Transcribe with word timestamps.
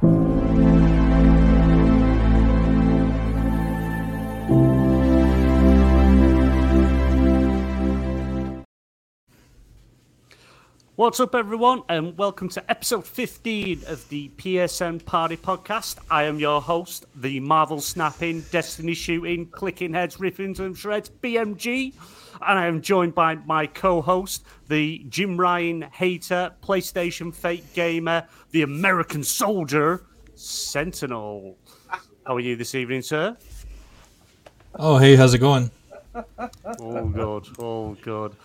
What's 0.00 0.12
up, 11.18 11.34
everyone, 11.34 11.82
and 11.88 12.16
welcome 12.16 12.48
to 12.50 12.70
episode 12.70 13.06
15 13.06 13.82
of 13.88 14.08
the 14.08 14.28
PSN 14.36 15.04
Party 15.04 15.36
Podcast. 15.36 15.98
I 16.08 16.24
am 16.24 16.38
your 16.38 16.60
host, 16.60 17.06
the 17.16 17.40
Marvel 17.40 17.80
snapping, 17.80 18.42
Destiny 18.52 18.94
shooting, 18.94 19.46
clicking 19.46 19.94
heads, 19.94 20.20
ripping 20.20 20.60
and 20.60 20.78
shreds, 20.78 21.10
BMG, 21.10 21.92
and 22.46 22.58
I 22.58 22.66
am 22.66 22.80
joined 22.80 23.14
by 23.14 23.36
my 23.36 23.66
co 23.66 24.00
host, 24.00 24.44
the 24.68 25.04
Jim 25.08 25.36
Ryan 25.36 25.82
hater, 25.82 26.52
PlayStation 26.62 27.34
fake 27.34 27.72
gamer, 27.74 28.26
the 28.50 28.62
American 28.62 29.22
soldier, 29.24 30.04
Sentinel. 30.34 31.56
How 32.26 32.36
are 32.36 32.40
you 32.40 32.56
this 32.56 32.74
evening, 32.74 33.02
sir? 33.02 33.36
Oh, 34.74 34.98
hey, 34.98 35.16
how's 35.16 35.34
it 35.34 35.38
going? 35.38 35.70
Oh, 36.14 37.06
good. 37.06 37.46
Oh, 37.58 37.96
good. 38.02 38.36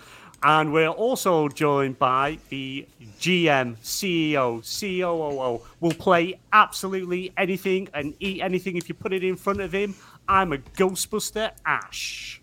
And 0.46 0.74
we're 0.74 0.90
also 0.90 1.48
joined 1.48 1.98
by 1.98 2.38
the 2.50 2.86
GM, 3.20 3.78
CEO, 3.78 4.62
COO. 4.62 5.62
Will 5.80 5.94
play 5.94 6.40
absolutely 6.52 7.32
anything 7.38 7.88
and 7.94 8.14
eat 8.20 8.42
anything 8.42 8.76
if 8.76 8.90
you 8.90 8.96
put 8.96 9.14
it 9.14 9.24
in 9.24 9.38
front 9.38 9.62
of 9.62 9.72
him. 9.72 9.96
I'm 10.28 10.52
a 10.52 10.58
Ghostbuster 10.58 11.52
Ash. 11.66 12.42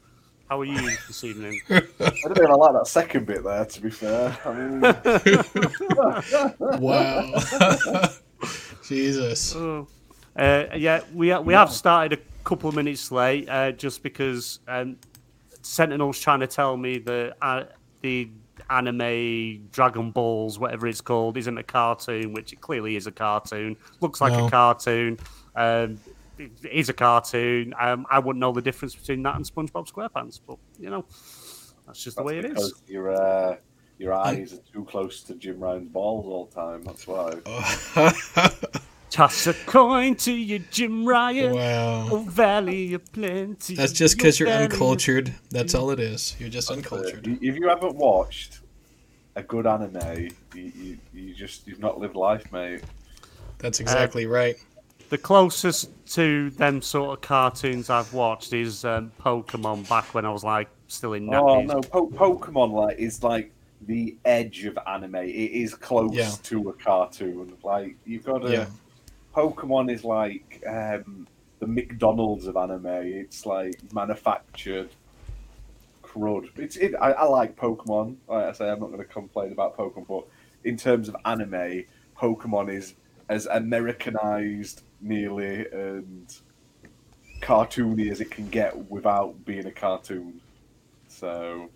How 0.50 0.60
are 0.62 0.64
you 0.64 0.80
this 1.06 1.22
evening? 1.22 1.60
I 1.70 1.80
don't 2.00 2.36
even 2.36 2.50
like 2.50 2.72
that 2.72 2.88
second 2.88 3.24
bit 3.24 3.44
there, 3.44 3.64
to 3.64 3.80
be 3.80 3.88
fair. 3.88 4.36
I 4.44 4.52
mean, 4.52 4.80
Wow. 6.80 7.32
Jesus. 8.82 9.54
Oh. 9.54 9.86
Uh, 10.36 10.64
yeah, 10.74 11.02
we 11.14 11.32
we 11.38 11.54
have 11.54 11.70
started 11.70 12.18
a 12.18 12.22
couple 12.42 12.68
of 12.68 12.74
minutes 12.74 13.12
late 13.12 13.48
uh, 13.48 13.70
just 13.70 14.02
because 14.02 14.58
um, 14.66 14.96
Sentinel's 15.62 16.18
trying 16.18 16.40
to 16.40 16.48
tell 16.48 16.76
me 16.76 16.98
that 16.98 17.36
uh, 17.40 17.62
the 18.00 18.28
anime 18.68 19.68
Dragon 19.70 20.10
Balls, 20.10 20.58
whatever 20.58 20.88
it's 20.88 21.00
called, 21.00 21.36
isn't 21.36 21.58
a 21.58 21.62
cartoon, 21.62 22.32
which 22.32 22.52
it 22.52 22.60
clearly 22.60 22.96
is 22.96 23.06
a 23.06 23.12
cartoon. 23.12 23.76
Looks 24.00 24.20
like 24.20 24.32
No. 24.32 24.48
a 24.48 24.50
cartoon. 24.50 25.16
Um, 25.54 25.92
it 25.92 25.98
is 26.70 26.88
a 26.88 26.92
cartoon. 26.92 27.74
Um, 27.78 28.06
I 28.10 28.18
wouldn't 28.18 28.40
know 28.40 28.52
the 28.52 28.62
difference 28.62 28.94
between 28.94 29.22
that 29.24 29.36
and 29.36 29.44
SpongeBob 29.44 29.90
SquarePants, 29.90 30.40
but 30.46 30.58
you 30.78 30.90
know, 30.90 31.04
that's 31.86 32.02
just 32.02 32.16
the 32.16 32.22
way 32.22 32.38
it 32.38 32.44
is. 32.44 32.74
your 32.86 33.10
uh, 33.10 33.56
your 33.98 34.12
eyes 34.14 34.54
are 34.54 34.72
too 34.72 34.84
close 34.84 35.22
to 35.24 35.34
Jim 35.34 35.60
Ryan's 35.60 35.88
balls 35.90 36.26
all 36.26 36.46
the 36.46 36.54
time. 36.54 36.82
That's 36.84 37.06
why. 37.06 37.34
Toss 39.10 39.48
a 39.48 39.54
coin 39.66 40.14
to 40.16 40.32
your 40.32 40.60
Jim 40.70 41.04
Ryan. 41.04 41.52
wow. 41.54 42.08
Oh, 42.12 42.18
Valley 42.28 42.94
of 42.94 43.12
Plenty. 43.12 43.74
That's 43.74 43.92
just 43.92 44.16
because 44.16 44.38
you're 44.38 44.48
uncultured. 44.48 45.34
That's 45.50 45.74
all 45.74 45.90
it 45.90 45.98
is. 45.98 46.36
You're 46.38 46.48
just 46.48 46.70
uncultured. 46.70 47.26
Uh, 47.26 47.32
If 47.42 47.56
you 47.56 47.68
haven't 47.68 47.96
watched 47.96 48.60
a 49.34 49.42
good 49.42 49.66
anime, 49.66 50.28
you, 50.54 50.72
you, 50.76 50.98
you 51.12 51.34
just 51.34 51.66
you've 51.66 51.80
not 51.80 51.98
lived 51.98 52.14
life, 52.14 52.52
mate. 52.52 52.82
That's 53.58 53.80
exactly 53.80 54.26
right. 54.26 54.54
The 55.10 55.18
closest 55.18 55.90
to 56.14 56.50
them 56.50 56.80
sort 56.80 57.18
of 57.18 57.20
cartoons 57.20 57.90
I've 57.90 58.12
watched 58.14 58.52
is 58.52 58.84
um, 58.84 59.10
Pokemon 59.20 59.88
back 59.88 60.14
when 60.14 60.24
I 60.24 60.30
was 60.30 60.44
like 60.44 60.68
still 60.86 61.14
in 61.14 61.28
Oh 61.34 61.42
nappies. 61.44 61.66
no, 61.66 61.80
po- 61.80 62.08
Pokemon 62.10 62.70
like 62.72 62.98
is 62.98 63.22
like 63.22 63.50
the 63.86 64.16
edge 64.24 64.64
of 64.66 64.78
anime. 64.86 65.16
It 65.16 65.28
is 65.28 65.74
close 65.74 66.14
Yeah. 66.14 66.30
to 66.44 66.68
a 66.68 66.72
cartoon. 66.74 67.54
Like 67.64 67.96
you've 68.06 68.24
got 68.24 68.44
a 68.46 68.52
Yeah. 68.52 68.66
Pokemon 69.34 69.92
is 69.92 70.04
like 70.04 70.62
um, 70.66 71.26
the 71.58 71.66
McDonald's 71.66 72.46
of 72.46 72.56
anime. 72.56 72.86
It's 72.86 73.44
like 73.46 73.74
manufactured 73.92 74.90
crud. 76.04 76.50
It's 76.56 76.76
it, 76.76 76.94
I, 77.00 77.10
I 77.12 77.24
like 77.24 77.56
Pokemon. 77.56 78.14
Like 78.28 78.44
I 78.44 78.52
say, 78.52 78.70
I'm 78.70 78.78
not 78.78 78.86
going 78.92 78.98
to 78.98 79.04
complain 79.04 79.50
about 79.50 79.76
Pokemon, 79.76 80.06
but 80.08 80.24
in 80.62 80.76
terms 80.76 81.08
of 81.08 81.16
anime, 81.24 81.84
Pokemon 82.16 82.72
is 82.72 82.94
as 83.28 83.46
Americanized 83.46 84.82
nearly 85.00 85.66
and 85.72 86.34
cartoony 87.40 88.10
as 88.10 88.20
it 88.20 88.30
can 88.30 88.48
get 88.48 88.90
without 88.90 89.44
being 89.44 89.66
a 89.66 89.70
cartoon. 89.72 90.40
So 91.08 91.70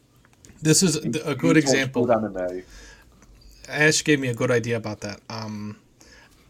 This 0.62 0.82
is 0.82 0.96
a 0.96 1.34
good 1.34 1.56
example. 1.56 2.06
Good 2.06 2.16
anime. 2.16 2.62
Ash 3.68 4.04
gave 4.04 4.20
me 4.20 4.28
a 4.28 4.34
good 4.34 4.50
idea 4.50 4.76
about 4.76 5.00
that. 5.00 5.20
Um, 5.30 5.78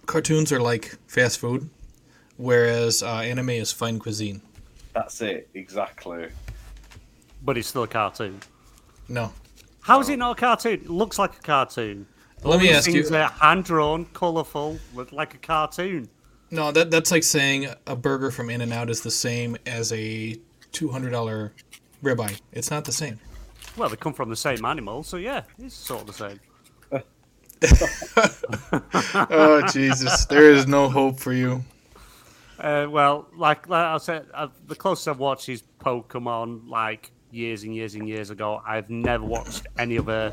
cartoons 0.06 0.50
are 0.52 0.60
like 0.60 0.96
fast 1.06 1.38
food, 1.38 1.70
whereas 2.36 3.02
uh, 3.02 3.18
anime 3.18 3.50
is 3.50 3.72
fine 3.72 3.98
cuisine. 3.98 4.42
That's 4.94 5.20
it 5.20 5.48
exactly. 5.54 6.28
But 7.44 7.58
it's 7.58 7.68
still 7.68 7.84
a 7.84 7.88
cartoon. 7.88 8.40
No. 9.08 9.32
How 9.80 10.00
is 10.00 10.08
it 10.08 10.18
not 10.18 10.38
a 10.38 10.40
cartoon? 10.40 10.72
It 10.72 10.90
looks 10.90 11.18
like 11.18 11.36
a 11.36 11.40
cartoon. 11.40 12.06
Let 12.42 12.60
me 12.60 12.70
ask 12.70 12.90
things 12.90 13.10
you. 13.10 13.16
are 13.16 13.28
hand 13.28 13.64
drawn, 13.64 14.04
colourful, 14.06 14.78
look 14.94 15.12
like 15.12 15.34
a 15.34 15.38
cartoon. 15.38 16.08
No, 16.54 16.70
that 16.70 16.88
that's 16.88 17.10
like 17.10 17.24
saying 17.24 17.66
a 17.84 17.96
burger 17.96 18.30
from 18.30 18.48
In 18.48 18.60
and 18.60 18.72
Out 18.72 18.88
is 18.88 19.00
the 19.00 19.10
same 19.10 19.56
as 19.66 19.92
a 19.92 20.36
two 20.70 20.88
hundred 20.88 21.10
dollar 21.10 21.52
ribeye. 22.00 22.40
It's 22.52 22.70
not 22.70 22.84
the 22.84 22.92
same. 22.92 23.18
Well, 23.76 23.88
they 23.88 23.96
come 23.96 24.14
from 24.14 24.30
the 24.30 24.36
same 24.36 24.64
animal, 24.64 25.02
so 25.02 25.16
yeah, 25.16 25.42
it's 25.58 25.74
sort 25.74 26.02
of 26.02 26.06
the 26.06 26.12
same. 26.12 26.40
Oh 29.30 29.62
Jesus, 29.72 30.26
there 30.26 30.52
is 30.52 30.68
no 30.68 30.88
hope 30.88 31.18
for 31.18 31.32
you. 31.32 31.64
Uh, 32.58 32.86
well, 32.88 33.26
like, 33.36 33.68
like 33.68 33.86
I 33.86 33.98
said, 33.98 34.26
uh, 34.34 34.48
the 34.66 34.76
closest 34.76 35.08
I've 35.08 35.18
watched 35.18 35.48
is 35.48 35.62
Pokemon, 35.80 36.68
like 36.68 37.10
years 37.30 37.64
and 37.64 37.74
years 37.74 37.94
and 37.94 38.08
years 38.08 38.30
ago. 38.30 38.62
I've 38.66 38.90
never 38.90 39.24
watched 39.24 39.66
any 39.78 39.98
other 39.98 40.32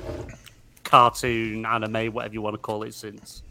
cartoon, 0.84 1.66
anime, 1.66 2.14
whatever 2.14 2.34
you 2.34 2.42
want 2.42 2.56
to 2.56 2.60
call 2.60 2.84
it, 2.84 2.94
since. 2.94 3.44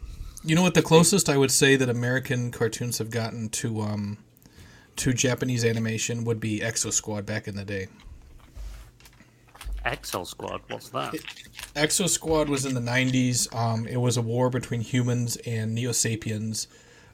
You 0.43 0.55
know 0.55 0.63
what? 0.63 0.73
The 0.73 0.81
closest 0.81 1.29
I 1.29 1.37
would 1.37 1.51
say 1.51 1.75
that 1.75 1.87
American 1.87 2.51
cartoons 2.51 2.97
have 2.97 3.11
gotten 3.11 3.49
to 3.49 3.81
um, 3.81 4.17
to 4.95 5.13
Japanese 5.13 5.63
animation 5.63 6.23
would 6.23 6.39
be 6.39 6.59
Exo 6.59 6.91
Squad 6.91 7.25
back 7.25 7.47
in 7.47 7.55
the 7.55 7.65
day. 7.65 7.87
Exo 9.85 10.25
Squad, 10.25 10.61
what's 10.67 10.89
that? 10.89 11.13
Exo 11.75 12.09
Squad 12.09 12.49
was 12.49 12.65
in 12.65 12.73
the 12.73 12.81
'90s. 12.81 13.53
Um, 13.55 13.87
it 13.87 13.97
was 13.97 14.17
a 14.17 14.21
war 14.21 14.49
between 14.49 14.81
humans 14.81 15.37
and 15.45 15.75
Neo 15.75 15.91
Sapiens, 15.91 16.67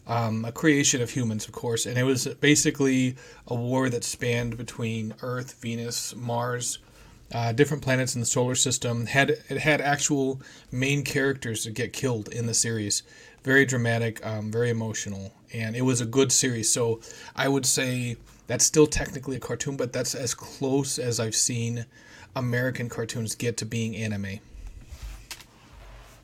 um, 0.06 0.46
a 0.46 0.52
creation 0.54 1.02
of 1.02 1.10
humans, 1.10 1.48
of 1.48 1.54
course, 1.54 1.86
and 1.86 1.98
it 1.98 2.04
was 2.04 2.28
basically 2.36 3.18
a 3.48 3.56
war 3.56 3.90
that 3.90 4.06
spanned 4.06 4.58
between 4.58 5.14
Earth, 5.22 5.62
Venus, 5.62 6.16
Mars, 6.16 6.80
uh, 7.34 7.52
different 7.52 7.84
planets 7.84 8.16
in 8.16 8.22
the 8.22 8.26
solar 8.26 8.56
system. 8.56 9.06
Had 9.06 9.32
it 9.32 9.60
had 9.60 9.82
actual 9.82 10.42
main 10.72 11.04
characters 11.04 11.64
that 11.64 11.74
get 11.74 11.94
killed 11.94 12.30
in 12.30 12.46
the 12.46 12.54
series. 12.54 13.04
Very 13.44 13.66
dramatic, 13.66 14.26
um, 14.26 14.52
very 14.52 14.70
emotional, 14.70 15.32
and 15.54 15.76
it 15.76 15.82
was 15.82 16.02
a 16.02 16.06
good 16.06 16.32
series. 16.32 16.72
So 16.72 17.00
I 17.36 17.48
would 17.48 17.66
say 17.66 18.18
that's 18.48 18.66
still 18.66 18.88
technically 18.88 19.38
a 19.38 19.40
cartoon, 19.40 19.78
but 19.78 19.94
that's 19.94 20.16
as 20.16 20.34
close 20.34 21.00
as 21.00 21.20
I've 21.20 21.36
seen 21.36 21.86
American 22.36 22.90
cartoons 22.90 23.36
get 23.36 23.58
to 23.58 23.66
being 23.66 23.96
anime. 23.96 24.40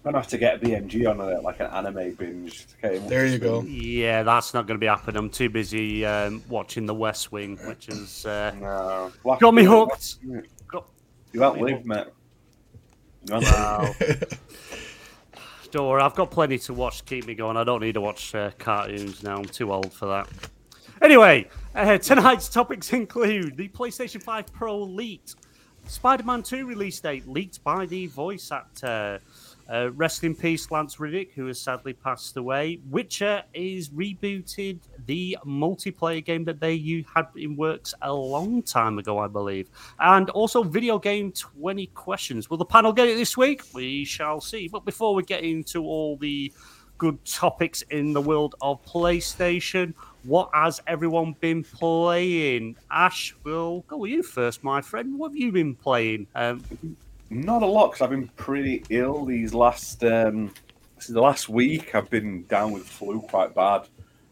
I'm 0.05 0.11
gonna 0.11 0.17
have 0.17 0.27
to 0.31 0.37
get 0.37 0.59
BMG 0.59 1.09
on 1.09 1.21
it, 1.21 1.43
like 1.43 1.61
an 1.61 1.67
anime 1.67 2.13
binge. 2.15 2.65
Okay, 2.83 2.97
There 3.07 3.25
you 3.25 3.37
go. 3.37 3.61
Yeah, 3.61 4.23
that's 4.23 4.53
not 4.53 4.67
going 4.67 4.75
to 4.77 4.79
be 4.79 4.87
happening. 4.87 5.15
I'm 5.15 5.29
too 5.29 5.49
busy 5.49 6.05
um, 6.05 6.43
watching 6.49 6.85
The 6.85 6.93
West 6.93 7.31
Wing, 7.31 7.57
which 7.65 7.87
is 7.87 8.25
uh, 8.25 8.53
No. 8.59 9.13
Well, 9.23 9.37
got 9.37 9.53
me 9.53 9.63
hooked. 9.63 10.17
Got- 11.33 11.57
You 11.57 11.61
won't 11.61 11.61
live, 11.61 11.85
mate. 11.85 12.07
You 13.27 13.33
won't 13.33 13.45
Wow. 13.45 13.94
Don't 15.71 15.88
worry, 15.88 16.01
I've 16.03 16.13
got 16.13 16.29
plenty 16.29 16.59
to 16.59 16.73
watch 16.73 16.99
to 16.99 17.03
keep 17.03 17.25
me 17.25 17.33
going. 17.33 17.57
I 17.57 17.63
don't 17.63 17.81
need 17.81 17.94
to 17.94 18.01
watch 18.01 18.35
uh, 18.35 18.51
cartoons 18.59 19.24
now. 19.24 19.38
I'm 19.38 19.45
too 19.45 19.74
old 19.74 19.91
for 19.91 20.06
that. 20.06 20.27
Anyway, 21.01 21.50
uh, 21.74 21.97
tonight's 21.97 22.47
topics 22.47 22.94
include 22.94 23.57
the 23.57 23.68
PlayStation 23.69 24.21
5 24.21 24.53
Pro 24.53 24.77
leaked, 24.83 25.33
Spider 25.88 26.24
Man 26.24 26.44
2 26.44 26.68
release 26.68 27.00
date 27.00 27.27
leaked 27.27 27.63
by 27.63 27.88
the 27.88 28.06
voice 28.07 28.51
actor. 28.51 29.19
Uh, 29.71 29.92
rest 29.92 30.24
in 30.24 30.36
peace, 30.36 30.69
Lance 30.71 31.00
Reddick, 31.00 31.33
who 31.33 31.48
has 31.48 31.60
sadly 31.60 31.94
passed 31.94 32.36
away. 32.38 32.80
Witcher 32.89 33.44
is 33.54 33.89
rebooted 33.89 34.80
the 35.06 35.38
multiplayer 35.45 36.24
game 36.24 36.44
that 36.45 36.60
they 36.60 37.06
had 37.13 37.27
in 37.36 37.56
works 37.56 37.94
a 38.01 38.13
long 38.13 38.62
time 38.62 39.00
ago, 39.00 39.18
I 39.18 39.27
believe. 39.27 39.69
And 40.00 40.30
also, 40.31 40.63
video 40.63 41.00
game 41.00 41.31
20 41.31 41.88
questions. 41.88 42.50
Will 42.50 42.57
the 42.57 42.65
panel 42.65 42.92
get 42.94 43.07
it 43.07 43.18
this 43.18 43.38
week? 43.38 43.63
We 43.74 44.06
shall 44.06 44.42
see. 44.42 44.68
But 44.68 44.86
before 44.86 45.15
we 45.15 45.24
get 45.24 45.44
into 45.44 45.83
all 45.83 46.18
the 46.18 46.51
good 46.98 47.24
topics 47.25 47.81
in 47.83 48.13
the 48.13 48.21
world 48.21 48.56
of 48.62 48.83
PlayStation, 48.86 49.94
what 50.24 50.50
has 50.54 50.81
everyone 50.88 51.36
been 51.39 51.63
playing? 51.63 52.77
Ash, 52.92 53.36
we'll 53.44 53.81
go 53.81 53.98
with 53.98 54.12
you 54.12 54.24
first, 54.24 54.63
my 54.63 54.81
friend. 54.81 55.18
What 55.18 55.30
have 55.30 55.38
you 55.38 55.51
been 55.51 55.75
playing? 55.75 56.27
Um, 56.36 56.63
Not 57.33 57.63
a 57.63 57.65
lot, 57.65 57.88
because 57.88 58.01
I've 58.03 58.12
been 58.12 58.27
pretty 58.35 58.83
ill 58.91 59.25
these 59.25 59.56
last 59.56 60.03
um, 60.03 60.53
the 61.09 61.19
last 61.19 61.50
week 61.50 61.95
I've 61.95 62.09
been 62.09 62.44
down 62.44 62.71
with 62.71 62.83
flu 62.83 63.21
quite 63.21 63.56
bad, 63.56 63.88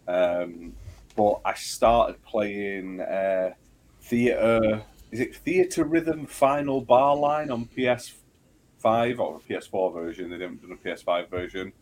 um, 0.08 0.74
but 1.16 1.42
I 1.44 1.56
started 1.56 2.24
playing 2.24 3.02
uh, 3.02 3.54
theatre. 4.02 4.84
Is 5.10 5.20
it 5.20 5.44
Theatrhythm 5.44 6.30
Final 6.30 6.82
Bar 6.82 7.18
Line 7.18 7.50
on 7.50 7.66
PS5 7.66 9.18
or 9.20 9.38
a 9.38 9.40
PS4 9.40 9.94
version? 9.94 10.30
They 10.30 10.38
didn't 10.38 10.62
do 10.62 10.72
a 10.72 10.78
PS5 10.78 11.28
version. 11.28 11.74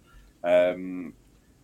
Um, 0.42 1.14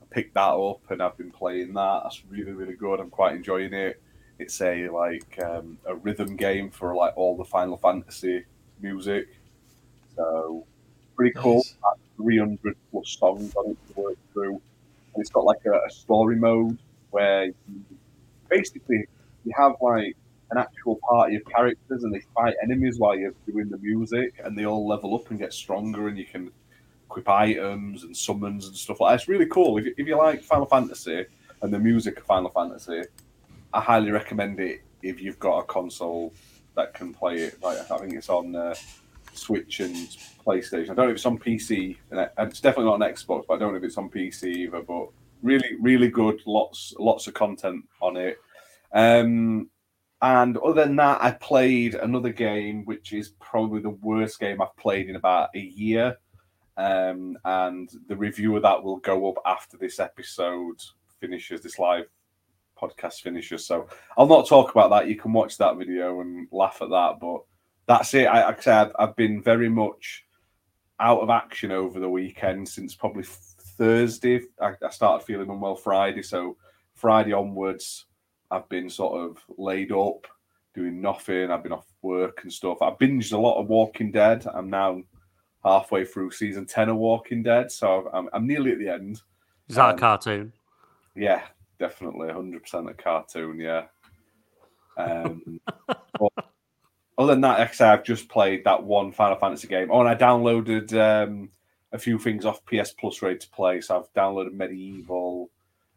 I 0.02 0.06
picked 0.14 0.34
that 0.34 0.52
up 0.52 0.82
and 0.90 1.02
I've 1.02 1.18
been 1.18 1.32
playing 1.32 1.74
that. 1.76 2.02
That's 2.04 2.24
really 2.30 2.52
really 2.52 2.76
good. 2.76 3.00
I'm 3.00 3.10
quite 3.10 3.36
enjoying 3.36 3.74
it. 3.74 4.02
It's 4.38 4.60
a 4.60 4.90
like 4.90 5.42
um, 5.42 5.78
a 5.86 5.96
rhythm 5.96 6.36
game 6.36 6.72
for 6.72 6.94
like 6.94 7.14
all 7.16 7.38
the 7.38 7.46
Final 7.46 7.78
Fantasy 7.78 8.44
music. 8.82 9.30
So 10.16 10.66
pretty 11.16 11.34
cool. 11.38 11.64
Nice. 11.84 12.06
300 12.18 12.78
plus 12.92 13.18
songs 13.20 13.56
on 13.56 13.72
it 13.72 13.78
to 13.94 14.02
work 14.02 14.18
through. 14.34 14.54
And 15.14 15.22
it's 15.22 15.30
got 15.30 15.44
like 15.44 15.66
a, 15.66 15.74
a 15.74 15.90
story 15.90 16.36
mode 16.36 16.78
where 17.12 17.46
you, 17.46 17.54
basically 18.50 19.06
you 19.44 19.54
have 19.58 19.74
like 19.82 20.16
an 20.52 20.58
actual 20.58 21.00
party 21.10 21.36
of 21.36 21.46
characters 21.46 22.04
and 22.04 22.14
they 22.14 22.22
fight 22.34 22.56
enemies 22.64 23.00
while 23.00 23.18
you're 23.18 23.34
doing 23.46 23.70
the 23.70 23.78
music 23.78 24.34
and 24.44 24.58
they 24.58 24.66
all 24.66 24.88
level 24.88 25.16
up 25.16 25.30
and 25.30 25.40
get 25.40 25.54
stronger 25.54 26.08
and 26.08 26.18
you 26.18 26.26
can 26.26 26.52
equip 27.08 27.28
items 27.28 28.04
and 28.04 28.16
summons 28.16 28.68
and 28.68 28.76
stuff 28.76 29.00
like 29.00 29.12
that. 29.12 29.22
It's 29.22 29.28
really 29.28 29.48
cool. 29.48 29.78
If 29.78 29.86
you, 29.86 29.96
if 29.98 30.08
you 30.08 30.18
like 30.18 30.44
Final 30.44 30.66
Fantasy 30.66 31.26
and 31.62 31.74
the 31.74 31.80
music 31.80 32.18
of 32.18 32.24
Final 32.26 32.50
Fantasy, 32.50 33.02
I 33.74 33.82
highly 33.82 34.12
recommend 34.12 34.60
it 34.60 34.82
if 35.02 35.22
you've 35.22 35.40
got 35.40 35.60
a 35.60 35.64
console 35.64 36.34
that 36.76 36.94
can 36.94 37.14
play 37.14 37.36
it. 37.36 37.62
Like 37.62 37.80
I 37.92 37.98
think 37.98 38.14
it's 38.14 38.30
on 38.30 38.56
uh, 38.56 38.76
Switch 39.38 39.80
and 39.80 39.96
PlayStation. 40.46 40.92
I 40.92 40.94
don't 40.94 40.98
know 40.98 41.10
if 41.10 41.16
it's 41.16 41.26
on 41.26 41.40
PC, 41.40 41.98
and 42.12 42.30
it's 42.40 42.62
definitely 42.62 42.86
not 42.86 43.02
on 43.02 43.14
Xbox, 43.14 43.46
but 43.48 43.56
I 43.56 43.58
don't 43.58 43.72
know 43.72 43.78
if 43.78 43.84
it's 43.84 43.98
on 43.98 44.10
PC 44.10 44.44
either. 44.46 44.82
But 44.82 45.10
really, 45.42 45.76
really 45.80 46.10
good. 46.10 46.42
Lots, 46.46 46.94
lots 47.00 47.28
of 47.28 47.34
content 47.34 47.86
on 48.02 48.18
it. 48.18 48.38
Um, 48.94 49.70
and 50.22 50.58
other 50.58 50.86
than 50.86 50.96
that, 50.96 51.22
I 51.22 51.32
played 51.32 51.96
another 51.96 52.32
game, 52.32 52.86
which 52.86 53.14
is 53.14 53.34
probably 53.40 53.82
the 53.82 53.90
worst 53.90 54.40
game 54.40 54.62
I've 54.62 54.76
played 54.78 55.10
in 55.10 55.16
about 55.16 55.50
a 55.56 55.60
year. 55.60 56.18
Um, 56.78 57.38
and 57.46 57.90
the 58.08 58.16
review 58.16 58.56
of 58.56 58.64
that 58.64 58.84
will 58.84 58.98
go 58.98 59.30
up 59.30 59.38
after 59.46 59.78
this 59.78 60.00
episode 60.00 60.82
finishes, 61.20 61.62
this 61.62 61.80
live 61.80 62.06
podcast 62.80 63.22
finishes. 63.22 63.66
So 63.66 63.88
I'll 64.18 64.28
not 64.28 64.48
talk 64.48 64.72
about 64.72 64.90
that. 64.90 65.08
You 65.08 65.16
can 65.16 65.34
watch 65.34 65.58
that 65.58 65.78
video 65.78 66.22
and 66.22 66.48
laugh 66.52 66.82
at 66.82 66.90
that. 66.90 67.20
But 67.20 67.44
that's 67.88 68.14
it. 68.14 68.26
I, 68.26 68.46
like 68.46 68.60
I 68.60 68.62
said, 68.62 68.74
I've, 68.88 68.92
I've 69.10 69.16
been 69.16 69.42
very 69.42 69.70
much 69.70 70.24
out 71.00 71.20
of 71.22 71.30
action 71.30 71.72
over 71.72 72.00
the 72.00 72.10
weekend 72.10 72.68
since 72.68 72.96
probably 72.96 73.24
Thursday. 73.78 74.42
I, 74.62 74.74
I 74.84 74.90
started 74.90 75.26
feeling 75.26 75.50
unwell 75.50 75.76
Friday. 75.76 76.22
So 76.24 76.58
Friday 76.94 77.34
onwards, 77.34 78.06
I've 78.50 78.68
been 78.70 78.90
sort 78.90 79.20
of 79.20 79.38
laid 79.58 79.92
up, 79.92 80.28
doing 80.74 81.02
nothing. 81.02 81.52
I've 81.52 81.64
been 81.64 81.74
off 81.74 81.88
work 82.02 82.42
and 82.44 82.52
stuff. 82.54 82.82
I 82.82 82.92
binged 82.92 83.34
a 83.34 83.38
lot 83.38 83.60
of 83.60 83.68
Walking 83.68 84.12
Dead. 84.12 84.46
I'm 84.54 84.70
now 84.70 85.02
halfway 85.64 86.06
through 86.06 86.32
season 86.32 86.66
10 86.66 86.90
of 86.90 86.98
Walking 86.98 87.44
Dead. 87.44 87.72
So 87.72 88.10
I'm, 88.14 88.30
I'm 88.34 88.48
nearly 88.48 88.72
at 88.72 88.80
the 88.80 88.90
end. 88.90 89.22
Is 89.68 89.76
that 89.76 89.90
Um, 89.90 89.96
a 89.96 90.00
cartoon? 90.00 90.54
Yeah, 91.16 91.42
definitely, 91.80 92.32
hundred 92.32 92.62
percent 92.64 92.90
a 92.90 92.94
cartoon. 92.94 93.60
Yeah. 93.60 93.86
Um, 94.98 95.60
but 96.20 96.32
other 97.18 97.34
than 97.34 97.42
that, 97.42 97.60
like 97.60 97.70
I 97.70 97.74
say, 97.74 97.88
I've 97.88 98.04
just 98.04 98.28
played 98.28 98.64
that 98.66 98.84
one 98.84 99.12
Final 99.12 99.38
Fantasy 99.38 99.68
game. 99.68 99.90
Oh, 99.92 100.02
and 100.02 100.10
I 100.10 100.16
downloaded 100.16 100.94
um, 100.94 101.50
a 101.92 101.98
few 101.98 102.20
things 102.20 102.46
off 102.46 102.66
PS 102.66 102.92
Plus 102.92 103.22
ready 103.22 103.38
to 103.38 103.50
play. 103.50 103.82
So 103.82 103.98
I've 103.98 104.14
downloaded 104.14 104.56
MediEvil, 104.56 105.48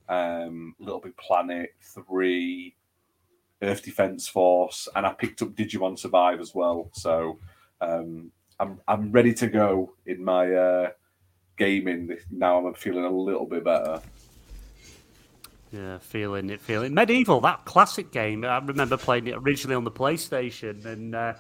um, 0.09 0.75
Little 0.79 1.01
Big 1.01 1.17
Planet 1.17 1.75
Three, 1.83 2.75
Earth 3.63 3.83
Defense 3.83 4.29
Force, 4.29 4.89
and 4.95 5.05
I 5.05 5.13
picked 5.13 5.43
up 5.43 5.51
Digimon 5.51 5.99
Survive 5.99 6.41
as 6.41 6.55
well. 6.55 6.89
So 6.93 7.39
um, 7.81 8.31
I'm 8.61 8.81
I'm 8.87 9.11
ready 9.11 9.35
to 9.35 9.49
go 9.49 9.95
in 10.07 10.25
my 10.25 10.53
uh, 10.53 10.91
gaming 11.57 12.17
now. 12.31 12.65
I'm 12.65 12.75
feeling 12.75 13.05
a 13.05 13.11
little 13.11 13.47
bit 13.47 13.65
better. 13.65 14.01
Yeah, 15.71 15.99
feeling 15.99 16.51
it, 16.51 16.61
feeling 16.61 16.95
medieval. 16.95 17.41
That 17.41 17.65
classic 17.65 18.11
game. 18.11 18.45
I 18.45 18.59
remember 18.59 18.97
playing 18.97 19.27
it 19.27 19.35
originally 19.37 19.77
on 19.77 19.85
the 19.85 19.91
PlayStation, 19.91 20.87
and 20.87 21.15
uh, 21.15 21.35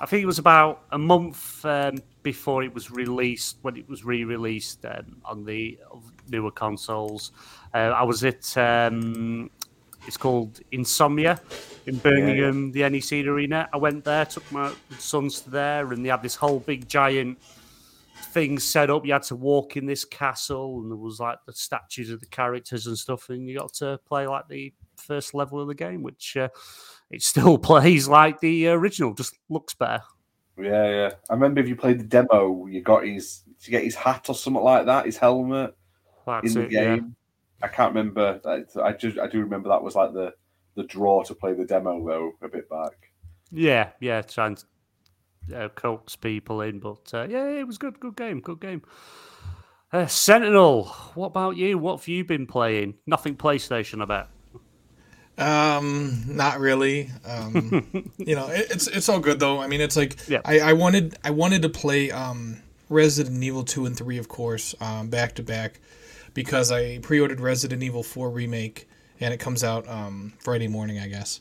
I 0.00 0.06
think 0.06 0.22
it 0.22 0.26
was 0.26 0.38
about 0.38 0.84
a 0.90 0.98
month 0.98 1.64
um, 1.66 1.98
before 2.22 2.62
it 2.62 2.72
was 2.72 2.90
released 2.90 3.58
when 3.62 3.76
it 3.76 3.88
was 3.88 4.04
re-released 4.04 4.84
um, 4.86 5.16
on 5.24 5.44
the 5.44 5.78
newer 6.30 6.50
consoles. 6.50 7.32
Uh, 7.74 7.92
I 7.94 8.02
was 8.04 8.24
at 8.24 8.56
um, 8.56 9.50
it's 10.06 10.16
called 10.16 10.60
Insomnia 10.72 11.40
in 11.86 11.96
Birmingham, 11.98 12.72
the 12.72 12.88
NEC 12.88 13.26
Arena. 13.26 13.68
I 13.72 13.76
went 13.76 14.04
there, 14.04 14.24
took 14.24 14.50
my 14.50 14.72
sons 14.98 15.40
to 15.42 15.50
there, 15.50 15.92
and 15.92 16.04
they 16.04 16.08
had 16.10 16.22
this 16.22 16.34
whole 16.36 16.60
big 16.60 16.88
giant 16.88 17.38
thing 18.24 18.58
set 18.58 18.90
up. 18.90 19.04
You 19.06 19.12
had 19.12 19.22
to 19.24 19.36
walk 19.36 19.76
in 19.76 19.86
this 19.86 20.04
castle, 20.04 20.80
and 20.80 20.90
there 20.90 20.96
was 20.96 21.20
like 21.20 21.38
the 21.46 21.52
statues 21.52 22.10
of 22.10 22.20
the 22.20 22.26
characters 22.26 22.86
and 22.86 22.98
stuff, 22.98 23.28
and 23.30 23.48
you 23.48 23.58
got 23.58 23.72
to 23.74 23.98
play 24.06 24.26
like 24.26 24.48
the 24.48 24.72
first 24.96 25.34
level 25.34 25.60
of 25.60 25.68
the 25.68 25.74
game, 25.74 26.02
which 26.02 26.36
uh, 26.36 26.48
it 27.10 27.22
still 27.22 27.58
plays 27.70 28.08
like 28.08 28.40
the 28.40 28.68
original, 28.68 29.14
just 29.14 29.38
looks 29.48 29.74
better. 29.74 30.02
Yeah, 30.56 30.88
yeah. 30.88 31.10
I 31.28 31.34
remember 31.34 31.60
if 31.60 31.68
you 31.68 31.76
played 31.76 31.98
the 31.98 32.04
demo, 32.04 32.66
you 32.66 32.80
got 32.80 33.04
his 33.04 33.42
to 33.62 33.70
get 33.70 33.84
his 33.84 33.94
hat 33.94 34.26
or 34.28 34.34
something 34.34 34.62
like 34.62 34.86
that, 34.86 35.06
his 35.06 35.16
helmet 35.16 35.74
That's 36.26 36.54
in 36.54 36.54
the 36.54 36.66
it, 36.66 36.72
yeah. 36.72 36.96
game. 36.96 37.16
I 37.62 37.68
can't 37.68 37.94
remember. 37.94 38.40
I- 38.44 38.80
I 38.80 38.92
just 38.92 39.18
I 39.18 39.26
do 39.26 39.40
remember 39.40 39.68
that 39.70 39.82
was 39.82 39.94
like 39.94 40.12
the 40.12 40.34
the 40.74 40.84
draw 40.84 41.22
to 41.22 41.34
play 41.34 41.54
the 41.54 41.64
demo 41.64 42.04
though 42.06 42.32
a 42.42 42.48
bit 42.48 42.68
back. 42.68 43.10
Yeah, 43.50 43.90
yeah, 44.00 44.22
trying 44.22 44.56
to 44.56 44.64
uh, 45.54 45.68
coax 45.70 46.16
people 46.16 46.60
in, 46.60 46.78
but 46.78 47.12
uh, 47.12 47.26
yeah, 47.28 47.48
it 47.48 47.66
was 47.66 47.78
good, 47.78 47.98
good 48.00 48.16
game, 48.16 48.40
good 48.40 48.60
game. 48.60 48.82
Uh, 49.92 50.06
Sentinel, 50.06 50.86
what 51.14 51.26
about 51.28 51.56
you? 51.56 51.78
What 51.78 52.00
have 52.00 52.08
you 52.08 52.24
been 52.24 52.46
playing? 52.46 52.94
Nothing 53.06 53.36
PlayStation, 53.36 54.02
I 54.02 54.04
bet. 54.06 54.28
Um, 55.36 56.22
not 56.26 56.60
really. 56.60 57.10
Um, 57.24 58.12
you 58.18 58.34
know, 58.36 58.48
it, 58.48 58.70
it's 58.70 58.86
it's 58.86 59.08
all 59.08 59.18
good 59.20 59.40
though. 59.40 59.60
I 59.60 59.66
mean, 59.66 59.80
it's 59.80 59.96
like 59.96 60.16
Yeah. 60.28 60.40
I, 60.44 60.60
I 60.60 60.72
wanted 60.74 61.16
I 61.24 61.30
wanted 61.30 61.62
to 61.62 61.68
play 61.68 62.10
um 62.10 62.62
Resident 62.88 63.42
Evil 63.42 63.64
two 63.64 63.86
and 63.86 63.96
three, 63.96 64.18
of 64.18 64.28
course, 64.28 64.74
um, 64.80 65.08
back 65.08 65.34
to 65.36 65.42
back, 65.42 65.80
because 66.34 66.70
I 66.70 66.98
pre-ordered 66.98 67.40
Resident 67.40 67.82
Evil 67.82 68.02
four 68.02 68.30
remake 68.30 68.88
and 69.20 69.34
it 69.34 69.40
comes 69.40 69.64
out 69.64 69.88
um 69.88 70.34
Friday 70.38 70.68
morning, 70.68 70.98
I 70.98 71.08
guess. 71.08 71.40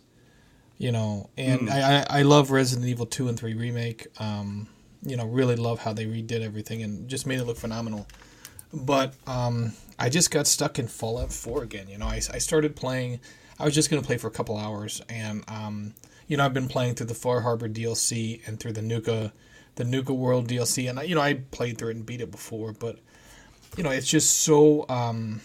You 0.78 0.92
know, 0.92 1.30
and 1.38 1.70
I, 1.70 2.02
I 2.02 2.06
I 2.10 2.22
love 2.24 2.52
Resident 2.52 2.88
Evil 2.88 3.06
two 3.06 3.28
and 3.30 3.38
three 3.40 3.54
remake. 3.54 4.08
Um, 4.20 4.68
you 5.06 5.18
know, 5.18 5.26
really 5.26 5.56
love 5.56 5.80
how 5.80 5.94
they 5.94 6.06
redid 6.06 6.42
everything 6.42 6.82
and 6.82 7.08
just 7.08 7.28
made 7.28 7.40
it 7.40 7.46
look 7.46 7.58
phenomenal. 7.58 8.08
But 8.74 9.14
um, 9.28 9.74
I 10.00 10.10
just 10.10 10.32
got 10.32 10.48
stuck 10.48 10.80
in 10.80 10.88
Fallout 10.88 11.32
4 11.32 11.64
again. 11.64 11.88
You 11.88 11.98
know, 11.98 12.08
I, 12.08 12.16
I 12.16 12.38
started 12.40 12.76
playing. 12.76 13.20
I 13.60 13.66
was 13.66 13.76
just 13.76 13.90
gonna 13.90 14.02
play 14.02 14.18
for 14.18 14.28
a 14.28 14.32
couple 14.32 14.58
hours, 14.58 15.02
and 15.10 15.44
um, 15.48 15.94
you 16.28 16.38
know, 16.38 16.46
I've 16.46 16.54
been 16.54 16.68
playing 16.68 16.96
through 16.96 17.08
the 17.08 17.14
Far 17.14 17.42
Harbor 17.42 17.70
DLC 17.70 18.46
and 18.48 18.60
through 18.60 18.74
the 18.74 18.82
Nuka, 18.82 19.32
the 19.76 19.84
Nuka 19.84 20.14
World 20.14 20.48
DLC, 20.48 20.90
and 20.90 21.00
I, 21.00 21.04
you 21.04 21.16
know, 21.16 21.22
I 21.22 21.36
played 21.36 21.78
through 21.78 21.90
it 21.90 21.98
and 21.98 22.06
beat 22.06 22.22
it 22.22 22.32
before, 22.32 22.74
but 22.74 22.98
you 23.78 23.84
know, 23.84 23.92
it's 23.92 24.08
just 24.08 24.42
so, 24.42 24.88
um, 24.90 25.42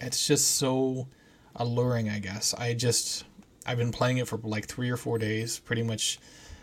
it's 0.00 0.26
just 0.26 0.56
so 0.56 1.06
alluring. 1.54 2.08
I 2.08 2.18
guess 2.18 2.54
I 2.54 2.74
just 2.74 3.24
I've 3.68 3.76
been 3.76 3.92
playing 3.92 4.16
it 4.16 4.26
for 4.26 4.38
like 4.38 4.66
three 4.66 4.88
or 4.88 4.96
four 4.96 5.18
days, 5.18 5.58
pretty 5.58 5.82
much. 5.82 6.18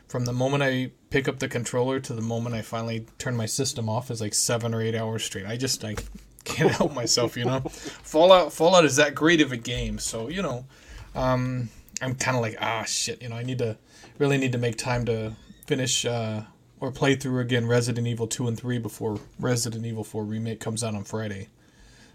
From 0.07 0.25
the 0.25 0.33
moment 0.33 0.63
I 0.63 0.91
pick 1.11 1.27
up 1.27 1.39
the 1.39 1.47
controller 1.47 1.99
to 1.99 2.13
the 2.13 2.21
moment 2.21 2.55
I 2.55 2.61
finally 2.61 3.05
turn 3.19 3.35
my 3.35 3.45
system 3.45 3.89
off 3.89 4.09
is 4.09 4.21
like 4.21 4.33
seven 4.33 4.73
or 4.73 4.81
eight 4.81 4.95
hours 4.95 5.23
straight. 5.23 5.45
I 5.45 5.55
just 5.55 5.83
like 5.83 6.03
can't 6.43 6.71
help 6.71 6.93
myself, 6.93 7.37
you 7.37 7.45
know. 7.45 7.59
Fallout 7.69 8.51
Fallout 8.51 8.85
is 8.85 8.95
that 8.95 9.13
great 9.13 9.39
of 9.39 9.51
a 9.51 9.57
game, 9.57 9.99
so 9.99 10.29
you 10.29 10.41
know, 10.41 10.65
um, 11.13 11.69
I'm 12.01 12.15
kind 12.15 12.35
of 12.35 12.41
like 12.41 12.57
ah 12.59 12.83
shit, 12.85 13.21
you 13.21 13.29
know. 13.29 13.35
I 13.35 13.43
need 13.43 13.59
to 13.59 13.77
really 14.17 14.37
need 14.37 14.51
to 14.53 14.57
make 14.57 14.77
time 14.77 15.05
to 15.05 15.33
finish 15.67 16.05
uh, 16.05 16.41
or 16.79 16.91
play 16.91 17.15
through 17.15 17.39
again 17.39 17.67
Resident 17.67 18.07
Evil 18.07 18.25
two 18.25 18.47
and 18.47 18.57
three 18.57 18.79
before 18.79 19.19
Resident 19.39 19.85
Evil 19.85 20.03
four 20.03 20.23
remake 20.23 20.59
comes 20.59 20.83
out 20.83 20.95
on 20.95 21.03
Friday. 21.03 21.49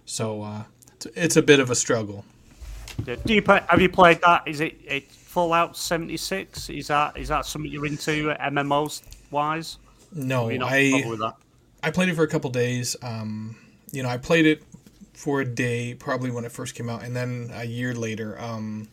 So 0.05 0.43
uh, 0.43 0.65
it's, 0.95 1.07
it's 1.15 1.37
a 1.37 1.43
bit 1.43 1.61
of 1.61 1.71
a 1.71 1.77
struggle. 1.77 2.25
Do 3.05 3.35
you 3.35 3.43
play, 3.43 3.63
have 3.69 3.81
you 3.81 3.89
played 3.89 4.21
that? 4.23 4.43
Is 4.47 4.61
it, 4.61 4.79
it 4.85 5.11
Fallout 5.11 5.77
seventy 5.77 6.17
six? 6.17 6.69
Is 6.71 6.89
that 6.89 7.17
is 7.17 7.29
that 7.29 7.47
something 7.47 7.71
you're 7.71 7.87
into 7.87 8.35
MMOs 8.35 9.03
wise? 9.31 9.79
No, 10.13 10.47
Are 10.47 10.53
you 10.53 10.59
not 10.59 10.73
I? 10.73 11.33
I 11.83 11.91
played 11.91 12.09
it 12.09 12.15
for 12.15 12.25
a 12.25 12.29
couple 12.29 12.51
days. 12.51 12.97
Um, 13.03 13.57
you 13.93 14.03
know, 14.03 14.09
I 14.09 14.19
played 14.19 14.47
it 14.47 14.63
for 15.15 15.41
a 15.41 15.45
day, 15.45 15.95
probably 15.95 16.31
when 16.31 16.45
it 16.45 16.53
first 16.53 16.75
came 16.75 16.91
out, 16.91 17.05
and 17.05 17.15
then 17.15 17.51
a 17.55 17.65
year 17.65 17.95
later, 17.95 18.41
um, 18.41 18.89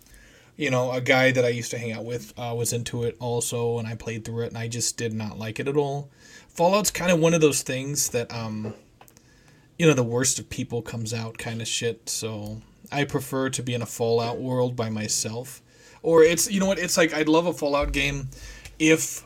you 0.56 0.70
know, 0.70 0.92
a 0.92 1.02
guy 1.02 1.32
that 1.32 1.44
I 1.46 1.50
used 1.50 1.72
to 1.72 1.78
hang 1.78 1.92
out 1.92 2.06
with 2.06 2.34
uh, 2.38 2.54
was 2.56 2.74
into 2.74 3.04
it 3.04 3.18
also, 3.20 3.80
and 3.80 3.88
I 3.88 3.96
played 3.96 4.26
through 4.26 4.44
it, 4.44 4.48
and 4.48 4.58
I 4.58 4.68
just 4.68 4.98
did 4.98 5.14
not 5.14 5.38
like 5.38 5.60
it 5.60 5.68
at 5.68 5.78
all. 5.78 6.10
Fallout's 6.50 6.92
kind 6.92 7.12
of 7.12 7.20
one 7.20 7.34
of 7.34 7.42
those 7.42 7.62
things 7.62 8.10
that, 8.10 8.34
um, 8.34 8.74
you 9.78 9.86
know 9.86 9.94
the 9.94 10.04
worst 10.04 10.40
of 10.40 10.50
people 10.50 10.82
comes 10.82 11.14
out 11.14 11.38
kind 11.38 11.62
of 11.62 11.68
shit. 11.68 12.10
So 12.10 12.62
I 12.92 13.04
prefer 13.04 13.50
to 13.50 13.64
be 13.64 13.74
in 13.74 13.82
a 13.82 13.86
Fallout 13.86 14.40
world 14.40 14.76
by 14.76 14.90
myself. 14.90 15.62
Or 16.02 16.24
it's 16.24 16.50
you 16.50 16.60
know 16.60 16.68
what 16.68 16.80
it's 16.80 16.98
like 16.98 17.14
I'd 17.14 17.28
love 17.28 17.48
a 17.48 17.54
Fallout 17.54 17.92
game 17.92 18.30
if 18.80 19.26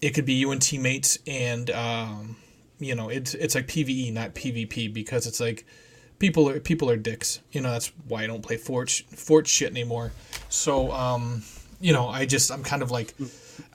it 0.00 0.10
could 0.10 0.24
be 0.24 0.34
you 0.34 0.50
and 0.52 0.60
teammates 0.60 1.18
and 1.26 1.70
um, 1.70 2.36
you 2.78 2.94
know 2.94 3.08
it's 3.08 3.34
it's 3.34 3.54
like 3.54 3.66
PVE 3.68 4.12
not 4.12 4.34
PvP 4.34 4.92
because 4.92 5.26
it's 5.26 5.40
like 5.40 5.66
people 6.18 6.48
are 6.48 6.60
people 6.60 6.90
are 6.90 6.96
dicks. 6.96 7.40
You 7.52 7.60
know 7.60 7.70
that's 7.70 7.92
why 8.06 8.24
I 8.24 8.26
don't 8.26 8.42
play 8.42 8.56
Fort 8.56 8.90
Fort 8.90 9.46
shit 9.46 9.70
anymore. 9.70 10.12
So 10.48 10.90
um, 10.92 11.42
you 11.80 11.92
know 11.92 12.08
I 12.08 12.26
just 12.26 12.50
I'm 12.50 12.62
kind 12.62 12.82
of 12.82 12.90
like 12.90 13.14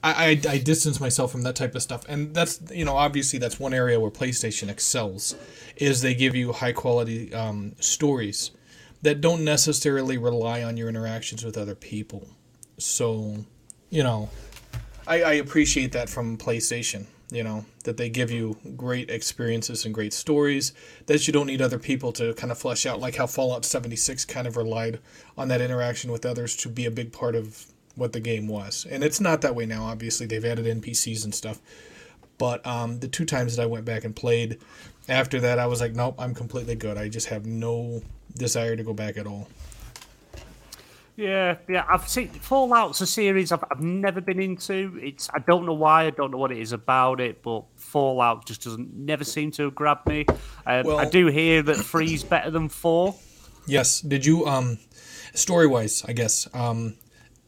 I, 0.02 0.40
I, 0.46 0.52
I 0.52 0.58
distance 0.58 1.00
myself 1.00 1.32
from 1.32 1.42
that 1.42 1.56
type 1.56 1.74
of 1.74 1.82
stuff, 1.82 2.04
and 2.08 2.34
that's 2.34 2.60
you 2.72 2.84
know 2.84 2.96
obviously 2.96 3.38
that's 3.38 3.58
one 3.60 3.74
area 3.74 3.98
where 3.98 4.10
PlayStation 4.10 4.68
excels, 4.68 5.34
is 5.76 6.02
they 6.02 6.14
give 6.14 6.34
you 6.34 6.52
high 6.52 6.72
quality 6.72 7.32
um, 7.32 7.74
stories 7.80 8.50
that 9.04 9.20
don't 9.20 9.44
necessarily 9.44 10.16
rely 10.16 10.62
on 10.62 10.78
your 10.78 10.88
interactions 10.88 11.44
with 11.44 11.58
other 11.58 11.74
people. 11.74 12.26
So, 12.78 13.44
you 13.90 14.02
know, 14.02 14.30
I, 15.06 15.22
I 15.22 15.32
appreciate 15.34 15.92
that 15.92 16.08
from 16.08 16.38
PlayStation. 16.38 17.06
You 17.30 17.42
know 17.42 17.64
that 17.84 17.96
they 17.96 18.08
give 18.08 18.30
you 18.30 18.56
great 18.76 19.10
experiences 19.10 19.84
and 19.84 19.94
great 19.94 20.12
stories 20.12 20.72
that 21.06 21.26
you 21.26 21.32
don't 21.32 21.46
need 21.46 21.60
other 21.60 21.78
people 21.78 22.12
to 22.12 22.32
kind 22.34 22.52
of 22.52 22.58
flesh 22.58 22.86
out, 22.86 23.00
like 23.00 23.16
how 23.16 23.26
Fallout 23.26 23.64
76 23.64 24.24
kind 24.26 24.46
of 24.46 24.56
relied 24.56 25.00
on 25.36 25.48
that 25.48 25.60
interaction 25.60 26.12
with 26.12 26.24
others 26.24 26.54
to 26.56 26.68
be 26.68 26.86
a 26.86 26.90
big 26.90 27.12
part 27.12 27.34
of 27.34 27.66
what 27.96 28.12
the 28.12 28.20
game 28.20 28.46
was. 28.46 28.86
And 28.88 29.02
it's 29.02 29.20
not 29.20 29.40
that 29.40 29.54
way 29.54 29.66
now. 29.66 29.84
Obviously, 29.84 30.26
they've 30.26 30.44
added 30.44 30.66
NPCs 30.66 31.24
and 31.24 31.34
stuff. 31.34 31.60
But 32.38 32.66
um, 32.66 32.98
the 33.00 33.08
two 33.08 33.24
times 33.24 33.56
that 33.56 33.62
I 33.62 33.66
went 33.66 33.84
back 33.84 34.04
and 34.04 34.14
played, 34.14 34.58
after 35.08 35.40
that, 35.40 35.58
I 35.58 35.66
was 35.66 35.80
like, 35.80 35.94
nope, 35.94 36.16
I'm 36.18 36.34
completely 36.34 36.74
good. 36.74 36.96
I 36.96 37.08
just 37.08 37.28
have 37.28 37.46
no 37.46 38.02
desire 38.36 38.76
to 38.76 38.82
go 38.82 38.92
back 38.92 39.16
at 39.16 39.26
all. 39.26 39.48
Yeah, 41.16 41.58
yeah. 41.68 41.84
I've 41.88 42.08
seen 42.08 42.28
Fallout's 42.28 43.00
a 43.00 43.06
series 43.06 43.52
I've, 43.52 43.62
I've 43.70 43.80
never 43.80 44.20
been 44.20 44.40
into. 44.40 44.98
It's 45.00 45.30
I 45.32 45.38
don't 45.38 45.64
know 45.64 45.74
why. 45.74 46.06
I 46.06 46.10
don't 46.10 46.32
know 46.32 46.38
what 46.38 46.50
it 46.50 46.58
is 46.58 46.72
about 46.72 47.20
it, 47.20 47.40
but 47.42 47.64
Fallout 47.76 48.46
just 48.46 48.64
doesn't 48.64 48.92
never 48.92 49.22
seem 49.22 49.52
to 49.52 49.64
have 49.64 49.74
grabbed 49.76 50.08
me. 50.08 50.26
Um, 50.66 50.86
Well- 50.86 50.98
I 50.98 51.04
do 51.04 51.26
hear 51.28 51.62
that 51.62 51.76
three's 51.76 52.24
better 52.24 52.50
than 52.50 52.68
four. 52.68 53.14
Yes. 53.66 54.00
Did 54.00 54.26
you 54.26 54.44
um, 54.46 54.78
story 55.34 55.68
wise? 55.68 56.04
I 56.04 56.12
guess 56.12 56.48
um, 56.52 56.96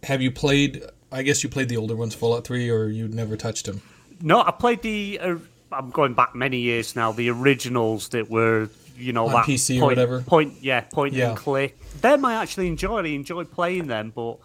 have 0.05 0.23
you 0.23 0.31
played? 0.31 0.85
I 1.11 1.23
guess 1.23 1.43
you 1.43 1.49
played 1.49 1.69
the 1.69 1.76
older 1.76 1.97
ones, 1.97 2.14
Fallout 2.14 2.47
Three, 2.47 2.71
or 2.71 2.87
you 2.88 3.09
never 3.09 3.37
touched 3.37 3.66
them. 3.66 3.83
No, 4.23 4.40
I 4.42 4.50
played 4.50 4.82
the. 4.82 5.18
Uh, 5.20 5.37
I'm 5.73 5.90
going 5.90 6.14
back 6.14 6.35
many 6.35 6.58
years 6.58 6.94
now. 6.96 7.12
The 7.12 7.28
originals 7.30 8.08
that 8.11 8.30
were, 8.30 8.68
you 8.96 9.12
know, 9.12 9.26
On 9.26 9.32
that 9.32 9.44
PC 9.46 9.76
or 9.76 9.80
point, 9.80 9.90
whatever? 9.99 10.23
Point, 10.23 10.54
yeah, 10.62 10.80
point 10.82 11.14
Yeah. 11.14 11.30
and 11.30 11.37
click. 11.37 11.78
Them 12.00 12.25
I 12.25 12.35
actually 12.35 12.68
enjoyed. 12.68 13.04
I 13.04 13.08
enjoyed 13.11 13.50
playing 13.50 13.88
them, 13.88 14.12
but 14.14 14.38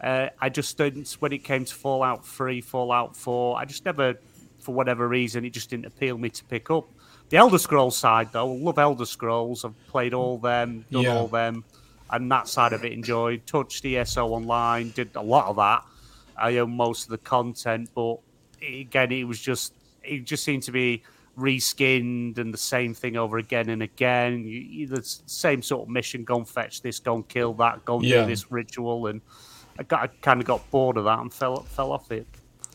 uh, 0.00 0.28
I 0.40 0.48
just 0.48 0.78
didn't. 0.78 1.10
When 1.18 1.32
it 1.32 1.38
came 1.44 1.64
to 1.64 1.74
Fallout 1.74 2.24
Three, 2.26 2.60
Fallout 2.60 3.16
Four, 3.16 3.58
I 3.58 3.64
just 3.64 3.84
never, 3.84 4.14
for 4.60 4.74
whatever 4.74 5.06
reason, 5.08 5.44
it 5.44 5.50
just 5.50 5.68
didn't 5.70 5.86
appeal 5.86 6.16
me 6.16 6.30
to 6.30 6.44
pick 6.44 6.70
up. 6.70 6.86
The 7.30 7.36
Elder 7.36 7.58
Scrolls 7.58 7.96
side, 7.96 8.28
though, 8.32 8.46
love 8.50 8.78
Elder 8.78 9.04
Scrolls. 9.04 9.64
I've 9.64 9.74
played 9.88 10.14
all 10.14 10.38
them, 10.38 10.86
done 10.90 11.02
Yeah. 11.02 11.16
all 11.18 11.28
them, 11.28 11.64
and 12.10 12.30
that 12.32 12.48
side 12.48 12.72
of 12.72 12.84
it 12.84 12.92
enjoyed. 12.92 13.46
Touched 13.46 13.84
ESO 13.84 14.28
online, 14.28 14.90
did 14.90 15.10
a 15.14 15.20
lot 15.22 15.46
of 15.48 15.56
that. 15.56 15.82
I 16.38 16.56
own 16.58 16.74
most 16.76 17.04
of 17.04 17.10
the 17.10 17.18
content, 17.18 17.90
but 17.94 18.18
again, 18.62 19.12
it 19.12 19.24
was 19.24 19.40
just 19.40 19.72
it 20.02 20.24
just 20.24 20.44
seemed 20.44 20.62
to 20.64 20.72
be 20.72 21.02
reskinned 21.38 22.38
and 22.38 22.52
the 22.52 22.58
same 22.58 22.94
thing 22.94 23.16
over 23.16 23.38
again 23.38 23.68
and 23.68 23.82
again. 23.82 24.44
You, 24.44 24.60
you, 24.60 24.86
the 24.86 25.02
same 25.26 25.62
sort 25.62 25.82
of 25.82 25.88
mission: 25.88 26.24
go 26.24 26.36
and 26.36 26.48
fetch 26.48 26.82
this, 26.82 26.98
go 26.98 27.16
and 27.16 27.28
kill 27.28 27.54
that, 27.54 27.84
go 27.84 27.96
and 27.96 28.04
Yeah. 28.04 28.22
do 28.22 28.26
this 28.28 28.50
ritual, 28.50 29.06
and 29.06 29.20
I 29.78 29.82
got 29.84 30.02
I 30.02 30.06
kind 30.08 30.40
of 30.40 30.46
got 30.46 30.68
bored 30.70 30.96
of 30.96 31.04
that 31.04 31.18
and 31.20 31.32
fell 31.32 31.62
fell 31.62 31.92
off 31.92 32.10
it. 32.10 32.26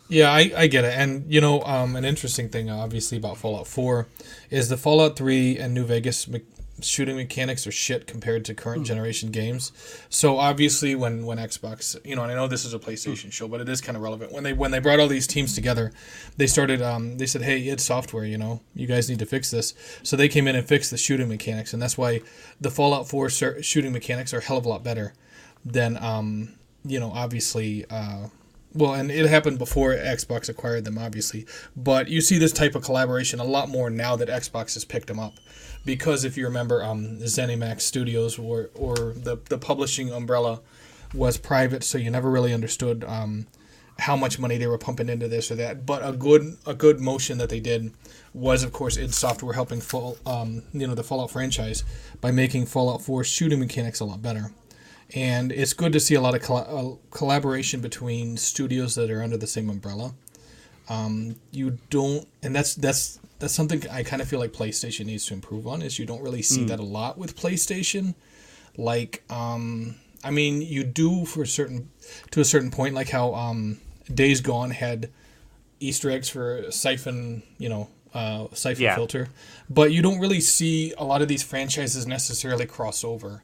Yeah, 0.10 0.32
I, 0.32 0.52
I 0.56 0.68
get 0.68 0.84
it. 0.84 0.94
And, 0.96 1.32
you 1.32 1.40
know, 1.40 1.64
um, 1.64 1.96
an 1.96 2.04
interesting 2.04 2.50
thing, 2.50 2.70
obviously, 2.70 3.18
about 3.18 3.38
Fallout 3.38 3.68
4 3.68 4.06
is 4.52 4.68
the 4.68 4.76
Fallout 4.78 5.16
3 5.16 5.58
and 5.58 5.74
New 5.74 5.86
Vegas 5.86 6.28
me- 6.28 6.42
shooting 6.84 7.16
mechanics 7.16 7.66
are 7.68 7.72
shit 7.72 8.08
compared 8.08 8.46
to 8.46 8.54
current 8.54 8.86
generation 8.86 9.32
games. 9.32 9.72
So, 10.10 10.38
obviously, 10.38 10.96
when, 10.96 11.26
when 11.26 11.38
Xbox, 11.38 11.98
you 12.06 12.16
know, 12.16 12.24
and 12.24 12.32
I 12.32 12.36
know 12.36 12.48
this 12.48 12.66
is 12.66 12.74
a 12.74 12.80
PlayStation 12.80 13.32
show, 13.32 13.48
but 13.48 13.62
it 13.62 13.70
is 13.70 13.82
kind 13.82 13.96
of 13.96 14.04
relevant. 14.04 14.32
When 14.32 14.44
they 14.44 14.54
when 14.54 14.72
they 14.72 14.80
brought 14.80 15.00
all 15.00 15.08
these 15.08 15.28
teams 15.28 15.56
together, 15.56 15.92
they 16.38 16.48
started, 16.48 16.82
um, 16.82 17.18
they 17.18 17.26
said, 17.26 17.42
hey, 17.42 17.60
it's 17.62 17.84
software, 17.84 18.26
you 18.26 18.38
know, 18.38 18.62
you 18.76 18.88
guys 18.88 19.10
need 19.10 19.20
to 19.20 19.26
fix 19.26 19.52
this. 19.52 19.74
So, 20.04 20.16
they 20.16 20.30
came 20.30 20.48
in 20.48 20.56
and 20.56 20.68
fixed 20.68 20.92
the 20.92 20.98
shooting 20.98 21.30
mechanics. 21.30 21.74
And 21.74 21.82
that's 21.82 21.98
why 21.98 22.22
the 22.60 22.72
Fallout 22.72 23.08
4 23.08 23.30
cer- 23.30 23.64
shooting 23.64 23.92
mechanics 23.92 24.34
are 24.34 24.40
a 24.40 24.44
hell 24.44 24.58
of 24.58 24.66
a 24.66 24.70
lot 24.70 24.84
better 24.84 25.14
than, 25.66 25.98
um, 26.04 26.54
you 26.86 27.00
know, 27.00 27.12
obviously. 27.12 27.86
Uh, 27.90 28.28
well, 28.76 28.94
and 28.94 29.12
it 29.12 29.28
happened 29.28 29.60
before 29.60 29.94
Xbox 29.94 30.50
acquired 30.50 30.86
them, 30.86 30.98
obviously. 30.98 31.46
But 31.76 32.08
you 32.08 32.22
see 32.22 32.38
this 32.38 32.52
type 32.52 32.76
of 32.76 32.84
collaboration 32.84 33.40
a 33.40 33.44
lot 33.44 33.70
more 33.70 33.90
now 33.90 34.16
that 34.16 34.30
Xbox 34.30 34.74
has 34.74 34.84
picked 34.84 35.08
them 35.08 35.20
up, 35.20 35.36
because 35.86 36.24
if 36.24 36.38
you 36.38 36.46
remember, 36.46 36.84
um, 36.84 37.20
ZeniMax 37.20 37.82
Studios 37.82 38.40
or 38.40 38.70
or 38.76 38.96
the 38.96 39.38
the 39.50 39.58
publishing 39.58 40.12
umbrella 40.12 40.62
was 41.14 41.38
private, 41.38 41.84
so 41.84 41.98
you 41.98 42.10
never 42.10 42.30
really 42.30 42.54
understood 42.54 43.04
um, 43.04 43.48
how 44.00 44.16
much 44.16 44.40
money 44.40 44.58
they 44.58 44.68
were 44.68 44.78
pumping 44.78 45.10
into 45.10 45.28
this 45.28 45.52
or 45.52 45.56
that. 45.56 45.86
But 45.86 46.06
a 46.06 46.12
good 46.14 46.58
a 46.66 46.74
good 46.74 47.00
motion 47.00 47.38
that 47.38 47.50
they 47.50 47.60
did 47.60 47.94
was, 48.34 48.64
of 48.64 48.72
course, 48.74 48.98
id 48.98 49.14
Software 49.14 49.54
helping 49.54 49.82
fall, 49.82 50.18
um, 50.26 50.64
you 50.74 50.88
know, 50.88 50.96
the 50.96 51.04
Fallout 51.04 51.32
franchise 51.32 51.84
by 52.20 52.32
making 52.32 52.66
Fallout 52.66 53.02
4 53.02 53.24
shooting 53.24 53.60
mechanics 53.60 54.00
a 54.00 54.06
lot 54.06 54.22
better 54.24 54.52
and 55.14 55.52
it's 55.52 55.74
good 55.74 55.94
to 55.94 56.00
see 56.00 56.16
a 56.16 56.22
lot 56.22 56.36
of 56.36 56.50
uh, 56.50 56.96
collaboration 57.12 57.82
between 57.82 58.38
studios 58.38 58.96
that 58.96 59.12
are 59.12 59.22
under 59.22 59.38
the 59.38 59.48
same 59.48 59.70
umbrella. 59.70 60.14
Um, 60.90 61.36
you 61.52 61.78
don't, 61.90 62.28
and 62.42 62.56
that's 62.56 62.76
that's 62.76 63.20
that's 63.44 63.54
something 63.54 63.84
I 63.92 64.04
kind 64.04 64.22
of 64.22 64.28
feel 64.30 64.40
like 64.40 64.54
PlayStation 64.54 65.06
needs 65.06 65.26
to 65.26 65.34
improve 65.34 65.68
on. 65.68 65.82
Is 65.82 66.00
you 66.00 66.06
don't 66.06 66.22
really 66.22 66.42
see 66.42 66.64
that 66.64 66.80
a 66.80 66.84
lot 66.84 67.18
with 67.18 67.36
PlayStation. 67.36 68.16
Like, 68.78 69.22
um, 69.30 69.96
I 70.24 70.32
mean, 70.32 70.62
you 70.62 70.86
do 70.86 71.26
for 71.26 71.42
a 71.42 71.48
certain 71.48 71.90
to 72.32 72.40
a 72.40 72.46
certain 72.46 72.72
point, 72.72 72.96
like 72.96 73.10
how 73.10 73.36
um, 73.36 73.80
Days 74.12 74.40
Gone 74.40 74.72
had 74.72 75.10
Easter 75.82 76.10
eggs 76.10 76.30
for 76.30 76.72
Syphon, 76.72 77.44
you 77.58 77.68
know, 77.68 77.90
uh, 78.14 78.48
Syphon 78.54 78.84
Yeah. 78.84 78.96
filter, 78.96 79.28
but 79.70 79.92
you 79.92 80.02
don't 80.02 80.20
really 80.20 80.40
see 80.40 80.94
a 80.98 81.04
lot 81.04 81.22
of 81.22 81.28
these 81.28 81.44
franchises 81.44 82.08
necessarily 82.08 82.66
cross 82.66 83.04
over 83.04 83.44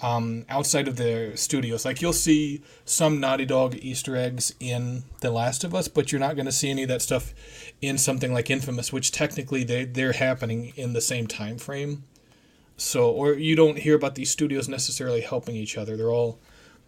um, 0.00 0.44
outside 0.48 0.88
of 0.88 0.96
the 0.96 1.32
studios. 1.34 1.84
Like 1.84 2.00
you'll 2.00 2.12
see 2.12 2.62
some 2.84 3.20
Naughty 3.20 3.44
Dog 3.44 3.76
Easter 3.76 4.16
eggs 4.16 4.54
in 4.60 5.04
The 5.20 5.30
Last 5.30 5.64
of 5.64 5.74
Us, 5.74 5.88
but 5.88 6.10
you're 6.10 6.20
not 6.20 6.36
going 6.36 6.46
to 6.46 6.52
see 6.52 6.70
any 6.70 6.82
of 6.82 6.88
that 6.88 7.02
stuff 7.02 7.34
in 7.80 7.98
something 7.98 8.32
like 8.32 8.50
Infamous, 8.50 8.92
which 8.92 9.12
technically 9.12 9.64
they 9.64 9.84
they're 9.84 10.12
happening 10.12 10.72
in 10.76 10.92
the 10.92 11.00
same 11.00 11.26
time 11.26 11.58
frame. 11.58 12.04
So, 12.76 13.10
or 13.10 13.34
you 13.34 13.54
don't 13.54 13.78
hear 13.78 13.94
about 13.94 14.14
these 14.14 14.30
studios 14.30 14.68
necessarily 14.68 15.20
helping 15.20 15.56
each 15.56 15.76
other. 15.76 15.96
They're 15.96 16.10
all 16.10 16.40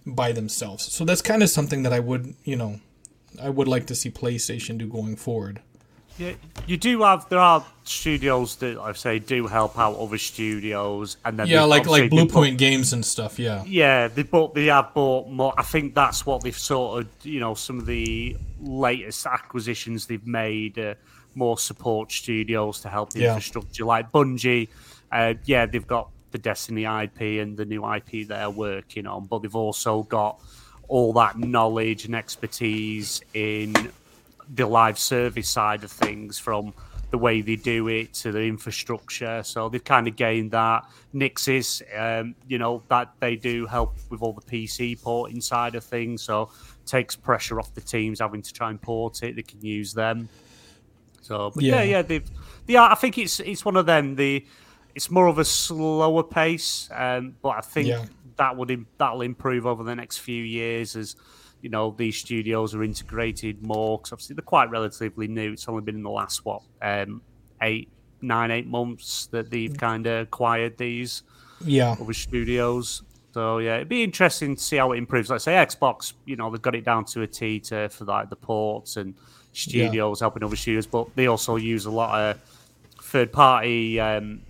by 0.06 0.32
themselves. 0.32 0.92
So 0.92 1.04
that's 1.04 1.22
kind 1.22 1.42
of 1.42 1.50
something 1.50 1.82
that 1.82 1.92
I 1.92 2.00
would, 2.00 2.34
you 2.44 2.56
know, 2.56 2.80
I 3.40 3.48
would 3.48 3.68
like 3.68 3.86
to 3.86 3.94
see 3.94 4.10
PlayStation 4.10 4.78
do 4.78 4.86
going 4.86 5.16
forward. 5.16 5.60
Yeah, 6.18 6.34
you 6.66 6.76
do 6.76 7.02
have 7.02 7.28
there 7.28 7.40
are 7.40 7.64
studios 7.82 8.56
that 8.56 8.78
I 8.78 8.92
say 8.92 9.18
do 9.18 9.46
help 9.48 9.76
out 9.78 9.96
other 9.98 10.18
studios, 10.18 11.16
and 11.24 11.38
then 11.38 11.48
Yeah, 11.48 11.64
like 11.64 11.86
like 11.86 12.08
Blue 12.10 12.26
they 12.26 12.32
put- 12.32 12.56
Games 12.56 12.92
and 12.92 13.04
stuff. 13.04 13.38
Yeah. 13.38 13.64
Yeah, 13.66 14.08
they 14.08 14.22
bought 14.22 14.54
they 14.54 14.66
have 14.66 14.94
bought 14.94 15.28
more. 15.28 15.52
I 15.58 15.62
think 15.62 15.94
that's 15.94 16.24
what 16.24 16.42
they've 16.42 16.56
sort 16.56 17.00
of 17.02 17.08
you 17.24 17.40
know 17.40 17.54
some 17.54 17.78
of 17.80 17.86
the 17.86 18.36
latest 18.60 19.26
acquisitions 19.26 20.06
they've 20.06 20.26
made. 20.26 20.78
Uh, 20.78 20.94
more 21.36 21.58
support 21.58 22.12
studios 22.12 22.80
to 22.82 22.88
help 22.88 23.10
the 23.10 23.18
Yeah. 23.18 23.28
infrastructure, 23.30 23.84
like 23.84 24.12
Bungie. 24.12 24.68
Uh, 25.10 25.34
yeah, 25.46 25.66
they've 25.66 25.84
got 25.84 26.10
the 26.30 26.38
Destiny 26.38 26.84
IP 26.84 27.40
and 27.40 27.56
the 27.56 27.64
new 27.64 27.84
IP 27.84 28.22
they're 28.28 28.48
working 28.48 29.04
on, 29.08 29.26
but 29.26 29.40
they've 29.42 29.56
also 29.56 30.04
got 30.04 30.38
all 30.86 31.12
that 31.14 31.36
knowledge 31.36 32.04
and 32.04 32.14
expertise 32.14 33.20
in 33.34 33.74
the 34.54 34.66
live 34.66 34.98
service 34.98 35.48
side 35.48 35.84
of 35.84 35.90
things 35.90 36.38
from 36.38 36.74
the 37.10 37.18
way 37.18 37.40
they 37.40 37.54
do 37.56 37.86
it 37.88 38.12
to 38.12 38.32
the 38.32 38.40
infrastructure. 38.42 39.42
So 39.44 39.68
they've 39.68 39.84
kind 39.84 40.08
of 40.08 40.16
gained 40.16 40.50
that. 40.50 40.84
Nixxes, 41.14 41.82
um, 41.96 42.34
you 42.48 42.58
know, 42.58 42.82
that 42.88 43.12
they 43.20 43.36
do 43.36 43.66
help 43.66 43.96
with 44.10 44.20
all 44.20 44.32
the 44.32 44.40
PC 44.42 45.00
porting 45.00 45.40
side 45.40 45.76
of 45.76 45.84
things. 45.84 46.22
So 46.22 46.50
takes 46.86 47.14
pressure 47.14 47.60
off 47.60 47.72
the 47.74 47.80
teams 47.80 48.18
having 48.20 48.42
to 48.42 48.52
try 48.52 48.70
and 48.70 48.80
port 48.82 49.22
it. 49.22 49.36
They 49.36 49.42
can 49.42 49.60
use 49.62 49.94
them. 49.94 50.28
So, 51.22 51.52
but 51.54 51.62
yeah, 51.62 51.76
Yeah. 51.76 51.82
yeah, 51.82 52.02
they've, 52.02 52.30
yeah. 52.66 52.84
I 52.90 52.94
think 52.96 53.16
it's 53.16 53.40
it's 53.40 53.64
one 53.64 53.76
of 53.76 53.86
them. 53.86 54.16
The 54.16 54.44
it's 54.94 55.10
more 55.10 55.26
of 55.26 55.38
a 55.38 55.44
slower 55.44 56.22
pace, 56.22 56.88
um, 56.92 57.34
but 57.42 57.50
I 57.50 57.60
think 57.60 57.88
Yeah. 57.88 58.04
that 58.36 58.56
would 58.56 58.86
that'll 58.98 59.22
improve 59.22 59.66
over 59.66 59.82
the 59.84 59.94
next 59.94 60.18
few 60.18 60.42
years 60.42 60.96
as 60.96 61.16
you 61.64 61.70
know 61.70 61.94
these 61.96 62.16
studios 62.16 62.74
are 62.74 62.84
integrated 62.84 63.62
more. 63.62 63.96
Because 63.98 64.12
obviously 64.12 64.34
they're 64.36 64.42
quite 64.56 64.68
relatively 64.70 65.26
new. 65.26 65.52
It's 65.52 65.66
only 65.68 65.82
been 65.82 65.96
in 65.96 66.02
the 66.02 66.10
last 66.10 66.44
what 66.44 66.60
um, 66.82 67.22
eight 67.62 67.88
nine 68.20 68.50
eight 68.50 68.66
months 68.66 69.26
that 69.32 69.50
they've 69.50 69.76
kind 69.76 70.06
of 70.06 70.16
acquired 70.28 70.76
these 70.78 71.22
Yeah. 71.64 71.96
other 72.00 72.12
studios. 72.12 73.02
So 73.32 73.58
yeah, 73.58 73.76
it'd 73.76 73.88
be 73.88 74.04
interesting 74.04 74.54
to 74.56 74.62
see 74.62 74.76
how 74.76 74.92
it 74.92 74.98
improves. 74.98 75.30
Like 75.30 75.40
say 75.40 75.54
Xbox, 75.54 76.12
you 76.26 76.36
know, 76.36 76.50
they've 76.50 76.62
got 76.62 76.74
it 76.74 76.84
down 76.84 77.04
to 77.06 77.22
a 77.22 77.26
T 77.26 77.58
to 77.60 77.88
for 77.88 78.04
like 78.04 78.28
the 78.30 78.36
ports 78.36 78.96
and 78.98 79.14
studios 79.52 80.20
helping 80.20 80.44
other 80.44 80.56
studios, 80.56 80.86
but 80.86 81.08
they 81.16 81.26
also 81.26 81.56
use 81.56 81.86
a 81.86 81.90
lot 81.90 82.10
of 82.20 82.38
third 83.02 83.32
party 83.32 83.98
um, 84.00 84.40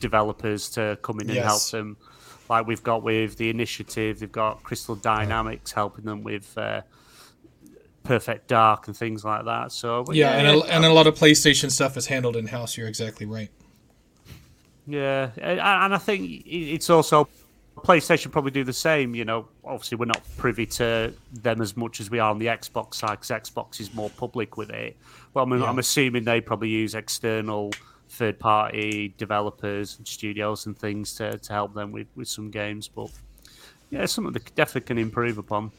developers 0.00 0.68
to 0.70 0.98
come 1.02 1.20
in 1.20 1.28
and 1.30 1.38
help 1.44 1.62
them. 1.70 1.96
Like 2.48 2.66
we've 2.66 2.82
got 2.82 3.02
with 3.02 3.36
the 3.36 3.50
initiative, 3.50 4.20
they've 4.20 4.32
got 4.32 4.62
Crystal 4.62 4.94
Dynamics 4.94 5.72
helping 5.72 6.04
them 6.04 6.22
with 6.22 6.56
uh, 6.56 6.82
Perfect 8.04 8.48
Dark 8.48 8.86
and 8.86 8.96
things 8.96 9.24
like 9.24 9.44
that. 9.44 9.70
So 9.72 10.04
but 10.04 10.16
Yeah, 10.16 10.30
and 10.30 10.46
a, 10.46 10.62
and 10.74 10.84
a 10.84 10.92
lot 10.92 11.06
of 11.06 11.14
PlayStation 11.14 11.70
stuff 11.70 11.96
is 11.96 12.06
handled 12.06 12.36
in 12.36 12.46
house. 12.46 12.76
You're 12.76 12.88
exactly 12.88 13.26
right. 13.26 13.50
Yeah, 14.86 15.30
and 15.36 15.94
I 15.94 15.98
think 15.98 16.44
it's 16.46 16.88
also 16.88 17.28
PlayStation 17.76 18.32
probably 18.32 18.50
do 18.50 18.64
the 18.64 18.72
same. 18.72 19.14
You 19.14 19.26
know, 19.26 19.48
obviously 19.62 19.96
we're 19.96 20.06
not 20.06 20.22
privy 20.38 20.64
to 20.66 21.12
them 21.32 21.60
as 21.60 21.76
much 21.76 22.00
as 22.00 22.10
we 22.10 22.18
are 22.18 22.30
on 22.30 22.38
the 22.38 22.46
Xbox 22.46 22.94
side 22.94 23.20
because 23.20 23.28
Xbox 23.28 23.80
is 23.80 23.92
more 23.92 24.08
public 24.08 24.56
with 24.56 24.70
it. 24.70 24.96
Well, 25.34 25.44
I'm, 25.44 25.60
Yeah. 25.60 25.68
I'm 25.68 25.78
assuming 25.78 26.24
they 26.24 26.40
probably 26.40 26.70
use 26.70 26.94
external 26.94 27.72
third-party 28.08 29.14
developers 29.16 29.98
and 29.98 30.06
studios 30.06 30.66
and 30.66 30.78
things 30.78 31.14
to, 31.14 31.38
to 31.38 31.52
help 31.52 31.74
them 31.74 31.92
with, 31.92 32.08
with 32.16 32.28
some 32.28 32.50
games. 32.50 32.88
But 32.88 33.10
yeah, 33.90 34.02
it's 34.02 34.12
something 34.12 34.32
that 34.32 34.54
definitely 34.54 34.86
can 34.86 34.98
improve 34.98 35.38
upon. 35.38 35.70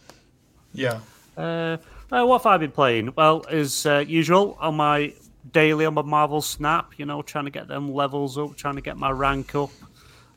Yeah. 0.74 1.00
Uh, 1.38 1.78
uh, 2.12 2.26
what 2.26 2.40
have 2.40 2.46
I 2.46 2.58
been 2.58 2.72
playing? 2.72 3.14
Well, 3.16 3.46
as 3.50 3.86
uh, 3.86 4.04
usual, 4.08 4.58
on 4.60 4.76
my 4.76 5.14
daily 5.52 5.86
on 5.86 5.94
my 5.94 6.02
Marvel 6.02 6.42
Snap, 6.42 6.94
you 6.98 7.06
know, 7.06 7.22
trying 7.22 7.46
to 7.46 7.52
get 7.52 7.68
them 7.68 7.94
levels 7.94 8.38
up, 8.38 8.56
trying 8.56 8.76
to 8.76 8.82
get 8.82 8.98
my 8.98 9.10
rank 9.10 9.56
up. 9.56 9.72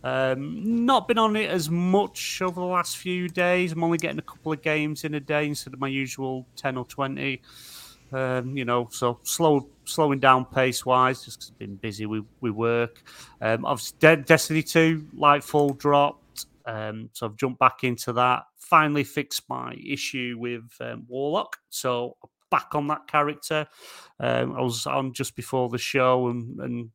Um, 0.05 0.85
not 0.85 1.07
been 1.07 1.19
on 1.19 1.37
it 1.37 1.49
as 1.51 1.71
much 1.71 2.43
over 2.43 2.61
the 2.61 2.67
last 2.67 2.97
few 2.97 3.29
days. 3.29 3.73
I'm 3.73 3.85
only 3.85 3.99
getting 3.99 4.19
a 4.19 4.23
couple 4.23 4.53
of 4.53 4.61
games 4.61 5.05
in 5.05 5.15
a 5.15 5.21
day 5.21 5.47
instead 5.47 5.75
of 5.75 5.81
my 5.81 5.89
usual 5.89 6.47
ten 6.57 6.77
or 6.77 6.85
twenty. 6.85 7.43
Um, 8.13 8.57
you 8.57 8.65
know, 8.65 8.89
so 8.91 9.21
slow, 9.23 9.69
slowing 9.93 10.21
down 10.21 10.45
pace 10.45 10.85
wise, 10.85 11.25
just 11.25 11.53
I've 11.53 11.59
been 11.59 11.77
busy 11.77 12.07
with, 12.07 12.25
with 12.41 12.53
work. 12.53 13.03
Um, 13.41 13.65
obviously, 13.65 13.97
De- 14.01 14.17
Destiny 14.17 14.63
Two 14.63 15.07
Lightfall 15.17 15.79
dropped, 15.79 16.47
um, 16.67 17.11
so 17.13 17.27
I've 17.27 17.37
jumped 17.37 17.59
back 17.59 17.85
into 17.85 18.13
that. 18.15 18.45
Finally 18.57 19.05
fixed 19.05 19.49
my 19.49 19.75
issue 19.85 20.37
with 20.39 20.65
um, 20.81 21.05
Warlock, 21.09 21.59
so 21.69 22.17
back 22.51 22.75
on 22.75 22.87
that 22.89 23.07
character. 23.09 23.67
Um, 24.21 24.55
I 24.57 24.61
was 24.61 24.87
on 24.87 25.13
just 25.13 25.35
before 25.35 25.69
the 25.69 25.79
show 25.79 26.29
and, 26.29 26.61
and 26.61 26.91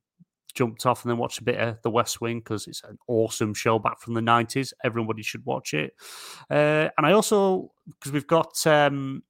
jumped 0.54 0.86
off 0.86 1.04
and 1.04 1.12
then 1.12 1.18
watched 1.18 1.40
a 1.40 1.44
bit 1.44 1.60
of 1.60 1.82
The 1.84 1.90
West 1.90 2.20
Wing 2.20 2.40
because 2.40 2.68
it's 2.68 2.84
an 2.84 2.98
awesome 3.08 3.54
show 3.54 3.78
back 3.80 4.00
from 4.00 4.14
the 4.14 4.22
90s. 4.22 4.74
Everybody 4.84 5.22
should 5.24 5.46
watch 5.46 5.74
it. 5.74 5.94
Uh, 6.50 6.90
and 6.98 7.06
I 7.06 7.12
also, 7.12 7.72
because 7.86 8.12
we've 8.12 8.28
got, 8.28 8.66
um, 8.66 9.24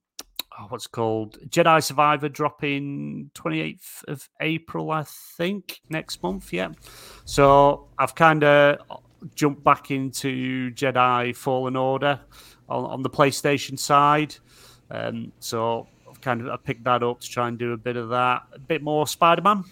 oh, 0.59 0.65
what's 0.69 0.87
called? 0.87 1.37
Jedi 1.49 1.83
Survivor 1.83 2.29
dropping 2.29 3.31
28th 3.33 4.03
of 4.07 4.29
April, 4.41 4.91
I 4.91 5.03
think, 5.05 5.81
next 5.89 6.23
month. 6.23 6.51
Yeah. 6.51 6.69
So 7.25 7.87
I've 7.97 8.15
kind 8.15 8.43
of 8.43 8.79
jumped 9.35 9.63
back 9.63 9.91
into 9.91 10.71
Jedi 10.71 11.35
Fallen 11.35 11.75
Order 11.75 12.19
on, 12.69 12.85
on 12.85 13.01
the 13.01 13.09
PlayStation 13.09 13.77
side. 13.77 14.35
Um, 14.89 15.31
so 15.39 15.87
I've 16.09 16.21
kind 16.21 16.41
of 16.41 16.47
I 16.47 16.57
picked 16.57 16.83
that 16.85 17.03
up 17.03 17.19
to 17.19 17.29
try 17.29 17.47
and 17.47 17.57
do 17.57 17.73
a 17.73 17.77
bit 17.77 17.97
of 17.97 18.09
that, 18.09 18.43
a 18.53 18.59
bit 18.59 18.81
more 18.81 19.07
Spider 19.07 19.41
Man. 19.41 19.63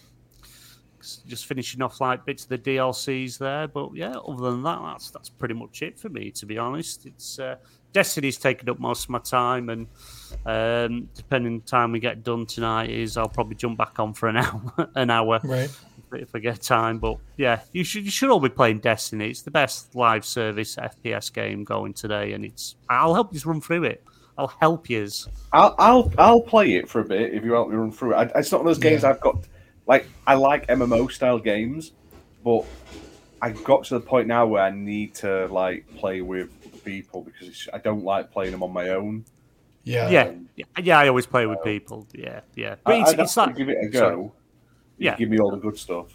Just 1.28 1.46
finishing 1.46 1.84
off 1.84 2.02
like 2.02 2.26
bits 2.26 2.44
of 2.44 2.50
the 2.50 2.58
DLCs 2.58 3.38
there, 3.38 3.68
but 3.68 3.92
yeah. 3.94 4.16
Other 4.16 4.52
than 4.52 4.64
that, 4.64 4.80
that's 4.82 5.12
that's 5.12 5.30
pretty 5.30 5.54
much 5.54 5.84
it 5.84 6.00
for 6.00 6.10
me. 6.10 6.32
To 6.32 6.48
be 6.48 6.58
honest, 6.58 7.06
it's 7.06 7.38
uh, 7.38 7.58
Destiny's 7.96 8.38
taken 8.38 8.68
up 8.70 8.78
most 8.78 9.06
of 9.06 9.10
my 9.10 9.20
time, 9.20 9.70
and 9.70 9.88
um, 10.46 11.08
depending 11.16 11.54
on 11.54 11.60
the 11.60 11.66
time 11.66 11.94
we 11.94 12.00
get 12.02 12.24
done 12.26 12.46
tonight, 12.46 12.90
is 12.90 13.16
I'll 13.16 13.30
probably 13.30 13.56
jump 13.56 13.78
back 13.78 13.98
on 14.00 14.14
for 14.14 14.28
an 14.28 14.36
hour, 14.44 14.90
an 14.96 15.10
hour 15.10 15.40
Right. 15.46 15.72
if 16.12 16.36
I 16.36 16.40
get 16.40 16.62
time. 16.62 17.00
But 17.00 17.18
yeah, 17.38 17.62
you 17.72 17.86
should 17.86 18.04
you 18.04 18.12
should 18.12 18.30
all 18.30 18.42
be 18.42 18.50
playing 18.50 18.80
Destiny. 18.80 19.30
It's 19.30 19.44
the 19.44 19.52
best 19.52 19.96
live 19.96 20.26
service 20.26 20.76
FPS 20.76 21.32
game 21.32 21.64
going 21.64 21.94
today, 21.94 22.34
and 22.34 22.44
it's 22.44 22.76
I'll 22.90 23.14
help 23.14 23.34
you 23.34 23.40
run 23.46 23.62
through 23.62 23.86
it. 23.86 24.04
I'll 24.38 24.54
help 24.60 24.90
you. 24.90 25.08
I'll 25.54 25.74
I'll 25.80 26.12
I'll 26.18 26.42
play 26.42 26.76
it 26.76 26.90
for 26.90 27.00
a 27.00 27.06
bit 27.06 27.34
if 27.34 27.46
you 27.46 27.54
help 27.54 27.70
me 27.70 27.76
run 27.78 27.94
through 27.94 28.12
it. 28.14 28.16
I, 28.36 28.40
it's 28.40 28.52
not 28.52 28.60
one 28.64 28.68
of 28.68 28.76
those 28.76 28.84
games 28.84 29.04
Yeah. 29.04 29.12
I've 29.12 29.22
got. 29.22 29.38
Like 29.88 30.08
I 30.28 30.34
like 30.34 30.68
MMO 30.68 31.10
style 31.10 31.40
games, 31.40 31.94
but 32.44 32.66
I 33.42 33.52
got 33.52 33.86
to 33.86 33.96
the 33.96 34.00
point 34.00 34.28
now 34.28 34.46
where 34.46 34.64
I 34.64 34.72
need 34.72 35.14
to 35.16 35.48
like 35.48 35.88
play 35.96 36.22
with 36.22 36.50
people 36.84 37.22
because 37.22 37.48
it's, 37.48 37.68
I 37.74 37.80
don't 37.80 38.04
like 38.04 38.32
playing 38.32 38.52
them 38.52 38.64
on 38.64 38.72
my 38.72 38.90
own. 38.90 39.26
Yeah. 39.84 40.10
Yeah, 40.10 40.32
yeah, 40.56 40.66
yeah. 40.82 41.00
I 41.00 41.08
always 41.08 41.26
play 41.26 41.46
with 41.46 41.64
people. 41.64 42.08
Yeah, 42.14 42.42
yeah. 42.56 42.76
But 42.84 42.96
I, 42.96 43.02
it's, 43.02 43.10
I'd 43.12 43.20
it's 43.20 43.38
like 43.38 43.56
give 43.56 43.70
it 43.70 43.78
a 43.78 43.98
sorry. 43.98 44.16
go. 44.16 44.34
Yeah. 44.98 45.16
give 45.16 45.30
me 45.30 45.38
all 45.38 45.52
the 45.52 45.58
good 45.58 45.78
stuff. 45.78 46.08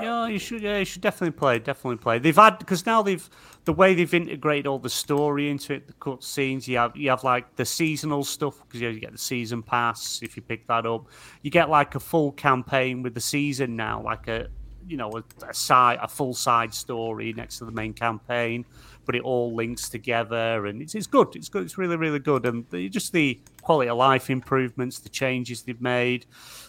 Yeah, 0.00 0.28
you 0.28 0.38
should. 0.38 0.62
Yeah, 0.62 0.78
you 0.78 0.84
should 0.84 1.02
definitely 1.02 1.36
play. 1.38 1.58
Definitely 1.58 1.98
play. 1.98 2.18
They've 2.18 2.34
had 2.34 2.58
because 2.58 2.86
now 2.86 3.02
they've 3.02 3.28
the 3.64 3.72
way 3.72 3.94
they've 3.94 4.14
integrated 4.14 4.66
all 4.66 4.78
the 4.78 4.90
story 4.90 5.50
into 5.50 5.74
it, 5.74 5.86
the 5.86 5.92
cut 5.94 6.24
scenes. 6.24 6.66
You 6.66 6.78
have 6.78 6.96
you 6.96 7.10
have 7.10 7.24
like 7.24 7.54
the 7.56 7.64
seasonal 7.64 8.24
stuff 8.24 8.62
because 8.62 8.80
you, 8.80 8.88
know, 8.88 8.94
you 8.94 9.00
get 9.00 9.12
the 9.12 9.18
season 9.18 9.62
pass 9.62 10.20
if 10.22 10.36
you 10.36 10.42
pick 10.42 10.66
that 10.68 10.86
up. 10.86 11.08
You 11.42 11.50
get 11.50 11.68
like 11.68 11.94
a 11.94 12.00
full 12.00 12.32
campaign 12.32 13.02
with 13.02 13.14
the 13.14 13.20
season 13.20 13.76
now, 13.76 14.02
like 14.02 14.26
a 14.28 14.48
you 14.86 14.96
know 14.96 15.10
a, 15.12 15.48
a 15.48 15.54
side 15.54 15.98
a 16.02 16.08
full 16.08 16.34
side 16.34 16.74
story 16.74 17.32
next 17.32 17.58
to 17.58 17.64
the 17.64 17.72
main 17.72 17.92
campaign, 17.92 18.64
but 19.04 19.14
it 19.14 19.22
all 19.22 19.54
links 19.54 19.88
together 19.88 20.66
and 20.66 20.82
it's 20.82 20.94
it's 20.94 21.06
good. 21.06 21.34
It's 21.34 21.48
good. 21.48 21.64
It's 21.64 21.78
really 21.78 21.96
really 21.96 22.18
good. 22.18 22.46
And 22.46 22.68
the, 22.70 22.88
just 22.88 23.12
the 23.12 23.40
quality 23.62 23.90
of 23.90 23.98
life 23.98 24.30
improvements, 24.30 24.98
the 24.98 25.08
changes 25.08 25.62
they've 25.62 25.80
made 25.80 26.26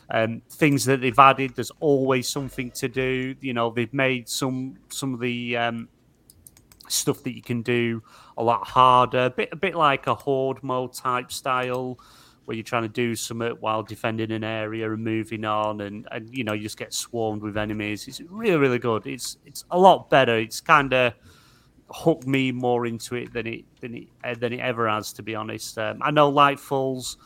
um, 0.10 0.42
things 0.50 0.86
that 0.86 1.02
they've 1.02 1.18
added. 1.18 1.56
There's 1.56 1.72
always 1.80 2.28
something 2.28 2.72
to 2.72 2.88
do. 2.88 3.36
You 3.42 3.54
know, 3.54 3.70
they've 3.72 3.94
made 3.94 4.30
some 4.30 4.78
some 4.90 5.14
of 5.14 5.20
the 5.20 5.58
um, 5.58 5.90
stuff 6.88 7.24
that 7.24 7.36
you 7.36 7.42
can 7.42 7.62
do 7.62 8.04
a 8.38 8.44
lot 8.44 8.68
harder. 8.68 9.26
A 9.26 9.30
bit 9.30 9.50
a 9.52 9.56
bit 9.56 9.76
like 9.76 10.08
a 10.08 10.16
horde 10.16 10.64
mode 10.64 10.94
type 10.94 11.32
style, 11.32 12.00
where 12.46 12.56
you're 12.56 12.64
trying 12.64 12.84
to 12.84 12.90
do 12.90 13.16
something 13.16 13.52
while 13.60 13.84
defending 13.84 14.32
an 14.32 14.44
area 14.44 14.92
and 14.92 15.04
moving 15.04 15.46
on, 15.46 15.82
and, 15.82 16.08
and 16.12 16.36
you 16.36 16.44
know 16.44 16.54
you 16.54 16.64
just 16.64 16.78
get 16.78 16.94
swarmed 16.94 17.42
with 17.42 17.58
enemies. 17.58 18.08
It's 18.08 18.22
really 18.22 18.58
really 18.58 18.80
good. 18.80 19.06
It's 19.08 19.38
it's 19.46 19.66
a 19.72 19.80
lot 19.80 20.10
better. 20.10 20.38
It's 20.38 20.62
kind 20.62 20.94
of 20.94 21.14
hooked 21.92 22.26
me 22.26 22.52
more 22.52 22.86
into 22.86 23.16
it 23.16 23.34
than 23.34 23.48
it 23.48 23.66
than 23.82 23.96
it 23.96 24.08
uh, 24.24 24.36
than 24.36 24.54
it 24.54 24.60
ever 24.60 24.88
has. 24.90 25.14
To 25.14 25.24
be 25.24 25.36
honest, 25.36 25.78
um, 25.78 26.00
I 26.02 26.12
know 26.12 26.32
Lightfalls 26.32 27.18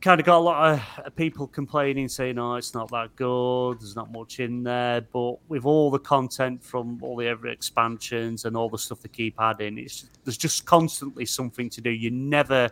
kind 0.00 0.20
of 0.20 0.26
got 0.26 0.38
a 0.38 0.40
lot 0.40 0.80
of 1.04 1.16
people 1.16 1.46
complaining, 1.46 2.08
saying, 2.08 2.38
"Oh, 2.38 2.54
it's 2.56 2.74
not 2.74 2.90
that 2.90 3.14
good. 3.16 3.80
There's 3.80 3.96
not 3.96 4.12
much 4.12 4.40
in 4.40 4.62
there." 4.62 5.00
But 5.00 5.36
with 5.48 5.64
all 5.64 5.90
the 5.90 5.98
content 5.98 6.62
from 6.62 6.98
all 7.02 7.16
the 7.16 7.26
every 7.26 7.52
expansions 7.52 8.44
and 8.44 8.56
all 8.56 8.68
the 8.68 8.78
stuff 8.78 9.00
they 9.00 9.08
keep 9.08 9.40
adding, 9.40 9.78
it's 9.78 10.10
there's 10.24 10.36
just 10.36 10.64
constantly 10.66 11.26
something 11.26 11.70
to 11.70 11.80
do. 11.80 11.90
You 11.90 12.10
never 12.10 12.70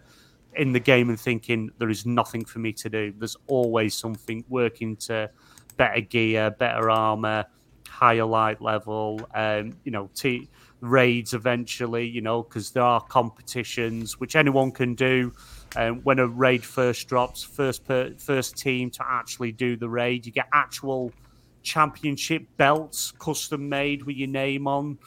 in 0.57 0.73
the 0.73 0.81
game 0.81 1.09
and 1.09 1.19
thinking 1.19 1.71
there 1.79 1.91
is 1.91 2.07
nothing 2.07 2.45
for 2.45 2.59
me 2.59 2.73
to 2.75 2.91
do. 2.91 3.13
There's 3.17 3.37
always 3.47 3.95
something 3.95 4.45
working 4.49 4.97
to 4.97 5.31
better 5.77 6.01
gear, 6.01 6.51
better 6.51 6.91
armor, 6.91 7.47
higher 7.89 8.25
light 8.25 8.61
level. 8.61 9.21
Um, 9.35 9.77
you 9.85 9.93
know, 9.93 10.11
t- 10.15 10.49
raids 10.81 11.35
eventually. 11.35 12.07
You 12.07 12.21
know, 12.21 12.43
because 12.43 12.71
there 12.71 12.83
are 12.83 13.01
competitions 13.01 14.19
which 14.21 14.37
anyone 14.37 14.73
can 14.73 14.95
do. 14.95 15.33
Um, 15.75 16.01
when 16.03 16.19
a 16.19 16.27
raid 16.27 16.65
first 16.65 17.09
drops, 17.09 17.43
first 17.43 17.85
per, 17.85 18.13
first 18.19 18.57
team 18.57 18.91
to 18.91 19.05
actually 19.05 19.53
do 19.53 19.77
the 19.77 19.89
raid, 19.89 20.27
you 20.27 20.33
get 20.33 20.49
actual 20.53 21.13
championship 21.63 22.47
belts, 22.57 23.13
custom 23.13 23.69
made 23.69 24.03
with 24.03 24.17
your 24.17 24.29
name 24.29 24.67
on, 24.67 24.99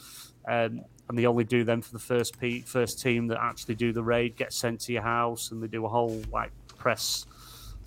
um, 0.47 0.81
and 1.07 1.17
they 1.17 1.25
only 1.25 1.43
do 1.43 1.63
them 1.63 1.81
for 1.81 1.91
the 1.91 1.99
first 1.99 2.39
pe- 2.39 2.61
first 2.61 3.01
team 3.01 3.27
that 3.27 3.37
actually 3.39 3.75
do 3.75 3.93
the 3.93 4.03
raid. 4.03 4.35
Get 4.35 4.53
sent 4.53 4.79
to 4.81 4.93
your 4.93 5.03
house, 5.03 5.51
and 5.51 5.61
they 5.61 5.67
do 5.67 5.85
a 5.85 5.89
whole 5.89 6.21
like 6.31 6.51
press 6.77 7.25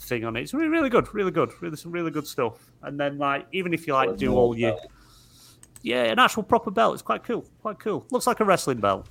thing 0.01 0.25
on 0.25 0.37
it. 0.37 0.43
It's 0.43 0.55
really, 0.55 0.69
really 0.69 0.91
good, 0.91 1.13
really 1.15 1.31
good, 1.31 1.53
really 1.61 1.77
some 1.77 1.93
really 1.93 2.11
good 2.11 2.27
stuff. 2.27 2.71
And 2.83 2.99
then 2.99 3.19
like 3.19 3.47
even 3.53 3.75
if 3.75 3.87
you 3.87 3.95
like 3.95 4.17
do 4.17 4.35
all 4.35 4.57
your 4.57 4.79
yeah, 5.83 6.05
an 6.05 6.19
actual 6.19 6.43
proper 6.43 6.71
belt, 6.71 6.95
it's 6.95 7.03
quite 7.03 7.25
cool, 7.25 7.45
quite 7.63 7.79
cool. 7.79 8.05
Looks 8.11 8.27
like 8.27 8.41
a 8.41 8.45
wrestling 8.45 8.79
belt, 8.79 9.07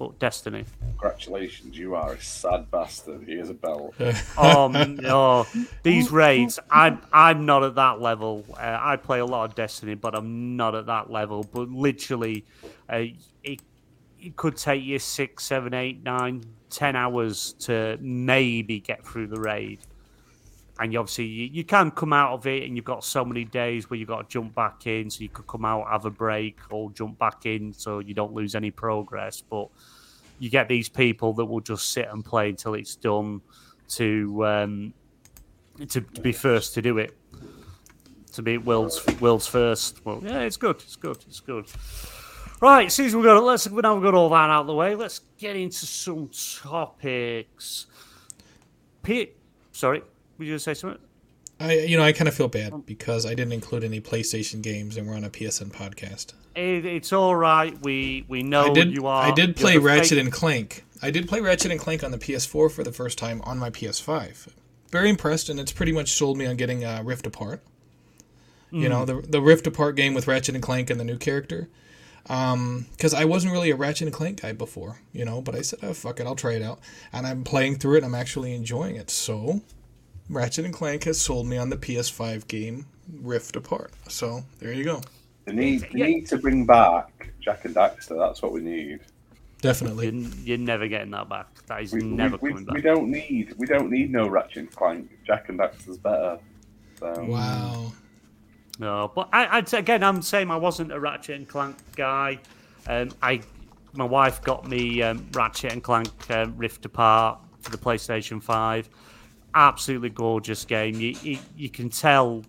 but 0.00 0.18
Destiny. 0.18 0.64
Congratulations, 0.98 1.76
you 1.76 1.94
are 1.94 2.14
a 2.14 2.20
sad 2.22 2.70
bastard. 2.70 3.22
Here's 3.26 3.50
a 3.50 3.54
belt. 3.54 3.94
um, 4.38 4.98
oh, 5.04 5.46
these 5.82 6.10
raids, 6.24 6.58
I'm 6.70 7.02
I'm 7.12 7.44
not 7.44 7.64
at 7.64 7.74
that 7.74 8.00
level. 8.00 8.46
Uh, 8.54 8.78
I 8.80 8.96
play 8.96 9.18
a 9.18 9.26
lot 9.26 9.50
of 9.50 9.54
Destiny, 9.54 9.94
but 9.94 10.14
I'm 10.14 10.56
not 10.56 10.74
at 10.74 10.86
that 10.86 11.10
level. 11.10 11.46
But 11.52 11.68
literally, 11.68 12.46
uh, 12.88 13.04
it 13.44 13.60
it 14.18 14.36
could 14.36 14.56
take 14.56 14.82
you 14.82 14.98
six, 14.98 15.44
seven, 15.44 15.74
eight, 15.74 16.02
nine, 16.02 16.44
ten 16.70 16.96
hours 16.96 17.52
to 17.60 17.98
maybe 18.00 18.80
get 18.80 19.04
through 19.04 19.26
the 19.26 19.38
raid, 19.38 19.80
and 20.80 20.92
you 20.92 20.98
obviously 20.98 21.26
you, 21.26 21.50
you 21.52 21.64
can 21.64 21.90
come 21.90 22.12
out 22.12 22.32
of 22.32 22.46
it, 22.46 22.64
and 22.64 22.74
you've 22.74 22.86
got 22.86 23.04
so 23.04 23.24
many 23.24 23.44
days 23.44 23.90
where 23.90 23.98
you've 23.98 24.08
got 24.08 24.28
to 24.28 24.32
jump 24.32 24.54
back 24.54 24.86
in, 24.86 25.10
so 25.10 25.20
you 25.20 25.28
could 25.28 25.46
come 25.46 25.64
out, 25.64 25.86
have 25.88 26.06
a 26.06 26.10
break, 26.10 26.58
or 26.70 26.90
jump 26.92 27.18
back 27.18 27.44
in, 27.44 27.72
so 27.72 27.98
you 27.98 28.14
don't 28.14 28.32
lose 28.32 28.54
any 28.54 28.70
progress. 28.70 29.42
But 29.42 29.68
you 30.38 30.48
get 30.48 30.68
these 30.68 30.88
people 30.88 31.34
that 31.34 31.44
will 31.44 31.60
just 31.60 31.92
sit 31.92 32.08
and 32.10 32.24
play 32.24 32.48
until 32.48 32.74
it's 32.74 32.96
done 32.96 33.42
to 33.88 34.46
um, 34.46 34.94
to, 35.78 36.00
to 36.00 36.20
be 36.20 36.32
first 36.32 36.74
to 36.74 36.82
do 36.82 36.96
it, 36.98 37.16
to 38.32 38.42
be 38.42 38.56
world's 38.56 39.04
world's 39.20 39.46
first. 39.46 40.04
Well, 40.04 40.20
yeah, 40.24 40.40
it's 40.40 40.56
good, 40.56 40.76
it's 40.76 40.96
good, 40.96 41.18
it's 41.28 41.40
good. 41.40 41.66
Right, 42.62 42.90
since 42.90 43.14
we've 43.14 43.24
got 43.24 43.42
let's 43.42 43.70
now 43.70 43.94
we've 43.94 44.02
got 44.02 44.14
all 44.14 44.30
that 44.30 44.50
out 44.50 44.62
of 44.62 44.66
the 44.66 44.74
way, 44.74 44.94
let's 44.94 45.20
get 45.36 45.56
into 45.56 45.86
some 45.86 46.30
topics. 46.62 47.86
Pete, 49.02 49.36
sorry, 49.72 50.02
were 50.40 50.46
you 50.46 50.58
say 50.58 50.74
something? 50.74 51.00
I 51.60 51.74
you 51.74 51.96
know 51.96 52.02
I 52.02 52.12
kind 52.12 52.26
of 52.26 52.34
feel 52.34 52.48
bad 52.48 52.86
because 52.86 53.26
I 53.26 53.34
didn't 53.34 53.52
include 53.52 53.84
any 53.84 54.00
PlayStation 54.00 54.62
games 54.62 54.96
and 54.96 55.06
we're 55.06 55.14
on 55.14 55.24
a 55.24 55.30
PSN 55.30 55.70
podcast. 55.70 56.32
It, 56.56 56.84
it's 56.86 57.12
all 57.12 57.36
right. 57.36 57.78
We 57.82 58.24
we 58.26 58.42
know 58.42 58.64
I 58.64 58.72
did 58.72 58.92
you 58.92 59.06
are. 59.06 59.22
I 59.24 59.30
did 59.30 59.54
play 59.56 59.76
Ratchet 59.76 60.10
fake- 60.10 60.18
and 60.20 60.32
Clank. 60.32 60.84
I 61.02 61.10
did 61.10 61.28
play 61.28 61.40
Ratchet 61.40 61.70
and 61.70 61.78
Clank 61.78 62.02
on 62.02 62.10
the 62.10 62.18
PS4 62.18 62.70
for 62.70 62.82
the 62.82 62.92
first 62.92 63.18
time 63.18 63.40
on 63.42 63.58
my 63.58 63.70
PS5. 63.70 64.48
Very 64.90 65.08
impressed, 65.08 65.48
and 65.48 65.60
it's 65.60 65.72
pretty 65.72 65.92
much 65.92 66.10
sold 66.12 66.36
me 66.36 66.46
on 66.46 66.56
getting 66.56 66.84
uh, 66.84 67.02
Rift 67.04 67.26
Apart. 67.26 67.60
You 68.72 68.88
know 68.88 69.04
the 69.04 69.20
the 69.20 69.40
Rift 69.42 69.66
Apart 69.66 69.96
game 69.96 70.14
with 70.14 70.26
Ratchet 70.26 70.54
and 70.54 70.62
Clank 70.62 70.90
and 70.90 70.98
the 70.98 71.04
new 71.04 71.18
character. 71.18 71.68
Because 72.22 73.12
I 73.14 73.24
wasn't 73.24 73.52
really 73.52 73.70
a 73.70 73.76
Ratchet 73.76 74.06
and 74.06 74.14
Clank 74.14 74.42
guy 74.42 74.52
before, 74.52 75.00
you 75.12 75.24
know. 75.24 75.40
But 75.42 75.56
I 75.56 75.62
said, 75.62 75.80
"Oh 75.82 75.92
fuck 75.92 76.20
it, 76.20 76.26
I'll 76.26 76.36
try 76.36 76.52
it 76.52 76.62
out." 76.62 76.78
And 77.12 77.26
I'm 77.26 77.42
playing 77.44 77.76
through 77.76 77.94
it. 77.94 77.98
and 77.98 78.06
I'm 78.06 78.14
actually 78.14 78.54
enjoying 78.54 78.94
it. 78.96 79.10
So, 79.10 79.60
Ratchet 80.30 80.64
and 80.64 80.72
Clank 80.72 81.04
has 81.04 81.20
sold 81.20 81.46
me 81.46 81.58
on 81.58 81.70
the 81.70 81.76
PS5 81.76 82.46
game 82.46 82.86
Rift 83.20 83.56
Apart. 83.56 83.92
So 84.08 84.44
there 84.60 84.72
you 84.72 84.84
go. 84.84 85.02
They 85.44 85.52
need, 85.52 85.88
they 85.92 86.12
need 86.12 86.26
to 86.28 86.38
bring 86.38 86.64
back 86.64 87.32
Jak 87.40 87.64
and 87.64 87.74
Daxter. 87.74 88.16
That's 88.16 88.40
what 88.40 88.52
we 88.52 88.60
need. 88.60 89.00
Definitely. 89.60 90.10
You're, 90.10 90.30
you're 90.44 90.58
never 90.58 90.86
getting 90.86 91.10
that 91.10 91.28
back. 91.28 91.48
That 91.66 91.82
is 91.82 91.92
We, 91.92 92.02
never 92.02 92.36
we, 92.40 92.50
coming 92.50 92.66
we, 92.66 92.74
we 92.74 92.80
don't 92.80 93.10
need 93.10 93.54
we 93.58 93.66
don't 93.66 93.90
need 93.90 94.10
no 94.10 94.28
Ratchet 94.28 94.58
and 94.58 94.70
Clank. 94.70 95.10
Jak 95.26 95.48
and 95.48 95.58
Daxter's 95.58 95.98
better. 95.98 96.38
So, 96.98 97.24
Wow. 97.24 97.92
No, 98.78 99.12
but 99.14 99.28
I, 99.32 99.58
I'd 99.58 99.74
again, 99.74 100.02
I'm 100.02 100.22
saying 100.22 100.50
I 100.50 100.56
wasn't 100.56 100.92
a 100.92 101.00
Ratchet 101.00 101.36
and 101.36 101.48
Clank 101.48 101.76
guy. 101.96 102.38
Um, 102.86 103.10
I, 103.20 103.42
my 103.92 104.04
wife 104.04 104.40
got 104.42 104.66
me 104.68 105.02
um, 105.02 105.26
Ratchet 105.32 105.72
and 105.72 105.82
Clank 105.82 106.30
um, 106.30 106.56
Rift 106.56 106.84
Apart 106.86 107.40
for 107.60 107.70
the 107.70 107.78
PlayStation 107.78 108.42
Five. 108.42 108.88
Absolutely 109.54 110.10
gorgeous 110.10 110.64
game. 110.64 110.94
You, 111.00 111.16
you 111.22 111.38
you 111.56 111.68
can 111.68 111.90
tell 111.90 112.42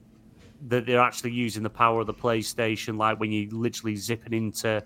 that 0.68 0.86
they're 0.86 1.00
actually 1.00 1.32
using 1.32 1.64
the 1.64 1.70
power 1.70 2.02
of 2.02 2.08
the 2.08 2.14
PlayStation. 2.14 2.98
Like 2.98 3.20
when 3.20 3.32
you're 3.32 3.50
literally 3.52 3.96
zipping 3.96 4.34
into 4.34 4.84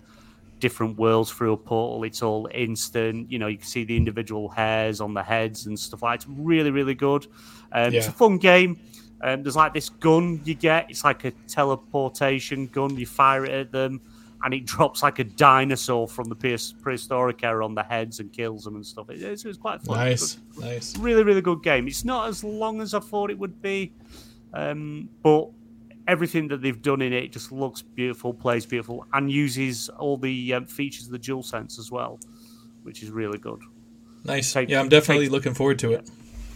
different 0.58 0.96
worlds 0.96 1.30
through 1.30 1.52
a 1.52 1.56
portal, 1.56 2.02
it's 2.04 2.22
all 2.22 2.48
instant. 2.54 3.30
You 3.30 3.38
know, 3.38 3.46
you 3.46 3.58
can 3.58 3.66
see 3.66 3.84
the 3.84 3.96
individual 3.96 4.48
hairs 4.48 5.02
on 5.02 5.12
the 5.12 5.22
heads 5.22 5.66
and 5.66 5.78
stuff 5.78 6.02
like. 6.02 6.20
It's 6.20 6.26
really 6.28 6.70
really 6.70 6.94
good. 6.94 7.26
Um, 7.72 7.92
It's 7.98 8.08
a 8.08 8.12
fun 8.12 8.38
game. 8.38 8.80
Um, 9.20 9.42
there's 9.42 9.56
like 9.56 9.74
this 9.74 9.88
gun 9.88 10.40
you 10.44 10.54
get. 10.54 10.90
It's 10.90 11.04
like 11.04 11.24
a 11.24 11.32
teleportation 11.48 12.66
gun. 12.68 12.96
You 12.96 13.06
fire 13.06 13.44
it 13.44 13.52
at 13.52 13.72
them, 13.72 14.00
and 14.44 14.52
it 14.54 14.64
drops 14.66 15.02
like 15.02 15.18
a 15.18 15.24
dinosaur 15.24 16.06
from 16.06 16.28
the 16.28 16.36
prehistoric 16.82 17.42
era 17.42 17.64
on 17.64 17.74
the 17.74 17.82
heads 17.82 18.20
and 18.20 18.32
kills 18.32 18.64
them 18.64 18.76
and 18.76 18.86
stuff. 18.86 19.08
It- 19.10 19.22
It's, 19.22 19.44
it's 19.44 19.58
quite 19.58 19.82
fun. 19.82 19.96
Nice. 19.96 20.38
Nice. 20.58 20.96
Really, 20.98 21.22
really 21.24 21.40
good 21.40 21.62
game. 21.62 21.86
It's 21.88 22.04
not 22.04 22.28
as 22.28 22.44
long 22.44 22.80
as 22.80 22.94
I 22.94 23.00
thought 23.00 23.30
it 23.30 23.38
would 23.38 23.60
be, 23.62 23.92
um, 24.54 25.08
but 25.22 25.48
everything 26.08 26.46
that 26.48 26.62
they've 26.62 26.80
done 26.82 27.02
in 27.02 27.12
it 27.12 27.32
just 27.32 27.50
looks 27.50 27.82
beautiful, 27.82 28.32
plays 28.32 28.64
beautiful, 28.66 29.06
and 29.12 29.30
uses 29.30 29.88
all 29.88 30.16
the 30.16 30.54
um, 30.54 30.66
features 30.66 31.06
of 31.06 31.12
the 31.12 31.18
DualSense 31.18 31.78
as 31.78 31.90
well, 31.90 32.20
which 32.84 33.02
is 33.02 33.10
really 33.10 33.38
good. 33.38 33.60
Nice. 34.24 34.52
Take- 34.52 34.68
yeah, 34.68 34.80
I'm 34.80 34.88
definitely 34.88 35.26
take- 35.26 35.32
looking 35.32 35.54
forward 35.54 35.78
to 35.80 35.92
it. 35.92 36.08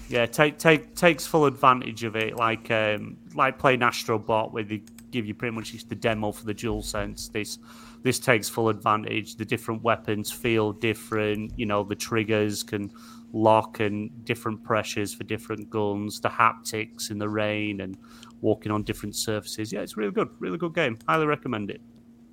Yeah, 0.09 0.27
take 0.27 0.59
take 0.59 0.97
takes 0.97 1.25
full 1.25 1.47
advantage 1.47 2.03
of 2.03 2.17
it, 2.17 2.35
like 2.35 2.69
um, 2.73 3.17
like 3.35 3.59
playing 3.59 3.81
Astrobot, 3.81 4.53
where 4.53 4.65
they 4.65 4.83
give 5.11 5.27
you 5.27 5.35
pretty 5.35 5.55
much 5.55 5.73
just 5.73 5.89
the 5.89 5.95
demo 5.95 6.33
for 6.33 6.47
the 6.47 6.55
DualSense. 6.55 7.33
This 7.33 7.59
this 8.03 8.19
takes 8.19 8.49
full 8.49 8.69
advantage. 8.69 9.37
The 9.37 9.45
different 9.45 9.83
weapons 9.83 10.33
feel 10.33 10.73
different. 10.73 11.53
You 11.59 11.67
know, 11.67 11.85
the 11.85 11.95
triggers 11.95 12.63
can 12.63 12.91
lock 13.33 13.81
and 13.81 14.25
different 14.25 14.63
pressures 14.65 15.15
for 15.15 15.25
different 15.25 15.71
guns. 15.71 16.21
The 16.21 16.29
haptics 16.29 17.11
in 17.11 17.19
the 17.19 17.29
rain 17.29 17.83
and 17.83 17.97
walking 18.41 18.73
on 18.73 18.83
different 18.83 19.17
surfaces. 19.17 19.73
Yeah, 19.73 19.81
it's 19.81 19.97
really 19.97 20.13
good, 20.13 20.29
really 20.39 20.59
good 20.59 20.75
game. 20.75 20.99
Highly 21.09 21.27
recommend 21.27 21.71
it. 21.71 21.81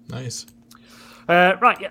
Nice. 0.10 0.46
Uh, 1.28 1.56
right, 1.62 1.80
yeah. 1.82 1.90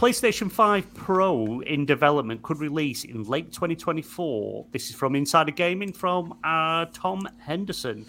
PlayStation 0.00 0.50
5 0.50 0.94
Pro 0.94 1.60
in 1.60 1.84
development 1.84 2.42
could 2.42 2.58
release 2.58 3.04
in 3.04 3.22
late 3.24 3.52
2024. 3.52 4.64
This 4.72 4.88
is 4.88 4.96
from 4.96 5.14
Insider 5.14 5.50
Gaming 5.50 5.92
from 5.92 6.38
uh, 6.42 6.86
Tom 6.94 7.28
Henderson. 7.36 8.06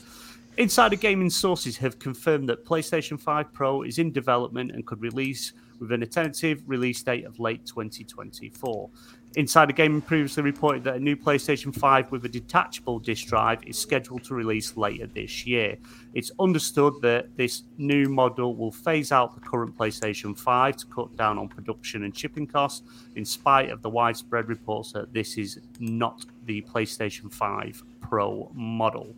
Insider 0.56 0.96
Gaming 0.96 1.30
sources 1.30 1.76
have 1.76 2.00
confirmed 2.00 2.48
that 2.48 2.66
PlayStation 2.66 3.20
5 3.20 3.52
Pro 3.52 3.82
is 3.82 4.00
in 4.00 4.14
development 4.14 4.72
and 4.72 4.88
could 4.88 5.02
release 5.02 5.52
with 5.82 5.92
an 5.92 6.00
tentative 6.08 6.64
release 6.66 7.04
date 7.04 7.26
of 7.26 7.42
late 7.42 7.66
2024. 7.66 8.90
Insider 9.36 9.74
Gaming 9.74 10.02
previously 10.02 10.44
reported 10.44 10.86
that 10.86 10.96
a 10.96 11.00
new 11.00 11.18
PlayStation 11.18 11.76
5 11.78 12.10
with 12.10 12.24
a 12.24 12.30
detachable 12.30 13.00
disk 13.00 13.28
drive 13.28 13.66
is 13.66 13.78
scheduled 13.78 14.24
to 14.24 14.34
release 14.34 14.78
later 14.78 15.08
this 15.08 15.46
year. 15.46 15.76
It's 16.14 16.32
understood 16.40 16.96
that 17.02 17.38
this 17.38 17.64
new 17.78 18.10
model 18.10 18.56
will 18.56 18.72
phase 18.72 19.12
out 19.12 19.34
the 19.34 19.42
current 19.42 19.78
PlayStation 19.78 20.38
5 20.38 20.78
to 20.78 20.86
cut 20.88 21.16
down 21.16 21.38
on 21.38 21.48
production 21.48 22.04
and 22.04 22.18
shipping 22.18 22.48
costs, 22.48 22.84
in 23.16 23.24
spite 23.24 23.70
of 23.70 23.82
the 23.82 23.90
widespread 23.90 24.50
reports 24.50 24.92
that 24.92 25.14
this 25.14 25.38
is 25.38 25.60
not 25.80 26.26
the 26.46 26.62
PlayStation 26.64 27.32
5 27.32 27.84
Pro 28.02 28.52
model. 28.54 29.16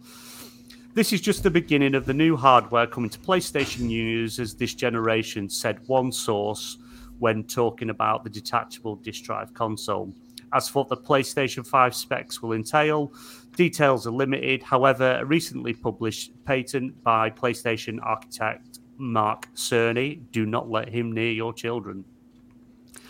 This 0.94 1.12
is 1.12 1.22
just 1.22 1.42
the 1.42 1.50
beginning 1.50 1.96
of 1.96 2.06
the 2.06 2.14
new 2.14 2.38
hardware 2.38 2.86
coming 2.86 3.10
to 3.10 3.18
PlayStation 3.18 3.90
users 3.90 4.54
this 4.54 4.76
generation, 4.76 5.50
said 5.50 5.80
one 5.88 6.12
source 6.12 6.78
when 7.18 7.44
talking 7.44 7.90
about 7.90 8.24
the 8.24 8.30
detachable 8.30 8.98
disk 8.98 9.24
drive 9.24 9.52
console. 9.56 10.14
As 10.54 10.70
for 10.70 10.84
what 10.84 10.90
the 10.90 10.98
PlayStation 10.98 11.66
5 11.66 11.96
specs 11.96 12.44
will 12.44 12.54
entail, 12.54 13.12
details 13.56 14.08
are 14.08 14.12
limited. 14.12 14.64
However, 14.64 15.18
a 15.20 15.26
recently 15.26 15.74
published 15.74 16.32
patent 16.46 17.02
by 17.04 17.30
PlayStation 17.30 18.00
architect 18.04 18.80
Mark 18.98 19.48
Cerny, 19.56 20.22
do 20.32 20.46
not 20.46 20.70
let 20.70 20.90
him 20.90 21.12
near 21.12 21.32
your 21.32 21.54
children, 21.54 22.06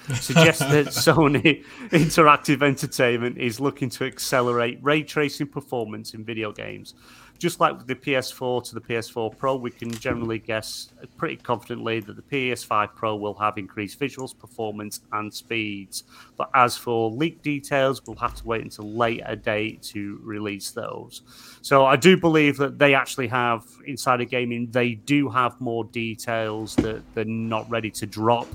suggests 0.16 0.62
that 0.62 0.88
Sony 0.88 1.64
Interactive 1.90 2.62
Entertainment 2.62 3.38
is 3.38 3.60
looking 3.60 3.90
to 3.90 4.06
accelerate 4.06 4.80
ray 4.82 5.04
tracing 5.04 5.48
performance 5.48 6.14
in 6.14 6.26
video 6.26 6.52
games. 6.52 6.94
Just 7.40 7.60
like 7.60 7.78
with 7.78 7.88
the 7.88 7.96
PS4 7.96 8.64
to 8.70 8.76
the 8.76 8.82
PS4 8.82 9.38
Pro, 9.38 9.56
we 9.56 9.70
can 9.70 9.92
generally 9.92 10.40
guess 10.40 10.90
pretty 11.18 11.36
confidently 11.36 12.00
that 12.00 12.16
the 12.16 12.22
PS5 12.22 12.96
Pro 12.96 13.16
will 13.16 13.34
have 13.34 13.58
increased 13.58 14.00
visuals, 14.00 14.38
performance, 14.38 15.02
and 15.12 15.34
speeds. 15.34 16.06
But 16.38 16.50
as 16.54 16.78
for 16.78 17.12
leak 17.12 17.42
details, 17.42 18.02
we'll 18.06 18.16
have 18.18 18.36
to 18.36 18.46
wait 18.46 18.62
until 18.62 18.90
later 18.90 19.36
date 19.36 19.82
to 19.84 20.20
release 20.24 20.72
those. 20.72 21.24
So 21.62 21.86
I 21.86 21.98
do 21.98 22.16
believe 22.16 22.58
that 22.58 22.80
they 22.80 22.94
actually 22.96 23.28
have 23.28 23.66
Insider 23.86 24.26
Gaming. 24.26 24.72
They 24.72 24.94
do 24.94 25.30
have 25.30 25.60
more 25.60 25.84
details 25.84 26.76
that 26.78 27.04
they're 27.14 27.26
not 27.26 27.70
ready 27.70 27.92
to 27.92 28.06
drop. 28.06 28.48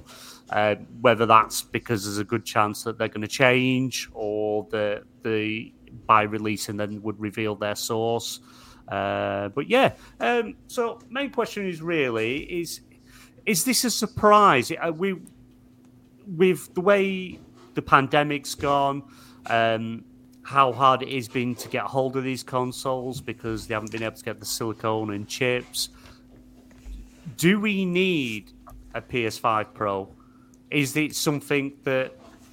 Uh, 0.51 0.77
whether 1.03 1.27
that's 1.27 1.61
because 1.61 2.05
there's 2.05 2.17
a 2.17 2.25
good 2.25 2.43
chance 2.43 2.83
that 2.83 2.97
they're 2.97 3.09
going 3.09 3.21
to 3.21 3.29
change, 3.29 4.09
or 4.14 4.67
the 4.71 5.03
the 5.23 5.71
by 6.07 6.23
release 6.23 6.69
and 6.69 6.79
then 6.79 7.03
would 7.03 7.21
reveal 7.21 7.55
their 7.55 7.75
source. 7.75 8.41
Uh, 8.90 9.48
but 9.51 9.68
yeah, 9.68 9.92
um, 10.20 10.55
so 10.66 10.98
main 11.11 11.31
question 11.31 11.68
is 11.68 11.83
really 11.83 12.38
is 12.61 12.81
is 13.44 13.64
this 13.64 13.85
a 13.85 13.90
surprise? 13.90 14.70
Uh, 14.70 14.92
we 14.92 15.16
with 16.37 16.72
the 16.74 16.81
way 16.81 17.38
the 17.74 17.83
pandemic's 17.83 18.55
gone, 18.55 19.03
um, 19.46 20.05
how 20.42 20.72
hard 20.72 21.03
it 21.03 21.12
has 21.12 21.29
been 21.29 21.55
to 21.55 21.68
get 21.68 21.85
hold 21.85 22.16
of 22.16 22.24
these 22.24 22.42
consoles 22.42 23.20
because 23.20 23.66
they 23.66 23.74
haven't 23.74 23.92
been 23.92 24.03
able 24.03 24.16
to 24.16 24.24
get 24.24 24.40
the 24.40 24.46
silicone 24.46 25.12
and 25.12 25.29
chips. 25.29 25.90
Do 27.37 27.61
we 27.61 27.85
need 27.85 28.53
a 28.94 29.03
PS5 29.03 29.74
Pro? 29.74 30.09
Is 30.70 30.96
it 30.96 31.14
something 31.14 31.72
that 31.85 32.12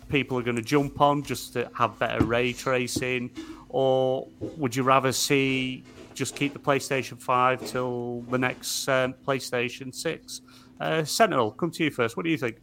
people 0.10 0.38
are 0.38 0.44
going 0.44 0.58
to 0.58 0.62
jump 0.62 1.02
on 1.02 1.24
just 1.24 1.54
to 1.54 1.70
have 1.74 1.98
better 1.98 2.24
ray 2.24 2.54
tracing, 2.54 3.32
or 3.70 4.28
would 4.40 4.76
you 4.76 4.84
rather 4.84 5.12
see 5.12 5.84
just 6.16 6.36
keep 6.36 6.54
the 6.54 6.60
PlayStation 6.60 7.22
5 7.22 7.68
till 7.68 8.22
the 8.30 8.38
next 8.38 8.88
um, 8.88 9.14
PlayStation 9.28 9.94
6? 9.94 10.42
Uh, 10.80 11.04
Sentinel, 11.04 11.52
come 11.52 11.72
to 11.72 11.84
you 11.84 11.92
first. 11.92 12.18
What 12.18 12.24
do 12.24 12.32
you 12.32 12.38
think? 12.38 12.58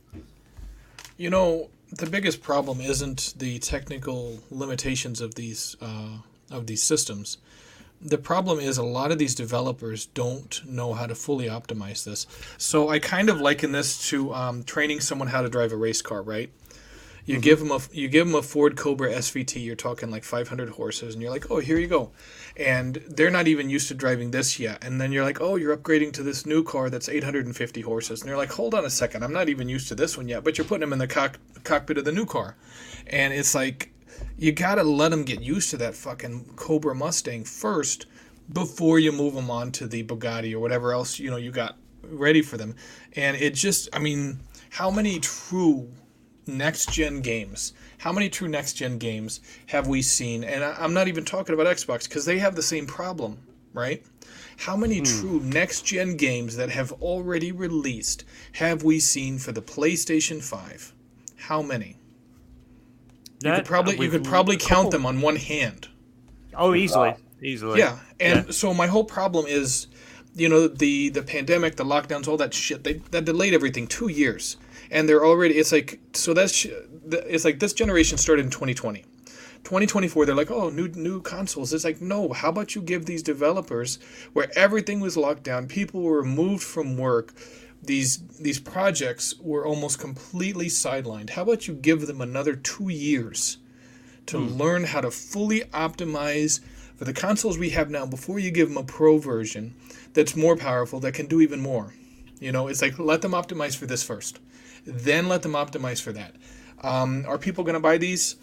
You 1.16 1.30
know, 1.30 1.70
the 1.90 2.06
biggest 2.06 2.42
problem 2.42 2.80
isn't 2.80 3.34
the 3.36 3.58
technical 3.58 4.38
limitations 4.50 5.20
of 5.20 5.34
these 5.34 5.76
uh, 5.80 6.18
of 6.50 6.66
these 6.66 6.82
systems. 6.82 7.38
The 8.00 8.18
problem 8.18 8.58
is 8.58 8.78
a 8.78 8.82
lot 8.82 9.12
of 9.12 9.18
these 9.18 9.34
developers 9.34 10.06
don't 10.06 10.60
know 10.66 10.92
how 10.92 11.06
to 11.06 11.14
fully 11.14 11.46
optimize 11.46 12.04
this. 12.04 12.26
So 12.58 12.88
I 12.88 12.98
kind 12.98 13.30
of 13.30 13.40
liken 13.40 13.70
this 13.70 14.08
to 14.08 14.34
um, 14.34 14.64
training 14.64 15.00
someone 15.00 15.28
how 15.28 15.42
to 15.42 15.48
drive 15.48 15.70
a 15.70 15.76
race 15.76 16.02
car, 16.02 16.20
right? 16.20 16.50
Mm-hmm. 17.22 17.32
You 17.32 17.38
give 17.40 17.58
them 17.60 17.70
a 17.70 17.80
you 17.92 18.08
give 18.08 18.26
them 18.26 18.34
a 18.34 18.42
Ford 18.42 18.76
Cobra 18.76 19.12
SVT. 19.12 19.64
You're 19.64 19.76
talking 19.76 20.10
like 20.10 20.24
500 20.24 20.70
horses, 20.70 21.14
and 21.14 21.22
you're 21.22 21.30
like, 21.30 21.50
oh, 21.50 21.58
here 21.58 21.78
you 21.78 21.86
go, 21.86 22.10
and 22.56 22.96
they're 23.08 23.30
not 23.30 23.46
even 23.46 23.70
used 23.70 23.88
to 23.88 23.94
driving 23.94 24.30
this 24.32 24.58
yet. 24.58 24.82
And 24.82 25.00
then 25.00 25.12
you're 25.12 25.24
like, 25.24 25.40
oh, 25.40 25.56
you're 25.56 25.76
upgrading 25.76 26.12
to 26.14 26.22
this 26.22 26.46
new 26.46 26.64
car 26.64 26.90
that's 26.90 27.08
850 27.08 27.80
horses, 27.82 28.20
and 28.20 28.28
they're 28.28 28.36
like, 28.36 28.52
hold 28.52 28.74
on 28.74 28.84
a 28.84 28.90
second, 28.90 29.22
I'm 29.22 29.32
not 29.32 29.48
even 29.48 29.68
used 29.68 29.88
to 29.88 29.94
this 29.94 30.16
one 30.16 30.28
yet. 30.28 30.42
But 30.42 30.58
you're 30.58 30.66
putting 30.66 30.80
them 30.80 30.92
in 30.92 30.98
the 30.98 31.06
cock, 31.06 31.38
cockpit 31.64 31.98
of 31.98 32.04
the 32.04 32.12
new 32.12 32.26
car, 32.26 32.56
and 33.06 33.32
it's 33.32 33.54
like 33.54 33.92
you 34.36 34.52
gotta 34.52 34.82
let 34.82 35.10
them 35.10 35.24
get 35.24 35.40
used 35.40 35.70
to 35.70 35.76
that 35.78 35.94
fucking 35.94 36.54
Cobra 36.56 36.94
Mustang 36.94 37.44
first 37.44 38.06
before 38.52 38.98
you 38.98 39.12
move 39.12 39.34
them 39.34 39.50
on 39.50 39.70
to 39.72 39.86
the 39.86 40.02
Bugatti 40.02 40.52
or 40.52 40.58
whatever 40.58 40.92
else 40.92 41.18
you 41.18 41.30
know 41.30 41.36
you 41.36 41.52
got 41.52 41.76
ready 42.02 42.42
for 42.42 42.56
them. 42.56 42.74
And 43.16 43.36
it 43.36 43.54
just, 43.54 43.88
I 43.92 43.98
mean, 43.98 44.40
how 44.70 44.90
many 44.90 45.20
true 45.20 45.90
next 46.46 46.92
gen 46.92 47.20
games. 47.20 47.72
How 47.98 48.12
many 48.12 48.28
true 48.28 48.48
next 48.48 48.74
gen 48.74 48.98
games 48.98 49.40
have 49.66 49.86
we 49.86 50.02
seen? 50.02 50.44
And 50.44 50.64
I, 50.64 50.84
am 50.84 50.94
not 50.94 51.08
even 51.08 51.24
talking 51.24 51.54
about 51.54 51.66
Xbox 51.66 52.08
because 52.08 52.24
they 52.24 52.38
have 52.38 52.56
the 52.56 52.62
same 52.62 52.86
problem, 52.86 53.38
right? 53.72 54.04
How 54.58 54.76
many 54.76 54.98
Hmm. 54.98 55.04
true 55.04 55.40
next 55.40 55.84
gen 55.86 56.16
games 56.16 56.56
that 56.56 56.70
have 56.70 56.92
already 57.00 57.52
released 57.52 58.24
have 58.52 58.82
we 58.82 59.00
seen 59.00 59.38
for 59.38 59.52
the 59.52 59.62
PlayStation 59.62 60.42
5? 60.42 60.92
How 61.36 61.62
many? 61.62 61.96
You 63.42 63.52
could 63.52 63.64
probably 63.64 63.96
you 64.04 64.10
could 64.10 64.24
probably 64.24 64.56
count 64.56 64.68
couple. 64.68 64.90
them 64.90 65.06
on 65.06 65.20
one 65.20 65.36
hand. 65.36 65.88
Oh, 66.54 66.74
easily, 66.74 67.14
easily. 67.42 67.80
Yeah, 67.80 67.98
and 68.20 68.54
so 68.54 68.72
my 68.72 68.86
whole 68.86 69.04
problem 69.04 69.46
is, 69.46 69.88
you 70.34 70.48
know, 70.48 70.68
the 70.68 71.08
the 71.08 71.22
pandemic, 71.22 71.76
the 71.76 71.84
lockdowns, 71.84 72.28
all 72.28 72.36
that 72.36 72.54
shit. 72.54 72.84
They 72.84 72.94
that 73.10 73.24
delayed 73.24 73.52
everything 73.52 73.88
two 73.88 74.08
years, 74.08 74.56
and 74.92 75.08
they're 75.08 75.24
already. 75.24 75.54
It's 75.54 75.72
like 75.72 75.98
so 76.12 76.34
that's 76.34 76.66
it's 77.10 77.44
like 77.44 77.58
this 77.58 77.72
generation 77.72 78.18
started 78.18 78.44
in 78.44 78.50
2020. 78.50 79.04
2024 79.64 80.26
they're 80.26 80.34
like 80.34 80.50
oh 80.50 80.70
new 80.70 80.88
new 80.88 81.22
consoles 81.22 81.72
it's 81.72 81.84
like 81.84 82.00
no 82.00 82.32
how 82.32 82.48
about 82.48 82.74
you 82.74 82.82
give 82.82 83.06
these 83.06 83.22
developers 83.22 84.00
where 84.32 84.50
everything 84.56 84.98
was 84.98 85.16
locked 85.16 85.44
down 85.44 85.68
people 85.68 86.02
were 86.02 86.20
removed 86.20 86.64
from 86.64 86.96
work 86.96 87.32
these 87.80 88.18
these 88.40 88.58
projects 88.58 89.38
were 89.38 89.64
almost 89.64 90.00
completely 90.00 90.66
sidelined 90.66 91.30
how 91.30 91.42
about 91.42 91.68
you 91.68 91.74
give 91.74 92.08
them 92.08 92.20
another 92.20 92.56
2 92.56 92.88
years 92.88 93.58
to 94.26 94.36
hmm. 94.36 94.48
learn 94.54 94.82
how 94.82 95.00
to 95.00 95.12
fully 95.12 95.60
optimize 95.72 96.58
for 96.96 97.04
the 97.04 97.12
consoles 97.12 97.56
we 97.56 97.70
have 97.70 97.88
now 97.88 98.04
before 98.04 98.40
you 98.40 98.50
give 98.50 98.68
them 98.68 98.78
a 98.78 98.82
pro 98.82 99.16
version 99.16 99.76
that's 100.12 100.34
more 100.34 100.56
powerful 100.56 100.98
that 100.98 101.14
can 101.14 101.26
do 101.26 101.40
even 101.40 101.60
more 101.60 101.94
you 102.40 102.50
know 102.50 102.66
it's 102.66 102.82
like 102.82 102.98
let 102.98 103.22
them 103.22 103.32
optimize 103.32 103.76
for 103.76 103.86
this 103.86 104.02
first 104.02 104.40
then 104.84 105.28
let 105.28 105.42
them 105.42 105.52
optimize 105.52 106.00
for 106.00 106.12
that. 106.12 106.34
Um, 106.82 107.24
are 107.26 107.38
people 107.38 107.64
going 107.64 107.74
to 107.74 107.80
buy 107.80 107.98
these? 107.98 108.36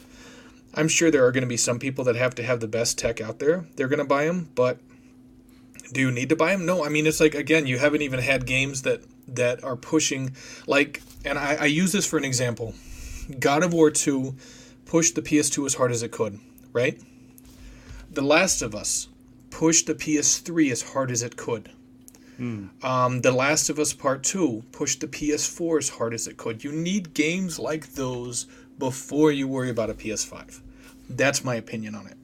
I'm 0.74 0.88
sure 0.88 1.10
there 1.10 1.26
are 1.26 1.32
going 1.32 1.44
to 1.44 1.48
be 1.48 1.58
some 1.58 1.80
people 1.80 2.04
that 2.06 2.16
have 2.16 2.36
to 2.36 2.44
have 2.44 2.60
the 2.60 2.68
best 2.68 2.98
tech 2.98 3.20
out 3.20 3.40
there. 3.40 3.66
They're 3.76 3.88
going 3.88 4.00
to 4.00 4.06
buy 4.06 4.26
them 4.26 4.50
but 4.56 4.80
do 5.92 6.02
you 6.02 6.12
need 6.12 6.30
to 6.30 6.36
buy 6.36 6.52
them 6.52 6.66
no 6.66 6.86
i 6.86 6.90
mean 6.90 7.08
it's 7.08 7.20
like 7.20 7.36
again 7.36 7.66
you 7.66 7.80
haven't 7.80 8.02
even 8.02 8.20
had 8.20 8.46
games 8.46 8.84
that 8.84 9.02
that 9.28 9.64
are 9.64 9.76
pushing 9.76 10.36
like 10.68 11.02
and 11.26 11.38
i, 11.38 11.56
I 11.56 11.66
use 11.66 11.92
this 11.92 12.06
for 12.06 12.18
an 12.18 12.26
example. 12.26 12.74
God 13.40 13.64
of 13.64 13.74
war 13.74 13.92
2 13.92 14.36
pushed 14.86 15.16
the 15.16 15.22
ps2 15.22 15.66
as 15.66 15.76
hard 15.76 15.92
as 15.92 16.02
it 16.04 16.12
could 16.12 16.40
right? 16.72 17.02
The 18.12 18.22
last 18.22 18.62
of 18.62 18.76
us 18.76 19.08
pushed 19.50 19.88
the 19.88 19.96
ps3 19.96 20.72
as 20.72 20.82
hard 20.82 21.12
as 21.12 21.22
it 21.22 21.38
could 21.38 21.72
um, 22.40 23.22
the 23.22 23.32
Last 23.32 23.70
of 23.70 23.80
Us 23.80 23.94
Part 23.94 24.24
2 24.24 24.64
pushed 24.72 25.02
the 25.02 25.08
PS4 25.08 25.78
as 25.80 25.90
hard 25.90 26.14
as 26.14 26.28
it 26.28 26.38
could. 26.38 26.64
You 26.64 26.72
need 26.72 27.14
games 27.14 27.60
like 27.60 27.94
those 27.94 28.48
before 28.78 29.32
you 29.32 29.48
worry 29.48 29.70
about 29.70 29.90
a 29.90 29.94
PS5. 29.94 30.62
That's 31.10 31.44
my 31.44 31.56
opinion 31.56 31.96
on 31.96 32.08
it. 32.08 32.16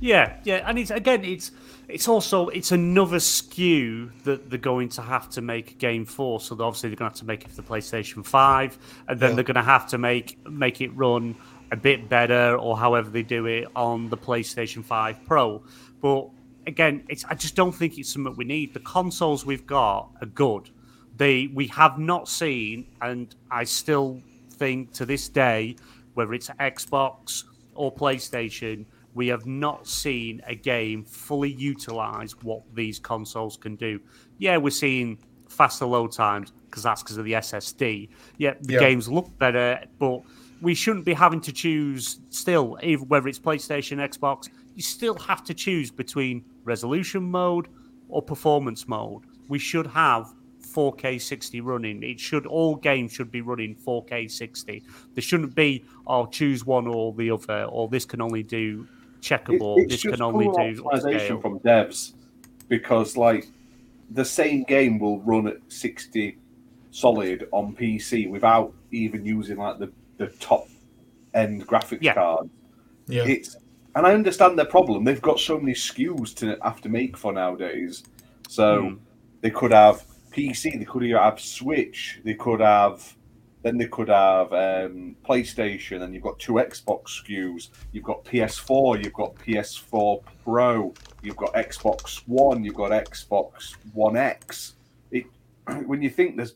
Yeah, 0.00 0.36
yeah, 0.44 0.62
and 0.64 0.78
it's 0.78 0.90
again, 0.92 1.24
it's 1.24 1.50
it's 1.88 2.06
also 2.06 2.48
it's 2.48 2.70
another 2.70 3.16
SKU 3.16 4.10
that 4.24 4.48
they're 4.48 4.58
going 4.58 4.88
to 4.90 5.02
have 5.02 5.28
to 5.30 5.40
make 5.40 5.72
a 5.72 5.74
game 5.74 6.04
for. 6.04 6.40
So 6.40 6.54
obviously 6.60 6.90
they're 6.90 6.96
going 6.96 7.10
to 7.10 7.14
have 7.14 7.20
to 7.20 7.24
make 7.26 7.44
it 7.44 7.50
for 7.50 7.56
the 7.56 7.68
PlayStation 7.68 8.24
Five, 8.24 8.78
and 9.08 9.18
then 9.18 9.30
Yeah. 9.30 9.34
they're 9.36 9.44
going 9.44 9.56
to 9.56 9.62
have 9.62 9.88
to 9.88 9.98
make 9.98 10.38
make 10.48 10.80
it 10.80 10.90
run 10.94 11.34
a 11.72 11.76
bit 11.76 12.08
better, 12.08 12.56
or 12.56 12.78
however 12.78 13.10
they 13.10 13.22
do 13.22 13.46
it 13.46 13.66
on 13.74 14.08
the 14.08 14.16
PlayStation 14.16 14.84
Five 14.84 15.24
Pro. 15.26 15.62
But 16.00 16.28
again, 16.68 17.04
it's 17.08 17.24
I 17.24 17.34
just 17.34 17.56
don't 17.56 17.72
think 17.72 17.98
it's 17.98 18.12
something 18.12 18.36
we 18.36 18.44
need. 18.44 18.74
The 18.74 18.80
consoles 18.80 19.44
we've 19.44 19.66
got 19.66 20.10
are 20.20 20.26
good. 20.26 20.70
They 21.16 21.48
we 21.48 21.66
have 21.68 21.98
not 21.98 22.28
seen, 22.28 22.86
and 23.02 23.34
I 23.50 23.64
still 23.64 24.20
think 24.50 24.92
to 24.92 25.06
this 25.06 25.28
day, 25.28 25.76
whether 26.14 26.34
it's 26.34 26.48
Xbox 26.48 27.44
or 27.74 27.92
PlayStation, 27.92 28.84
we 29.14 29.28
have 29.28 29.46
not 29.46 29.86
seen 29.88 30.42
a 30.46 30.54
game 30.54 31.04
fully 31.04 31.50
utilize 31.52 32.32
what 32.42 32.62
these 32.74 32.98
consoles 32.98 33.56
can 33.56 33.74
do. 33.76 34.00
Yeah, 34.38 34.58
we're 34.58 34.70
seeing 34.70 35.18
faster 35.48 35.86
load 35.86 36.12
times 36.12 36.52
because 36.66 36.82
that's 36.82 37.02
because 37.02 37.16
of 37.16 37.24
the 37.24 37.32
SSD. 37.34 38.10
Yeah, 38.36 38.54
the 38.60 38.74
Yeah. 38.74 38.80
games 38.80 39.08
look 39.08 39.36
better, 39.38 39.80
but 39.98 40.22
we 40.60 40.74
shouldn't 40.74 41.04
be 41.04 41.14
having 41.14 41.40
to 41.40 41.52
choose 41.52 42.20
still, 42.30 42.78
even 42.82 43.08
whether 43.08 43.28
it's 43.28 43.38
PlayStation, 43.38 43.98
Xbox, 43.98 44.48
you 44.74 44.82
still 44.82 45.14
have 45.18 45.42
to 45.44 45.54
choose 45.54 45.90
between 45.90 46.44
resolution 46.68 47.22
mode 47.22 47.66
or 48.08 48.22
performance 48.22 48.86
mode. 48.86 49.22
We 49.48 49.58
should 49.58 49.86
have 49.88 50.32
4K 50.62 51.20
60 51.20 51.60
running. 51.62 52.02
It 52.02 52.20
should 52.20 52.46
all 52.46 52.76
games 52.76 53.12
should 53.12 53.30
be 53.30 53.40
running 53.40 53.74
4K 53.74 54.30
60. 54.30 54.82
There 55.14 55.22
shouldn't 55.22 55.54
be 55.54 55.84
I'll 56.06 56.20
oh 56.22 56.26
choose 56.26 56.64
one 56.64 56.86
or 56.86 57.12
the 57.14 57.30
other, 57.30 57.64
or 57.64 57.88
this 57.88 58.04
can 58.04 58.20
only 58.20 58.42
do 58.42 58.86
It- 58.86 59.22
checkerboard. 59.22 59.82
it's 59.84 60.02
this 60.02 60.12
can 60.12 60.22
only 60.22 60.46
do 60.46 60.82
optimization 60.84 61.40
from 61.42 61.58
devs 61.60 62.12
because 62.68 63.16
like 63.16 63.48
the 64.10 64.24
same 64.24 64.62
game 64.64 64.98
will 64.98 65.20
run 65.20 65.48
at 65.48 65.56
60 65.68 66.36
solid 66.90 67.48
on 67.52 67.74
PC 67.74 68.28
without 68.30 68.72
even 68.92 69.24
using 69.24 69.56
like 69.56 69.78
the, 69.78 69.90
the 70.18 70.28
top 70.38 70.66
end 71.34 71.66
graphics 71.66 72.02
Yeah. 72.02 72.14
card. 72.14 72.48
Yeah. 73.06 73.24
It's 73.24 73.56
and 73.98 74.06
I 74.06 74.14
understand 74.14 74.56
their 74.56 74.64
problem. 74.64 75.02
They've 75.02 75.20
got 75.20 75.40
so 75.40 75.58
many 75.58 75.72
SKUs 75.72 76.32
to 76.36 76.56
have 76.62 76.80
to 76.82 76.88
make 76.88 77.16
for 77.16 77.32
nowadays. 77.32 78.04
So 78.48 78.90
Hmm. 78.90 78.94
they 79.40 79.50
could 79.50 79.72
have 79.72 80.04
PC, 80.30 80.78
they 80.78 80.84
could 80.84 81.02
have 81.10 81.40
Switch, 81.40 82.20
they 82.24 82.34
could 82.34 82.60
have 82.60 83.16
then 83.62 83.76
they 83.76 83.88
could 83.88 84.08
have 84.08 84.52
um, 84.52 85.16
PlayStation, 85.28 86.02
and 86.02 86.14
you've 86.14 86.22
got 86.22 86.38
two 86.38 86.52
Xbox 86.54 87.20
SKUs. 87.20 87.70
You've 87.90 88.04
got 88.04 88.24
PS4, 88.24 89.02
you've 89.02 89.12
got 89.12 89.34
PS4 89.34 90.22
Pro, 90.44 90.94
you've 91.24 91.36
got 91.36 91.54
Xbox 91.54 92.22
One, 92.28 92.62
you've 92.62 92.76
got 92.76 92.92
Xbox 92.92 93.74
One 93.92 94.16
X. 94.16 94.76
It 95.10 95.26
when 95.86 96.02
you 96.02 96.08
think 96.08 96.36
there's 96.36 96.54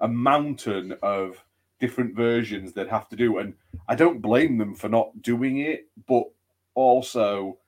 a 0.00 0.06
mountain 0.08 0.96
of 1.02 1.42
different 1.80 2.14
versions 2.14 2.72
that 2.74 2.88
have 2.88 3.08
to 3.08 3.16
do, 3.16 3.38
and 3.38 3.54
I 3.88 3.96
don't 3.96 4.22
blame 4.22 4.56
them 4.56 4.76
for 4.76 4.88
not 4.88 5.20
doing 5.22 5.58
it, 5.58 5.88
but 6.06 6.26
also 6.76 7.58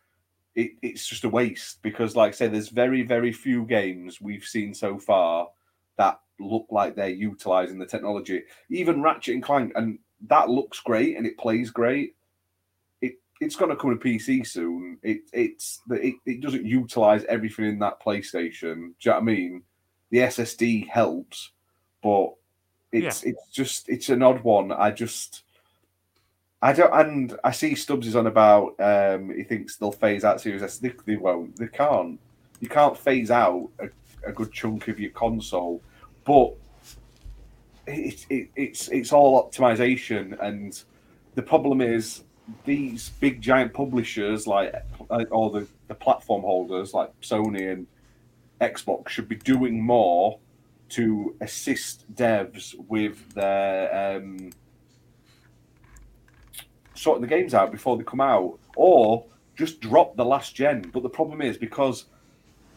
it, 0.54 0.72
it's 0.82 1.06
just 1.06 1.24
a 1.24 1.28
waste 1.28 1.82
because, 1.82 2.14
like 2.14 2.28
I 2.28 2.36
say, 2.36 2.48
there's 2.48 2.68
very, 2.68 3.02
very 3.02 3.32
few 3.32 3.64
games 3.64 4.20
we've 4.20 4.44
seen 4.44 4.74
so 4.74 4.98
far 4.98 5.48
that 5.96 6.20
look 6.38 6.66
like 6.70 6.94
they're 6.94 7.08
utilizing 7.08 7.78
the 7.78 7.86
technology. 7.86 8.42
Even 8.70 9.02
Ratchet 9.02 9.34
and 9.34 9.42
Clank, 9.42 9.72
and 9.74 9.98
that 10.28 10.48
looks 10.48 10.80
great 10.80 11.16
and 11.16 11.26
it 11.26 11.38
plays 11.38 11.70
great. 11.70 12.16
It 13.00 13.14
it's 13.40 13.56
going 13.56 13.70
to 13.70 13.76
come 13.76 13.96
to 13.96 14.04
PC 14.04 14.46
soon. 14.46 14.98
It 15.02 15.22
it's 15.32 15.80
it, 15.90 16.16
it 16.26 16.40
doesn't 16.40 16.64
utilize 16.64 17.24
everything 17.24 17.66
in 17.66 17.78
that 17.80 18.02
PlayStation. 18.02 18.74
Do 18.74 18.74
you 18.74 19.10
know 19.10 19.12
what 19.12 19.22
I 19.22 19.24
mean? 19.24 19.62
The 20.10 20.18
SSD 20.18 20.88
helps, 20.88 21.52
but 22.02 22.34
it's 22.90 23.22
it's 23.22 23.48
just 23.52 23.88
it's 23.88 24.08
an 24.08 24.22
odd 24.22 24.42
one. 24.42 24.72
I 24.72 24.90
just 24.90 25.42
I 26.60 26.72
don't, 26.72 26.92
and 26.92 27.38
I 27.44 27.52
see 27.52 27.74
Stubbs 27.74 28.06
is 28.06 28.16
on 28.16 28.26
about. 28.26 28.74
Um, 28.80 29.30
he 29.30 29.44
thinks 29.44 29.76
they'll 29.76 29.92
phase 29.92 30.24
out 30.24 30.40
Series 30.40 30.62
S. 30.62 30.78
They, 30.78 30.92
they 31.06 31.16
won't. 31.16 31.56
They 31.56 31.68
can't. 31.68 32.18
You 32.60 32.68
can't 32.68 32.98
phase 32.98 33.30
out 33.30 33.70
a, 33.78 33.88
a 34.26 34.32
good 34.32 34.52
chunk 34.52 34.88
of 34.88 34.98
your 34.98 35.12
console, 35.12 35.80
but 36.24 36.54
it, 37.86 38.26
it, 38.28 38.48
it's 38.56 38.88
it's 38.88 39.12
all 39.12 39.48
optimization, 39.48 40.36
and 40.42 40.82
the 41.36 41.42
problem 41.42 41.80
is 41.80 42.24
these 42.64 43.10
big 43.20 43.40
giant 43.40 43.72
publishers 43.72 44.46
like 44.46 44.74
all 45.30 45.50
the, 45.50 45.66
the 45.88 45.94
platform 45.94 46.42
holders 46.42 46.94
like 46.94 47.10
Sony 47.20 47.70
and 47.72 47.86
Xbox 48.60 49.10
should 49.10 49.28
be 49.28 49.36
doing 49.36 49.80
more 49.80 50.38
to 50.88 51.36
assist 51.40 52.12
devs 52.14 52.74
with 52.88 53.34
their 53.34 54.16
um, 54.16 54.50
sorting 56.98 57.22
the 57.22 57.28
games 57.28 57.54
out 57.54 57.70
before 57.70 57.96
they 57.96 58.04
come 58.04 58.20
out, 58.20 58.58
or 58.76 59.24
just 59.56 59.80
drop 59.80 60.16
the 60.16 60.24
last 60.24 60.54
gen. 60.54 60.90
But 60.92 61.02
the 61.02 61.08
problem 61.08 61.40
is 61.40 61.56
because 61.56 62.06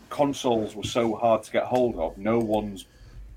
consoles 0.09 0.75
were 0.75 0.83
so 0.83 1.15
hard 1.15 1.43
to 1.43 1.51
get 1.51 1.63
hold 1.63 1.95
of, 1.95 2.17
no 2.17 2.39
one's 2.39 2.85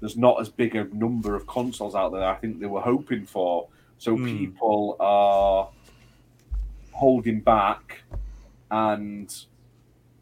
there's 0.00 0.16
not 0.16 0.38
as 0.40 0.50
big 0.50 0.76
a 0.76 0.84
number 0.92 1.34
of 1.34 1.46
consoles 1.46 1.94
out 1.94 2.12
there. 2.12 2.24
I 2.24 2.34
think 2.34 2.60
they 2.60 2.66
were 2.66 2.82
hoping 2.82 3.24
for. 3.24 3.68
So 3.96 4.16
Hmm. 4.16 4.38
people 4.38 4.96
are 5.00 5.70
holding 6.92 7.40
back 7.40 8.02
and 8.70 9.34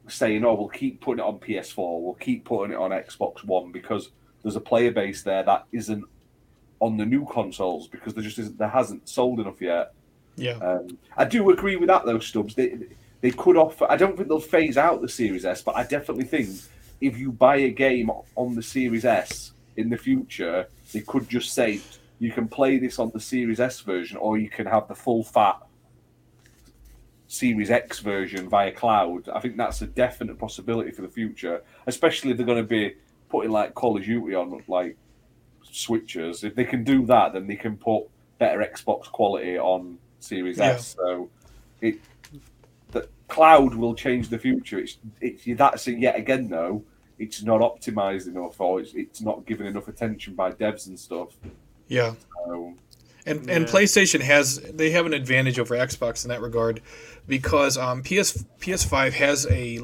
saying, 0.06 0.44
"Oh, 0.44 0.54
we'll 0.54 0.68
keep 0.68 1.00
putting 1.00 1.24
it 1.24 1.26
on 1.26 1.38
PS4. 1.38 2.00
We'll 2.00 2.14
keep 2.14 2.44
putting 2.44 2.72
it 2.74 2.78
on 2.78 2.90
Xbox 2.90 3.42
One 3.44 3.72
because 3.72 4.10
there's 4.42 4.56
a 4.56 4.60
player 4.60 4.92
base 4.92 5.22
there 5.22 5.42
that 5.42 5.66
isn't 5.72 6.04
on 6.78 6.96
the 6.96 7.06
new 7.06 7.24
consoles 7.26 7.88
because 7.88 8.14
there 8.14 8.22
just 8.22 8.38
isn't, 8.38 8.58
there 8.58 8.68
hasn't 8.68 9.08
sold 9.08 9.40
enough 9.40 9.60
yet." 9.60 9.94
Yeah. 10.36 10.56
Um, 10.56 10.98
I 11.16 11.24
do 11.24 11.50
agree 11.50 11.76
with 11.76 11.88
that 11.88 12.04
though, 12.04 12.18
Stubbs. 12.18 12.54
They 12.54 12.78
they 13.20 13.30
could 13.30 13.56
offer. 13.56 13.86
I 13.88 13.96
don't 13.96 14.16
think 14.16 14.28
they'll 14.28 14.40
phase 14.40 14.76
out 14.76 15.00
the 15.00 15.08
Series 15.08 15.44
S, 15.44 15.62
but 15.62 15.76
I 15.76 15.84
definitely 15.84 16.24
think 16.24 16.50
if 17.00 17.18
you 17.18 17.32
buy 17.32 17.56
a 17.56 17.70
game 17.70 18.10
on 18.36 18.54
the 18.54 18.62
Series 18.62 19.04
S 19.04 19.52
in 19.76 19.90
the 19.90 19.96
future, 19.96 20.66
they 20.92 21.00
could 21.00 21.28
just 21.28 21.52
say 21.52 21.80
you 22.18 22.32
can 22.32 22.48
play 22.48 22.78
this 22.78 22.98
on 22.98 23.10
the 23.10 23.20
Series 23.20 23.60
S 23.60 23.80
version, 23.80 24.16
or 24.16 24.38
you 24.38 24.48
can 24.48 24.66
have 24.66 24.88
the 24.88 24.94
full 24.94 25.24
fat 25.24 25.58
Series 27.28 27.70
X 27.70 28.00
version 28.00 28.48
via 28.48 28.72
cloud. 28.72 29.28
I 29.28 29.40
think 29.40 29.56
that's 29.56 29.82
a 29.82 29.86
definite 29.86 30.38
possibility 30.38 30.90
for 30.90 31.02
the 31.02 31.08
future, 31.08 31.62
especially 31.86 32.30
if 32.30 32.36
they're 32.36 32.46
going 32.46 32.58
to 32.58 32.64
be 32.64 32.94
putting 33.28 33.50
like 33.50 33.74
Call 33.74 33.96
of 33.96 34.04
Duty 34.04 34.34
on 34.34 34.62
like 34.68 34.96
switches. 35.62 36.44
If 36.44 36.54
they 36.54 36.64
can 36.64 36.84
do 36.84 37.06
that, 37.06 37.32
then 37.32 37.46
they 37.46 37.56
can 37.56 37.76
put 37.76 38.04
better 38.38 38.58
Xbox 38.58 39.04
quality 39.04 39.58
on 39.58 39.98
Series 40.22 40.58
Yeah. 40.58 40.64
S. 40.64 40.94
So 40.96 41.28
it 41.80 41.98
the 42.90 43.08
cloud 43.28 43.74
will 43.74 43.94
change 43.94 44.28
the 44.28 44.38
future. 44.38 44.78
It's 44.78 44.98
it's 45.20 45.44
that's 45.58 45.88
it 45.88 45.98
yet 45.98 46.16
again 46.16 46.48
though. 46.48 46.84
It's 47.18 47.42
not 47.42 47.60
optimized 47.60 48.26
enough, 48.26 48.60
or 48.60 48.80
it's, 48.80 48.94
it's 48.94 49.20
not 49.20 49.46
given 49.46 49.66
enough 49.66 49.88
attention 49.88 50.34
by 50.34 50.52
devs 50.52 50.88
and 50.88 50.98
stuff. 50.98 51.36
Yeah. 51.86 52.14
So, 52.46 52.74
And 53.24 53.48
and 53.48 53.66
PlayStation 53.66 54.20
has 54.20 54.58
they 54.58 54.90
have 54.90 55.06
an 55.06 55.12
advantage 55.12 55.58
over 55.58 55.76
Xbox 55.76 56.24
in 56.24 56.30
that 56.30 56.40
regard 56.40 56.82
because 57.28 57.78
um, 57.78 58.02
PS 58.02 58.44
PS5 58.60 59.12
has 59.12 59.46
a 59.48 59.80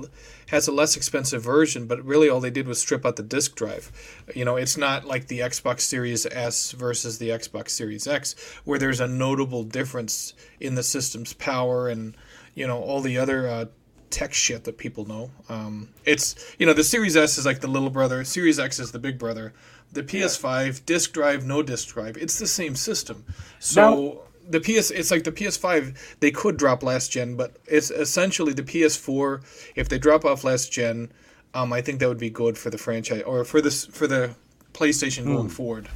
has 0.48 0.66
a 0.66 0.72
less 0.72 0.96
expensive 0.96 1.42
version, 1.42 1.86
but 1.86 2.02
really 2.04 2.28
all 2.28 2.40
they 2.40 2.50
did 2.50 2.66
was 2.66 2.78
strip 2.78 3.04
out 3.04 3.16
the 3.16 3.22
disk 3.22 3.54
drive. 3.54 3.92
You 4.34 4.44
know, 4.44 4.56
it's 4.56 4.76
not 4.76 5.04
like 5.04 5.28
the 5.28 5.40
Xbox 5.40 5.80
Series 5.80 6.26
S 6.26 6.72
versus 6.72 7.18
the 7.18 7.28
Xbox 7.28 7.70
Series 7.70 8.06
X, 8.06 8.34
where 8.64 8.78
there's 8.78 9.00
a 9.00 9.06
notable 9.06 9.62
difference 9.62 10.34
in 10.58 10.74
the 10.74 10.82
system's 10.82 11.32
power 11.34 11.88
and 11.88 12.16
you 12.54 12.66
know 12.66 12.82
all 12.82 13.00
the 13.00 13.18
other 13.18 13.46
uh, 13.46 13.64
tech 14.10 14.34
shit 14.34 14.64
that 14.64 14.78
people 14.78 15.04
know. 15.04 15.30
Um, 15.48 15.90
it's 16.04 16.34
you 16.58 16.66
know 16.66 16.72
the 16.72 16.84
Series 16.84 17.16
S 17.16 17.38
is 17.38 17.46
like 17.46 17.60
the 17.60 17.68
little 17.68 17.90
brother, 17.90 18.24
Series 18.24 18.58
X 18.58 18.78
is 18.78 18.92
the 18.92 18.98
big 18.98 19.18
brother. 19.18 19.52
The 19.92 20.02
PS5 20.02 20.84
disk 20.84 21.12
drive, 21.12 21.46
no 21.46 21.62
disk 21.62 21.94
drive, 21.94 22.16
it's 22.16 22.38
the 22.38 22.46
same 22.46 22.76
system. 22.76 23.24
So 23.58 24.24
the 24.48 24.60
PS, 24.60 24.90
it's 24.90 25.10
like 25.10 25.24
the 25.24 25.32
PS5. 25.32 25.96
They 26.20 26.30
could 26.30 26.56
drop 26.56 26.82
last 26.82 27.10
gen, 27.10 27.36
but 27.36 27.56
it's 27.66 27.90
essentially 27.90 28.52
the 28.52 28.62
PS4. 28.62 29.42
If 29.76 29.88
they 29.88 29.98
drop 29.98 30.24
off 30.24 30.44
last 30.44 30.72
gen, 30.72 31.10
um, 31.54 31.72
I 31.72 31.80
think 31.80 32.00
that 32.00 32.08
would 32.08 32.18
be 32.18 32.30
good 32.30 32.56
for 32.58 32.70
the 32.70 32.78
franchise 32.78 33.22
or 33.22 33.44
for 33.44 33.60
this 33.60 33.86
for 33.86 34.06
the 34.06 34.34
PlayStation 34.74 35.24
going 35.24 35.48
forward. 35.48 35.88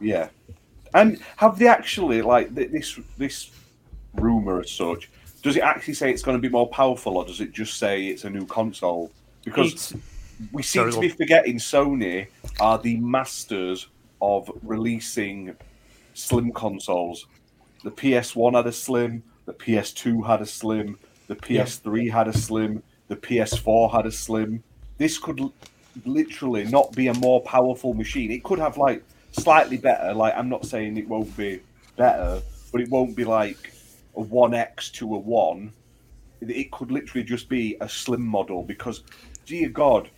Yeah, 0.00 0.28
and 0.94 1.20
have 1.36 1.58
they 1.58 1.68
actually 1.68 2.22
like 2.22 2.54
this 2.54 2.98
this 3.18 3.50
rumor 4.14 4.60
as 4.60 4.70
such? 4.70 5.10
Does 5.42 5.56
it 5.56 5.62
actually 5.62 5.94
say 5.94 6.10
it's 6.10 6.22
going 6.22 6.36
to 6.36 6.40
be 6.40 6.50
more 6.50 6.68
powerful, 6.68 7.16
or 7.16 7.24
does 7.24 7.40
it 7.40 7.52
just 7.52 7.78
say 7.78 8.06
it's 8.06 8.24
a 8.24 8.30
new 8.30 8.46
console? 8.46 9.10
Because 9.44 9.72
It's, 9.72 9.94
we 10.52 10.62
seem 10.62 10.90
Sorry, 10.90 10.92
to 10.92 11.00
be 11.00 11.08
forgetting 11.08 11.56
Sony 11.58 12.26
are 12.60 12.78
the 12.78 12.96
masters 12.96 13.88
of 14.22 14.50
releasing 14.62 15.54
slim 16.14 16.52
consoles. 16.52 17.26
The 17.84 17.90
PS1 17.90 18.54
had 18.54 18.66
a 18.66 18.72
slim, 18.72 19.22
the 19.46 19.52
PS2 19.54 20.26
had 20.26 20.40
a 20.42 20.46
slim, 20.46 20.98
the 21.28 21.36
PS3 21.36 22.10
had 22.10 22.28
a 22.28 22.32
slim, 22.36 22.82
the 23.08 23.16
PS4 23.16 23.92
had 23.92 24.06
a 24.06 24.12
slim. 24.12 24.62
This 24.98 25.18
could 25.18 25.40
l- 25.40 25.54
literally 26.04 26.64
not 26.64 26.92
be 26.92 27.08
a 27.08 27.14
more 27.14 27.40
powerful 27.42 27.94
machine. 27.94 28.30
It 28.30 28.42
could 28.44 28.58
have 28.58 28.76
like 28.76 29.02
slightly 29.32 29.76
better. 29.78 30.12
Like 30.12 30.34
I'm 30.36 30.48
not 30.48 30.66
saying 30.66 30.96
it 30.96 31.08
won't 31.08 31.34
be 31.36 31.60
better, 31.96 32.42
but 32.72 32.80
it 32.80 32.88
won't 32.90 33.16
be 33.16 33.24
like 33.24 33.72
a 34.16 34.20
one 34.20 34.54
X 34.54 34.90
to 34.92 35.14
a 35.14 35.18
one. 35.18 35.72
It- 36.40 36.50
It 36.50 36.70
could 36.70 36.90
literally 36.90 37.24
just 37.24 37.48
be 37.48 37.76
a 37.80 37.88
slim 37.88 38.22
model 38.26 38.62
because, 38.62 39.02
dear 39.46 39.68
God, 39.68 40.08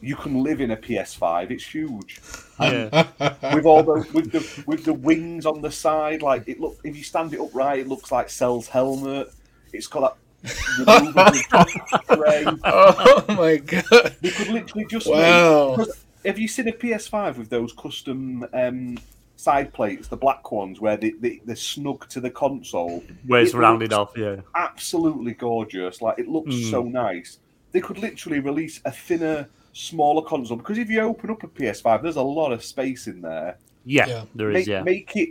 you 0.00 0.16
can 0.16 0.42
live 0.42 0.60
in 0.60 0.70
a 0.72 0.76
PS5. 0.76 1.50
It's 1.50 1.64
huge 1.66 2.20
yeah. 2.60 3.06
with 3.54 3.64
all 3.66 3.82
the 3.82 4.06
with 4.12 4.32
the 4.32 4.62
with 4.66 4.84
the 4.84 4.92
wings 4.92 5.46
on 5.46 5.60
the 5.62 5.70
side. 5.70 6.22
Like 6.22 6.46
it 6.48 6.60
look 6.60 6.78
if 6.84 6.96
you 6.96 7.02
stand 7.02 7.32
it 7.34 7.40
upright, 7.40 7.80
it 7.80 7.88
looks 7.88 8.12
like 8.12 8.28
Cell's 8.30 8.68
helmet. 8.68 9.32
It's 9.72 9.86
got 9.86 10.16
that. 10.42 10.44
Oh 12.64 13.24
my 13.28 13.56
god! 13.56 14.16
They 14.20 14.30
could 14.30 14.48
literally 14.48 14.86
just 14.86 15.06
Wow. 15.08 15.76
make. 15.76 15.86
'cause 15.86 16.04
Have 16.24 16.38
you 16.38 16.48
seen 16.48 16.68
a 16.68 16.72
PS5 16.72 17.38
with 17.38 17.50
those 17.50 17.72
custom 17.72 18.46
um, 18.52 18.98
side 19.36 19.72
plates, 19.72 20.08
the 20.08 20.16
black 20.16 20.50
ones, 20.52 20.80
where 20.80 20.96
they, 20.96 21.10
they 21.10 21.40
they're 21.44 21.56
snug 21.56 22.08
to 22.10 22.20
the 22.20 22.30
console? 22.30 23.02
Where 23.26 23.42
it's 23.42 23.54
It 23.54 23.58
rounded 23.58 23.92
off, 23.92 24.12
yeah. 24.16 24.36
Absolutely 24.54 25.32
gorgeous. 25.34 26.00
Like 26.02 26.18
it 26.18 26.28
looks 26.28 26.54
Mm. 26.54 26.70
so 26.70 26.82
nice. 26.82 27.38
They 27.74 27.80
could 27.80 27.98
literally 27.98 28.38
release 28.38 28.80
a 28.84 28.92
thinner, 28.92 29.48
smaller 29.72 30.22
console 30.22 30.56
because 30.56 30.78
if 30.78 30.88
you 30.88 31.00
open 31.00 31.28
up 31.30 31.42
a 31.42 31.48
PS5, 31.48 32.02
there's 32.02 32.14
a 32.14 32.22
lot 32.22 32.52
of 32.52 32.64
space 32.64 33.08
in 33.08 33.20
there. 33.20 33.58
Yeah, 33.84 34.06
Yeah. 34.06 34.24
there 34.32 34.50
is, 34.52 34.54
make, 34.54 34.66
yeah. 34.68 34.82
make 34.84 35.16
it 35.16 35.30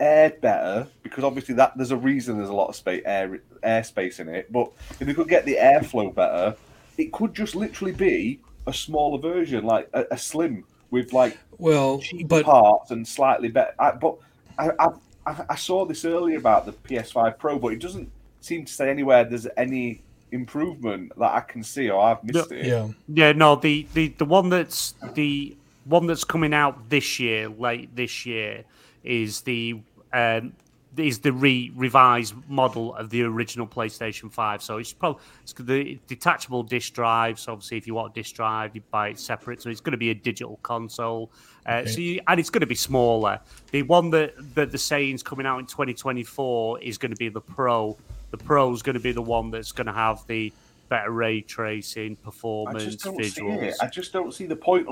air 0.00 0.30
better 0.40 0.88
because 1.02 1.22
obviously 1.22 1.54
that 1.56 1.76
there's 1.76 1.90
a 1.90 1.96
reason 1.96 2.38
there's 2.38 2.48
a 2.48 2.54
lot 2.54 2.68
of 2.68 2.76
space 2.76 3.02
air 3.04 3.42
airspace 3.62 4.20
in 4.20 4.28
it. 4.30 4.50
But 4.50 4.72
if 4.98 5.06
they 5.06 5.12
could 5.12 5.28
get 5.28 5.44
the 5.44 5.56
airflow 5.56 6.14
better, 6.14 6.56
it 6.96 7.12
could 7.12 7.34
just 7.34 7.54
literally 7.54 7.92
be 7.92 8.40
a 8.66 8.72
smaller 8.72 9.18
version, 9.18 9.64
like 9.66 9.90
a, 9.92 10.06
a 10.12 10.16
slim 10.16 10.64
with 10.90 11.12
like 11.12 11.36
Well, 11.58 12.02
but 12.24 12.46
parts 12.46 12.90
and 12.90 13.06
slightly 13.06 13.48
better. 13.48 13.74
I, 13.78 13.90
but 13.92 14.16
I, 14.58 14.70
I 14.78 14.86
I 15.26 15.44
I 15.50 15.54
saw 15.56 15.84
this 15.84 16.06
earlier 16.06 16.38
about 16.38 16.64
the 16.64 16.72
PS5 16.72 17.38
Pro, 17.38 17.58
but 17.58 17.74
it 17.74 17.80
doesn't 17.80 18.10
seem 18.40 18.64
to 18.64 18.72
say 18.72 18.88
anywhere 18.88 19.24
there's 19.24 19.46
any 19.58 20.00
improvement 20.32 21.12
that 21.18 21.32
I 21.32 21.40
can 21.40 21.62
see 21.62 21.90
or 21.90 22.02
I've 22.02 22.22
missed 22.24 22.52
it. 22.52 22.66
yeah, 22.66 22.88
Yeah, 23.08 23.32
no, 23.32 23.56
the, 23.56 23.86
the, 23.94 24.08
the 24.08 24.24
one 24.24 24.48
that's 24.48 24.94
the 25.14 25.56
one 25.84 26.06
that's 26.06 26.24
coming 26.24 26.54
out 26.54 26.88
this 26.88 27.18
year, 27.18 27.48
late 27.48 27.94
this 27.94 28.26
year, 28.26 28.64
is 29.02 29.40
the 29.42 29.80
um, 30.12 30.52
is 30.96 31.20
the 31.20 31.32
re 31.32 31.72
revised 31.74 32.34
model 32.48 32.94
of 32.96 33.10
the 33.10 33.22
original 33.22 33.66
PlayStation 33.66 34.30
Five. 34.30 34.62
So 34.62 34.78
it's 34.78 34.92
probably 34.92 35.22
it's 35.42 35.52
the 35.52 35.98
detachable 36.06 36.62
disc 36.62 36.92
drive. 36.92 37.38
So 37.38 37.52
obviously, 37.52 37.78
if 37.78 37.86
you 37.86 37.94
want 37.94 38.12
a 38.12 38.14
disc 38.14 38.34
drive, 38.34 38.74
you 38.74 38.82
buy 38.90 39.08
it 39.08 39.18
separate. 39.18 39.62
So 39.62 39.70
it's 39.70 39.80
going 39.80 39.92
to 39.92 39.98
be 39.98 40.10
a 40.10 40.14
digital 40.14 40.58
console. 40.62 41.30
Uh, 41.66 41.86
So 41.86 42.00
you, 42.00 42.20
and 42.26 42.40
it's 42.40 42.50
going 42.50 42.60
to 42.60 42.66
be 42.66 42.74
smaller. 42.74 43.40
The 43.70 43.82
one 43.82 44.10
that 44.10 44.34
that 44.54 44.72
the 44.72 44.78
saying's 44.78 45.22
coming 45.22 45.46
out 45.46 45.58
in 45.58 45.66
2024 45.66 46.80
is 46.80 46.98
going 46.98 47.12
to 47.12 47.16
be 47.16 47.28
the 47.28 47.40
Pro. 47.40 47.96
The 48.30 48.38
Pro 48.38 48.72
is 48.72 48.82
going 48.82 48.94
to 48.94 49.00
be 49.00 49.12
the 49.12 49.22
one 49.22 49.50
that's 49.50 49.72
going 49.72 49.86
to 49.86 49.92
have 49.92 50.24
the 50.26 50.52
better 50.88 51.10
ray 51.10 51.40
tracing, 51.40 52.16
I 52.20 52.24
performance, 52.24 52.84
just 52.84 53.04
don't 53.04 53.24
see 53.24 53.40
visuals. 53.42 53.62
it. 53.62 53.74
I 53.80 53.86
just 53.86 54.12
don't 54.12 54.32
see 54.34 54.46
the 54.46 54.56
point 54.56 54.86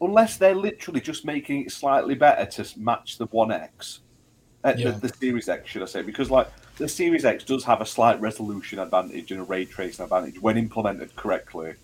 unless 0.00 0.36
they're 0.36 0.54
literally 0.54 1.00
just 1.00 1.24
making 1.24 1.62
it 1.66 1.72
slightly 1.72 2.14
better 2.14 2.44
to 2.62 2.78
match 2.78 3.18
the 3.18 3.26
One 3.26 3.50
X, 3.52 4.00
uh, 4.64 4.74
Yeah. 4.76 4.92
the, 4.92 5.08
the 5.08 5.14
Series 5.14 5.48
X, 5.48 5.68
should 5.70 5.82
I 5.82 5.86
say? 5.86 6.02
Because 6.02 6.30
like 6.30 6.48
the 6.76 6.88
Series 6.88 7.24
X 7.24 7.44
does 7.44 7.64
have 7.64 7.80
a 7.80 7.86
slight 7.86 8.20
resolution 8.20 8.78
advantage 8.78 9.30
and 9.30 9.40
a 9.40 9.44
ray 9.44 9.64
tracing 9.64 10.02
advantage 10.02 10.40
when 10.40 10.56
implemented 10.56 11.14
correctly. 11.16 11.74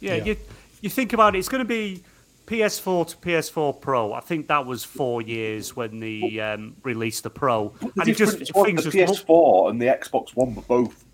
Yeah, 0.00 0.14
Yeah. 0.16 0.24
you 0.24 0.36
you 0.82 0.88
think 0.90 1.12
about 1.12 1.34
it, 1.36 1.38
it's 1.40 1.48
going 1.48 1.62
to 1.62 1.68
be 1.68 2.02
PS4 2.50 3.06
to 3.06 3.16
PS4 3.18 3.80
Pro. 3.80 4.12
I 4.12 4.18
think 4.18 4.48
that 4.48 4.66
was 4.66 4.82
four 4.82 5.22
years 5.22 5.76
when 5.76 6.00
they 6.00 6.40
um, 6.40 6.74
released 6.82 7.22
the 7.22 7.30
Pro, 7.30 7.68
The 7.80 7.92
and 8.00 8.16
just 8.16 8.38
things 8.38 8.82
the 8.82 8.90
just 8.90 9.24
PS4 9.24 9.70
and 9.70 9.80
the 9.80 9.86
Xbox 9.86 10.34
One 10.34 10.56
were 10.56 10.62
both 10.62 11.04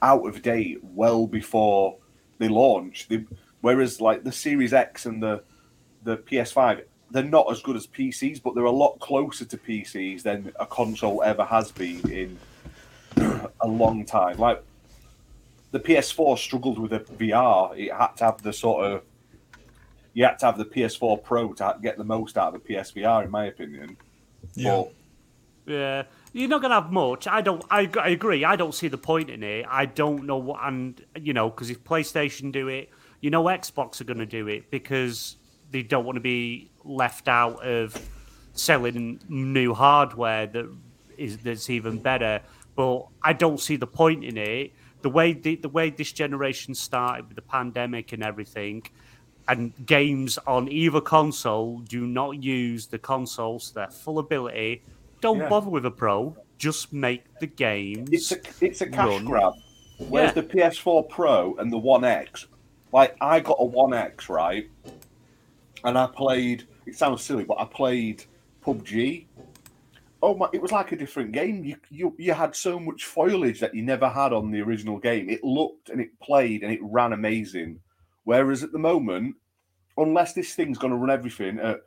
out 0.00 0.26
of 0.26 0.40
date 0.40 0.78
well 0.82 1.26
before 1.26 1.98
they 2.38 2.48
launched. 2.48 3.10
They, 3.10 3.26
whereas 3.60 4.00
like 4.00 4.24
the 4.24 4.32
Series 4.32 4.72
X 4.72 5.04
and 5.04 5.22
the 5.22 5.44
the 6.04 6.16
PS5, 6.16 6.84
they're 7.10 7.22
not 7.22 7.52
as 7.52 7.60
good 7.60 7.76
as 7.76 7.86
PCs, 7.86 8.42
but 8.42 8.54
they're 8.54 8.64
a 8.64 8.70
lot 8.70 8.98
closer 8.98 9.44
to 9.44 9.58
PCs 9.58 10.22
than 10.22 10.52
a 10.58 10.64
console 10.64 11.22
ever 11.22 11.44
has 11.44 11.70
been 11.70 12.10
in 12.10 12.38
a 13.60 13.68
long 13.68 14.06
time. 14.06 14.38
Like 14.38 14.64
the 15.72 15.80
PS4 15.80 16.38
struggled 16.38 16.78
with 16.78 16.94
a 16.94 17.00
VR. 17.00 17.76
It 17.76 17.92
had 17.92 18.14
to 18.16 18.24
have 18.24 18.42
the 18.42 18.54
sort 18.54 18.86
of 18.86 19.02
you 20.16 20.24
had 20.24 20.38
to 20.38 20.46
have 20.46 20.56
the 20.56 20.64
PS4 20.64 21.22
Pro 21.22 21.52
to 21.52 21.76
get 21.82 21.98
the 21.98 22.04
most 22.04 22.38
out 22.38 22.54
of 22.54 22.62
the 22.62 22.74
PSVR, 22.74 23.26
in 23.26 23.30
my 23.30 23.44
opinion. 23.44 23.98
yeah, 24.54 24.84
But 25.66 25.72
Yeah, 25.74 26.02
you're 26.32 26.48
not 26.48 26.62
gonna 26.62 26.80
have 26.80 26.90
much. 26.90 27.28
I 27.28 27.42
don't. 27.42 27.62
I, 27.70 27.90
I 28.00 28.08
agree. 28.08 28.42
I 28.42 28.56
don't 28.56 28.74
see 28.74 28.88
the 28.88 28.96
point 28.96 29.28
in 29.28 29.42
it. 29.42 29.66
I 29.68 29.84
don't 29.84 30.24
know 30.24 30.38
what, 30.38 30.60
and 30.62 31.04
you 31.20 31.34
know, 31.34 31.50
because 31.50 31.68
if 31.68 31.84
PlayStation 31.84 32.50
do 32.50 32.68
it, 32.68 32.88
you 33.20 33.28
know, 33.28 33.44
Xbox 33.44 34.00
are 34.00 34.04
gonna 34.04 34.24
do 34.24 34.48
it 34.48 34.70
because 34.70 35.36
they 35.70 35.82
don't 35.82 36.06
want 36.06 36.16
to 36.16 36.22
be 36.22 36.70
left 36.82 37.28
out 37.28 37.62
of 37.62 37.94
selling 38.54 39.20
new 39.28 39.74
hardware 39.74 40.46
that 40.46 40.66
is 41.18 41.36
that's 41.38 41.68
even 41.68 41.98
better. 41.98 42.40
But 42.74 43.06
I 43.22 43.34
don't 43.34 43.60
see 43.60 43.76
the 43.76 43.86
point 43.86 44.24
in 44.24 44.38
it. 44.38 44.72
The 45.02 45.10
way 45.10 45.34
the, 45.34 45.56
the 45.56 45.68
way 45.68 45.90
this 45.90 46.10
generation 46.10 46.74
started 46.74 47.26
with 47.26 47.36
the 47.36 47.42
pandemic 47.42 48.14
and 48.14 48.22
everything, 48.22 48.82
and 49.48 49.72
games 49.86 50.38
on 50.46 50.68
either 50.70 51.00
console 51.00 51.78
do 51.80 52.06
not 52.06 52.42
use 52.42 52.86
the 52.86 52.98
consoles 52.98 53.68
to 53.68 53.74
their 53.74 53.90
full 53.90 54.18
ability. 54.18 54.82
Don't 55.20 55.38
Yeah. 55.38 55.48
bother 55.48 55.70
with 55.70 55.86
a 55.86 55.90
pro. 55.90 56.36
Just 56.58 56.92
make 56.92 57.22
the 57.38 57.46
games. 57.46 58.08
It's 58.12 58.32
a 58.32 58.38
it's 58.60 58.80
a 58.80 58.86
cash 58.86 59.08
run. 59.08 59.24
grab. 59.24 59.52
Whereas 60.08 60.34
Yeah. 60.34 60.42
the 60.42 60.48
PS4 60.48 61.02
Pro 61.08 61.54
and 61.56 61.72
the 61.72 61.78
One 61.78 62.04
X, 62.04 62.46
like 62.92 63.16
I 63.20 63.40
got 63.40 63.56
a 63.60 63.64
One 63.64 63.94
X 63.94 64.28
right, 64.28 64.68
and 65.84 65.96
I 65.98 66.06
played. 66.06 66.64
It 66.86 66.96
sounds 66.96 67.22
silly, 67.22 67.44
but 67.44 67.58
I 67.60 67.64
played 67.64 68.24
PUBG. 68.64 69.26
Oh 70.22 70.34
my! 70.34 70.48
It 70.52 70.62
was 70.62 70.72
like 70.72 70.92
a 70.92 70.96
different 70.96 71.32
game. 71.32 71.62
You 71.64 71.76
you 71.90 72.14
you 72.18 72.32
had 72.32 72.56
so 72.56 72.80
much 72.80 73.04
foliage 73.04 73.60
that 73.60 73.74
you 73.74 73.82
never 73.82 74.08
had 74.08 74.32
on 74.32 74.50
the 74.50 74.60
original 74.62 74.98
game. 74.98 75.28
It 75.28 75.44
looked 75.44 75.90
and 75.90 76.00
it 76.00 76.18
played 76.20 76.62
and 76.62 76.72
it 76.72 76.80
ran 76.82 77.12
amazing. 77.12 77.80
Whereas 78.26 78.64
at 78.64 78.72
the 78.72 78.78
moment, 78.78 79.36
unless 79.96 80.32
this 80.32 80.56
thing's 80.56 80.78
going 80.78 80.90
to 80.90 80.98
run 80.98 81.10
everything 81.10 81.60
at 81.60 81.78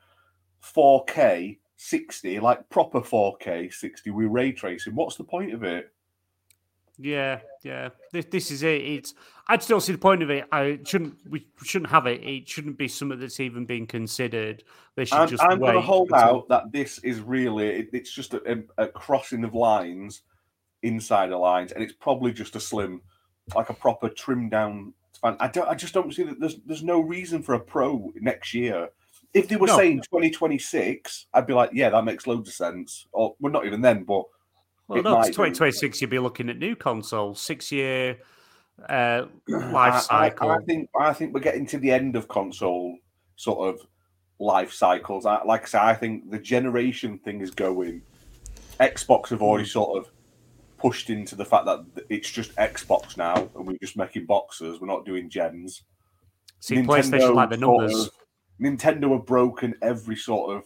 4K 0.64 1.60
60, 1.76 2.40
like 2.40 2.70
proper 2.70 3.02
4K 3.02 3.74
60 3.74 4.10
with 4.12 4.28
ray 4.28 4.54
tracing, 4.54 4.96
what's 4.96 5.18
the 5.18 5.26
point 5.26 5.54
of 5.54 5.64
it? 5.64 5.92
Yeah, 6.98 7.42
yeah. 7.62 7.90
This, 8.14 8.26
this 8.32 8.52
is 8.52 8.64
it. 8.64 8.82
It's. 8.82 9.14
I 9.50 9.58
just 9.58 9.68
don't 9.68 9.82
see 9.82 9.92
the 9.92 9.98
point 9.98 10.24
of 10.24 10.30
it. 10.30 10.46
I 10.50 10.80
shouldn't. 10.86 11.16
We 11.30 11.46
shouldn't 11.62 11.92
have 11.92 12.08
it. 12.08 12.22
It 12.24 12.48
shouldn't 12.48 12.78
be 12.78 12.88
something 12.88 13.20
that's 13.20 13.42
even 13.42 13.66
being 13.66 13.86
considered. 13.86 14.64
They 14.96 15.04
should 15.04 15.18
I'm, 15.18 15.28
just 15.28 15.44
I'm 15.44 15.60
going 15.60 15.76
to 15.76 15.82
hold 15.82 16.10
until- 16.12 16.24
out 16.24 16.50
that 16.50 16.72
this 16.72 17.00
is 17.00 17.20
really 17.20 17.68
it, 17.68 17.90
it's 17.92 18.12
just 18.12 18.34
a, 18.34 18.64
a, 18.78 18.84
a 18.84 18.88
crossing 18.88 19.44
of 19.44 19.54
lines 19.54 20.22
inside 20.84 21.32
the 21.32 21.38
lines, 21.38 21.74
and 21.74 21.84
it's 21.84 21.94
probably 21.94 22.32
just 22.32 22.56
a 22.56 22.62
slim, 22.62 23.02
like 23.56 23.70
a 23.70 23.74
proper 23.74 24.08
trimmed 24.08 24.52
down. 24.52 24.94
I 25.24 25.48
don't. 25.48 25.68
I 25.68 25.76
just 25.76 25.94
don't 25.94 26.14
see 26.14 26.24
that. 26.24 26.40
There's 26.40 26.58
there's 26.66 26.84
no 26.84 27.00
reason 27.00 27.42
for 27.44 27.56
a 27.56 27.60
pro 27.60 28.12
next 28.16 28.54
year. 28.54 28.90
If 29.34 29.48
they 29.48 29.58
were 29.58 29.68
No. 29.68 29.78
saying 29.78 30.02
2026, 30.02 31.28
I'd 31.34 31.46
be 31.46 31.54
like, 31.54 31.70
yeah, 31.74 31.90
that 31.92 32.04
makes 32.04 32.26
loads 32.26 32.50
of 32.50 32.56
sense. 32.56 33.06
Or 33.12 33.36
well, 33.40 33.54
not 33.54 33.66
even 33.66 33.82
then, 33.82 34.04
but 34.04 34.24
Well, 34.88 35.04
no, 35.04 35.16
'cause 35.16 35.28
might 35.28 35.34
2026, 35.34 36.02
you'd 36.02 36.10
be 36.10 36.18
looking 36.20 36.50
at 36.50 36.58
new 36.58 36.76
consoles, 36.76 37.40
six 37.42 37.72
year 37.72 38.18
uh, 38.90 39.26
I- 39.48 39.52
life 39.72 39.94
I, 39.94 40.00
cycle. 40.00 40.50
I, 40.52 40.58
think 40.66 40.90
I 41.00 41.14
think 41.14 41.34
we're 41.34 41.42
getting 41.42 41.66
to 41.68 41.78
the 41.78 41.92
end 41.92 42.16
of 42.16 42.28
console 42.28 42.98
sort 43.36 43.70
of 43.76 43.86
life 44.40 44.72
cycles. 44.74 45.26
I, 45.26 45.44
like 45.44 45.64
I 45.64 45.66
say, 45.66 45.78
I 45.80 45.94
think 45.94 46.32
the 46.32 46.40
generation 46.40 47.20
thing 47.20 47.42
is 47.42 47.52
going. 47.52 48.02
Xbox 48.80 49.28
have 49.30 49.42
already 49.42 49.66
Hmm. 49.66 49.72
sort 49.72 49.98
of 50.00 50.12
pushed 50.80 51.10
into 51.10 51.36
the 51.36 51.46
fact 51.46 51.66
that 51.66 51.86
it's 52.10 52.30
just 52.32 52.56
Xbox 52.56 53.18
now, 53.18 53.36
and 53.56 53.68
we're 53.68 53.78
just 53.82 53.98
making 53.98 54.26
boxes. 54.26 54.80
We're 54.80 54.88
not 54.88 55.06
doing 55.06 55.30
gens. 55.30 55.84
See, 56.60 56.76
PlayStation 56.78 57.36
like 57.36 57.50
the 57.50 57.58
numbers. 57.58 58.08
of- 58.08 58.12
Nintendo 58.62 59.14
have 59.14 59.26
broken 59.26 59.74
every 59.82 60.18
sort 60.18 60.58
of 60.58 60.64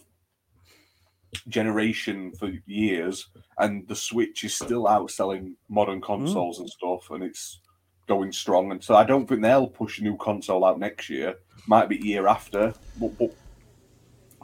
generation 1.48 2.32
for 2.40 2.52
years, 2.66 3.28
and 3.58 3.88
the 3.88 3.96
Switch 3.96 4.44
is 4.44 4.56
still 4.56 4.86
outselling 4.86 5.54
modern 5.70 5.98
Hmm. 6.00 6.06
consoles 6.06 6.60
and 6.60 6.70
stuff, 6.70 7.10
and 7.12 7.24
it's 7.24 7.60
going 8.08 8.32
strong. 8.32 8.72
And 8.72 8.84
so 8.84 8.96
I 8.96 9.04
don't 9.04 9.28
think 9.28 9.42
they'll 9.42 9.68
push 9.68 10.00
a 10.00 10.04
new 10.04 10.18
console 10.18 10.66
out 10.66 10.80
next 10.80 11.10
year. 11.10 11.36
Might 11.68 11.88
be 11.90 11.98
year 11.98 12.28
after, 12.28 12.74
but, 13.00 13.18
but 13.18 13.34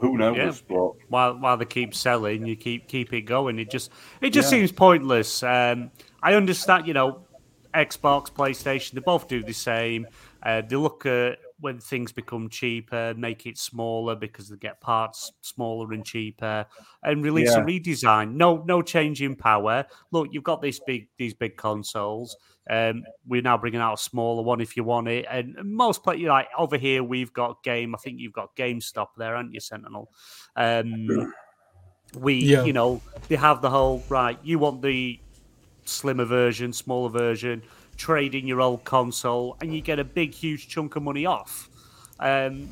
who 0.00 0.16
knows? 0.18 0.36
Yeah. 0.36 0.52
But 0.68 0.92
while 1.08 1.38
while 1.38 1.56
they 1.56 1.64
keep 1.64 1.94
selling, 1.94 2.46
you 2.46 2.56
keep 2.56 2.88
keep 2.88 3.12
it 3.12 3.22
going. 3.22 3.58
It 3.58 3.70
just 3.70 3.90
it 4.20 4.30
just 4.30 4.50
Yeah. 4.52 4.58
seems 4.58 4.72
pointless. 4.72 5.42
Um, 5.42 5.90
I 6.22 6.34
understand, 6.34 6.86
you 6.86 6.94
know, 6.94 7.26
Xbox, 7.74 8.30
PlayStation, 8.32 8.92
they 8.92 9.00
both 9.00 9.28
do 9.28 9.42
the 9.44 9.52
same. 9.52 10.06
Uh, 10.42 10.62
they 10.68 10.76
look 10.76 11.06
at 11.06 11.38
when 11.60 11.78
things 11.78 12.10
become 12.10 12.48
cheaper, 12.48 13.12
make 13.16 13.44
it 13.46 13.58
smaller 13.58 14.16
because 14.16 14.48
they 14.48 14.56
get 14.56 14.80
parts 14.80 15.30
smaller 15.42 15.92
and 15.92 16.04
cheaper, 16.04 16.64
and 17.02 17.22
release 17.22 17.52
a 17.54 17.60
redesign. 17.60 18.32
No, 18.32 18.64
no 18.66 18.80
change 18.82 19.20
in 19.22 19.36
power. 19.36 19.84
Look, 20.10 20.28
you've 20.32 20.42
got 20.42 20.62
these 20.62 20.80
big 20.86 21.08
these 21.18 21.34
big 21.34 21.56
consoles. 21.56 22.36
Um, 22.70 23.02
we're 23.26 23.42
now 23.42 23.58
bringing 23.58 23.80
out 23.80 23.94
a 23.94 23.96
smaller 23.96 24.42
one 24.44 24.60
if 24.60 24.76
you 24.76 24.84
want 24.84 25.08
it. 25.08 25.26
And 25.28 25.56
most 25.64 26.04
play 26.04 26.18
like 26.18 26.46
over 26.56 26.78
here, 26.78 27.02
we've 27.02 27.32
got 27.32 27.64
game. 27.64 27.96
I 27.96 27.98
think 27.98 28.20
you've 28.20 28.32
got 28.32 28.54
GameStop 28.54 29.08
there, 29.16 29.34
aren't 29.34 29.52
you, 29.52 29.58
Sentinel? 29.58 30.08
Um, 30.54 31.32
we, 32.14 32.34
Yeah. 32.34 32.64
you 32.64 32.72
know, 32.72 33.02
they 33.28 33.34
have 33.36 33.60
the 33.60 33.70
whole 33.70 34.04
right. 34.08 34.38
You 34.44 34.60
want 34.60 34.82
the 34.82 35.18
slimmer 35.84 36.24
version, 36.24 36.72
smaller 36.72 37.10
version, 37.10 37.62
trading 37.96 38.46
your 38.46 38.60
old 38.60 38.84
console, 38.84 39.56
and 39.60 39.74
you 39.74 39.80
get 39.80 39.98
a 39.98 40.04
big, 40.04 40.32
huge 40.32 40.68
chunk 40.68 40.94
of 40.94 41.02
money 41.02 41.26
off. 41.26 41.68
Um, 42.20 42.68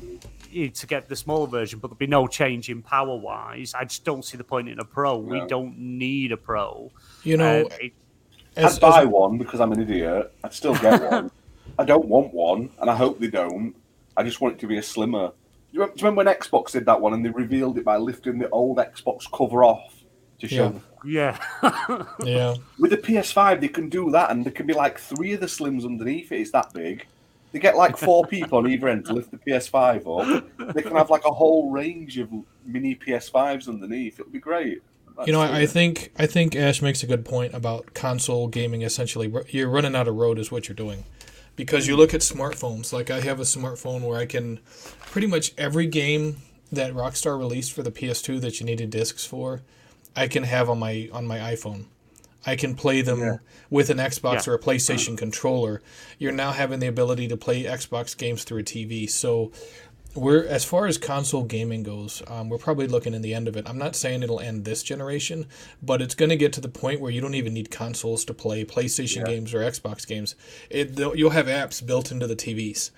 to 0.51 0.87
get 0.87 1.07
the 1.09 1.15
smaller 1.15 1.47
version, 1.47 1.79
but 1.79 1.89
there'll 1.89 1.97
be 1.97 2.07
no 2.07 2.25
change 2.27 2.69
in 2.69 2.81
power 2.81 3.15
wise. 3.15 3.73
I 3.73 3.83
just 3.83 4.03
don't 4.05 4.23
see 4.23 4.37
the 4.37 4.43
point 4.43 4.69
in 4.69 4.79
a 4.79 4.85
pro. 4.85 5.17
We 5.17 5.45
don't 5.47 5.77
need 5.77 6.31
a 6.31 6.37
pro. 6.37 6.91
You 7.23 7.37
know, 7.37 7.65
Uh, 7.65 7.69
it- 7.81 7.93
as, 8.63 8.75
I'd 8.77 8.81
buy 8.81 9.01
as- 9.03 9.07
one 9.07 9.37
because 9.37 9.59
I'm 9.59 9.71
an 9.71 9.81
idiot. 9.81 10.33
I'd 10.43 10.53
still 10.53 10.75
get 10.75 11.01
one. 11.11 11.31
I 11.77 11.85
don't 11.85 12.05
want 12.05 12.33
one, 12.33 12.69
and 12.81 12.89
I 12.89 12.95
hope 12.95 13.19
they 13.19 13.27
don't. 13.27 13.75
I 14.17 14.23
just 14.23 14.41
want 14.41 14.55
it 14.55 14.59
to 14.59 14.67
be 14.67 14.77
a 14.77 14.83
slimmer. 14.83 15.27
Do 15.29 15.33
you 15.71 15.79
remember, 15.81 15.95
do 15.95 16.01
you 16.01 16.09
remember 16.09 16.29
when 16.29 16.35
Xbox 16.37 16.71
did 16.71 16.85
that 16.87 16.99
one 16.99 17.13
and 17.13 17.23
they 17.23 17.29
revealed 17.29 17.77
it 17.77 17.85
by 17.85 17.97
lifting 17.97 18.39
the 18.39 18.49
old 18.49 18.77
Xbox 18.77 19.31
cover 19.31 19.63
off 19.63 19.93
to 20.39 20.47
show? 20.47 20.81
Yeah. 21.05 21.37
yeah. 21.63 22.03
yeah, 22.25 22.55
With 22.79 22.91
the 22.91 22.97
PS5, 22.97 23.61
they 23.61 23.67
can 23.67 23.87
do 23.87 24.09
that, 24.11 24.31
and 24.31 24.43
there 24.43 24.51
can 24.51 24.65
be 24.67 24.73
like 24.73 24.99
three 24.99 25.33
of 25.33 25.39
the 25.39 25.45
slims 25.45 25.85
underneath 25.85 26.31
it. 26.31 26.41
It's 26.41 26.51
that 26.51 26.73
big. 26.73 27.05
They 27.51 27.59
get 27.59 27.77
like 27.77 27.97
four 27.97 28.25
people 28.27 28.57
on 28.57 28.67
either 28.69 28.89
end 28.89 29.05
to 29.05 29.13
lift 29.13 29.31
the 29.31 29.37
PS5 29.37 30.37
up. 30.37 30.73
They 30.75 30.81
can 30.81 30.95
have 30.95 31.09
like 31.09 31.25
a 31.25 31.31
whole 31.31 31.71
range 31.71 32.17
of 32.17 32.29
mini 32.65 32.95
PS5s 32.95 33.67
underneath. 33.69 34.19
It'll 34.19 34.31
be 34.31 34.39
great. 34.39 34.81
You 35.25 35.33
know, 35.33 35.41
I, 35.41 35.59
I 35.61 35.65
think 35.65 36.11
I 36.17 36.25
think 36.25 36.55
Ash 36.55 36.81
makes 36.81 37.03
a 37.03 37.07
good 37.07 37.25
point 37.25 37.53
about 37.53 37.93
console 37.93 38.47
gaming. 38.47 38.81
Essentially, 38.81 39.31
you're 39.49 39.69
running 39.69 39.95
out 39.95 40.07
of 40.07 40.15
road, 40.15 40.39
is 40.39 40.51
what 40.51 40.67
you're 40.67 40.75
doing, 40.75 41.03
because 41.55 41.87
you 41.87 41.95
look 41.95 42.13
at 42.13 42.21
smartphones. 42.21 42.93
Like 42.93 43.09
I 43.09 43.19
have 43.21 43.39
a 43.39 43.43
smartphone 43.43 44.01
where 44.01 44.17
I 44.19 44.25
can 44.25 44.59
pretty 45.01 45.27
much 45.27 45.53
every 45.57 45.87
game 45.87 46.37
that 46.71 46.93
Rockstar 46.93 47.37
released 47.37 47.71
for 47.73 47.81
the 47.83 47.91
PS2 47.91 48.39
that 48.41 48.59
you 48.59 48.65
needed 48.65 48.89
discs 48.91 49.25
for, 49.25 49.61
I 50.15 50.27
can 50.27 50.43
have 50.43 50.69
on 50.69 50.79
my 50.79 51.09
on 51.11 51.25
my 51.27 51.37
iPhone. 51.39 51.85
I 52.45 52.55
can 52.55 52.73
play 52.73 53.01
them 53.01 53.39
with 53.69 53.89
an 53.89 53.97
Xbox 53.97 54.45
Yeah. 54.47 54.53
or 54.53 54.55
a 54.55 54.59
PlayStation 54.59 55.17
controller. 55.17 55.81
You're 56.17 56.31
now 56.31 56.51
having 56.51 56.79
the 56.79 56.87
ability 56.87 57.27
to 57.27 57.35
play 57.37 57.63
Xbox 57.63 58.15
games 58.17 58.45
through 58.45 58.59
a 58.59 58.63
TV. 58.63 59.09
So 59.09 59.51
we're 60.15 60.45
as 60.45 60.65
far 60.65 60.87
as 60.87 60.97
console 60.97 61.43
gaming 61.43 61.83
goes, 61.83 62.23
um, 62.27 62.49
we're 62.49 62.57
probably 62.57 62.87
looking 62.87 63.13
in 63.13 63.21
the 63.21 63.33
end 63.33 63.47
of 63.47 63.55
it. 63.55 63.69
I'm 63.69 63.77
not 63.77 63.95
saying 63.95 64.23
it'll 64.23 64.39
end 64.39 64.65
this 64.65 64.81
generation, 64.83 65.45
but 65.81 66.01
it's 66.01 66.15
going 66.15 66.29
to 66.29 66.35
get 66.35 66.51
to 66.53 66.61
the 66.61 66.69
point 66.69 66.99
where 66.99 67.11
you 67.11 67.21
don't 67.21 67.35
even 67.35 67.53
need 67.53 67.69
consoles 67.69 68.25
to 68.25 68.33
play 68.33 68.65
PlayStation 68.65 69.25
games 69.25 69.53
or 69.53 69.59
Xbox 69.59 70.07
games. 70.07 70.35
It, 70.69 70.97
you'll 70.97 71.29
have 71.29 71.45
apps 71.47 71.85
built 71.85 72.11
into 72.11 72.25
the 72.27 72.35
TVs, 72.35 72.91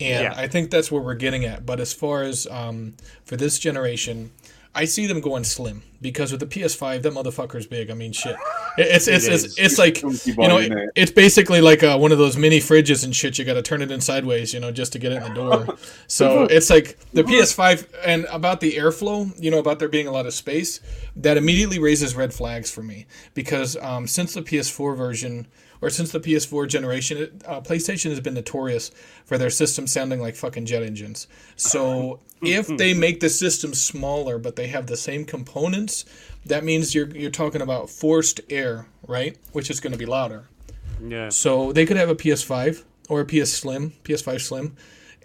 and 0.00 0.24
Yeah. 0.24 0.34
I 0.36 0.48
think 0.48 0.70
that's 0.70 0.90
where 0.90 1.02
we're 1.02 1.14
getting 1.14 1.44
at. 1.44 1.64
But 1.64 1.80
as 1.80 1.92
far 1.92 2.22
as 2.22 2.46
um, 2.48 2.94
for 3.24 3.36
this 3.36 3.58
generation, 3.58 4.32
I 4.76 4.84
see 4.84 5.06
them 5.06 5.20
going 5.20 5.42
slim 5.44 5.82
because 6.00 6.30
with 6.30 6.40
the 6.40 6.46
PS5, 6.46 7.02
that 7.02 7.12
motherfucker's 7.12 7.66
big. 7.66 7.90
I 7.90 7.94
mean, 7.94 8.12
shit. 8.12 8.36
It- 8.78 8.88
It's 8.94 9.08
it's 9.08 9.26
It 9.26 9.32
it's, 9.32 9.58
it's 9.58 9.78
like 9.78 10.02
you 10.02 10.08
know, 10.36 10.58
innit? 10.58 10.88
it's 10.94 11.10
basically 11.10 11.60
like 11.60 11.82
uh, 11.82 11.96
one 11.98 12.12
of 12.12 12.18
those 12.18 12.36
mini 12.36 12.58
fridges 12.60 13.02
and 13.04 13.16
shit. 13.16 13.38
You 13.38 13.44
got 13.44 13.54
to 13.54 13.62
turn 13.62 13.80
it 13.82 13.90
in 13.90 14.00
sideways, 14.00 14.52
you 14.54 14.60
know, 14.60 14.70
just 14.70 14.92
to 14.92 14.98
get 14.98 15.12
it 15.12 15.16
in 15.16 15.22
the 15.24 15.34
door. 15.34 15.66
So 16.08 16.44
it's 16.44 16.70
like 16.70 16.98
the 17.12 17.22
PS5 17.22 17.86
and 18.04 18.26
about 18.30 18.60
the 18.60 18.74
airflow, 18.74 19.32
you 19.42 19.50
know, 19.50 19.58
about 19.58 19.78
there 19.80 19.88
being 19.88 20.06
a 20.06 20.12
lot 20.12 20.26
of 20.26 20.34
space. 20.34 20.80
That 21.16 21.36
immediately 21.36 21.78
raises 21.78 22.14
red 22.14 22.32
flags 22.34 22.70
for 22.70 22.82
me 22.82 23.06
because 23.34 23.76
um, 23.78 24.06
since 24.06 24.34
the 24.34 24.42
PS4 24.42 24.96
version 24.96 25.46
or 25.80 25.90
since 25.90 26.12
the 26.12 26.20
PS4 26.20 26.68
generation, 26.68 27.18
it, 27.18 27.42
uh, 27.46 27.60
PlayStation 27.60 28.10
has 28.10 28.20
been 28.20 28.34
notorious 28.34 28.90
for 29.24 29.38
their 29.38 29.50
system 29.50 29.86
sounding 29.86 30.20
like 30.20 30.36
fucking 30.36 30.66
jet 30.66 30.82
engines. 30.82 31.26
So 31.56 32.20
if 32.42 32.66
they 32.66 32.94
make 32.94 33.20
the 33.20 33.28
system 33.28 33.74
smaller 33.74 34.38
but 34.38 34.56
they 34.56 34.68
have 34.68 34.86
the 34.86 34.96
same 34.96 35.24
components, 35.24 36.04
that 36.44 36.64
means 36.64 36.94
you're 36.94 37.08
you're 37.08 37.30
talking 37.30 37.62
about 37.62 37.90
forced 37.90 38.40
air, 38.50 38.86
right? 39.06 39.36
Which 39.52 39.70
is 39.70 39.80
going 39.80 39.92
to 39.92 39.98
be 39.98 40.06
louder. 40.06 40.48
yeah. 41.04 41.28
So 41.30 41.72
they 41.72 41.86
could 41.86 41.96
have 41.96 42.08
a 42.08 42.14
PS5 42.14 42.84
or 43.08 43.20
a 43.20 43.24
PS 43.24 43.52
Slim, 43.52 43.92
PS5 44.04 44.40
Slim, 44.40 44.76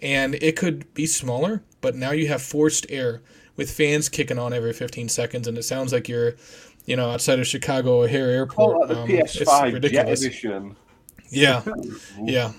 and 0.01 0.35
it 0.35 0.55
could 0.55 0.91
be 0.93 1.05
smaller, 1.05 1.63
but 1.79 1.95
now 1.95 2.11
you 2.11 2.27
have 2.27 2.41
forced 2.41 2.85
air 2.89 3.21
with 3.55 3.71
fans 3.71 4.09
kicking 4.09 4.39
on 4.39 4.53
every 4.53 4.73
15 4.73 5.09
seconds, 5.09 5.47
and 5.47 5.57
it 5.57 5.63
sounds 5.63 5.93
like 5.93 6.07
you're 6.09 6.33
you 6.85 6.95
know, 6.95 7.11
outside 7.11 7.39
of 7.39 7.47
Chicago 7.47 8.01
O'Hare 8.03 8.27
Oh, 8.27 8.31
Airport. 8.33 8.79
like 8.79 8.87
the 8.89 9.01
Um, 9.01 9.07
PS5 9.07 9.65
it's 9.65 9.73
ridiculous. 9.73 10.23
Edition. 10.23 10.75
Yeah, 11.29 11.61
yeah. 12.23 12.51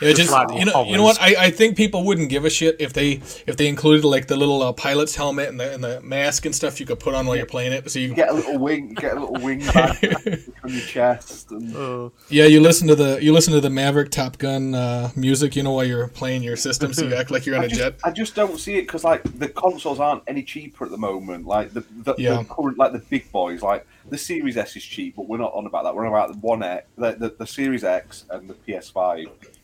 Yeah, 0.00 0.12
just, 0.14 0.30
like 0.32 0.50
you 0.58 0.64
know, 0.64 0.84
you 0.84 0.96
know 0.96 1.02
what? 1.02 1.20
I, 1.20 1.34
I 1.46 1.50
think 1.50 1.76
people 1.76 2.04
wouldn't 2.04 2.30
give 2.30 2.44
a 2.44 2.50
shit 2.50 2.76
if 2.78 2.92
they 2.92 3.20
if 3.46 3.56
they 3.56 3.68
included 3.68 4.04
like 4.04 4.28
the 4.28 4.36
little 4.36 4.62
uh, 4.62 4.72
pilot's 4.72 5.14
helmet 5.14 5.48
and 5.48 5.60
the 5.60 5.74
and 5.74 5.84
the 5.84 6.00
mask 6.00 6.46
and 6.46 6.54
stuff 6.54 6.80
you 6.80 6.86
could 6.86 6.98
put 7.00 7.14
on 7.14 7.26
while 7.26 7.36
you're 7.36 7.46
playing 7.46 7.72
it. 7.72 7.90
So 7.90 7.98
you 7.98 8.08
You 8.08 8.14
get 8.14 8.30
a 8.30 8.34
little 8.34 8.58
wing, 8.58 8.94
get 8.94 9.16
a 9.16 9.20
little 9.20 9.44
wing 9.44 9.58
bag 9.74 10.42
on 10.64 10.72
your 10.72 10.82
chest. 10.82 11.50
And, 11.50 11.76
Oh, 11.80 12.12
yeah, 12.28 12.46
you 12.46 12.60
listen 12.60 12.88
to 12.88 12.94
the 12.94 13.18
you 13.22 13.32
listen 13.32 13.52
to 13.52 13.60
the 13.60 13.70
Maverick 13.70 14.10
Top 14.10 14.38
Gun 14.38 14.74
uh, 14.74 15.10
music, 15.16 15.54
you 15.56 15.62
know, 15.62 15.72
while 15.72 15.84
you're 15.84 16.08
playing 16.08 16.42
your 16.42 16.56
system, 16.56 16.92
so 16.94 17.06
you 17.06 17.14
act 17.14 17.30
like 17.30 17.44
you're 17.46 17.56
on 17.56 17.62
I 17.62 17.66
a 17.66 17.68
just, 17.68 17.80
jet. 17.80 17.94
I 18.04 18.10
just 18.10 18.34
don't 18.34 18.58
see 18.58 18.76
it 18.78 18.82
because 18.82 19.04
like 19.04 19.22
the 19.38 19.48
consoles 19.48 20.00
aren't 20.00 20.22
any 20.26 20.42
cheaper 20.42 20.84
at 20.86 20.90
the 20.90 20.98
moment. 20.98 21.46
Like 21.46 21.72
the 21.74 21.84
the, 22.04 22.14
Yeah. 22.16 22.38
the 22.38 22.44
current 22.44 22.78
like 22.78 22.92
the 22.92 22.98
big 23.00 23.30
boys, 23.32 23.62
like 23.62 23.86
the 24.08 24.18
Series 24.18 24.56
S 24.56 24.76
is 24.76 24.82
cheap, 24.84 25.16
but 25.16 25.28
we're 25.28 25.38
not 25.38 25.52
on 25.52 25.66
about 25.66 25.84
that. 25.84 25.94
We're 25.94 26.06
on 26.06 26.12
about 26.12 26.32
the 26.32 26.38
One 26.38 26.62
X, 26.62 26.86
the, 26.96 27.12
the, 27.12 27.34
the 27.38 27.46
Series 27.46 27.84
X 27.84 28.24
and 28.30 28.48
the 28.48 28.54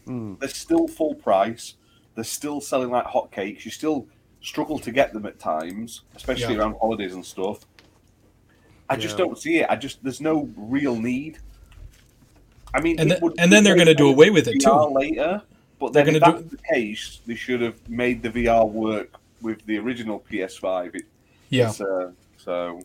PS5. 0.07 0.39
They're 0.41 0.49
still 0.49 0.89
full 0.89 1.15
price. 1.15 1.75
They're 2.15 2.25
still 2.25 2.61
selling 2.61 2.91
like 2.91 3.05
hotcakes. 3.07 3.65
You 3.65 3.71
still 3.71 4.07
struggle 4.41 4.79
to 4.79 4.91
get 4.93 5.13
them 5.13 5.27
at 5.27 5.39
times, 5.39 6.03
especially 6.15 6.55
Yeah. 6.55 6.61
around 6.61 6.77
holidays 6.81 7.15
and 7.15 7.25
stuff. 7.25 7.61
I 8.89 8.97
just 8.97 9.19
Yeah. 9.19 9.25
don't 9.25 9.39
see 9.39 9.57
it. 9.59 9.67
I 9.69 9.77
just 9.77 10.03
there's 10.03 10.21
no 10.21 10.49
real 10.57 10.97
need. 10.97 11.39
I 12.75 12.81
mean, 12.81 12.99
And 13.01 13.11
it 13.11 13.15
th- 13.15 13.23
would 13.23 13.35
and 13.39 13.53
then 13.53 13.65
they're 13.65 13.77
gonna 13.77 13.95
do 13.95 14.09
away 14.09 14.31
with 14.31 14.47
it, 14.49 14.61
VR 14.63 14.89
too. 14.89 14.95
later. 14.95 15.43
But 15.79 15.93
They're 15.93 16.05
then, 16.05 16.17
if 16.17 16.23
gonna 16.23 16.39
that's 16.41 16.51
the 16.51 16.59
case, 16.75 17.21
they 17.27 17.35
should 17.35 17.61
have 17.61 17.77
made 17.89 18.23
the 18.23 18.31
VR 18.31 18.65
work 18.67 19.11
with 19.43 19.65
the 19.67 19.77
original 19.79 20.21
PS5. 20.31 20.95
It, 20.95 21.03
Yeah. 21.51 21.71
uh, 21.81 22.11
so 22.39 22.81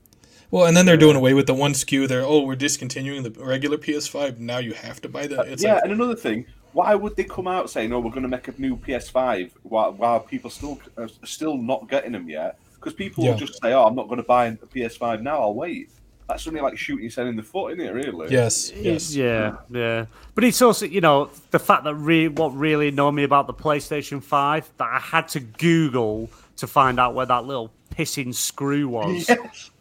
Well, 0.50 0.66
and 0.66 0.76
then 0.76 0.86
they're 0.86 0.98
doing 0.98 1.16
uh, 1.16 1.20
away 1.20 1.34
with 1.34 1.48
the 1.48 1.54
one 1.54 1.72
SKU. 1.74 2.08
They're 2.08 2.26
oh, 2.26 2.42
we're 2.42 2.56
discontinuing 2.58 3.24
the 3.24 3.32
regular 3.32 3.78
PS5. 3.78 4.40
Now 4.40 4.58
you 4.58 4.74
have 4.74 5.02
to 5.02 5.10
buy 5.10 5.28
the. 5.28 5.40
Uh, 5.40 5.44
it's 5.44 5.64
yeah, 5.64 5.76
like, 5.76 5.84
and 5.84 5.94
another 5.94 6.16
thing, 6.16 6.46
why 6.74 6.96
would 6.96 7.16
they 7.16 7.24
come 7.24 7.48
out 7.48 7.70
saying, 7.70 7.92
"Oh, 7.94 8.00
we're 8.00 8.10
going 8.12 8.24
to 8.24 8.28
make 8.30 8.48
a 8.48 8.54
new 8.58 8.76
PS5" 8.78 9.52
while, 9.64 9.94
while 9.94 10.20
people 10.20 10.50
still 10.50 10.80
are 10.98 11.10
still 11.24 11.58
not 11.58 11.90
getting 11.90 12.12
them 12.14 12.30
yet? 12.30 12.58
Because 12.76 12.94
people 12.94 13.24
Yeah. 13.24 13.32
will 13.32 13.38
just 13.38 13.62
say, 13.62 13.74
"Oh, 13.74 13.86
I'm 13.86 13.96
not 13.96 14.08
going 14.08 14.18
to 14.18 14.24
buy 14.28 14.48
a 14.48 14.56
PS5 14.56 15.22
now. 15.22 15.42
I'll 15.42 15.54
wait." 15.54 15.90
That's 16.28 16.48
only 16.48 16.62
like 16.62 16.78
shooting 16.78 17.04
yourself 17.04 17.28
in 17.28 17.36
the 17.36 17.44
foot, 17.44 17.74
isn't 17.74 17.86
it? 17.86 17.92
Really? 17.94 18.32
yes, 18.32 18.72
yes. 18.74 19.14
Yeah, 19.14 19.58
yeah. 19.70 20.06
But 20.34 20.46
it's 20.46 20.62
also, 20.62 20.86
you 20.86 21.02
know, 21.02 21.30
the 21.50 21.60
fact 21.60 21.84
that 21.84 21.96
re- 21.96 22.30
what 22.30 22.56
really 22.56 22.88
annoyed 22.88 23.16
me 23.16 23.24
about 23.24 23.48
the 23.48 23.54
PlayStation 23.54 24.24
5 24.24 24.72
that 24.78 24.88
I 24.88 25.00
had 25.00 25.28
to 25.30 25.42
Google 25.42 26.30
to 26.56 26.68
find 26.68 27.02
out 27.02 27.16
where 27.16 27.26
that 27.26 27.46
little 27.46 27.70
pissing 27.94 28.34
screw 28.34 28.88
was. 28.88 29.30
Yes. 29.38 29.72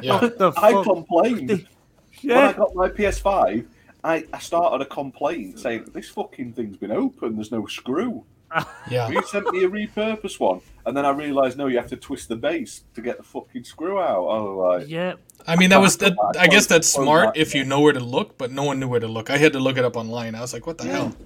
Yeah. 0.00 0.20
What 0.22 0.38
the 0.38 0.52
I 0.56 0.72
fuck? 0.72 0.84
complained 0.84 1.66
when 2.22 2.36
I 2.36 2.52
got 2.52 2.74
my 2.74 2.88
PS5. 2.88 3.64
I, 4.04 4.26
I 4.32 4.38
started 4.40 4.82
a 4.84 4.86
complaint 4.88 5.60
saying 5.60 5.90
this 5.92 6.08
fucking 6.08 6.54
thing's 6.54 6.76
been 6.76 6.90
open. 6.90 7.36
There's 7.36 7.52
no 7.52 7.66
screw. 7.66 8.24
Yeah. 8.90 9.08
You 9.08 9.22
sent 9.22 9.50
me 9.50 9.64
a 9.64 9.68
repurposed 9.68 10.38
one, 10.38 10.60
and 10.84 10.94
then 10.94 11.06
I 11.06 11.10
realised 11.10 11.56
no, 11.56 11.68
you 11.68 11.78
have 11.78 11.86
to 11.88 11.96
twist 11.96 12.28
the 12.28 12.36
base 12.36 12.82
to 12.94 13.00
get 13.00 13.16
the 13.16 13.22
fucking 13.22 13.64
screw 13.64 13.98
out. 13.98 14.18
Oh, 14.18 14.56
like 14.58 14.88
Yeah. 14.88 15.14
I 15.46 15.56
mean, 15.56 15.70
that 15.70 15.80
was 15.80 15.96
that. 15.98 16.12
I 16.38 16.48
guess 16.48 16.66
that's 16.66 16.86
smart 16.86 17.34
if 17.36 17.54
you 17.54 17.64
know 17.64 17.80
where 17.80 17.94
to 17.94 18.00
look, 18.00 18.36
but 18.36 18.50
no 18.52 18.64
one 18.64 18.78
knew 18.78 18.88
where 18.88 19.00
to 19.00 19.08
look. 19.08 19.30
I 19.30 19.38
had 19.38 19.54
to 19.54 19.58
look 19.60 19.78
it 19.78 19.84
up 19.86 19.96
online. 19.96 20.34
I 20.34 20.40
was 20.42 20.52
like, 20.52 20.66
what 20.66 20.76
the 20.76 20.84
hell? 20.84 21.16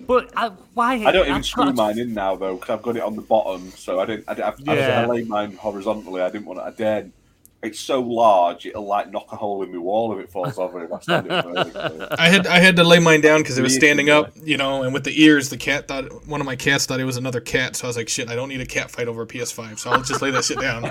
But 0.00 0.30
I, 0.36 0.48
why? 0.74 0.94
I 1.06 1.12
don't 1.12 1.24
even 1.26 1.32
I've 1.36 1.46
screw 1.46 1.64
got- 1.66 1.76
mine 1.76 1.98
in 1.98 2.12
now 2.12 2.36
though 2.36 2.56
because 2.56 2.70
I've 2.70 2.82
got 2.82 2.96
it 2.96 3.02
on 3.02 3.16
the 3.16 3.22
bottom, 3.22 3.70
so 3.70 3.98
I 4.00 4.04
didn't. 4.04 4.24
I, 4.28 4.34
I, 4.34 4.48
I, 4.50 4.54
Yeah. 4.74 5.00
I 5.02 5.06
laid 5.06 5.28
mine 5.28 5.52
horizontally. 5.52 6.20
I 6.20 6.28
didn't 6.28 6.44
want 6.46 6.58
to. 6.58 6.64
I 6.64 6.70
dared. 6.72 7.10
It's 7.62 7.78
so 7.78 8.00
large, 8.00 8.64
it'll 8.64 8.86
like 8.86 9.10
knock 9.10 9.30
a 9.32 9.36
hole 9.36 9.62
in 9.62 9.70
my 9.70 9.76
wall 9.76 10.18
if 10.18 10.24
it 10.24 10.30
falls 10.30 10.58
over. 10.58 10.82
If 10.82 10.90
I 10.90 11.00
stand 11.00 11.26
it 11.26 11.44
vertically. 11.44 12.06
I 12.18 12.28
had 12.28 12.46
I 12.46 12.58
had 12.58 12.74
to 12.76 12.84
lay 12.84 12.98
mine 13.00 13.20
down 13.20 13.42
because 13.42 13.58
it 13.58 13.62
was 13.62 13.74
standing 13.74 14.06
yeah. 14.06 14.20
up, 14.20 14.32
you 14.42 14.56
know, 14.56 14.82
and 14.82 14.94
with 14.94 15.04
the 15.04 15.22
ears, 15.22 15.50
the 15.50 15.58
cat 15.58 15.86
thought 15.86 16.26
one 16.26 16.40
of 16.40 16.46
my 16.46 16.56
cats 16.56 16.86
thought 16.86 17.00
it 17.00 17.04
was 17.04 17.18
another 17.18 17.40
cat, 17.40 17.76
so 17.76 17.86
I 17.86 17.88
was 17.88 17.98
like, 17.98 18.08
shit, 18.08 18.30
I 18.30 18.34
don't 18.34 18.48
need 18.48 18.62
a 18.62 18.66
cat 18.66 18.90
fight 18.90 19.08
over 19.08 19.22
a 19.22 19.26
PS5, 19.26 19.78
so 19.78 19.90
I'll 19.90 20.00
just 20.00 20.22
lay 20.22 20.30
that 20.30 20.44
shit 20.44 20.58
down. 20.58 20.90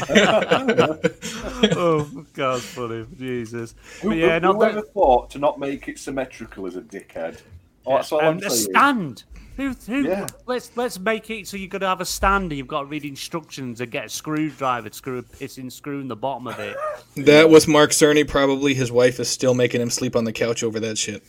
oh, 1.76 2.24
God, 2.34 2.62
funny. 2.62 3.06
Jesus. 3.16 3.76
Who, 4.02 4.08
But 4.08 4.16
yeah, 4.18 4.38
no, 4.40 4.54
whoever 4.54 4.80
that- 4.80 4.92
thought 4.92 5.30
to 5.30 5.38
not 5.38 5.60
make 5.60 5.86
it 5.86 6.00
symmetrical 6.00 6.66
is 6.66 6.74
a 6.74 6.80
dickhead. 6.82 7.40
Oh, 7.86 7.94
that's 7.94 8.10
all 8.10 8.20
I'm 8.20 8.38
and 8.38 8.42
a 8.42 8.50
saying. 8.50 8.70
stand. 8.72 9.24
Who, 9.58 9.70
who, 9.88 10.04
Yeah. 10.08 10.26
Let's 10.46 10.70
let's 10.76 11.00
make 11.00 11.28
it 11.30 11.48
so 11.48 11.56
you've 11.56 11.70
got 11.70 11.78
to 11.78 11.88
have 11.88 12.00
a 12.00 12.04
stand 12.04 12.44
and 12.44 12.52
you've 12.52 12.68
got 12.68 12.80
to 12.82 12.86
read 12.86 13.04
instructions 13.04 13.80
and 13.80 13.90
get 13.90 14.04
a 14.06 14.08
screwdriver 14.08 14.88
to 14.88 14.94
screw 14.94 15.18
a 15.18 15.22
pissing 15.24 15.70
screw 15.70 16.00
in 16.00 16.06
the 16.06 16.14
bottom 16.14 16.46
of 16.46 16.58
it. 16.60 16.76
that 17.26 17.50
was 17.50 17.66
Mark 17.66 17.90
Cerny. 17.90 18.26
Probably 18.26 18.72
his 18.72 18.92
wife 18.92 19.18
is 19.18 19.28
still 19.28 19.54
making 19.54 19.80
him 19.80 19.90
sleep 19.90 20.14
on 20.14 20.22
the 20.22 20.32
couch 20.32 20.62
over 20.62 20.78
that 20.78 20.96
shit. 20.96 21.24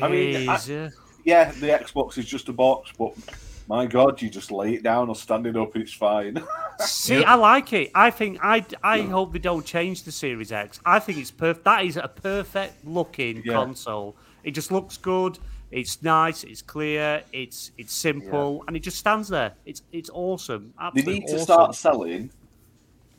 I 0.00 0.08
mean, 0.08 0.48
I- 0.48 0.90
Yeah, 1.24 1.52
the 1.52 1.66
Xbox 1.68 2.16
is 2.16 2.24
just 2.24 2.48
a 2.48 2.54
box, 2.54 2.90
but 2.98 3.12
my 3.68 3.84
God, 3.84 4.20
you 4.22 4.30
just 4.30 4.50
lay 4.50 4.72
it 4.74 4.82
down 4.82 5.10
or 5.10 5.14
stand 5.14 5.46
it 5.46 5.54
up, 5.56 5.76
it's 5.76 5.92
fine. 5.92 6.42
See, 6.80 7.18
Yep. 7.18 7.26
I 7.26 7.34
like 7.34 7.72
it. 7.74 7.90
I 7.94 8.10
think 8.10 8.38
I 8.42 8.64
I 8.82 9.02
hope 9.02 9.34
they 9.34 9.38
don't 9.38 9.64
change 9.66 10.04
the 10.04 10.12
Series 10.12 10.52
X. 10.52 10.80
I 10.86 10.98
think 11.00 11.18
it's 11.18 11.30
perfect. 11.30 11.66
That 11.66 11.84
is 11.84 11.98
a 11.98 12.08
perfect 12.08 12.84
looking 12.86 13.42
Yeah. 13.44 13.52
console. 13.52 14.16
It 14.42 14.52
just 14.52 14.72
looks 14.72 14.96
good. 14.96 15.38
It's 15.72 16.02
nice. 16.02 16.44
It's 16.44 16.62
clear. 16.62 17.22
It's 17.32 17.72
it's 17.78 17.94
simple, 17.94 18.62
and 18.68 18.76
it 18.76 18.80
just 18.80 18.98
stands 18.98 19.28
there. 19.28 19.54
It's 19.64 19.82
it's 19.90 20.10
awesome. 20.12 20.74
Absolutely 20.78 21.12
they 21.14 21.18
need 21.20 21.26
to 21.28 21.34
awesome. 21.34 21.44
start 21.44 21.74
selling. 21.74 22.30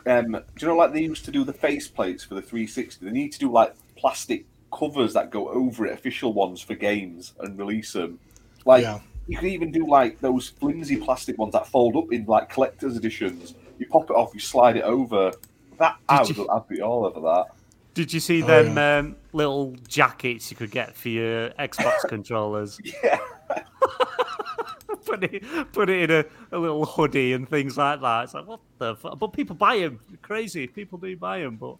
Um, 0.06 0.32
do 0.34 0.40
you 0.60 0.68
know, 0.68 0.76
like 0.76 0.94
they 0.94 1.02
used 1.02 1.26
to 1.26 1.32
do 1.32 1.44
the 1.44 1.54
face 1.54 1.88
plates 1.88 2.24
for 2.24 2.36
the 2.36 2.42
360? 2.42 3.06
They 3.06 3.12
need 3.12 3.32
to 3.32 3.40
do 3.40 3.52
like 3.52 3.74
plastic 3.96 4.46
covers 4.78 5.14
that 5.14 5.32
go 5.32 5.48
over 5.50 5.86
it, 5.88 5.94
official 5.94 6.34
ones 6.34 6.62
for 6.62 6.76
games, 6.76 7.34
and 7.40 7.58
release 7.58 7.94
them. 7.94 8.20
Like 8.66 8.84
Yeah. 8.84 9.00
you 9.28 9.38
can 9.38 9.48
even 9.48 9.72
do 9.72 9.88
like 9.88 10.20
those 10.20 10.50
flimsy 10.50 10.98
plastic 10.98 11.38
ones 11.38 11.54
that 11.54 11.68
fold 11.68 11.96
up 11.96 12.12
in 12.12 12.26
like 12.26 12.50
collector's 12.50 12.98
editions. 12.98 13.56
You 13.80 13.88
pop 13.88 14.10
it 14.10 14.14
off, 14.14 14.34
you 14.34 14.40
slide 14.40 14.76
it 14.78 14.84
over. 14.84 15.32
That 15.80 15.96
I 16.10 16.22
would 16.22 16.38
you- 16.38 16.50
I'd 16.50 16.68
be 16.68 16.82
all 16.82 17.06
over 17.06 17.20
that. 17.22 17.46
Did 17.94 18.12
you 18.14 18.20
see 18.20 18.42
Oh, 18.44 18.48
them 18.48 18.76
yeah. 18.76 18.98
um, 19.00 19.16
little 19.34 19.76
jackets 19.88 20.50
you 20.50 20.58
could 20.58 20.72
get 20.72 20.96
for 20.96 21.10
your 21.10 21.50
Xbox 21.52 22.00
controllers? 22.10 22.80
Yeah, 23.04 23.20
put 25.06 25.24
it 25.24 25.44
put 25.74 25.90
it 25.90 26.10
in 26.10 26.26
a, 26.52 26.56
a 26.56 26.58
little 26.60 26.86
hoodie 26.86 27.34
and 27.34 27.48
things 27.48 27.78
like 27.78 28.02
that. 28.02 28.24
It's 28.26 28.34
like 28.34 28.48
what 28.48 28.60
the 28.78 28.96
fuck? 28.96 29.20
But 29.20 29.28
people 29.34 29.56
buy 29.56 29.80
them. 29.80 30.00
Crazy. 30.22 30.68
People 30.68 30.98
do 30.98 31.16
buy 31.18 31.40
them. 31.40 31.58
But 31.58 31.76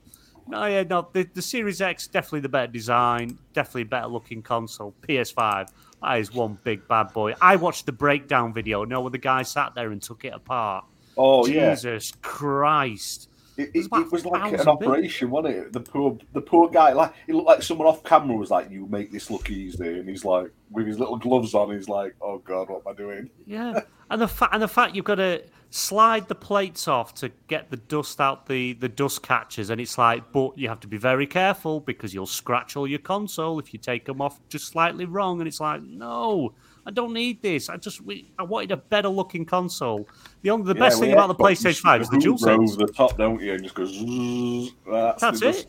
no, 0.48 0.66
yeah, 0.66 0.84
no. 0.84 1.08
The, 1.14 1.24
the 1.34 1.42
Series 1.42 1.82
X 1.82 2.08
definitely 2.08 2.42
the 2.42 2.50
better 2.50 2.72
design, 2.72 3.38
definitely 3.54 3.86
better 3.86 4.08
looking 4.08 4.42
console. 4.42 4.94
PS5 5.08 5.70
that 6.02 6.20
is 6.20 6.34
one 6.34 6.58
big 6.64 6.88
bad 6.88 7.14
boy. 7.14 7.34
I 7.42 7.56
watched 7.56 7.86
the 7.86 7.92
breakdown 7.94 8.54
video. 8.54 8.82
You 8.82 8.88
know, 8.90 9.02
where 9.02 9.12
the 9.12 9.18
guy 9.18 9.44
sat 9.44 9.74
there 9.74 9.92
and 9.92 10.02
took 10.02 10.26
it 10.26 10.34
apart. 10.34 10.86
Oh 11.18 11.46
yeah, 11.48 11.74
Jesus 11.74 12.12
Christ. 12.22 13.30
It, 13.58 13.72
it, 13.74 13.88
it 13.92 14.12
was 14.12 14.26
like 14.26 14.54
an 14.54 14.68
operation, 14.68 15.30
wasn't 15.30 15.56
it? 15.56 15.74
The 15.74 15.80
poor, 15.80 16.18
the 16.34 16.42
poor 16.42 16.70
guy. 16.70 16.94
Like 16.94 17.14
it 17.28 17.36
looked 17.36 17.48
like 17.48 17.64
someone 17.64 17.88
off 17.88 18.04
camera 18.04 18.36
was 18.36 18.50
like, 18.50 18.72
"You 18.72 18.88
make 18.88 19.12
this 19.12 19.30
look 19.30 19.50
easy," 19.50 20.00
and 20.00 20.10
he's 20.10 20.26
like, 20.26 20.52
with 20.72 20.88
his 20.88 21.00
little 21.00 21.18
gloves 21.18 21.54
on, 21.54 21.72
he's 21.72 21.90
like, 21.90 22.16
"Oh 22.22 22.40
God, 22.40 22.70
what 22.70 22.82
am 22.86 22.94
I 22.94 22.96
doing?" 22.96 23.30
Yeah, 23.46 23.82
and 24.10 24.22
the 24.22 24.28
fact 24.28 24.54
and 24.54 24.64
the 24.64 24.68
fact 24.68 24.96
you've 24.96 25.06
got 25.06 25.16
to 25.16 25.44
slide 25.70 26.28
the 26.28 26.36
plates 26.36 26.88
off 26.88 27.16
to 27.16 27.32
get 27.48 27.72
the 27.72 27.78
dust 27.78 28.20
out 28.20 28.48
the 28.48 28.74
the 28.74 28.90
dust 28.90 29.22
catchers, 29.24 29.70
and 29.70 29.80
it's 29.80 29.98
like, 29.98 30.32
but 30.32 30.58
you 30.58 30.68
have 30.70 30.80
to 30.80 30.88
be 30.88 30.98
very 30.98 31.28
careful 31.28 31.80
because 31.80 32.14
you'll 32.14 32.26
scratch 32.26 32.76
all 32.76 32.88
your 32.88 33.00
console 33.00 33.60
if 33.60 33.74
you 33.74 33.80
take 33.80 34.06
them 34.06 34.22
off 34.22 34.40
just 34.50 34.68
slightly 34.68 35.06
wrong. 35.06 35.40
And 35.42 35.48
it's 35.48 35.60
like, 35.60 35.82
no, 35.84 36.54
I 36.86 36.92
don't 36.92 37.14
need 37.14 37.42
this. 37.42 37.70
I 37.70 37.78
just 37.78 38.02
we, 38.02 38.32
I 38.38 38.44
wanted 38.44 38.72
a 38.72 38.78
better 38.78 39.10
looking 39.10 39.46
console. 39.46 40.08
The 40.42 40.50
only 40.50 40.66
the 40.66 40.76
best 40.76 40.98
Yeah, 40.98 41.06
thing 41.06 41.14
about 41.14 41.28
the 41.28 41.36
PlayStation 41.36 41.80
Five 41.80 42.02
is 42.02 42.10
the 42.10 42.16
hover 42.18 42.28
DualSense. 42.28 42.74
over 42.74 42.86
the 42.86 42.94
top, 42.94 43.18
don't 43.18 43.42
you? 43.42 43.54
And 43.54 43.64
just 43.64 43.76
goes. 43.76 43.90
"Zzz." 43.92 44.76
That's, 45.20 45.42
it. 45.42 45.68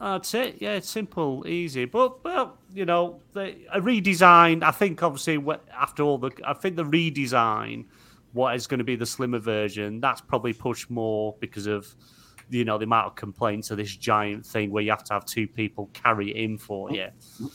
That's 0.00 0.34
it. 0.34 0.56
Yeah, 0.60 0.74
it's 0.74 0.88
simple, 0.88 1.46
easy. 1.46 1.84
But 1.84 2.24
well, 2.24 2.56
you 2.72 2.86
know, 2.86 3.20
the, 3.32 3.56
a 3.72 3.80
redesign. 3.80 4.62
I 4.62 4.70
think 4.70 5.02
obviously 5.02 5.38
after 5.76 6.02
all 6.02 6.16
the, 6.16 6.30
I 6.44 6.54
think 6.54 6.76
the 6.76 6.84
redesign, 6.84 7.84
what 8.32 8.54
is 8.54 8.66
going 8.66 8.78
to 8.78 8.84
be 8.84 8.96
the 8.96 9.04
slimmer 9.06 9.40
version, 9.40 10.00
that's 10.00 10.20
probably 10.20 10.52
pushed 10.52 10.88
more 10.90 11.36
because 11.40 11.66
of, 11.66 11.94
you 12.48 12.64
know, 12.64 12.78
the 12.78 12.84
amount 12.84 13.08
of 13.08 13.14
complaints 13.16 13.70
of 13.70 13.76
this 13.76 13.94
giant 13.94 14.46
thing 14.46 14.70
where 14.70 14.82
you 14.82 14.90
have 14.90 15.04
to 15.04 15.12
have 15.12 15.26
two 15.26 15.46
people 15.46 15.90
carry 15.92 16.30
it 16.30 16.36
in 16.36 16.56
for 16.56 16.90
you. 16.92 17.08
Mm-hmm. 17.42 17.46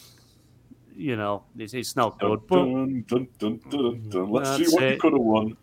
You 0.95 1.15
know, 1.17 1.43
it's, 1.57 1.73
it's 1.73 1.95
not 1.95 2.19
Dun, 2.19 2.29
good. 2.29 2.47
But 2.47 2.55
dun, 2.55 3.05
dun, 3.07 3.27
dun, 3.37 3.59
dun, 3.69 4.09
dun. 4.09 4.31
Let's 4.31 4.49
That's 4.57 4.69
see 4.69 4.75
what 4.75 4.83
you 4.83 4.89
it. 4.89 4.99
could 4.99 5.13
have 5.13 5.21
won. 5.21 5.57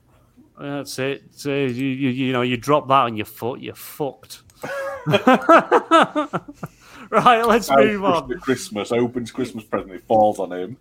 that's 0.59 0.99
it. 0.99 1.24
So 1.33 1.51
you, 1.51 1.87
you, 1.87 2.09
you 2.11 2.33
know, 2.33 2.43
you 2.43 2.57
drop 2.57 2.89
that 2.89 3.03
on 3.03 3.16
your 3.16 3.26
foot, 3.26 3.61
you're 3.61 3.74
fucked. 3.74 4.43
right, 7.11 7.43
let's 7.47 7.70
move 7.70 8.05
on. 8.05 8.28
Christmas 8.41 8.93
opens 8.93 9.30
Christmas 9.30 9.64
present. 9.64 9.93
It 9.93 10.05
falls 10.07 10.39
on 10.39 10.53
him. 10.53 10.76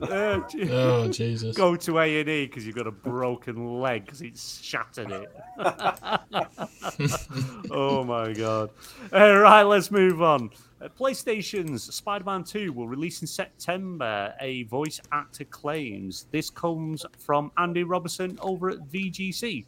Uh, 0.00 0.40
Oh 0.70 1.08
Jesus! 1.10 1.56
go 1.56 1.76
to 1.76 1.98
A 2.00 2.20
and 2.20 2.28
E 2.28 2.46
because 2.46 2.66
you've 2.66 2.74
got 2.74 2.88
a 2.88 2.92
broken 2.92 3.80
leg 3.80 4.04
because 4.04 4.22
it's 4.22 4.60
shattered 4.60 5.10
it. 5.10 5.30
oh 7.70 8.02
my 8.04 8.32
god! 8.32 8.70
All 9.12 9.38
right, 9.38 9.62
let's 9.62 9.90
move 9.92 10.20
on. 10.20 10.50
Uh, 10.84 10.88
PlayStation's 10.88 11.94
Spider-Man 11.94 12.44
2 12.44 12.72
will 12.72 12.88
release 12.88 13.22
in 13.22 13.26
September. 13.26 14.34
A 14.40 14.64
voice 14.64 15.00
actor 15.12 15.44
claims 15.44 16.26
this 16.30 16.50
comes 16.50 17.06
from 17.18 17.50
Andy 17.56 17.84
Robertson 17.84 18.38
over 18.42 18.70
at 18.70 18.78
VGC. 18.90 19.64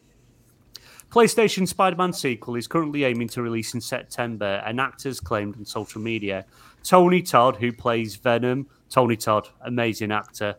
PlayStation 1.11 1.67
Spider 1.67 1.97
Man 1.97 2.13
sequel 2.13 2.57
is 2.57 2.67
currently 2.67 3.05
aiming 3.05 3.29
to 3.29 3.41
release 3.41 3.75
in 3.75 3.81
September, 3.81 4.61
and 4.67 4.81
actors 4.81 5.21
claimed 5.21 5.57
on 5.57 5.65
social 5.65 6.01
media. 6.01 6.45
Tony 6.83 7.23
Todd, 7.23 7.57
who 7.57 7.73
plays 7.73 8.17
Venom, 8.17 8.67
Tony 8.91 9.17
Todd, 9.17 9.49
amazing 9.63 10.11
actor, 10.11 10.57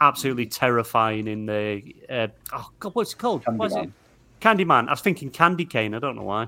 absolutely 0.00 0.46
terrifying 0.46 1.26
in 1.26 1.46
the. 1.46 1.82
Uh, 2.10 2.28
oh, 2.52 2.70
God, 2.78 2.94
what's 2.94 3.14
it 3.14 3.18
called? 3.18 3.42
What's 3.46 3.74
it? 3.74 3.90
Candyman. 4.40 4.86
I 4.88 4.92
was 4.92 5.00
thinking 5.00 5.30
Candy 5.30 5.64
Cane, 5.64 5.94
I 5.94 5.98
don't 5.98 6.14
know 6.14 6.22
why. 6.22 6.46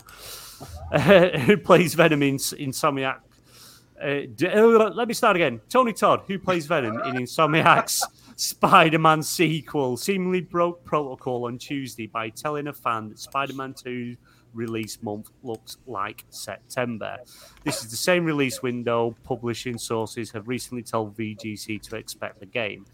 who 1.47 1.57
plays 1.57 1.95
Venom 1.95 2.23
in 2.23 2.37
Insomniac 2.37 3.21
uh, 4.03 4.47
uh, 4.47 4.91
let 4.95 5.09
me 5.09 5.15
start 5.15 5.37
again. 5.37 5.61
Tony 5.69 5.93
Todd, 5.93 6.23
who 6.27 6.39
plays 6.39 6.67
Venom 6.67 7.01
in 7.01 7.17
Insomniac's 7.17 8.05
Spider 8.37 8.99
Man 8.99 9.23
sequel, 9.23 9.97
seemingly 9.97 10.41
broke 10.41 10.85
protocol 10.85 11.47
on 11.47 11.59
Tuesday 11.59 12.07
by 12.07 12.29
telling 12.29 12.69
a 12.69 12.73
fan 12.73 13.09
that 13.09 13.19
Spider 13.19 13.55
Man 13.55 13.75
2 13.75 14.17
release 14.55 15.03
month 15.03 15.31
looks 15.43 15.79
like 15.87 16.25
September. 16.31 17.19
This 17.65 17.83
is 17.83 17.91
the 17.91 17.97
same 17.97 18.25
release 18.25 18.63
window 18.63 19.15
publishing 19.25 19.79
sources 19.79 20.31
have 20.33 20.49
recently 20.49 20.83
told 20.83 21.17
VGC 21.17 21.81
to 21.83 21.97
expect 21.97 22.41
the 22.41 22.47
game. 22.47 22.87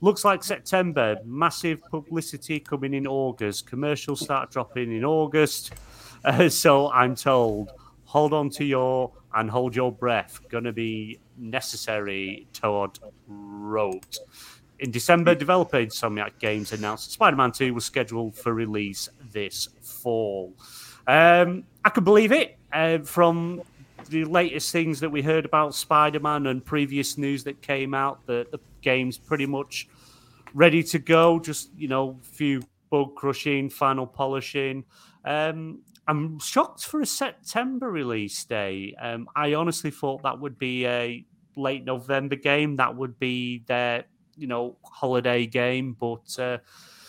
Looks 0.00 0.24
like 0.24 0.44
September, 0.44 1.16
massive 1.24 1.80
publicity 1.82 2.60
coming 2.60 2.92
in 2.92 3.06
August, 3.06 3.66
commercials 3.66 4.20
start 4.20 4.50
dropping 4.50 4.94
in 4.94 5.04
August. 5.04 5.72
Uh, 6.24 6.48
so 6.48 6.90
I'm 6.90 7.14
told, 7.14 7.70
hold 8.04 8.32
on 8.32 8.50
to 8.50 8.64
your 8.64 9.12
and 9.36 9.50
hold 9.50 9.76
your 9.76 9.92
breath. 9.92 10.40
Gonna 10.48 10.72
be 10.72 11.20
necessary, 11.36 12.48
Todd 12.52 12.98
wrote. 13.28 14.18
In 14.78 14.90
December, 14.90 15.34
developer 15.34 15.78
Insomniac 15.78 16.38
Games 16.38 16.72
announced 16.72 17.12
Spider 17.12 17.36
Man 17.36 17.52
2 17.52 17.72
was 17.72 17.84
scheduled 17.84 18.34
for 18.34 18.52
release 18.52 19.08
this 19.32 19.68
fall. 19.82 20.52
Um, 21.06 21.64
I 21.84 21.90
can 21.90 22.04
believe 22.04 22.32
it. 22.32 22.58
Uh, 22.72 22.98
from 22.98 23.62
the 24.10 24.24
latest 24.24 24.72
things 24.72 25.00
that 25.00 25.10
we 25.10 25.22
heard 25.22 25.44
about 25.44 25.74
Spider 25.74 26.20
Man 26.20 26.46
and 26.46 26.64
previous 26.64 27.16
news 27.16 27.44
that 27.44 27.60
came 27.62 27.94
out, 27.94 28.26
that 28.26 28.50
the 28.50 28.58
game's 28.82 29.18
pretty 29.18 29.46
much 29.46 29.88
ready 30.54 30.82
to 30.82 30.98
go. 30.98 31.38
Just, 31.38 31.70
you 31.76 31.88
know, 31.88 32.18
a 32.20 32.24
few 32.24 32.62
bug 32.90 33.14
crushing, 33.14 33.68
final 33.68 34.06
polishing. 34.06 34.84
Um, 35.24 35.80
I'm 36.08 36.38
shocked 36.38 36.84
for 36.84 37.00
a 37.00 37.06
September 37.06 37.90
release 37.90 38.44
day. 38.44 38.94
Um, 39.00 39.28
I 39.34 39.54
honestly 39.54 39.90
thought 39.90 40.22
that 40.22 40.38
would 40.38 40.58
be 40.58 40.86
a 40.86 41.24
late 41.56 41.84
November 41.84 42.36
game. 42.36 42.76
That 42.76 42.94
would 42.94 43.18
be 43.18 43.64
their, 43.66 44.04
you 44.36 44.46
know, 44.46 44.76
holiday 44.84 45.46
game. 45.46 45.96
But 45.98 46.38
uh, 46.38 46.58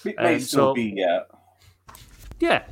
it 0.03 0.15
may 0.17 0.35
um, 0.35 0.39
still 0.39 0.69
so, 0.69 0.73
be, 0.73 0.93
yeah. 0.95 1.21
Yeah, 2.39 2.63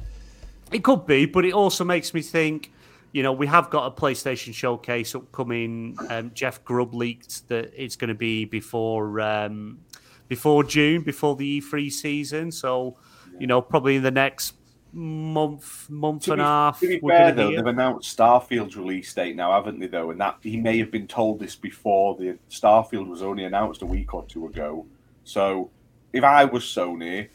it 0.72 0.84
could 0.84 1.06
be, 1.06 1.26
but 1.26 1.46
it 1.46 1.54
also 1.54 1.84
makes 1.84 2.14
me 2.14 2.22
think. 2.22 2.72
You 3.12 3.24
know, 3.24 3.32
we 3.32 3.48
have 3.48 3.70
got 3.70 3.86
a 3.86 3.92
PlayStation 3.92 4.54
showcase 4.54 5.16
upcoming. 5.16 5.98
Um, 6.10 6.32
Jeff 6.34 6.62
Grubb 6.66 6.94
leaked 6.94 7.48
that 7.48 7.72
it's 7.74 7.96
going 7.96 8.10
to 8.10 8.16
be 8.16 8.44
before 8.44 9.22
um, 9.22 9.80
before 10.28 10.66
June, 10.66 11.02
before 11.02 11.36
the 11.36 11.62
E3 11.62 11.92
season. 11.92 12.52
So, 12.52 12.98
you 13.40 13.48
know, 13.48 13.62
probably 13.62 13.96
in 13.96 14.04
the 14.04 14.12
next 14.12 14.56
month, 14.96 15.90
month 15.90 16.24
to 16.24 16.32
and 16.32 16.42
a 16.42 16.46
half. 16.46 16.80
To 16.80 16.88
be 16.88 17.00
fair, 17.00 17.32
though, 17.34 17.52
they've 17.52 17.66
announced 17.66 18.18
Starfield's 18.18 18.78
release 18.78 19.14
date 19.14 19.36
now, 19.36 19.52
haven't 19.52 19.80
they? 19.80 19.88
Though, 19.88 20.12
and 20.12 20.22
that 20.22 20.38
he 20.42 20.58
may 20.58 20.78
have 20.80 20.90
been 20.90 21.08
told 21.08 21.40
this 21.40 21.56
before. 21.56 22.16
The 22.16 22.38
Starfield 22.50 23.08
was 23.08 23.22
only 23.22 23.44
announced 23.44 23.82
a 23.82 23.86
week 23.86 24.14
or 24.14 24.26
two 24.26 24.48
ago. 24.48 24.86
So, 25.26 25.70
if 26.14 26.24
I 26.24 26.46
was 26.46 26.64
Sony, 26.64 27.28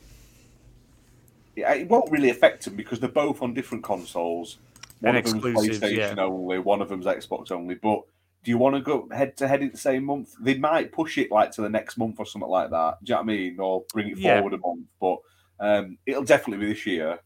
it 1.54 1.88
won't 1.88 2.10
really 2.10 2.30
affect 2.30 2.64
them 2.64 2.76
because 2.76 2.98
they're 2.98 3.08
both 3.08 3.42
on 3.42 3.52
different 3.52 3.84
consoles. 3.84 4.58
One 5.00 5.16
and 5.16 5.26
of 5.26 5.32
them's 5.32 5.44
PlayStation 5.56 6.16
yeah. 6.16 6.22
only, 6.22 6.58
one 6.58 6.80
of 6.80 6.88
them's 6.88 7.06
Xbox 7.06 7.52
only. 7.52 7.74
But 7.74 8.02
do 8.42 8.50
you 8.50 8.58
want 8.58 8.74
to 8.76 8.80
go 8.80 9.08
head 9.12 9.36
to 9.38 9.48
head 9.48 9.62
in 9.62 9.70
the 9.70 9.78
same 9.78 10.04
month? 10.04 10.34
They 10.40 10.56
might 10.56 10.92
push 10.92 11.18
it 11.18 11.30
like 11.30 11.52
to 11.52 11.62
the 11.62 11.68
next 11.68 11.98
month 11.98 12.16
or 12.18 12.26
something 12.26 12.50
like 12.50 12.70
that. 12.70 12.98
Do 13.04 13.10
you 13.10 13.14
know 13.14 13.22
what 13.22 13.32
I 13.32 13.36
mean? 13.36 13.60
Or 13.60 13.84
bring 13.92 14.08
it 14.08 14.18
forward 14.18 14.54
a 14.54 14.58
month. 14.58 14.86
But 14.98 15.18
um, 15.58 15.98
it'll 16.06 16.24
definitely 16.24 16.66
be 16.66 16.72
this 16.72 16.86
year. 16.86 17.18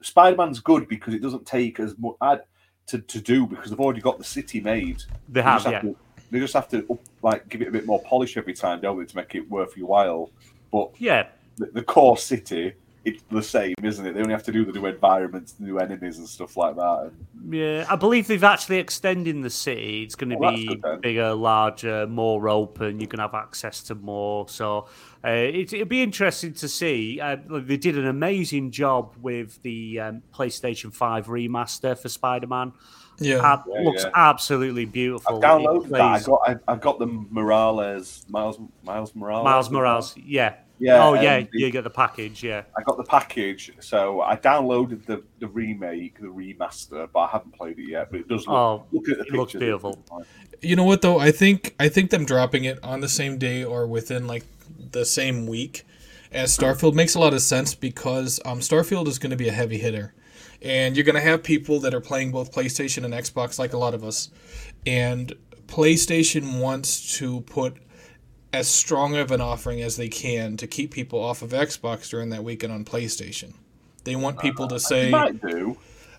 Spider 0.00 0.36
Man's 0.36 0.60
good 0.60 0.88
because 0.88 1.14
it 1.14 1.22
doesn't 1.22 1.46
take 1.46 1.80
as 1.80 1.94
much 1.98 2.40
to, 2.86 2.98
to 2.98 3.20
do 3.20 3.46
because 3.46 3.70
they've 3.70 3.80
already 3.80 4.00
got 4.00 4.18
the 4.18 4.24
city 4.24 4.60
made. 4.60 5.02
They 5.28 5.42
have, 5.42 5.64
they 5.64 5.72
yeah. 5.72 5.80
To, 5.80 5.96
they 6.30 6.38
just 6.38 6.54
have 6.54 6.68
to 6.68 6.98
like 7.22 7.48
give 7.48 7.62
it 7.62 7.68
a 7.68 7.70
bit 7.70 7.86
more 7.86 8.02
polish 8.02 8.36
every 8.36 8.54
time, 8.54 8.80
don't 8.80 8.98
they, 8.98 9.04
to 9.04 9.16
make 9.16 9.34
it 9.34 9.48
worth 9.50 9.76
your 9.76 9.88
while. 9.88 10.30
But 10.70 10.90
yeah, 10.98 11.28
the, 11.56 11.66
the 11.66 11.82
core 11.82 12.16
city 12.16 12.74
it's 13.08 13.22
the 13.30 13.42
same, 13.42 13.74
isn't 13.82 14.04
it? 14.06 14.12
They 14.14 14.20
only 14.20 14.32
have 14.32 14.42
to 14.44 14.52
do 14.52 14.64
the 14.64 14.72
new 14.72 14.86
environments, 14.86 15.52
the 15.52 15.64
new 15.64 15.78
enemies, 15.78 16.18
and 16.18 16.28
stuff 16.28 16.56
like 16.56 16.76
that. 16.76 17.12
Yeah, 17.48 17.86
I 17.88 17.96
believe 17.96 18.26
they've 18.26 18.44
actually 18.44 18.78
extending 18.78 19.40
the 19.40 19.50
city. 19.50 20.02
It's 20.02 20.14
going 20.14 20.30
to 20.30 20.38
be 20.38 20.80
bigger, 21.00 21.32
larger, 21.34 22.06
more 22.06 22.48
open. 22.48 23.00
You 23.00 23.06
can 23.06 23.20
have 23.20 23.34
access 23.34 23.82
to 23.84 23.94
more. 23.94 24.48
So 24.48 24.88
uh, 25.24 25.30
it, 25.30 25.72
will 25.72 25.84
be 25.84 26.02
interesting 26.02 26.52
to 26.54 26.68
see. 26.68 27.20
Uh, 27.20 27.36
they 27.48 27.76
did 27.76 27.98
an 27.98 28.06
amazing 28.06 28.70
job 28.70 29.14
with 29.20 29.60
the 29.62 30.00
um, 30.00 30.22
PlayStation 30.32 30.92
Five 30.92 31.26
remaster 31.26 31.98
for 31.98 32.08
Spider-Man. 32.08 32.72
Yeah, 33.20 33.44
Ab- 33.44 33.64
yeah 33.66 33.80
looks 33.80 34.04
yeah. 34.04 34.10
absolutely 34.14 34.84
beautiful. 34.84 35.36
I've 35.36 35.42
downloaded 35.42 35.88
that. 35.88 36.00
I 36.00 36.20
got 36.20 36.40
I, 36.46 36.72
I 36.72 36.76
got 36.76 36.98
the 37.00 37.06
Morales 37.06 38.24
Miles 38.28 38.58
Miles 38.84 39.14
Morales. 39.14 39.44
Miles 39.44 39.70
Morales, 39.70 40.16
yeah, 40.16 40.54
yeah. 40.78 41.04
Oh 41.04 41.14
yeah, 41.14 41.40
the, 41.40 41.48
you 41.52 41.70
get 41.70 41.82
the 41.82 41.90
package. 41.90 42.44
Yeah. 42.44 42.62
I 42.76 42.82
got 42.82 42.96
the 42.96 43.04
package, 43.04 43.72
so 43.80 44.20
I 44.20 44.36
downloaded 44.36 45.04
the, 45.04 45.24
the 45.40 45.48
remake, 45.48 46.20
the 46.20 46.28
remaster, 46.28 47.08
but 47.12 47.18
I 47.18 47.26
haven't 47.28 47.54
played 47.54 47.78
it 47.80 47.88
yet. 47.88 48.10
But 48.10 48.20
it 48.20 48.28
does 48.28 48.46
look. 48.46 48.56
Oh, 48.56 48.84
look 48.92 49.08
at 49.08 49.18
the 49.18 49.24
it 49.24 49.32
looks 49.32 49.52
beautiful. 49.54 49.98
You 50.60 50.76
know 50.76 50.84
what 50.84 51.02
though? 51.02 51.18
I 51.18 51.32
think 51.32 51.74
I 51.80 51.88
think 51.88 52.10
them 52.10 52.24
dropping 52.24 52.64
it 52.64 52.78
on 52.84 53.00
the 53.00 53.08
same 53.08 53.38
day 53.38 53.64
or 53.64 53.86
within 53.86 54.28
like 54.28 54.44
the 54.92 55.04
same 55.04 55.46
week 55.46 55.84
as 56.32 56.56
Starfield 56.56 56.94
makes 56.94 57.14
a 57.14 57.20
lot 57.20 57.32
of 57.32 57.40
sense 57.40 57.74
because 57.74 58.40
um, 58.44 58.60
Starfield 58.60 59.08
is 59.08 59.18
going 59.18 59.30
to 59.30 59.36
be 59.36 59.48
a 59.48 59.52
heavy 59.52 59.78
hitter, 59.78 60.14
and 60.62 60.96
you're 60.96 61.04
going 61.04 61.14
to 61.14 61.20
have 61.20 61.42
people 61.42 61.80
that 61.80 61.94
are 61.94 62.00
playing 62.00 62.32
both 62.32 62.52
PlayStation 62.52 63.04
and 63.04 63.14
Xbox, 63.14 63.58
like 63.58 63.72
a 63.72 63.78
lot 63.78 63.94
of 63.94 64.04
us, 64.04 64.30
and 64.86 65.32
PlayStation 65.66 66.60
wants 66.60 67.18
to 67.18 67.40
put 67.42 67.76
as 68.52 68.66
strong 68.66 69.16
of 69.16 69.30
an 69.30 69.40
offering 69.40 69.82
as 69.82 69.96
they 69.96 70.08
can 70.08 70.56
to 70.56 70.66
keep 70.66 70.90
people 70.90 71.22
off 71.22 71.42
of 71.42 71.50
Xbox 71.50 72.08
during 72.10 72.30
that 72.30 72.42
weekend 72.42 72.72
on 72.72 72.84
PlayStation. 72.84 73.54
They 74.04 74.16
want 74.16 74.38
people 74.38 74.64
uh, 74.64 74.68
to 74.68 74.80
say. 74.80 75.10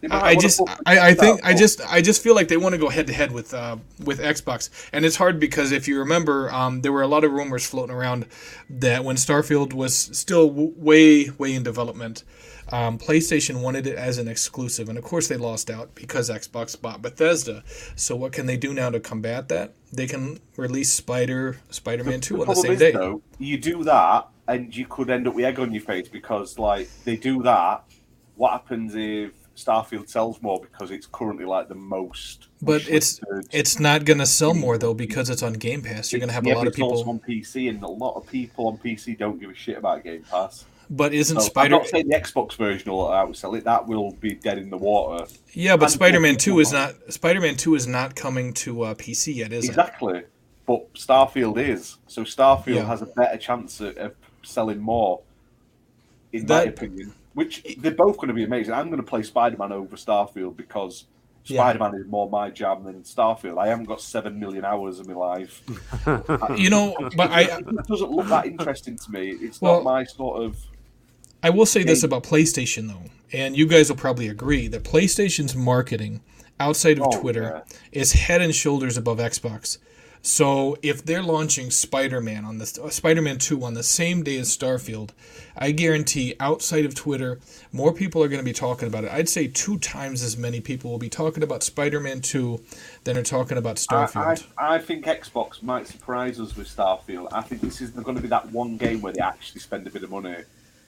Might. 0.07 0.23
I 0.23 0.35
just, 0.35 0.61
I, 0.85 1.09
I 1.09 1.13
think, 1.13 1.41
I 1.43 1.53
just, 1.53 1.81
I 1.81 2.01
just 2.01 2.23
feel 2.23 2.35
like 2.35 2.47
they 2.47 2.57
want 2.57 2.73
to 2.73 2.79
go 2.79 2.89
head 2.89 3.07
to 3.07 3.13
head 3.13 3.31
with, 3.31 3.53
uh, 3.53 3.77
with 4.05 4.19
Xbox, 4.19 4.69
and 4.93 5.03
it's 5.03 5.17
hard 5.17 5.39
because 5.39 5.71
if 5.71 5.87
you 5.87 5.99
remember, 5.99 6.49
um, 6.51 6.81
there 6.81 6.91
were 6.91 7.01
a 7.01 7.07
lot 7.07 7.23
of 7.23 7.31
rumors 7.31 7.65
floating 7.65 7.95
around 7.95 8.25
that 8.69 9.03
when 9.03 9.15
Starfield 9.17 9.73
was 9.73 9.95
still 9.95 10.49
way, 10.49 11.29
way 11.31 11.53
in 11.53 11.63
development, 11.63 12.23
um, 12.71 12.99
PlayStation 12.99 13.61
wanted 13.61 13.87
it 13.87 13.95
as 13.95 14.19
an 14.19 14.27
exclusive, 14.27 14.89
and 14.89 14.97
of 14.97 15.03
course 15.03 15.27
they 15.27 15.37
lost 15.37 15.71
out 15.71 15.95
because 15.95 16.29
Xbox 16.29 16.79
bought 16.79 17.01
Bethesda. 17.01 17.63
So 17.95 18.15
what 18.15 18.31
can 18.31 18.45
they 18.45 18.57
do 18.57 18.73
now 18.73 18.91
to 18.91 18.99
combat 18.99 19.49
that? 19.49 19.73
They 19.91 20.05
can 20.05 20.39
release 20.55 20.93
Spider 20.93 21.57
Spider-Man 21.71 22.21
Two 22.21 22.41
on 22.41 22.47
the 22.47 22.53
same 22.53 22.73
is, 22.73 22.79
day. 22.79 22.91
Though, 22.91 23.23
you 23.39 23.57
do 23.57 23.83
that, 23.85 24.27
and 24.47 24.75
you 24.75 24.85
could 24.85 25.09
end 25.09 25.27
up 25.27 25.33
with 25.33 25.45
egg 25.45 25.59
on 25.59 25.73
your 25.73 25.81
face 25.81 26.07
because, 26.07 26.59
like, 26.59 26.87
they 27.05 27.15
do 27.15 27.41
that. 27.41 27.85
What 28.35 28.51
happens 28.51 28.93
if 28.95 29.31
Starfield 29.59 30.07
sells 30.07 30.41
more 30.41 30.59
because 30.59 30.91
it's 30.91 31.05
currently 31.05 31.45
like 31.45 31.67
the 31.67 31.75
most? 31.75 32.47
But 32.61 32.87
it's 32.87 33.19
it's 33.51 33.79
not 33.79 34.05
going 34.05 34.19
to 34.19 34.25
sell 34.25 34.53
more 34.53 34.77
though 34.77 34.93
because 34.93 35.29
it's 35.29 35.43
on 35.43 35.53
Game 35.53 35.81
Pass. 35.81 36.11
You're 36.11 36.19
going 36.19 36.29
to 36.29 36.33
have 36.33 36.45
yeah, 36.45 36.53
a 36.53 36.57
lot 36.57 36.67
of 36.67 36.73
people 36.73 37.09
on 37.09 37.19
PC, 37.19 37.69
and 37.69 37.83
a 37.83 37.87
lot 37.87 38.15
of 38.15 38.27
people 38.27 38.67
on 38.67 38.77
PC 38.77 39.17
don't 39.17 39.39
give 39.39 39.49
a 39.49 39.55
shit 39.55 39.77
about 39.77 40.03
Game 40.03 40.23
Pass. 40.29 40.65
But 40.89 41.13
isn't 41.13 41.39
so 41.39 41.45
Spider? 41.45 41.75
I'm 41.75 41.81
not 41.81 41.87
saying 41.87 42.07
the 42.07 42.15
Xbox 42.15 42.55
version 42.55 42.91
will 42.91 43.07
outsell 43.09 43.55
it. 43.57 43.63
That 43.65 43.87
will 43.87 44.11
be 44.13 44.33
dead 44.33 44.57
in 44.57 44.69
the 44.69 44.77
water. 44.77 45.27
Yeah, 45.53 45.77
but 45.77 45.91
Spider 45.91 46.19
Man 46.19 46.37
Two 46.37 46.59
is 46.59 46.71
not. 46.71 46.95
Spider 47.09 47.41
Man 47.41 47.55
Two 47.55 47.75
is 47.75 47.85
not 47.85 48.15
coming 48.15 48.53
to 48.53 48.83
uh, 48.83 48.93
PC 48.95 49.35
yet, 49.35 49.53
is 49.53 49.67
exactly. 49.67 50.13
it? 50.13 50.17
Exactly. 50.17 50.35
But 50.65 50.93
Starfield 50.93 51.57
is. 51.57 51.97
So 52.07 52.23
Starfield 52.23 52.75
yeah. 52.75 52.85
has 52.85 53.01
a 53.01 53.07
better 53.07 53.37
chance 53.37 53.81
of, 53.81 53.97
of 53.97 54.15
selling 54.43 54.79
more, 54.79 55.21
in 56.31 56.45
that, 56.47 56.65
my 56.65 56.71
opinion. 56.71 57.13
Which 57.39 57.63
they're 57.77 57.91
both 57.91 58.17
going 58.17 58.27
to 58.27 58.33
be 58.33 58.43
amazing. 58.43 58.73
I'm 58.73 58.87
going 58.87 58.97
to 58.97 59.07
play 59.07 59.23
Spider 59.23 59.55
Man 59.55 59.71
over 59.71 59.95
Starfield 59.95 60.57
because 60.57 61.05
Spider 61.45 61.79
Man 61.79 61.95
is 61.95 62.05
more 62.05 62.29
my 62.29 62.49
jam 62.49 62.83
than 62.83 63.01
Starfield. 63.03 63.57
I 63.57 63.67
haven't 63.67 63.85
got 63.85 64.01
seven 64.01 64.37
million 64.41 64.65
hours 64.65 64.99
of 64.99 65.07
my 65.07 65.13
life. 65.13 65.63
you 66.57 66.69
know, 66.69 66.93
but 67.15 67.31
I 67.31 67.43
it 67.43 67.87
doesn't 67.87 68.11
look 68.11 68.27
that 68.27 68.45
interesting 68.45 68.97
to 68.97 69.11
me. 69.11 69.29
It's 69.29 69.61
well, 69.61 69.75
not 69.75 69.83
my 69.85 70.03
sort 70.03 70.43
of 70.43 70.57
I 71.41 71.49
will 71.49 71.65
say 71.65 71.83
this 71.83 72.03
about 72.03 72.23
PlayStation 72.23 72.89
though, 72.89 73.09
and 73.31 73.57
you 73.57 73.67
guys 73.67 73.87
will 73.87 73.95
probably 73.95 74.27
agree 74.27 74.67
that 74.67 74.83
PlayStation's 74.83 75.55
marketing 75.55 76.19
outside 76.59 76.99
of 76.99 77.05
Oh, 77.07 77.21
Twitter 77.21 77.63
is 77.93 78.11
head 78.11 78.41
and 78.41 78.53
shoulders 78.53 78.97
above 78.97 79.19
Xbox. 79.19 79.77
So 80.21 80.77
if 80.81 81.03
they're 81.05 81.23
launching 81.23 81.71
Spider-Man 81.71 82.43
on 82.43 82.57
this 82.57 82.77
uh, 82.77 82.89
Spider-Man 82.89 83.37
2 83.37 83.63
on 83.63 83.73
the 83.73 83.83
same 83.83 84.21
day 84.21 84.37
as 84.37 84.55
Starfield, 84.55 85.11
I 85.57 85.71
guarantee 85.71 86.35
outside 86.41 86.85
of 86.85 86.93
Twitter, 86.93 87.39
more 87.71 87.93
people 87.93 88.21
are 88.21 88.27
going 88.27 88.39
to 88.41 88.45
be 88.45 88.51
talking 88.53 88.87
about 88.87 89.05
it. 89.05 89.11
I'd 89.11 89.29
say 89.29 89.47
two 89.47 89.77
times 89.79 90.21
as 90.21 90.37
many 90.37 90.59
people 90.59 90.91
will 90.91 90.97
be 90.99 91.09
talking 91.09 91.41
about 91.41 91.63
Spider-Man 91.63 92.19
2 92.21 92.59
than 93.05 93.17
are 93.17 93.23
talking 93.23 93.57
about 93.57 93.77
Starfield. 93.77 94.45
I, 94.57 94.75
I 94.75 94.79
think 94.79 95.05
Xbox 95.05 95.63
might 95.63 95.87
surprise 95.87 96.39
us 96.39 96.55
with 96.55 96.67
Starfield. 96.67 97.29
I 97.31 97.41
think 97.41 97.61
this 97.61 97.79
is 97.79 97.91
going 97.91 98.15
to 98.17 98.21
be 98.21 98.27
that 98.27 98.51
one 98.51 98.75
game 98.77 99.01
where 99.01 99.13
they 99.13 99.21
actually 99.21 99.61
spend 99.61 99.87
a 99.87 99.89
bit 99.89 100.03
of 100.03 100.11
money. 100.11 100.35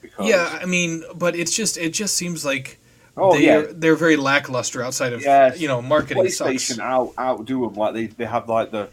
Because 0.02 0.28
yeah, 0.28 0.60
I 0.62 0.66
mean, 0.66 1.04
but 1.16 1.36
it's 1.36 1.56
just 1.56 1.78
it 1.78 1.94
just 1.94 2.16
seems 2.16 2.44
like 2.44 2.80
Oh, 3.16 3.34
they're 3.34 3.66
yeah. 3.66 3.72
they're 3.72 3.96
very 3.96 4.16
lackluster 4.16 4.82
outside 4.82 5.14
of 5.14 5.22
Yes. 5.22 5.60
you 5.60 5.68
know 5.68 5.82
marketing 5.82 6.24
PlayStation 6.24 6.60
sucks. 6.60 6.80
out 6.80 7.14
outdo 7.20 7.62
them. 7.68 7.76
Like 7.76 7.94
they, 7.94 8.06
they 8.08 8.26
have 8.26 8.50
like 8.50 8.72
the 8.72 8.90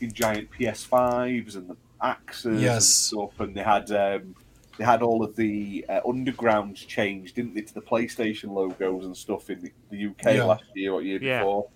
fucking 0.00 0.12
giant 0.14 0.48
PS5s 0.58 1.56
and 1.56 1.68
the 1.68 1.76
axes 2.00 2.60
Yes. 2.62 2.74
and 2.76 2.82
stuff, 3.28 3.40
and 3.40 3.54
they 3.54 3.62
had 3.62 3.90
um, 3.92 4.34
they 4.78 4.84
had 4.84 5.02
all 5.02 5.22
of 5.22 5.36
the 5.36 5.84
uh, 5.88 6.00
undergrounds 6.06 6.86
changed, 6.86 7.34
didn't 7.36 7.54
they, 7.54 7.60
to 7.62 7.74
the 7.74 7.80
PlayStation 7.82 8.50
logos 8.52 9.04
and 9.04 9.16
stuff 9.16 9.50
in 9.50 9.60
the, 9.60 9.72
the 9.90 10.06
UK 10.06 10.36
Yeah. 10.36 10.44
last 10.44 10.64
year 10.74 10.92
or 10.92 11.02
year 11.02 11.18
Yeah. 11.22 11.40
before. 11.40 11.68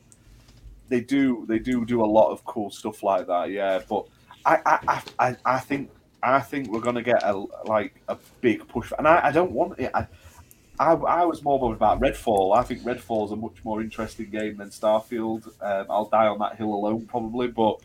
They 0.89 1.01
do 1.01 1.45
they 1.49 1.59
do 1.59 1.85
do 1.85 2.03
a 2.03 2.07
lot 2.07 2.31
of 2.31 2.45
cool 2.45 2.71
stuff 2.71 3.03
like 3.03 3.27
that, 3.27 3.51
yeah. 3.51 3.81
But 3.89 4.07
I 4.45 4.57
I, 4.65 4.79
I, 4.89 5.03
I, 5.29 5.37
I 5.45 5.59
think 5.59 5.91
I 6.23 6.41
think 6.41 6.71
we're 6.71 6.81
gonna 6.81 7.03
get 7.03 7.23
a 7.23 7.35
like 7.67 8.01
a 8.09 8.17
big 8.41 8.67
push, 8.69 8.93
and 8.99 9.07
I, 9.07 9.27
I 9.29 9.33
don't 9.33 9.53
want 9.53 9.79
it. 9.79 9.91
I, 9.95 10.07
I, 10.81 10.93
I 10.95 11.25
was 11.25 11.43
more 11.45 11.61
bothered 11.61 11.77
about 11.77 12.01
Redfall. 12.01 12.57
I 12.57 12.63
think 12.65 12.83
Redfall's 12.83 13.31
a 13.31 13.37
much 13.37 13.65
more 13.65 13.81
interesting 13.81 14.29
game 14.31 14.57
than 14.57 14.71
Starfield. 14.71 15.47
Um, 15.63 15.87
I'll 15.89 16.07
die 16.09 16.27
on 16.27 16.39
that 16.41 16.57
hill 16.57 16.75
alone, 16.75 17.07
probably. 17.07 17.47
But 17.47 17.81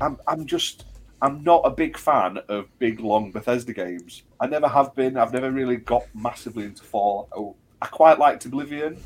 I'm, 0.00 0.18
I'm 0.26 0.46
just, 0.46 0.84
I'm 1.22 1.42
not 1.42 1.62
a 1.64 1.70
big 1.70 1.96
fan 1.96 2.38
of 2.48 2.66
big, 2.78 3.00
long 3.00 3.30
Bethesda 3.32 3.72
games. 3.72 4.22
I 4.40 4.46
never 4.46 4.68
have 4.68 4.94
been. 4.94 5.16
I've 5.16 5.32
never 5.32 5.50
really 5.50 5.76
got 5.76 6.04
massively 6.14 6.64
into 6.64 6.82
Fallout. 6.84 7.54
I 7.80 7.86
quite 7.86 8.18
liked 8.18 8.44
Oblivion. 8.46 8.98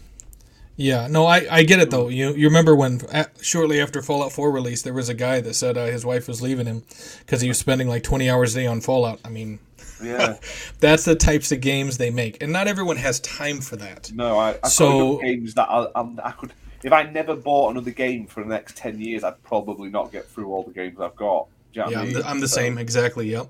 Yeah, 0.76 1.08
no, 1.08 1.26
I, 1.26 1.46
I 1.50 1.62
get 1.64 1.80
it 1.80 1.90
though. 1.90 2.08
You 2.08 2.32
you 2.34 2.46
remember 2.46 2.74
when 2.74 3.02
uh, 3.12 3.24
shortly 3.42 3.80
after 3.82 4.00
Fallout 4.00 4.32
4 4.32 4.50
release, 4.50 4.80
there 4.80 4.94
was 4.94 5.10
a 5.10 5.14
guy 5.14 5.40
that 5.42 5.52
said 5.54 5.76
uh, 5.76 5.86
his 5.86 6.06
wife 6.06 6.26
was 6.26 6.40
leaving 6.40 6.64
him 6.66 6.84
because 7.18 7.42
he 7.42 7.48
was 7.48 7.58
spending 7.58 7.86
like 7.86 8.02
20 8.02 8.30
hours 8.30 8.56
a 8.56 8.60
day 8.60 8.66
on 8.66 8.80
Fallout. 8.80 9.20
I 9.22 9.28
mean, 9.28 9.58
Yeah, 10.02 10.36
that's 10.80 11.04
the 11.04 11.16
types 11.16 11.52
of 11.52 11.60
games 11.60 11.98
they 11.98 12.08
make, 12.10 12.42
and 12.42 12.50
not 12.50 12.66
everyone 12.66 12.96
has 12.96 13.20
time 13.20 13.60
for 13.60 13.76
that. 13.76 14.10
no, 14.14 14.38
I, 14.38 14.56
I 14.64 14.68
So- 14.68 15.16
so, 15.16 15.18
games 15.18 15.52
that 15.54 15.68
I, 15.68 15.86
I, 15.94 16.08
I 16.24 16.30
could. 16.32 16.54
If 16.82 16.92
I 16.92 17.02
never 17.04 17.36
bought 17.36 17.70
another 17.72 17.90
game 17.90 18.26
for 18.26 18.42
the 18.42 18.48
next 18.48 18.76
ten 18.76 19.00
years, 19.00 19.22
I'd 19.24 19.42
probably 19.42 19.90
not 19.90 20.12
get 20.12 20.26
through 20.26 20.46
all 20.52 20.62
the 20.62 20.72
games 20.72 20.98
I've 21.00 21.16
got. 21.16 21.46
You 21.72 21.82
know 21.82 21.90
Yeah, 21.90 21.98
I 21.98 22.00
I'm 22.00 22.06
mean? 22.08 22.16
the, 22.16 22.28
I'm 22.28 22.40
the 22.40 22.48
So- 22.48 22.56
same 22.56 22.78
exactly. 22.78 23.28
Yep. 23.30 23.46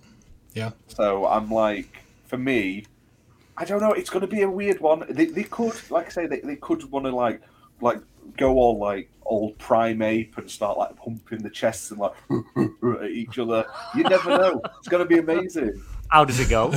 Yeah. 0.55 0.71
So 0.89 1.27
I'm 1.27 1.51
like, 1.51 2.03
for 2.27 2.37
me, 2.39 2.85
I 3.57 3.65
don't 3.65 3.81
know. 3.81 3.93
It's 3.93 4.11
going 4.11 4.23
to 4.23 4.27
be 4.27 4.43
a 4.43 4.51
weird 4.51 4.81
one. 4.81 5.05
They, 5.09 5.27
they 5.27 5.45
could, 5.45 5.75
like 5.91 6.07
I 6.07 6.09
say, 6.11 6.27
they, 6.27 6.41
they 6.41 6.57
could 6.57 6.91
want 6.91 7.07
to 7.07 7.15
like 7.15 7.41
like 7.81 8.01
go 8.37 8.55
all 8.55 8.79
like 8.79 9.09
old 9.23 9.57
prime 9.59 10.03
ape 10.03 10.37
and 10.39 10.51
start 10.51 10.77
like 10.77 10.97
pumping 10.97 11.39
the 11.43 11.51
chests 11.51 11.93
and 11.93 12.01
like 12.01 12.13
at 13.01 13.11
each 13.11 13.39
other. 13.39 13.65
You 13.95 14.03
never 14.05 14.31
know. 14.31 14.61
It's 14.79 14.89
going 14.89 15.03
to 15.03 15.09
be 15.09 15.19
amazing. 15.19 15.81
How 16.09 16.25
does 16.25 16.41
it 16.41 16.49
go? 16.49 16.75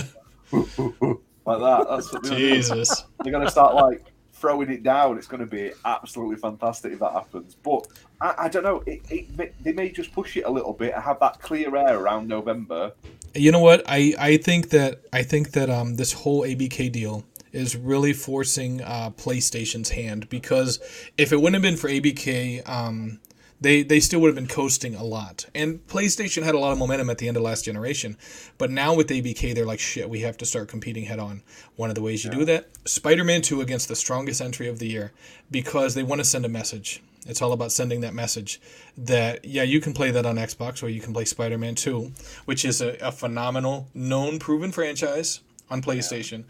Like 1.45 1.59
that. 1.59 1.87
That's 1.89 2.13
what 2.13 2.23
they're 2.23 2.31
gonna 2.31 2.39
do. 2.39 2.55
Jesus. 2.55 3.03
They're 3.21 3.33
going 3.33 3.43
to 3.43 3.51
start 3.51 3.75
like 3.75 4.12
throwing 4.43 4.69
it 4.69 4.83
down. 4.83 5.17
It's 5.17 5.25
going 5.25 5.39
to 5.39 5.45
be 5.45 5.71
absolutely 5.85 6.35
fantastic 6.35 6.91
if 6.91 6.99
that 6.99 7.13
happens. 7.13 7.55
But 7.55 7.87
I, 8.19 8.33
I 8.39 8.49
don't 8.49 8.63
know. 8.63 8.83
It, 8.85 9.01
it, 9.09 9.63
they 9.63 9.71
may 9.71 9.89
just 9.89 10.11
push 10.11 10.35
it 10.35 10.41
a 10.41 10.49
little 10.49 10.73
bit 10.73 10.93
and 10.93 11.01
have 11.01 11.17
that 11.21 11.39
clear 11.39 11.73
air 11.73 11.97
around 11.97 12.27
November. 12.27 12.91
You 13.33 13.53
know 13.53 13.61
what? 13.61 13.83
I, 13.87 14.13
I 14.19 14.35
think 14.35 14.71
that 14.71 14.99
I 15.13 15.23
think 15.23 15.51
that 15.51 15.69
um 15.69 15.95
this 15.95 16.11
whole 16.11 16.41
ABK 16.41 16.91
deal 16.91 17.23
is 17.53 17.77
really 17.77 18.11
forcing 18.11 18.81
uh, 18.81 19.11
PlayStation's 19.11 19.91
hand 19.91 20.27
because 20.27 20.79
if 21.17 21.31
it 21.31 21.37
wouldn't 21.37 21.53
have 21.53 21.61
been 21.61 21.77
for 21.77 21.87
ABK, 21.87 22.67
um, 22.67 23.19
they 23.61 23.83
they 23.83 23.99
still 23.99 24.19
would 24.21 24.27
have 24.27 24.35
been 24.35 24.47
coasting 24.47 24.95
a 24.95 25.03
lot. 25.03 25.45
And 25.55 25.85
PlayStation 25.87 26.43
had 26.43 26.55
a 26.55 26.59
lot 26.59 26.71
of 26.71 26.77
momentum 26.77 27.09
at 27.09 27.17
the 27.17 27.27
end 27.27 27.37
of 27.37 27.43
last 27.43 27.65
generation, 27.65 28.17
but 28.57 28.71
now 28.71 28.93
with 28.93 29.07
ABK, 29.07 29.55
they're 29.55 29.65
like, 29.65 29.79
shit, 29.79 30.09
we 30.09 30.21
have 30.21 30.37
to 30.37 30.45
start 30.45 30.67
competing 30.67 31.05
head 31.05 31.19
on. 31.19 31.43
One 31.75 31.89
of 31.89 31.95
the 31.95 32.01
ways 32.01 32.23
you 32.23 32.31
do 32.31 32.45
that, 32.45 32.69
Spider-Man 32.85 33.41
Two 33.41 33.61
against 33.61 33.87
the 33.87 33.95
strongest 33.95 34.41
entry 34.41 34.67
of 34.67 34.79
the 34.79 34.87
year, 34.87 35.11
because 35.49 35.95
they 35.95 36.03
want 36.03 36.19
to 36.19 36.25
send 36.25 36.45
a 36.45 36.49
message. 36.49 37.01
It's 37.25 37.41
all 37.41 37.53
about 37.53 37.71
sending 37.71 38.01
that 38.01 38.13
message 38.13 38.59
that 38.97 39.45
yeah, 39.45 39.63
you 39.63 39.79
can 39.79 39.93
play 39.93 40.11
that 40.11 40.25
on 40.25 40.35
Xbox 40.35 40.83
or 40.83 40.89
you 40.89 40.99
can 40.99 41.13
play 41.13 41.25
Spider-Man 41.25 41.75
2, 41.75 42.11
which 42.45 42.65
is 42.65 42.81
a, 42.81 42.97
a 42.97 43.11
phenomenal, 43.11 43.87
known, 43.93 44.39
proven 44.39 44.71
franchise 44.71 45.39
on 45.69 45.81
PlayStation. 45.81 46.43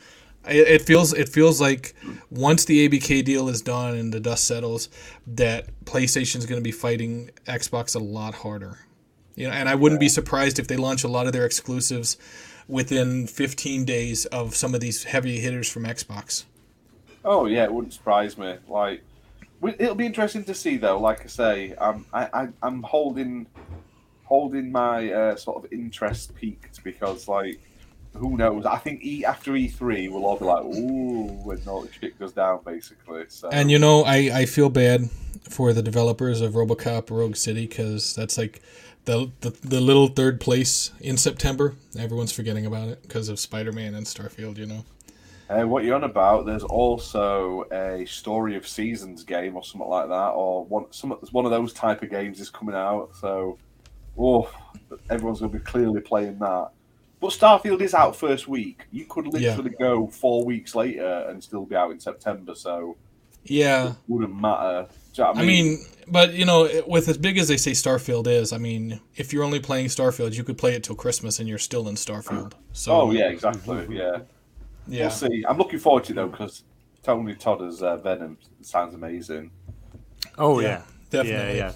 It, 0.48 0.68
it 0.68 0.82
feels 0.82 1.14
it 1.14 1.30
feels 1.30 1.62
like 1.62 1.96
once 2.30 2.66
the 2.66 2.88
ABK 2.88 3.24
deal 3.24 3.50
is 3.50 3.62
done 3.62 3.96
and 3.96 4.14
the 4.14 4.20
dust 4.20 4.46
settles, 4.46 4.90
that 5.28 5.68
PlayStation 5.86 6.38
is 6.38 6.46
going 6.46 6.60
to 6.60 6.64
be 6.64 6.72
fighting 6.72 7.32
Xbox 7.48 7.96
a 7.96 8.00
lot 8.00 8.34
harder. 8.34 8.80
You 9.36 9.48
know, 9.48 9.54
and 9.54 9.68
I 9.68 9.76
wouldn't 9.76 10.00
be 10.00 10.10
surprised 10.10 10.60
if 10.60 10.68
they 10.68 10.78
launch 10.78 11.04
a 11.04 11.08
lot 11.08 11.26
of 11.26 11.34
their 11.34 11.46
exclusives 11.46 12.18
within 12.68 13.28
15 13.28 13.84
days 13.84 14.26
of 14.28 14.56
some 14.56 14.74
of 14.74 14.80
these 14.80 15.06
heavy 15.06 15.40
hitters 15.40 15.70
from 15.70 15.84
Xbox. 15.84 16.46
Oh 17.26 17.46
yeah, 17.46 17.64
it 17.64 17.74
wouldn't 17.74 17.94
surprise 17.94 18.38
me. 18.38 18.58
Like, 18.68 19.02
it'll 19.64 19.96
be 19.96 20.06
interesting 20.06 20.44
to 20.46 20.54
see 20.54 20.78
though. 20.78 21.00
Like 21.00 21.24
I 21.24 21.28
say, 21.28 21.74
um, 21.76 22.06
I, 22.14 22.30
I 22.34 22.48
I'm 22.62 22.84
holding 22.84 23.48
holding 24.24 24.72
my 24.72 25.12
uh, 25.12 25.36
sort 25.36 25.64
of 25.64 25.72
interest 25.72 26.36
peaked 26.36 26.84
because 26.84 27.28
like, 27.28 27.60
who 28.14 28.38
knows? 28.38 28.66
I 28.66 28.78
think 28.78 29.04
E 29.04 29.26
after 29.26 29.56
E 29.56 29.68
three 29.68 30.08
we'll 30.08 30.26
all 30.26 30.38
be 30.38 30.46
like, 30.46 30.64
ooh, 30.64 31.28
when 31.44 31.60
all 31.68 31.82
the 31.82 31.92
shit 31.92 32.18
goes 32.20 32.32
down, 32.32 32.60
basically. 32.66 33.26
So 33.28 33.50
And 33.50 33.72
you 33.72 33.80
know, 33.80 34.04
I, 34.04 34.16
I 34.34 34.46
feel 34.46 34.70
bad 34.70 35.10
for 35.50 35.74
the 35.74 35.82
developers 35.82 36.42
of 36.42 36.54
RoboCop 36.54 37.10
Rogue 37.10 37.36
City 37.36 37.68
because 37.68 38.16
that's 38.16 38.38
like 38.38 38.62
the, 39.06 39.32
the 39.42 39.50
the 39.50 39.82
little 39.82 40.08
third 40.08 40.40
place 40.40 40.92
in 41.02 41.18
September. 41.18 41.76
Everyone's 41.98 42.32
forgetting 42.32 42.66
about 42.66 42.88
it 42.88 43.02
because 43.02 43.30
of 43.30 43.40
Spider 43.40 43.72
Man 43.72 43.96
and 43.96 44.06
Starfield. 44.06 44.58
You 44.58 44.68
know. 44.68 44.86
Uh, 45.50 45.68
what 45.68 45.84
you're 45.84 45.96
on 45.96 46.04
about? 46.04 46.46
There's 46.46 46.64
also 46.64 47.66
a 47.72 48.06
Story 48.06 48.56
of 48.56 48.68
Seasons 48.68 49.24
game 49.24 49.56
or 49.56 49.64
something 49.64 49.90
like 49.90 50.08
that, 50.08 50.30
or 50.30 50.66
one 50.66 50.86
some 50.92 51.12
one 51.32 51.46
of 51.46 51.52
those 51.52 51.74
type 51.74 52.02
of 52.02 52.10
games 52.10 52.40
is 52.40 52.50
coming 52.50 52.76
out. 52.76 53.12
So, 53.20 53.58
oh, 54.18 54.50
everyone's 55.10 55.40
going 55.40 55.52
to 55.52 55.58
be 55.58 55.64
clearly 55.64 56.00
playing 56.00 56.40
that. 56.40 56.70
But 57.24 57.32
Starfield 57.32 57.80
is 57.80 57.94
out 57.94 58.18
first 58.18 58.50
week. 58.50 58.82
You 58.92 59.06
could 59.06 59.28
literally 59.28 59.70
go 59.70 60.08
four 60.08 60.44
weeks 60.44 60.76
later 60.76 61.26
and 61.30 61.42
still 61.42 61.66
be 61.66 61.74
out 61.74 61.92
in 61.92 62.00
September. 62.02 62.54
So 62.54 62.98
Yeah. 63.46 63.92
it 63.92 63.96
wouldn't 64.10 64.36
matter. 64.36 64.90
Do 65.14 65.22
you 65.22 65.24
know 65.24 65.32
what 65.32 65.38
I 65.38 65.46
mean, 65.46 65.86
but 66.06 66.34
you 66.34 66.44
know, 66.44 66.84
with 66.86 67.08
as 67.08 67.18
big 67.18 67.38
as 67.38 67.48
they 67.48 67.56
say 67.56 67.72
Starfield 67.72 68.28
is, 68.28 68.52
I 68.52 68.58
mean, 68.58 69.00
if 69.16 69.32
you're 69.32 69.46
only 69.46 69.62
playing 69.62 69.86
Starfield, 69.86 70.34
you 70.34 70.44
could 70.44 70.58
play 70.58 70.74
it 70.74 70.84
till 70.84 70.98
Christmas 70.98 71.40
and 71.40 71.48
you're 71.48 71.60
still 71.60 71.88
in 71.88 71.96
Starfield. 71.96 72.56
So, 72.74 72.92
oh 72.92 73.12
yeah, 73.12 73.30
exactly. 73.30 73.88
Yeah. 73.90 74.18
yeah. 74.86 75.04
we'll 75.04 75.10
see. 75.10 75.46
I'm 75.48 75.58
looking 75.58 75.80
forward 75.80 76.04
to 76.06 76.12
it 76.12 76.16
though 76.16 76.28
because 76.28 76.66
Tony 77.04 77.36
Todd 77.36 77.62
as 77.62 77.82
uh, 77.82 77.96
Venom 77.96 78.38
sounds 78.60 78.96
amazing. 78.96 79.50
Oh 80.38 80.60
Yeah, 80.60 80.68
yeah, 80.68 80.82
definitely. 81.10 81.58
Yeah, 81.58 81.72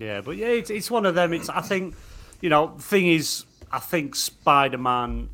yeah, 0.00 0.06
yeah. 0.06 0.20
But 0.22 0.38
yeah, 0.38 0.48
it's, 0.48 0.70
it's 0.70 0.90
one 0.90 1.06
of 1.06 1.14
them. 1.14 1.32
It's 1.34 1.48
I 1.48 1.60
think 1.60 1.94
you 2.40 2.48
know 2.48 2.74
the 2.76 2.82
thing 2.82 3.06
is 3.06 3.44
I 3.70 3.78
think 3.78 4.14
Spider 4.14 4.78
Man 4.78 5.28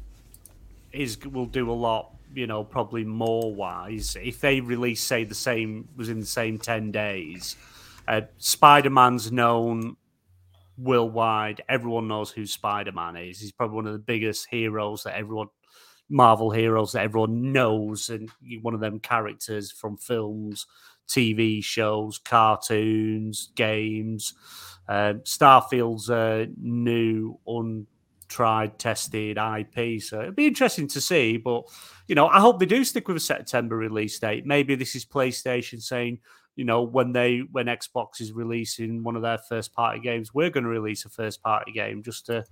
is 0.93 1.19
will 1.25 1.47
do 1.47 1.71
a 1.71 1.73
lot. 1.75 2.11
You 2.35 2.47
know, 2.47 2.65
probably 2.65 3.05
more 3.05 3.55
wise 3.55 4.17
if 4.23 4.41
they 4.41 4.61
release 4.61 5.03
say 5.03 5.25
the 5.25 5.35
same 5.35 5.89
was 5.97 6.09
in 6.09 6.21
the 6.21 6.27
same 6.27 6.59
ten 6.59 6.91
days. 6.91 7.57
Uh, 8.09 8.23
Spider 8.39 8.91
Man's 8.91 9.31
known 9.31 9.97
worldwide. 10.79 11.63
Everyone 11.69 12.09
knows 12.09 12.31
who 12.31 12.47
Spider 12.47 12.93
Man 12.93 13.17
is. 13.17 13.41
He's 13.41 13.53
probably 13.53 13.77
one 13.77 13.87
of 13.87 13.93
the 13.93 13.99
biggest 13.99 14.49
heroes 14.51 15.05
that 15.05 15.17
everyone. 15.17 15.49
Marvel 16.09 16.51
heroes 16.51 16.93
that 16.93 17.05
everyone 17.05 17.53
knows, 17.53 18.11
and 18.11 18.29
one 18.61 18.75
of 18.75 18.81
them 18.81 19.01
characters 19.01 19.73
from 19.73 19.97
films, 19.97 20.67
TV 21.09 21.65
shows, 21.65 22.19
cartoons, 22.19 23.51
games. 23.55 24.35
Um, 24.89 25.23
Starfield's 25.25 26.11
a 26.11 26.49
new, 26.59 27.39
untried, 28.33 28.79
tested 28.79 29.37
IP, 29.39 30.01
so 30.01 30.21
it'd 30.21 30.37
be 30.37 30.47
interesting 30.47 30.89
to 30.89 31.01
see. 31.01 31.37
But 31.37 31.65
you 32.09 32.15
know, 32.15 32.29
I 32.29 32.41
hope 32.41 32.59
they 32.59 32.67
do 32.67 32.85
stick 32.85 33.09
with 33.09 33.17
a 33.17 33.21
September 33.21 33.77
release 33.77 34.19
date. 34.19 34.47
Maybe 34.47 34.75
this 34.75 34.95
is 34.95 35.05
PlayStation 35.05 35.83
saying, 35.83 36.21
you 36.57 36.65
know, 36.65 36.83
when 36.83 37.13
they 37.13 37.41
when 37.53 37.67
Xbox 37.67 38.21
is 38.21 38.33
releasing 38.33 39.03
one 39.03 39.17
of 39.17 39.23
their 39.23 39.39
first 39.39 39.73
party 39.73 40.01
games, 40.01 40.35
we're 40.35 40.51
going 40.51 40.65
to 40.65 40.71
release 40.71 41.05
a 41.05 41.09
first 41.09 41.43
party 41.43 41.73
game 41.73 42.03
just 42.03 42.27
to, 42.27 42.45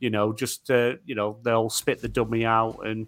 you 0.00 0.10
know, 0.10 0.32
just 0.32 0.66
to, 0.66 0.98
you 1.04 1.14
know, 1.14 1.38
they'll 1.42 1.70
spit 1.70 2.00
the 2.00 2.08
dummy 2.08 2.44
out 2.44 2.86
and 2.86 3.06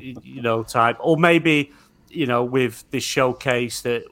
you 0.00 0.40
know, 0.40 0.62
type, 0.62 0.96
or 1.00 1.16
maybe 1.16 1.72
you 2.08 2.26
know, 2.26 2.44
with 2.44 2.84
this 2.90 3.04
showcase 3.04 3.82
that 3.82 4.04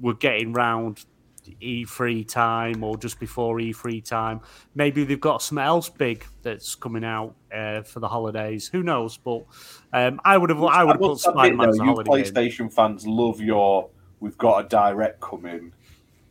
we're 0.00 0.12
getting 0.14 0.52
round 0.52 1.04
E3 1.50 2.26
time 2.26 2.84
or 2.84 2.96
just 2.96 3.18
before 3.18 3.56
E3 3.56 4.04
time. 4.04 4.40
Maybe 4.74 5.04
they've 5.04 5.20
got 5.20 5.42
something 5.42 5.64
else 5.64 5.88
big 5.88 6.24
that's 6.42 6.74
coming 6.74 7.04
out 7.04 7.34
uh, 7.52 7.82
for 7.82 8.00
the 8.00 8.08
holidays. 8.08 8.68
Who 8.68 8.82
knows? 8.82 9.16
But 9.16 9.44
um, 9.92 10.20
I 10.24 10.38
would 10.38 10.50
have, 10.50 10.62
I 10.62 10.84
would 10.84 10.96
have 10.96 11.00
put 11.00 11.18
Spider 11.18 11.56
Man 11.56 11.68
as 11.68 11.78
a 11.78 11.84
holiday. 11.84 12.10
PlayStation 12.10 12.58
game. 12.58 12.68
fans 12.70 13.06
love 13.06 13.40
your. 13.40 13.88
We've 14.20 14.38
got 14.38 14.66
a 14.66 14.68
direct 14.68 15.20
coming. 15.20 15.72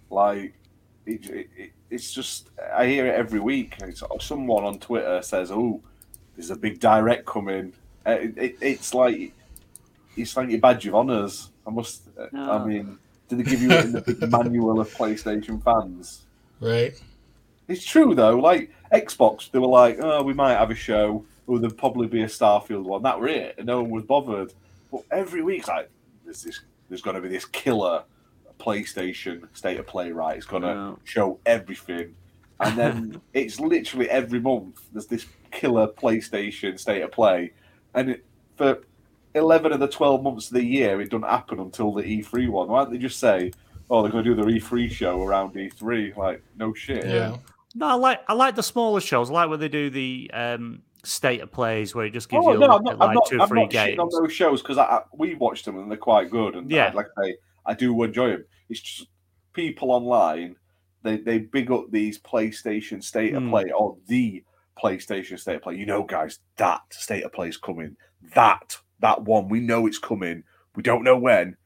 Like 0.09 0.53
it, 1.05 1.26
it, 1.30 1.49
it, 1.57 1.72
it's 1.89 2.14
just 2.14 2.49
I 2.74 2.88
hear 2.88 3.05
it 3.07 3.16
every 3.16 3.39
week. 3.39 3.76
It's, 3.82 4.03
someone 4.20 4.64
on 4.64 4.80
Twitter 4.80 5.22
says, 5.22 5.51
"Oh, 5.51 5.82
there's 6.36 6.51
a 6.51 6.55
big 6.55 6.80
direct 6.80 7.26
coming." 7.26 7.74
Uh, 8.05 8.18
it's 8.20 8.93
like 8.93 9.34
it's 10.16 10.36
like 10.36 10.49
your 10.49 10.59
badge 10.59 10.88
of 10.88 10.95
honors. 10.95 11.49
I 11.68 11.70
must. 11.70 12.07
No. 12.32 12.51
I 12.51 12.66
mean 12.66 12.97
did 13.32 13.45
they 13.45 13.49
give 13.49 13.61
you 13.61 13.71
it 13.71 13.86
in 13.86 13.91
the 13.93 14.01
big 14.01 14.19
manual 14.29 14.82
of 14.82 14.93
PlayStation 14.93 15.63
fans? 15.63 16.23
Right. 16.59 17.01
It's 17.69 17.86
true 17.86 18.13
though. 18.13 18.38
Like 18.38 18.71
Xbox, 18.91 19.49
they 19.49 19.59
were 19.59 19.67
like, 19.67 19.99
"Oh, 20.01 20.21
we 20.21 20.34
might 20.34 20.55
have 20.57 20.69
a 20.69 20.75
show. 20.75 21.25
Or 21.47 21.57
there'd 21.59 21.77
probably 21.77 22.07
be 22.07 22.23
a 22.23 22.27
Starfield 22.27 22.84
one." 22.84 23.03
That 23.03 23.19
were 23.19 23.29
it, 23.29 23.55
and 23.57 23.67
no 23.67 23.82
one 23.82 23.91
was 23.91 24.03
bothered. 24.03 24.53
But 24.91 25.03
every 25.11 25.41
week, 25.41 25.69
like, 25.69 25.89
there's 26.25 26.43
this, 26.43 26.59
there's 26.89 27.01
going 27.01 27.15
to 27.15 27.21
be 27.21 27.29
this 27.29 27.45
killer 27.45 28.03
PlayStation 28.59 29.47
state 29.55 29.79
of 29.79 29.88
play. 29.88 30.11
Right, 30.11 30.36
it's 30.36 30.45
going 30.45 30.63
to 30.63 30.73
no. 30.73 30.99
show 31.05 31.39
everything, 31.45 32.13
and 32.59 32.77
then 32.77 33.21
it's 33.34 33.61
literally 33.61 34.09
every 34.09 34.41
month 34.41 34.82
there's 34.91 35.07
this 35.07 35.25
killer 35.51 35.88
PlayStation 35.88 36.77
state 36.77 37.01
of 37.01 37.13
play, 37.13 37.53
and 37.93 38.09
it, 38.09 38.25
for 38.57 38.82
11 39.36 39.71
of 39.71 39.79
the 39.79 39.88
12 39.88 40.23
months 40.23 40.47
of 40.47 40.53
the 40.53 40.63
year, 40.63 41.01
it 41.01 41.09
doesn't 41.09 41.27
happen 41.27 41.59
until 41.59 41.93
the 41.93 42.03
E3 42.03 42.49
one. 42.49 42.67
Why 42.67 42.84
don't 42.84 42.93
they 42.93 42.97
just 42.97 43.19
say, 43.19 43.51
oh, 43.89 44.01
they're 44.01 44.11
going 44.11 44.23
to 44.23 44.36
do 44.36 44.41
the 44.41 44.47
E3 44.47 44.89
show 44.89 45.21
around 45.23 45.53
E3? 45.53 46.15
Like, 46.15 46.43
no 46.57 46.73
shit. 46.73 47.05
Yeah. 47.05 47.38
No, 47.73 47.88
I 47.88 47.93
like 47.93 48.19
I 48.27 48.34
like 48.34 48.55
the 48.55 48.63
smaller 48.63 48.99
shows. 48.99 49.29
I 49.29 49.34
like 49.34 49.49
when 49.49 49.61
they 49.61 49.69
do 49.69 49.89
the 49.89 50.29
um, 50.34 50.82
state 51.05 51.39
of 51.39 51.51
plays 51.51 51.95
where 51.95 52.05
it 52.05 52.11
just 52.11 52.27
gives 52.27 52.45
oh, 52.45 52.51
you 52.51 52.59
no, 52.59 52.65
I'm 52.65 52.84
not, 52.84 52.99
like 52.99 53.09
I'm 53.09 53.15
not, 53.15 53.25
two 53.27 53.39
or 53.39 53.47
three 53.47 53.61
I'm 53.61 53.65
not 53.65 53.71
games. 53.71 53.99
on 53.99 54.09
those 54.11 54.34
shows 54.34 54.61
because 54.61 54.77
I, 54.77 54.84
I, 54.84 55.01
we 55.13 55.36
watched 55.36 55.63
them 55.63 55.77
and 55.77 55.89
they're 55.89 55.97
quite 55.97 56.29
good. 56.29 56.55
And 56.55 56.69
yeah, 56.69 56.88
I, 56.88 56.91
like 56.91 57.07
I 57.17 57.23
say, 57.23 57.36
I 57.65 57.73
do 57.73 58.03
enjoy 58.03 58.32
them. 58.32 58.45
It's 58.69 58.82
just 58.82 59.07
people 59.53 59.91
online 59.91 60.57
they 61.03 61.17
they 61.17 61.39
big 61.39 61.71
up 61.71 61.86
these 61.89 62.19
PlayStation 62.19 63.03
state 63.03 63.34
of 63.34 63.43
mm. 63.43 63.49
play 63.49 63.71
or 63.71 63.97
the 64.07 64.43
PlayStation 64.82 65.39
state 65.39 65.57
of 65.57 65.61
play. 65.63 65.75
You 65.75 65.86
know, 65.86 66.03
guys, 66.03 66.39
that 66.57 66.82
state 66.89 67.23
of 67.23 67.34
play 67.34 67.49
is 67.49 67.57
coming. 67.57 67.95
That 68.36 68.77
that 69.02 69.24
one. 69.24 69.49
We 69.49 69.60
know 69.60 69.88
it's 69.88 69.97
coming. 69.99 70.43
We 70.76 70.84
don't 70.84 71.04
know 71.04 71.18
when. 71.18 71.58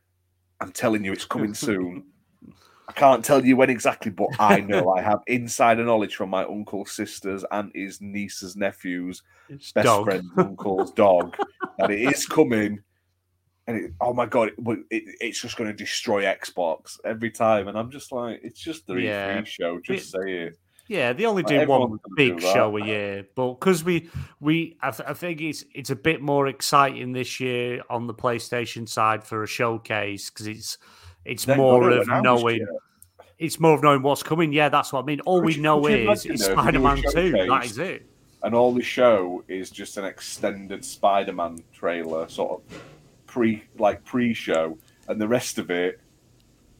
I'm 0.62 0.72
telling 0.72 1.04
you, 1.06 1.14
it's 1.14 1.26
coming 1.26 1.54
soon. 1.68 2.06
I 2.88 2.92
can't 2.92 3.26
tell 3.26 3.44
you 3.44 3.58
when 3.58 3.70
exactly, 3.70 4.12
but 4.12 4.30
I 4.40 4.60
know 4.62 4.92
I 4.94 5.02
have 5.02 5.20
insider 5.28 5.84
knowledge 5.84 6.16
from 6.16 6.30
my 6.30 6.44
uncle's 6.44 6.92
sisters, 6.92 7.44
aunties, 7.52 8.00
nieces, 8.00 8.56
nephews, 8.56 9.24
it's 9.50 9.72
best 9.72 9.86
dog. 9.86 10.06
friend, 10.06 10.24
uncle's 10.38 10.92
dog, 10.92 11.36
that 11.80 11.90
it 11.92 12.02
is 12.02 12.26
coming. 12.28 12.80
And 13.68 13.78
it, 13.78 13.92
oh 14.00 14.14
my 14.14 14.28
god, 14.28 14.50
it, 14.50 14.80
it, 14.92 15.04
it's 15.20 15.42
just 15.42 15.58
going 15.58 15.68
to 15.70 15.76
destroy 15.76 16.24
Xbox 16.26 17.00
every 17.04 17.32
time. 17.32 17.68
And 17.68 17.76
I'm 17.76 17.90
just 17.90 18.12
like, 18.12 18.40
it's 18.44 18.60
just 18.62 18.86
the 18.86 18.94
Yeah. 18.96 19.42
E3 19.42 19.46
show. 19.48 19.80
Just 19.80 20.12
say 20.12 20.32
it. 20.32 20.60
Yeah, 20.88 21.14
they 21.14 21.26
only 21.26 21.42
Like, 21.44 21.66
do 21.66 21.68
one 21.68 22.00
big 22.16 22.40
do 22.40 22.42
show 22.42 22.78
a 22.78 22.86
year, 22.86 23.26
but 23.36 23.56
because 23.56 23.84
we 23.84 24.10
we 24.40 24.78
I, 24.82 24.92
th- 24.92 25.10
I 25.10 25.14
think 25.14 25.42
it's 25.42 25.66
it's 25.74 25.90
a 25.90 25.96
bit 25.96 26.22
more 26.22 26.48
exciting 26.48 27.12
this 27.12 27.40
year 27.40 27.82
on 27.90 28.06
the 28.06 28.14
PlayStation 28.14 28.88
side 28.88 29.24
for 29.24 29.42
a 29.42 29.48
showcase 29.48 30.30
because 30.30 30.48
it's 30.48 30.78
it's 31.26 31.48
more 31.48 31.90
of 31.90 32.08
knowing 32.22 32.68
it's 33.40 33.60
more 33.60 33.74
of 33.74 33.82
knowing 33.82 34.04
what's 34.04 34.22
coming. 34.24 34.54
Yeah, 34.54 34.70
that's 34.70 34.94
what 34.94 35.04
I 35.04 35.06
mean. 35.06 35.22
All 35.22 35.40
Could 35.40 35.48
we 35.48 35.58
know 35.58 35.88
is 35.88 36.26
it's 36.26 36.46
Spider 36.46 36.80
Man 36.80 37.02
Two. 37.12 37.32
That 37.32 37.66
is 37.66 37.78
it. 37.80 38.06
and 38.44 38.54
all 38.54 38.72
the 38.72 38.84
show 38.84 39.44
is 39.48 39.72
just 39.72 39.98
an 39.98 40.06
extended 40.06 40.86
Spider-Man 40.86 41.64
trailer, 41.74 42.30
sort 42.30 42.62
of 42.62 42.84
pre 43.26 43.64
like 43.80 44.04
pre-show, 44.04 44.78
and 45.08 45.20
the 45.20 45.28
rest 45.28 45.58
of 45.58 45.72
it, 45.72 46.00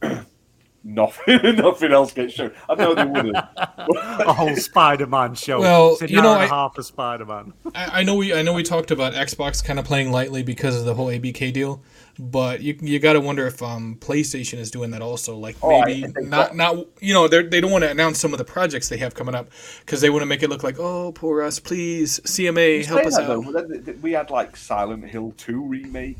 nothing, 0.86 1.40
nothing 1.56 1.92
else 1.92 2.12
gets 2.12 2.34
shown. 2.34 2.52
I 2.68 2.74
know 2.76 2.94
they 2.94 3.04
wouldn't. 3.04 3.36
A 3.56 4.32
whole 4.32 4.54
Spider 4.56 5.06
Man 5.06 5.34
show. 5.34 5.60
Well, 5.60 5.96
it's 6.00 6.10
you 6.10 6.22
know, 6.22 6.30
hour 6.30 6.42
and 6.42 6.50
a 6.50 6.54
I- 6.54 6.56
half 6.56 6.78
a 6.78 6.82
Spider 6.82 7.24
Man. 7.26 7.52
I, 7.74 8.00
I 8.00 8.02
know 8.04 8.14
we 8.16 8.32
I 8.32 8.42
know 8.42 8.52
we 8.52 8.62
talked 8.62 8.90
about 8.90 9.12
Xbox 9.14 9.62
kind 9.64 9.78
of 9.78 9.84
playing 9.84 10.12
lightly 10.12 10.42
because 10.42 10.78
of 10.78 10.84
the 10.84 10.94
whole 10.94 11.08
ABK 11.08 11.52
deal, 11.52 11.82
but 12.18 12.60
you 12.62 12.76
you 12.80 12.98
got 12.98 13.14
to 13.14 13.20
wonder 13.20 13.46
if 13.46 13.62
um, 13.62 13.96
PlayStation 14.00 14.58
is 14.58 14.70
doing 14.70 14.90
that 14.92 15.02
also. 15.02 15.36
Like 15.36 15.56
Oh, 15.62 15.80
maybe 15.82 16.04
I 16.04 16.08
think 16.08 16.28
not 16.28 16.48
that- 16.48 16.56
not 16.56 16.86
you 17.00 17.12
know 17.14 17.28
they 17.28 17.42
they 17.42 17.60
don't 17.60 17.70
want 17.72 17.84
to 17.84 17.90
announce 17.90 18.18
some 18.18 18.32
of 18.32 18.38
the 18.38 18.44
projects 18.44 18.88
they 18.88 18.98
have 18.98 19.14
coming 19.14 19.34
up 19.34 19.50
because 19.80 20.00
they 20.00 20.10
want 20.10 20.22
to 20.22 20.26
make 20.26 20.42
it 20.42 20.48
look 20.50 20.62
like 20.62 20.78
oh 20.78 21.12
poor 21.12 21.42
us 21.42 21.58
please 21.58 22.20
CMA 22.20 22.84
help 22.86 23.04
us 23.06 23.16
that, 23.16 23.24
out. 23.24 23.28
though, 23.28 23.42
but 23.52 23.68
then 23.68 23.84
th- 23.84 23.98
we 23.98 24.12
had 24.12 24.30
like 24.30 24.56
Silent 24.56 25.04
Hill 25.04 25.34
Two 25.36 25.62
remake, 25.62 26.16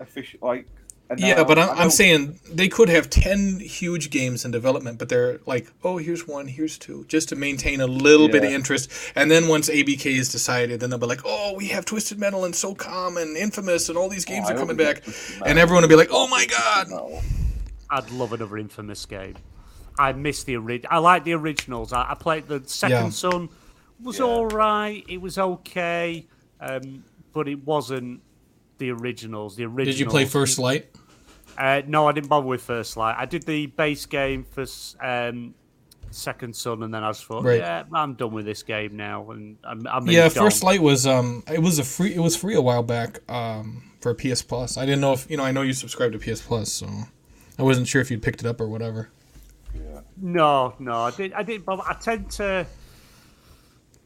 official 0.00 0.38
like. 0.42 0.66
And 1.12 1.20
Yeah, 1.20 1.34
now- 1.36 1.44
but 1.44 1.58
I'm, 1.58 1.70
I 1.70 1.82
I'm 1.82 1.90
saying 1.90 2.40
they 2.50 2.68
could 2.68 2.88
have 2.88 3.08
10 3.10 3.60
huge 3.60 4.10
games 4.10 4.44
in 4.44 4.50
development, 4.50 4.98
but 4.98 5.08
they're 5.08 5.38
like, 5.46 5.68
oh, 5.84 5.98
here's 5.98 6.26
one, 6.26 6.46
here's 6.48 6.78
two, 6.78 7.04
just 7.08 7.28
to 7.30 7.36
maintain 7.36 7.80
a 7.80 7.86
little 7.86 8.28
bit 8.28 8.44
of 8.44 8.50
interest. 8.50 8.90
And 9.14 9.30
then 9.30 9.48
once 9.48 9.68
ABK 9.68 10.06
is 10.06 10.30
decided, 10.32 10.80
then 10.80 10.90
they'll 10.90 10.98
be 10.98 11.06
like, 11.06 11.22
oh, 11.24 11.54
we 11.56 11.68
have 11.68 11.84
Twisted 11.84 12.18
Metal 12.18 12.44
and 12.44 12.54
SOCOM 12.54 13.20
and 13.20 13.36
Infamous 13.36 13.88
and 13.88 13.96
all 13.98 14.08
these 14.08 14.24
games 14.24 14.46
Oh, 14.48 14.54
are 14.54 14.58
coming 14.58 14.76
back. 14.76 15.02
Twisted 15.02 15.42
And 15.46 15.58
everyone 15.58 15.82
will 15.82 15.88
be 15.88 15.96
like, 15.96 16.08
oh 16.10 16.28
my 16.28 16.46
god. 16.46 16.88
No. 16.90 17.20
I'd 17.90 18.10
love 18.10 18.32
another 18.32 18.56
Infamous 18.58 19.04
game. 19.06 19.36
I 19.98 20.12
miss 20.12 20.44
the 20.44 20.56
original. 20.56 20.88
I 20.90 20.98
like 20.98 21.24
the 21.24 21.34
originals. 21.34 21.92
I, 21.92 22.12
I 22.12 22.14
played 22.14 22.48
the 22.48 22.62
Second 22.66 22.96
Yeah. 22.96 23.10
Son. 23.10 23.48
Was 24.02 24.18
Yeah. 24.18 24.24
all 24.24 24.46
right. 24.46 25.04
It 25.08 25.20
was 25.20 25.36
okay, 25.38 26.26
um, 26.60 27.04
but 27.34 27.46
it 27.48 27.64
wasn't 27.66 28.22
the 28.78 28.90
originals. 28.90 29.54
The 29.56 29.64
originals. 29.64 29.86
Did 29.96 30.00
you 30.00 30.06
play 30.06 30.24
First 30.24 30.58
Light? 30.58 30.86
Uh, 31.58 31.82
no, 31.86 32.06
I 32.08 32.12
didn't 32.12 32.28
bother 32.28 32.46
with 32.46 32.62
First 32.62 32.96
Light. 32.96 33.16
I 33.18 33.26
did 33.26 33.42
the 33.44 33.66
base 33.66 34.06
game 34.06 34.44
for 34.44 34.64
um, 35.00 35.54
Second 36.10 36.54
Son, 36.56 36.82
and 36.82 36.92
then 36.92 37.02
I 37.04 37.10
just 37.10 37.24
thought, 37.26 37.44
Right. 37.44 37.58
yeah, 37.58 37.84
I'm 37.92 38.14
done 38.14 38.32
with 38.32 38.44
this 38.44 38.62
game 38.62 38.96
now, 38.96 39.30
and 39.30 39.56
I'm, 39.64 39.86
I'm 39.86 40.06
Yeah. 40.08 40.28
First 40.28 40.62
Light 40.62 40.82
was 40.82 41.06
um, 41.06 41.42
it 41.52 41.60
was 41.60 41.78
a 41.78 41.84
free, 41.84 42.14
it 42.14 42.20
was 42.20 42.36
free 42.36 42.54
a 42.54 42.60
while 42.62 42.82
back 42.82 43.20
um 43.30 43.90
for 44.00 44.14
PS 44.14 44.42
Plus. 44.42 44.76
I 44.76 44.84
didn't 44.86 45.00
know 45.00 45.12
if 45.12 45.30
you 45.30 45.36
know, 45.36 45.44
I 45.44 45.52
know 45.52 45.62
you 45.62 45.72
subscribed 45.72 46.12
to 46.12 46.18
PS 46.18 46.42
Plus, 46.42 46.72
so 46.72 46.88
I 47.58 47.62
wasn't 47.62 47.86
sure 47.88 48.00
if 48.00 48.10
you'd 48.10 48.22
picked 48.22 48.40
it 48.40 48.46
up 48.46 48.60
or 48.60 48.68
whatever. 48.68 49.10
No, 50.16 50.74
no, 50.78 51.02
I 51.02 51.10
did. 51.10 51.32
I 51.32 51.42
didn't. 51.42 51.64
Bother. 51.64 51.82
I 51.86 51.94
tend 51.94 52.30
to. 52.32 52.66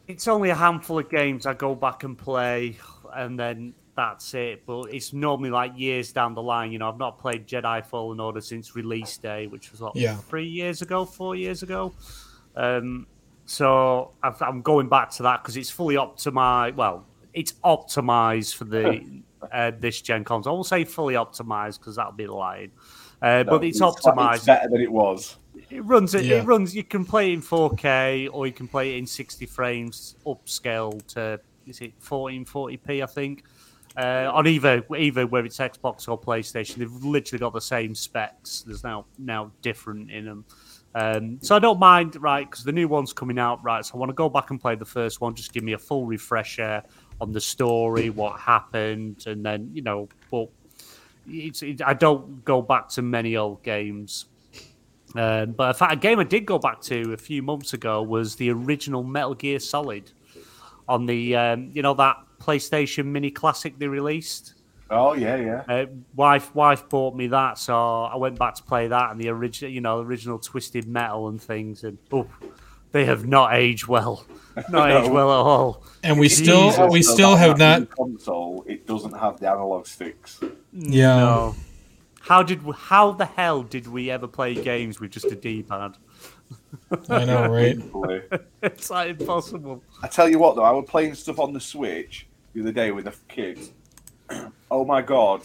It's 0.07 0.29
only 0.29 0.51
a 0.51 0.55
handful 0.55 0.99
of 1.01 1.11
games 1.11 1.47
I 1.47 1.55
go 1.55 1.75
back 1.75 2.05
and 2.05 2.17
play, 2.17 2.79
and 3.13 3.39
then 3.39 3.75
that's 3.97 4.35
it. 4.35 4.65
But 4.67 4.95
it's 4.95 5.13
normally 5.13 5.51
like 5.51 5.73
years 5.77 6.13
down 6.13 6.35
the 6.35 6.43
line. 6.43 6.71
You 6.73 6.79
know, 6.79 6.89
I've 6.89 6.99
not 6.99 7.19
played 7.19 7.47
Jedi 7.47 7.85
Fallen 7.85 8.21
Order 8.21 8.41
since 8.41 8.77
release 8.77 9.17
day, 9.17 9.47
which 9.47 9.73
was 9.73 9.81
what 9.81 9.97
Yeah. 9.97 10.17
three 10.17 10.47
years 10.47 10.83
ago, 10.83 11.05
four 11.05 11.35
years 11.35 11.63
ago. 11.63 11.93
Um, 12.55 13.07
so 13.47 14.13
I've, 14.23 14.41
I'm 14.43 14.63
going 14.63 14.89
back 14.89 15.11
to 15.13 15.23
that 15.25 15.43
because 15.43 15.57
it's 15.57 15.71
fully 15.71 15.97
optimized. 15.97 16.75
Well, 16.77 17.07
it's 17.33 17.53
optimized 17.65 18.55
for 18.55 18.65
the 18.65 19.03
uh, 19.53 19.73
this 19.79 20.01
gen 20.01 20.25
console. 20.25 20.53
I 20.53 20.55
won't 20.55 20.67
say 20.67 20.85
fully 20.85 21.15
optimized 21.15 21.79
because 21.79 21.97
that'll 21.97 22.13
be 22.13 22.27
lying. 22.27 22.71
Uh, 23.23 23.43
No, 23.43 23.45
but 23.59 23.65
it's, 23.65 23.81
It's 23.81 24.01
optimized. 24.05 24.47
better 24.47 24.69
than 24.69 24.81
it 24.81 24.91
was. 24.93 25.37
It 25.71 25.81
runs 25.85 26.15
it. 26.15 26.25
Yeah. 26.27 26.37
It 26.37 26.45
runs. 26.45 26.77
You 26.77 26.85
can 26.85 27.05
play 27.05 27.31
it 27.31 27.35
in 27.35 27.41
4K 27.43 28.29
or 28.33 28.47
you 28.47 28.53
can 28.53 28.69
play 28.69 28.95
it 28.95 28.99
in 28.99 29.07
60 29.07 29.47
frames, 29.47 30.17
upscaled 30.27 31.07
to 31.15 31.41
is 31.67 31.81
it 31.81 31.99
1440p? 32.01 33.03
I 33.03 33.07
think. 33.07 33.43
Uh, 33.97 34.31
on 34.35 34.47
either 34.47 34.85
either 34.99 35.27
whether 35.27 35.47
it's 35.47 35.57
Xbox 35.57 36.07
or 36.07 36.21
PlayStation, 36.21 36.77
they've 36.77 36.93
literally 36.93 37.41
got 37.41 37.55
the 37.55 37.61
same 37.61 37.95
specs. 37.95 38.61
There's 38.61 38.85
now 38.85 39.07
now 39.19 39.51
different 39.63 40.11
in 40.11 40.27
them. 40.27 40.45
Um, 40.95 41.39
so 41.41 41.57
I 41.57 41.59
don't 41.59 41.79
mind, 41.79 42.21
right? 42.23 42.49
Because 42.49 42.65
the 42.65 42.73
new 42.73 42.89
one's 42.89 43.13
coming 43.13 43.39
out, 43.39 43.63
right? 43.63 43.85
So 43.85 43.95
I 43.95 43.99
want 43.99 44.11
to 44.11 44.15
go 44.15 44.29
back 44.29 44.51
and 44.51 44.61
play 44.61 44.75
the 44.77 44.85
first 44.85 45.21
one. 45.21 45.35
Just 45.35 45.53
give 45.53 45.63
me 45.63 45.73
a 45.73 45.79
full 45.79 46.07
refresher 46.07 46.83
on 47.21 47.33
the 47.33 47.41
story, 47.41 48.11
what 48.11 48.39
happened, 48.39 49.25
and 49.27 49.45
then 49.45 49.71
you 49.73 49.83
know, 49.83 50.09
but 50.31 50.49
it's 51.29 51.63
it, 51.63 51.83
I 51.83 51.95
don't 51.95 52.45
go 52.45 52.63
back 52.63 52.89
to 52.91 53.03
many 53.03 53.37
old 53.37 53.63
games. 53.63 54.27
Um, 55.15 55.53
but 55.53 55.69
in 55.69 55.75
fact, 55.75 55.93
a 55.93 55.97
game 55.97 56.19
I 56.19 56.25
did 56.25 56.45
go 56.45 56.59
back 56.59 56.81
to 56.83 57.13
a 57.13 57.17
few 57.17 57.43
months 57.43 57.73
ago 57.73 58.03
was 58.03 58.37
the 58.37 58.51
original 58.51 59.03
Metal 59.03 59.35
Gear 59.35 59.59
Solid 59.59 60.11
on 60.89 61.07
the 61.07 61.37
um, 61.37 61.71
you 61.73 61.83
know 61.83 61.95
that 61.95 62.17
PlayStation 62.41 63.07
Mini 63.07 63.31
Classic 63.31 63.79
they 63.79 63.89
released. 63.89 64.55
Oh 64.91 65.15
yeah, 65.15 65.37
yeah. 65.37 65.63
Uh, 65.69 65.87
wife 66.15 66.55
wife 66.55 66.89
bought 66.89 67.17
me 67.17 67.27
that, 67.29 67.59
so 67.59 67.75
I 68.05 68.17
went 68.17 68.39
back 68.39 68.55
to 68.57 68.63
play 68.63 68.87
that 68.89 69.11
and 69.11 69.21
the 69.21 69.29
original 69.31 69.73
you 69.73 69.81
know 69.81 70.01
original 70.01 70.39
Twisted 70.39 70.87
Metal 70.87 71.29
and 71.29 71.43
things. 71.43 71.83
And 71.83 71.99
oh, 72.13 72.29
they 72.93 73.05
have 73.05 73.27
not 73.27 73.55
aged 73.55 73.87
well. 73.89 74.25
Not 74.71 74.89
No. 74.89 74.99
aged 75.03 75.13
well 75.13 75.31
at 75.31 75.37
all. 75.45 75.85
And 76.03 76.19
we 76.19 76.29
still 76.31 76.89
we 76.89 77.03
So 77.03 77.13
still 77.13 77.37
have 77.37 77.59
not. 77.59 77.91
console. 77.91 78.65
It 78.67 78.87
doesn't 78.87 79.13
have 79.19 79.39
the 79.39 79.51
analog 79.51 79.87
sticks. 79.87 80.41
Yeah. 80.73 81.17
No. 81.17 81.55
How 82.21 82.43
did 82.43 82.63
we, 82.65 82.73
how 82.75 83.13
the 83.13 83.27
hell 83.27 83.63
did 83.63 83.87
we 83.87 84.11
ever 84.11 84.27
play 84.27 84.55
games 84.55 84.99
with 84.99 85.11
just 85.11 85.27
a 85.27 85.37
D-pad? 85.37 85.97
I 87.09 87.25
know, 87.25 87.49
right? 87.49 87.77
Thankfully. 87.77 88.23
It's 88.63 88.91
like 88.91 89.21
impossible. 89.21 89.83
I 90.03 90.09
tell 90.09 90.29
you 90.29 90.39
what, 90.39 90.57
though, 90.57 90.65
I 90.65 90.73
was 90.73 90.87
playing 90.89 91.15
stuff 91.15 91.39
on 91.39 91.53
the 91.53 91.61
Switch 91.61 92.27
the 92.53 92.63
other 92.63 92.73
day 92.73 92.91
with 92.91 93.05
the 93.05 93.15
kids. 93.29 93.73
oh 94.71 94.85
my 94.85 95.03
god, 95.03 95.43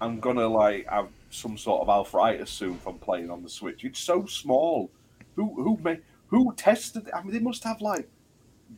I'm 0.00 0.20
gonna 0.20 0.46
like 0.46 0.86
have 0.88 1.08
some 1.30 1.56
sort 1.56 1.82
of 1.82 1.88
arthritis 1.88 2.50
soon 2.50 2.76
from 2.78 2.98
playing 2.98 3.30
on 3.30 3.42
the 3.42 3.48
Switch. 3.48 3.84
It's 3.84 4.00
so 4.00 4.26
small. 4.26 4.90
Who 5.36 5.54
who 5.54 5.78
made 5.82 6.02
who 6.28 6.52
tested? 6.54 7.10
I 7.14 7.22
mean, 7.22 7.32
they 7.32 7.38
must 7.38 7.64
have 7.64 7.80
like 7.80 8.08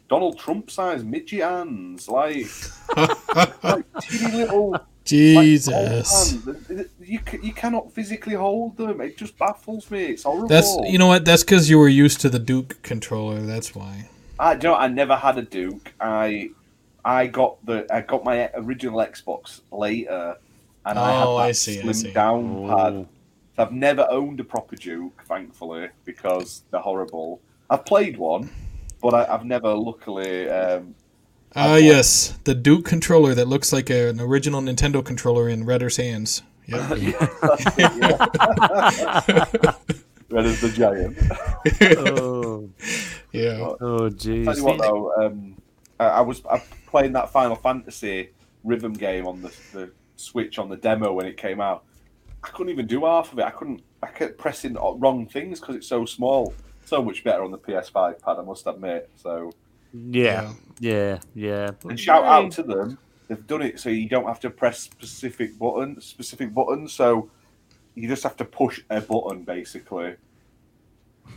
Donald 0.09 0.38
Trump 0.38 0.70
sized 0.70 1.07
midget 1.07 1.40
hands, 1.42 2.09
like, 2.09 2.47
like 3.64 3.84
teeny 4.03 4.32
little. 4.32 4.78
Jesus. 5.05 5.72
gold 5.72 6.57
hands. 6.66 6.88
You 7.01 7.20
you 7.42 7.53
cannot 7.53 7.92
physically 7.92 8.34
hold 8.34 8.76
them. 8.76 9.01
It 9.01 9.16
just 9.16 9.38
baffles 9.38 9.88
me. 9.90 10.05
It's 10.07 10.24
horrible. 10.24 10.49
That's 10.49 10.76
you 10.84 10.99
know 10.99 11.07
what? 11.07 11.24
That's 11.24 11.44
because 11.44 11.70
you 11.70 11.78
were 11.78 11.88
used 11.88 12.20
to 12.22 12.28
the 12.28 12.40
Duke 12.40 12.82
controller. 12.82 13.40
That's 13.40 13.74
why. 13.74 14.09
I 14.38 14.55
do 14.55 14.66
you 14.68 14.72
know, 14.72 14.78
I 14.78 14.88
never 14.88 15.14
had 15.16 15.38
a 15.38 15.42
Duke. 15.42 15.92
I 16.01 16.51
I 17.05 17.28
got 17.28 17.64
the 17.64 17.86
I 17.88 18.01
got 18.01 18.24
my 18.24 18.51
original 18.55 18.99
Xbox 18.99 19.61
later, 19.70 20.36
and 20.84 20.99
I 20.99 21.12
had 21.12 21.24
Oh, 21.26 21.36
that 21.38 21.44
I 21.44 21.53
see, 21.53 21.80
I 21.80 21.92
see. 21.92 22.12
down 22.12 22.64
oh. 22.64 22.68
pad. 22.68 22.92
Oh. 22.94 23.09
I've 23.59 23.72
never 23.72 24.07
owned 24.11 24.40
a 24.40 24.44
proper 24.44 24.76
Duke, 24.76 25.22
thankfully, 25.26 25.88
because 26.05 26.62
they're 26.70 26.80
horrible. 26.80 27.40
I've 27.70 27.84
played 27.86 28.18
one, 28.18 28.51
but 29.01 29.14
I, 29.14 29.34
I've 29.34 29.44
never, 29.44 29.74
luckily. 29.74 30.49
Um, 30.49 30.94
Ah, 31.59 31.76
yes, 31.76 32.38
the 32.44 32.55
Duke 32.55 32.84
controller 32.84 33.34
that 33.34 33.49
looks 33.49 33.72
like 33.72 33.88
a, 33.88 34.11
an 34.11 34.20
original 34.20 34.61
Nintendo 34.61 35.03
controller 35.03 35.49
in 35.49 35.64
Redder's 35.64 35.97
hands. 35.97 36.42
Yep. 36.68 36.90
Red 40.28 40.44
as 40.47 40.61
the 40.61 40.72
Giant. 40.74 41.16
Oh, 42.11 42.68
yeah. 43.32 43.59
oh 43.80 44.09
Tell 44.11 44.34
you 44.34 44.44
jeez. 44.44 44.61
what, 44.61 44.78
though, 44.78 45.12
um, 45.14 45.57
I, 46.01 46.07
I 46.07 46.20
was 46.22 46.44
I 46.47 46.61
playing 46.88 47.12
that 47.12 47.30
Final 47.30 47.55
Fantasy 47.55 48.30
rhythm 48.64 48.92
game 48.92 49.26
on 49.28 49.40
the, 49.42 49.55
the 49.72 49.92
Switch 50.16 50.59
on 50.59 50.68
the 50.68 50.76
demo 50.76 51.12
when 51.12 51.26
it 51.26 51.36
came 51.36 51.61
out. 51.61 51.84
I 52.42 52.49
couldn't 52.49 52.72
even 52.72 52.88
do 52.88 53.05
half 53.05 53.32
of 53.32 53.38
it. 53.38 53.44
I 53.44 53.51
couldn't. 53.51 53.82
I 54.03 54.09
kept 54.09 54.36
pressing 54.36 54.74
wrong 54.74 55.26
things 55.26 55.61
because 55.61 55.76
it's 55.76 55.86
so 55.86 56.05
small. 56.05 56.53
So 56.87 57.03
much 57.03 57.24
better 57.24 57.43
on 57.43 57.51
the 57.51 57.59
PS5 57.59 58.22
pad, 58.22 58.37
I 58.39 58.43
must 58.43 58.64
admit. 58.66 59.11
So, 59.16 59.53
Yeah, 59.93 60.53
yeah, 60.78 61.18
yeah. 61.34 61.72
and 61.84 61.99
shout 61.99 62.24
out 62.24 62.53
to 62.53 62.62
them. 62.62 62.97
They've 63.26 63.45
done 63.45 63.62
it 63.62 63.80
so 63.80 63.89
you 63.91 64.09
don't 64.09 64.26
have 64.28 64.39
to 64.41 64.51
press 64.51 64.78
specific 64.78 65.59
button, 65.59 66.01
specific 66.01 66.55
buttons. 66.55 66.93
So 66.93 67.28
you 67.97 68.07
just 68.07 68.22
have 68.22 68.37
to 68.37 68.45
push 68.45 68.80
a 68.89 69.01
button, 69.01 69.43
basically. 69.43 70.14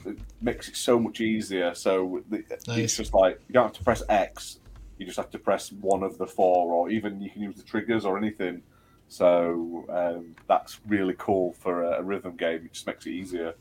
It 0.05 0.19
makes 0.39 0.69
it 0.69 0.75
so 0.75 0.99
much 0.99 1.19
easier. 1.19 1.73
So 1.73 2.21
the- 2.29 2.43
Nice. 2.67 2.77
it's 2.77 2.97
just 2.97 3.13
like 3.15 3.41
you 3.47 3.53
don't 3.53 3.63
have 3.63 3.73
to 3.73 3.83
press 3.83 4.03
X. 4.07 4.59
You 4.99 5.07
just 5.07 5.17
have 5.17 5.31
to 5.31 5.39
press 5.39 5.71
one 5.71 6.03
of 6.03 6.19
the 6.19 6.27
four, 6.27 6.71
or 6.71 6.91
even 6.91 7.19
you 7.21 7.31
can 7.31 7.41
use 7.41 7.55
the 7.55 7.63
triggers 7.63 8.05
or 8.05 8.19
anything. 8.19 8.61
So 9.07 9.85
um, 9.89 10.35
that's 10.47 10.79
really 10.87 11.15
cool 11.17 11.53
for 11.53 11.81
a, 11.85 12.01
a 12.01 12.03
rhythm 12.03 12.35
game. 12.35 12.65
It 12.65 12.73
just 12.73 12.85
makes 12.85 13.07
it 13.07 13.11
easier. 13.13 13.55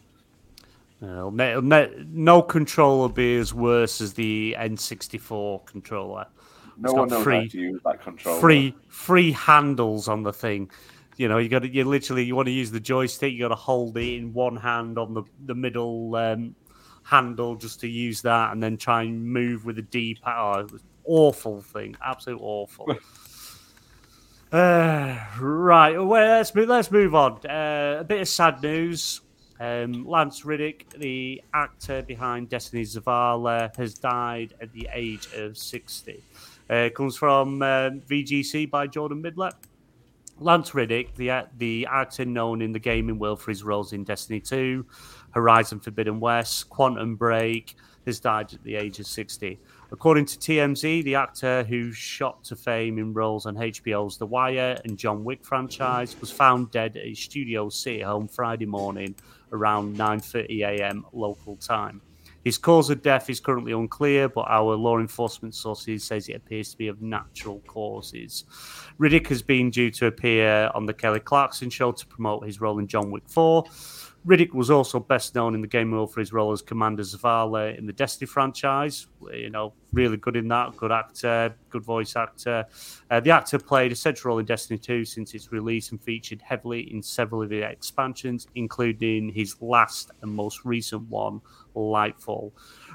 No, 1.01 1.31
me- 1.31 1.61
me- 1.61 2.07
no 2.09 2.43
controller 2.43 3.09
be 3.09 3.37
as 3.37 3.55
worse 3.55 4.01
as 4.01 4.15
the 4.15 4.57
N64 4.59 5.65
controller. 5.67 6.27
No 6.77 6.91
It's 6.91 6.93
one 6.95 7.09
knows 7.09 7.23
free- 7.23 7.37
how 7.43 7.47
to 7.49 7.59
use 7.59 7.81
that 7.85 8.03
controller. 8.03 8.41
Free, 8.41 8.75
free 8.89 9.33
handles 9.33 10.09
on 10.09 10.23
the 10.25 10.33
thing. 10.33 10.71
You 11.17 11.29
know, 11.29 11.39
you 11.39 11.49
got 11.49 11.61
to, 11.63 11.69
you 11.69 11.85
literally, 11.85 12.25
you 12.25 12.35
want 12.37 12.47
to 12.47 12.53
use 12.53 12.71
the 12.71 12.81
joystick, 12.81 13.33
you 13.33 13.41
got 13.41 13.49
to 13.49 13.55
hold 13.57 13.97
it 13.97 14.15
in 14.15 14.33
one 14.33 14.57
hand 14.57 14.99
on 14.99 15.15
the 15.15 15.25
the 15.47 15.55
middle 15.55 16.15
um, 16.15 16.55
handle 17.03 17.57
just 17.57 17.81
to 17.81 17.89
use 17.89 18.23
that, 18.23 18.53
and 18.53 18.63
then 18.63 18.77
try 18.77 19.03
and 19.03 19.25
move 19.25 19.65
with 19.65 19.77
the 19.77 19.83
D 19.83 20.17
pad. 20.23 20.35
Oh, 20.39 20.61
it 20.61 20.73
was 20.73 20.85
awful 21.05 21.61
thing, 21.63 21.97
absolute 22.05 22.41
awful. 22.41 22.87
Uh, 24.51 25.19
right, 25.41 25.99
well, 25.99 26.07
let's 26.39 26.55
move, 26.55 26.69
let's 26.71 26.91
move 26.91 27.15
on. 27.15 27.33
Uh, 27.47 27.99
a 28.01 28.05
bit 28.05 28.23
of 28.23 28.29
sad 28.29 28.63
news. 28.63 29.21
Um, 29.61 30.07
Lance 30.07 30.45
Reddick, 30.45 30.89
the 30.91 31.43
actor 31.53 32.03
behind 32.03 32.49
Destiny 32.49 32.83
Zavala, 32.83 33.75
has 33.77 33.95
died 33.95 34.55
at 34.61 34.73
the 34.73 34.89
age 34.93 35.29
of 35.35 35.59
60. 35.59 36.23
Uh, 36.71 36.89
comes 36.95 37.17
from 37.17 37.63
um, 37.63 38.01
VGC 38.03 38.71
by 38.71 38.87
Jordan 38.87 39.21
Middler. 39.21 39.51
Lance 40.41 40.75
Reddick, 40.75 41.15
the 41.17 41.47
the 41.57 41.89
actor 41.91 42.25
known 42.25 42.63
in 42.63 42.73
the 42.73 42.79
gaming 42.79 43.19
world 43.19 43.41
for 43.41 43.51
his 43.51 43.65
roles 43.65 43.93
in 43.93 44.05
Destiny 44.05 44.39
2, 44.39 44.87
Horizon 45.33 45.81
Forbidden 45.81 46.21
West, 46.21 46.71
Quantum 46.71 47.17
Break, 47.17 47.75
has 48.07 48.21
died 48.21 48.55
at 48.55 48.63
the 48.63 48.77
age 48.77 49.01
of 49.01 49.07
60. 49.07 49.59
According 49.91 50.27
to 50.27 50.39
TMZ, 50.39 51.03
the 51.03 51.15
actor 51.15 51.65
who 51.65 51.93
shot 51.93 52.45
to 52.45 52.57
fame 52.57 52.99
in 52.99 53.15
roles 53.15 53.47
on 53.47 53.57
HBO's 53.57 54.19
The 54.19 54.27
Wire 54.27 54.79
and 54.85 54.99
John 54.99 55.25
Wick 55.25 55.45
franchise 55.45 56.15
was 56.21 56.31
found 56.31 56.71
dead 56.71 56.97
at 56.97 57.07
his 57.07 57.19
studio 57.19 57.69
city 57.69 58.03
home 58.03 58.29
Friday 58.29 58.67
morning 58.67 59.15
around 59.53 59.97
9:30 59.97 60.61
a.m. 60.63 61.07
local 61.13 61.57
time. 61.57 62.01
His 62.45 62.57
cause 62.57 62.89
of 62.89 63.03
death 63.03 63.29
is 63.29 63.41
currently 63.41 63.73
unclear, 63.73 64.29
but 64.29 64.47
our 64.49 64.75
law 64.75 64.99
enforcement 64.99 65.55
sources 65.55 66.05
says 66.05 66.29
it 66.29 66.37
appears 66.37 66.71
to 66.71 66.79
be 66.79 66.89
of 66.89 67.03
natural 67.03 67.61
causes. 67.67 68.45
Reddick 68.97 69.29
has 69.29 69.43
been 69.43 69.71
due 69.71 69.91
to 69.91 70.07
appear 70.07 70.71
on 70.75 70.87
the 70.87 70.95
Kelly 70.95 71.21
Clarkson 71.21 71.69
show 71.69 71.93
to 71.93 72.07
promote 72.07 72.47
his 72.47 72.61
role 72.61 72.79
in 72.79 72.87
John 72.87 73.11
Wick 73.11 73.25
4. 73.29 73.65
Reddick 74.25 74.53
was 74.53 74.69
also 74.71 74.99
best 74.99 75.35
known 75.35 75.55
in 75.55 75.61
the 75.61 75.67
game 75.67 75.93
world 75.93 76.13
for 76.13 76.21
his 76.21 76.33
role 76.33 76.53
as 76.53 76.61
Commander 76.61 77.03
Zavala 77.03 77.79
in 77.79 77.87
the 77.87 77.93
Destiny 77.93 78.27
franchise. 78.27 79.07
You 79.33 79.49
know, 79.49 79.73
really 79.93 80.17
good 80.17 80.37
in 80.37 80.49
that, 80.49 80.77
good 80.77 80.93
actor, 80.93 81.55
good 81.71 81.83
voice 81.83 82.17
actor. 82.17 82.67
Uh, 83.11 83.21
the 83.21 83.31
actor 83.31 83.59
played 83.59 83.93
a 83.93 83.97
central 83.97 84.33
role 84.33 84.39
in 84.41 84.45
Destiny 84.45 84.77
2 84.77 85.05
since 85.05 85.35
its 85.35 85.53
release 85.53 85.93
and 85.93 86.03
featured 86.03 86.43
heavily 86.43 86.93
in 86.93 87.03
several 87.03 87.43
of 87.43 87.49
the 87.49 87.63
expansions, 87.63 88.47
including 88.55 89.31
his 89.31 89.57
last 89.63 90.11
and 90.21 90.33
most 90.33 90.65
recent 90.65 91.09
one, 91.09 91.41
Lightfall. 91.75 92.53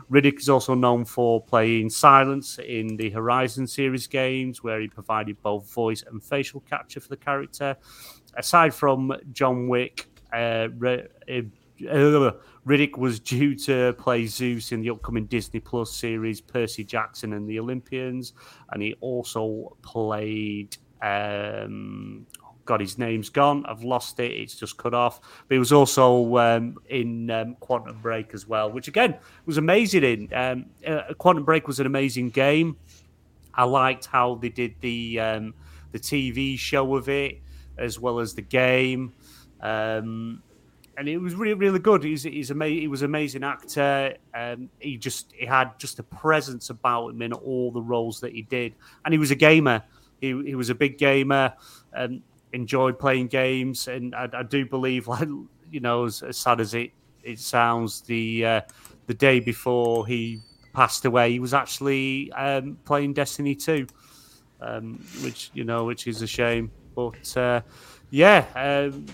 Reddick 0.10 0.40
is 0.40 0.50
also 0.50 0.76
known 0.76 1.06
for 1.06 1.42
playing 1.42 1.90
Silence 1.90 2.60
in 2.60 2.98
the 2.98 3.10
Horizon 3.10 3.66
series 3.66 4.08
games, 4.08 4.62
where 4.62 4.82
he 4.82 4.88
provided 4.88 5.42
both 5.42 5.72
voice 5.72 6.04
and 6.06 6.22
facial 6.22 6.60
capture 6.62 7.00
for 7.00 7.08
the 7.08 7.18
character. 7.18 7.78
Aside 8.36 8.74
from 8.74 9.16
John 9.32 9.68
Wick, 9.68 10.08
uh, 10.34 10.68
uh, 11.90 12.32
Reddick 12.66 12.98
was 12.98 13.20
due 13.20 13.56
to 13.56 13.94
play 13.94 14.26
Zeus 14.26 14.72
in 14.72 14.82
the 14.82 14.90
upcoming 14.90 15.26
Disney 15.26 15.60
Plus 15.60 15.92
series 15.92 16.42
Percy 16.42 16.84
Jackson 16.84 17.34
and 17.34 17.48
the 17.48 17.60
Olympians, 17.60 18.34
and 18.72 18.82
he 18.82 18.96
also 19.02 19.76
played. 19.82 20.78
Um, 21.02 22.26
God, 22.66 22.80
his 22.80 22.98
name's 22.98 23.28
gone. 23.28 23.66
I've 23.66 23.84
lost 23.84 24.22
it. 24.22 24.32
It's 24.32 24.56
just 24.56 24.78
cut 24.78 24.94
off. 24.94 25.20
But 25.20 25.56
he 25.56 25.60
was 25.60 25.74
also 25.74 26.38
um, 26.38 26.78
in 26.88 27.30
um, 27.30 27.56
Quantum 27.60 28.00
Break 28.02 28.34
as 28.34 28.48
well, 28.48 28.72
which 28.72 28.88
again 28.88 29.18
was 29.46 29.58
amazing. 29.58 30.04
In 30.04 30.34
um, 30.34 30.66
uh, 30.88 31.14
Quantum 31.18 31.44
Break 31.44 31.68
was 31.68 31.82
an 31.82 31.86
amazing 31.86 32.30
game. 32.30 32.78
I 33.54 33.66
liked 33.66 34.06
how 34.06 34.36
they 34.36 34.48
did 34.48 34.76
the 34.80 35.20
um, 35.20 35.54
the 35.92 36.00
TV 36.00 36.58
show 36.58 36.96
of 36.96 37.10
it 37.10 37.42
as 37.78 38.00
well 38.00 38.20
as 38.20 38.34
the 38.34 38.42
game, 38.42 39.14
um, 39.64 40.44
and 40.96 41.10
it 41.10 41.18
was 41.18 41.34
really 41.34 41.56
really 41.56 41.80
good. 41.80 42.04
He's 42.04 42.22
he's 42.22 42.52
ama- 42.52 42.68
he 42.68 42.88
was 42.88 43.02
an 43.02 43.06
amazing 43.06 43.44
actor. 43.44 44.16
Um, 44.36 44.70
he 44.80 44.98
just 44.98 45.34
he 45.36 45.48
had 45.48 45.80
just 45.80 45.98
a 45.98 46.04
presence 46.04 46.70
about 46.70 47.10
him 47.10 47.24
in 47.24 47.34
all 47.34 47.72
the 47.72 47.82
roles 47.82 48.20
that 48.20 48.34
he 48.34 48.44
did, 48.44 48.76
and 49.04 49.12
he 49.12 49.18
was 49.18 49.32
a 49.32 49.36
gamer. 49.36 49.82
He 50.22 50.28
he 50.46 50.54
was 50.54 50.70
a 50.70 50.76
big 50.76 51.00
gamer. 51.00 51.54
and 51.94 52.22
enjoyed 52.54 52.98
playing 52.98 53.28
games, 53.28 53.88
and 53.88 54.16
I, 54.16 54.30
I 54.32 54.44
do 54.44 54.66
believe, 54.66 55.08
like 55.16 55.28
you 55.70 55.80
know, 55.80 56.06
as, 56.06 56.24
as 56.24 56.38
sad 56.38 56.62
as 56.62 56.74
it 56.74 56.92
it 57.24 57.40
sounds, 57.40 58.02
the 58.02 58.46
uh, 58.46 58.62
the 59.08 59.14
day 59.14 59.40
before 59.40 60.08
he 60.08 60.40
passed 60.74 61.06
away, 61.06 61.32
he 61.32 61.40
was 61.40 61.54
actually 61.54 62.32
um, 62.34 62.78
playing 62.86 63.14
Destiny 63.14 63.56
Two, 63.56 63.88
um, 64.62 65.04
which 65.24 65.52
you 65.54 65.64
know, 65.64 65.84
which 65.84 66.08
is 66.08 66.22
a 66.22 66.28
shame. 66.28 66.72
But 66.96 67.36
uh, 67.36 67.62
yeah, 68.12 68.46
um, 68.56 69.06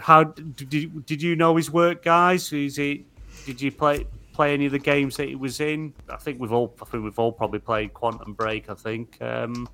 how 0.00 0.24
did 0.24 1.06
did 1.06 1.22
you 1.22 1.36
know 1.36 1.56
his 1.56 1.70
work, 1.70 2.02
guys? 2.02 2.52
Is 2.52 2.76
he? 2.76 3.06
Did 3.46 3.60
you 3.60 3.72
play 3.72 4.06
play 4.32 4.54
any 4.54 4.66
of 4.66 4.72
the 4.72 4.78
games 4.78 5.16
that 5.16 5.28
he 5.28 5.34
was 5.34 5.60
in? 5.60 5.92
I 6.08 6.16
think 6.16 6.40
we've 6.40 6.52
all 6.52 6.74
I 6.80 6.84
think 6.84 7.04
we've 7.04 7.18
all 7.18 7.32
probably 7.32 7.58
played 7.58 7.94
Quantum 7.94 8.34
Break. 8.34 8.70
I 8.70 8.74
think 8.74 9.20
um, 9.20 9.68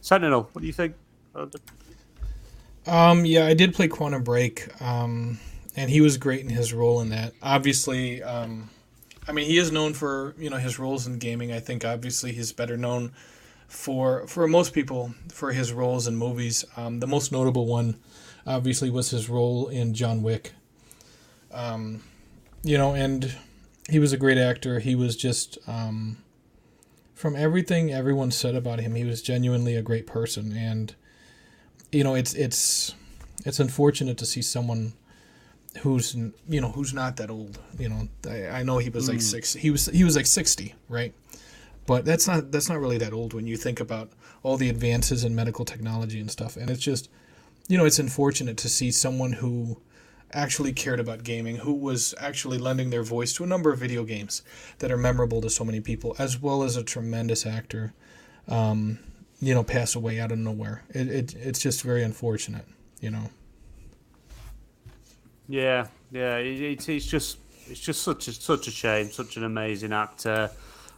Sentinel. 0.00 0.48
What 0.52 0.60
do 0.60 0.66
you 0.66 0.72
think? 0.72 0.94
Um, 2.86 3.24
yeah, 3.24 3.46
I 3.46 3.54
did 3.54 3.74
play 3.74 3.88
Quantum 3.88 4.22
Break, 4.22 4.68
um, 4.82 5.38
and 5.76 5.88
he 5.90 6.00
was 6.00 6.16
great 6.18 6.40
in 6.40 6.48
his 6.48 6.74
role 6.74 7.00
in 7.00 7.10
that. 7.10 7.32
Obviously, 7.42 8.22
um, 8.22 8.68
I 9.28 9.32
mean, 9.32 9.46
he 9.46 9.58
is 9.58 9.70
known 9.70 9.94
for 9.94 10.34
you 10.38 10.50
know 10.50 10.56
his 10.56 10.78
roles 10.78 11.06
in 11.06 11.18
gaming. 11.18 11.52
I 11.52 11.60
think 11.60 11.84
obviously 11.84 12.32
he's 12.32 12.52
better 12.52 12.76
known 12.76 13.12
for 13.68 14.26
for 14.26 14.46
most 14.46 14.72
people 14.72 15.14
for 15.30 15.52
his 15.52 15.72
roles 15.72 16.06
in 16.06 16.16
movies. 16.16 16.64
Um, 16.76 17.00
the 17.00 17.06
most 17.06 17.32
notable 17.32 17.66
one, 17.66 17.96
obviously, 18.46 18.90
was 18.90 19.10
his 19.10 19.28
role 19.28 19.68
in 19.68 19.94
John 19.94 20.22
Wick. 20.22 20.52
Um, 21.52 22.02
you 22.62 22.78
know, 22.78 22.94
and 22.94 23.34
he 23.88 23.98
was 23.98 24.12
a 24.12 24.16
great 24.16 24.38
actor. 24.38 24.78
He 24.80 24.94
was 24.94 25.16
just 25.16 25.58
um, 25.66 26.18
from 27.14 27.36
everything 27.36 27.92
everyone 27.92 28.30
said 28.30 28.54
about 28.54 28.80
him, 28.80 28.94
he 28.94 29.04
was 29.04 29.22
genuinely 29.22 29.76
a 29.76 29.82
great 29.82 30.06
person. 30.06 30.56
And 30.56 30.94
you 31.90 32.04
know, 32.04 32.14
it's 32.14 32.34
it's 32.34 32.94
it's 33.44 33.60
unfortunate 33.60 34.16
to 34.18 34.26
see 34.26 34.42
someone 34.42 34.94
who's 35.80 36.14
you 36.14 36.60
know 36.60 36.70
who's 36.70 36.94
not 36.94 37.16
that 37.16 37.30
old. 37.30 37.58
You 37.78 37.88
know, 37.88 38.08
I, 38.28 38.60
I 38.60 38.62
know 38.62 38.78
he 38.78 38.88
was 38.90 39.08
like 39.08 39.18
Mm. 39.18 39.22
six. 39.22 39.52
He 39.54 39.70
was 39.70 39.86
he 39.86 40.04
was 40.04 40.16
like 40.16 40.26
sixty, 40.26 40.74
right? 40.88 41.12
But 41.86 42.04
that's 42.04 42.26
not 42.28 42.52
that's 42.52 42.68
not 42.68 42.78
really 42.80 42.98
that 42.98 43.12
old 43.12 43.34
when 43.34 43.46
you 43.46 43.56
think 43.56 43.80
about 43.80 44.10
all 44.44 44.56
the 44.56 44.68
advances 44.68 45.24
in 45.24 45.34
medical 45.34 45.64
technology 45.64 46.20
and 46.20 46.30
stuff. 46.30 46.56
And 46.56 46.70
it's 46.70 46.80
just, 46.82 47.08
you 47.68 47.78
know, 47.78 47.84
it's 47.84 47.98
unfortunate 47.98 48.56
to 48.58 48.68
see 48.68 48.90
someone 48.90 49.32
who 49.32 49.80
actually 50.32 50.72
cared 50.72 51.00
about 51.00 51.24
gaming, 51.24 51.56
who 51.56 51.74
was 51.74 52.14
actually 52.18 52.58
lending 52.58 52.90
their 52.90 53.02
voice 53.02 53.32
to 53.34 53.44
a 53.44 53.46
number 53.46 53.72
of 53.72 53.78
video 53.78 54.04
games 54.04 54.42
that 54.78 54.90
are 54.90 54.96
memorable 54.96 55.40
to 55.42 55.50
so 55.50 55.64
many 55.64 55.80
people, 55.80 56.16
as 56.18 56.40
well 56.40 56.62
as 56.62 56.76
a 56.76 56.82
tremendous 56.82 57.46
actor, 57.46 57.92
um, 58.48 58.98
you 59.40 59.54
know, 59.54 59.62
pass 59.62 59.94
away 59.94 60.20
out 60.20 60.32
of 60.32 60.38
nowhere. 60.38 60.82
It, 60.90 61.08
it 61.08 61.34
it's 61.36 61.60
just 61.60 61.82
very 61.82 62.02
unfortunate, 62.02 62.66
you 63.00 63.10
know. 63.10 63.30
Yeah, 65.48 65.88
yeah. 66.10 66.36
It, 66.36 66.88
it's 66.88 67.06
just 67.06 67.38
it's 67.68 67.80
just 67.80 68.02
such 68.02 68.28
a 68.28 68.32
such 68.32 68.68
a 68.68 68.70
shame. 68.70 69.10
Such 69.10 69.36
an 69.36 69.44
amazing 69.44 69.92
actor, 69.92 70.50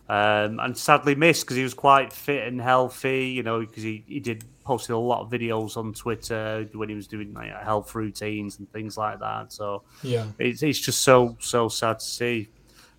um, 0.09 0.61
and 0.61 0.77
sadly 0.77 1.15
missed 1.15 1.45
because 1.45 1.57
he 1.57 1.63
was 1.63 1.75
quite 1.75 2.13
fit 2.13 2.47
and 2.47 2.61
healthy. 2.61 3.29
You 3.29 3.43
know, 3.43 3.61
because 3.61 3.83
he, 3.83 4.05
he 4.07 4.21
did 4.21 4.45
posted 4.65 4.95
a 4.95 4.99
lot 4.99 5.21
of 5.21 5.31
videos 5.31 5.77
on 5.77 5.93
Twitter 5.93 6.69
when 6.73 6.89
he 6.89 6.95
was 6.95 7.07
doing 7.07 7.33
like 7.35 7.51
health 7.63 7.95
routines 7.95 8.59
and 8.59 8.71
things 8.73 8.97
like 8.97 9.21
that. 9.21 9.53
So 9.53 9.83
Yeah. 10.03 10.27
it's 10.39 10.63
it's 10.63 10.79
just 10.81 11.03
so 11.03 11.37
so 11.41 11.69
sad 11.69 11.99
to 12.01 12.05
see. 12.05 12.49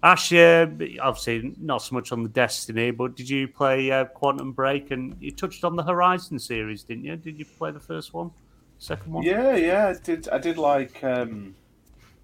Ash, 0.03 0.31
yeah, 0.31 0.67
obviously 1.01 1.55
not 1.59 1.81
so 1.81 1.95
much 1.95 2.11
on 2.11 2.21
the 2.21 2.29
Destiny, 2.29 2.91
but 2.91 3.15
did 3.15 3.27
you 3.27 3.47
play 3.47 3.89
uh, 3.89 4.05
Quantum 4.05 4.51
Break? 4.51 4.91
And 4.91 5.15
you 5.19 5.31
touched 5.31 5.63
on 5.63 5.75
the 5.75 5.81
Horizon 5.81 6.37
series, 6.37 6.83
didn't 6.83 7.05
you? 7.05 7.15
Did 7.15 7.39
you 7.39 7.45
play 7.45 7.71
the 7.71 7.79
first 7.79 8.13
one, 8.13 8.29
second 8.77 9.11
one? 9.11 9.23
Yeah, 9.23 9.55
yeah, 9.55 9.87
I 9.87 9.93
did. 10.03 10.29
I 10.29 10.37
did 10.37 10.59
like 10.59 11.03
um, 11.03 11.55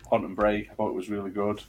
Quantum 0.03 0.35
Break. 0.35 0.69
I 0.69 0.73
thought 0.75 0.89
it 0.89 0.95
was 0.95 1.09
really 1.09 1.31
good. 1.31 1.63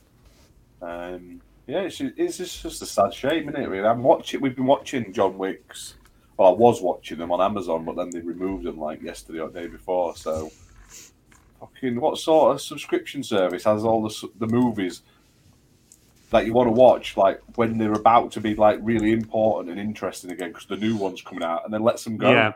Um, 0.82 1.40
yeah, 1.66 1.82
it's 1.82 1.96
just, 1.96 2.14
it's 2.18 2.36
just 2.36 2.62
just 2.62 2.82
a 2.82 2.86
sad 2.86 3.14
shame, 3.14 3.48
isn't 3.48 3.62
it? 3.62 3.68
Really, 3.68 3.86
I'm 3.86 4.02
watching. 4.02 4.40
We've 4.42 4.56
been 4.56 4.66
watching 4.66 5.12
John 5.14 5.38
Wick's. 5.38 5.94
Well, 6.42 6.50
I 6.50 6.56
was 6.56 6.82
watching 6.82 7.18
them 7.18 7.30
on 7.30 7.40
Amazon, 7.40 7.84
but 7.84 7.94
then 7.94 8.10
they 8.10 8.18
removed 8.18 8.64
them 8.64 8.76
like 8.76 9.00
yesterday 9.00 9.38
or 9.38 9.48
the 9.48 9.60
day 9.60 9.66
before. 9.68 10.16
So, 10.16 10.50
fucking, 11.60 12.00
what 12.00 12.18
sort 12.18 12.52
of 12.52 12.60
subscription 12.60 13.22
service 13.22 13.62
has 13.62 13.84
all 13.84 14.02
the 14.02 14.28
the 14.40 14.48
movies 14.48 15.02
that 16.30 16.44
you 16.44 16.52
want 16.52 16.66
to 16.66 16.72
watch, 16.72 17.16
like 17.16 17.40
when 17.54 17.78
they're 17.78 17.92
about 17.92 18.32
to 18.32 18.40
be 18.40 18.56
like 18.56 18.80
really 18.82 19.12
important 19.12 19.70
and 19.70 19.78
interesting 19.78 20.32
again 20.32 20.48
because 20.48 20.66
the 20.66 20.76
new 20.76 20.96
one's 20.96 21.22
coming 21.22 21.44
out, 21.44 21.64
and 21.64 21.72
then 21.72 21.84
lets 21.84 22.02
them 22.02 22.16
go? 22.16 22.32
Yeah. 22.32 22.54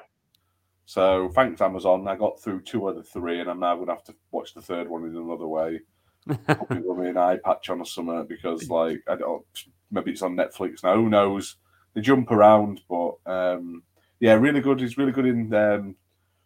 So 0.87 1.28
thanks 1.28 1.61
Amazon. 1.61 2.09
I 2.09 2.16
got 2.16 2.43
through 2.43 2.62
two 2.62 2.89
of 2.89 2.97
the 2.97 3.05
three, 3.05 3.39
and 3.39 3.49
I'm 3.49 3.61
now 3.61 3.76
going 3.76 3.87
to 3.87 3.93
have 3.93 4.05
to 4.05 4.16
watch 4.32 4.53
the 4.53 4.62
third 4.62 4.89
one 4.89 5.05
in 5.05 5.16
another 5.16 5.47
way. 5.47 5.78
Probably 6.26 6.80
with 6.84 7.07
an 7.07 7.18
eye 7.18 7.39
patch 7.45 7.70
on 7.70 7.78
or 7.78 7.87
something 7.87 8.26
because, 8.26 8.68
like, 8.68 9.05
I 9.09 9.14
don't. 9.14 9.45
Maybe 9.93 10.11
it's 10.11 10.22
on 10.22 10.34
Netflix 10.34 10.82
now. 10.82 10.97
Who 10.97 11.09
knows? 11.09 11.55
They 11.97 12.03
jump 12.03 12.30
around, 12.30 12.82
but 12.90 13.14
um, 13.24 13.82
yeah, 14.20 14.34
really 14.34 14.61
good. 14.61 14.80
He's 14.80 14.99
really 14.99 15.12
good 15.12 15.24
in 15.24 15.53
um, 15.55 15.97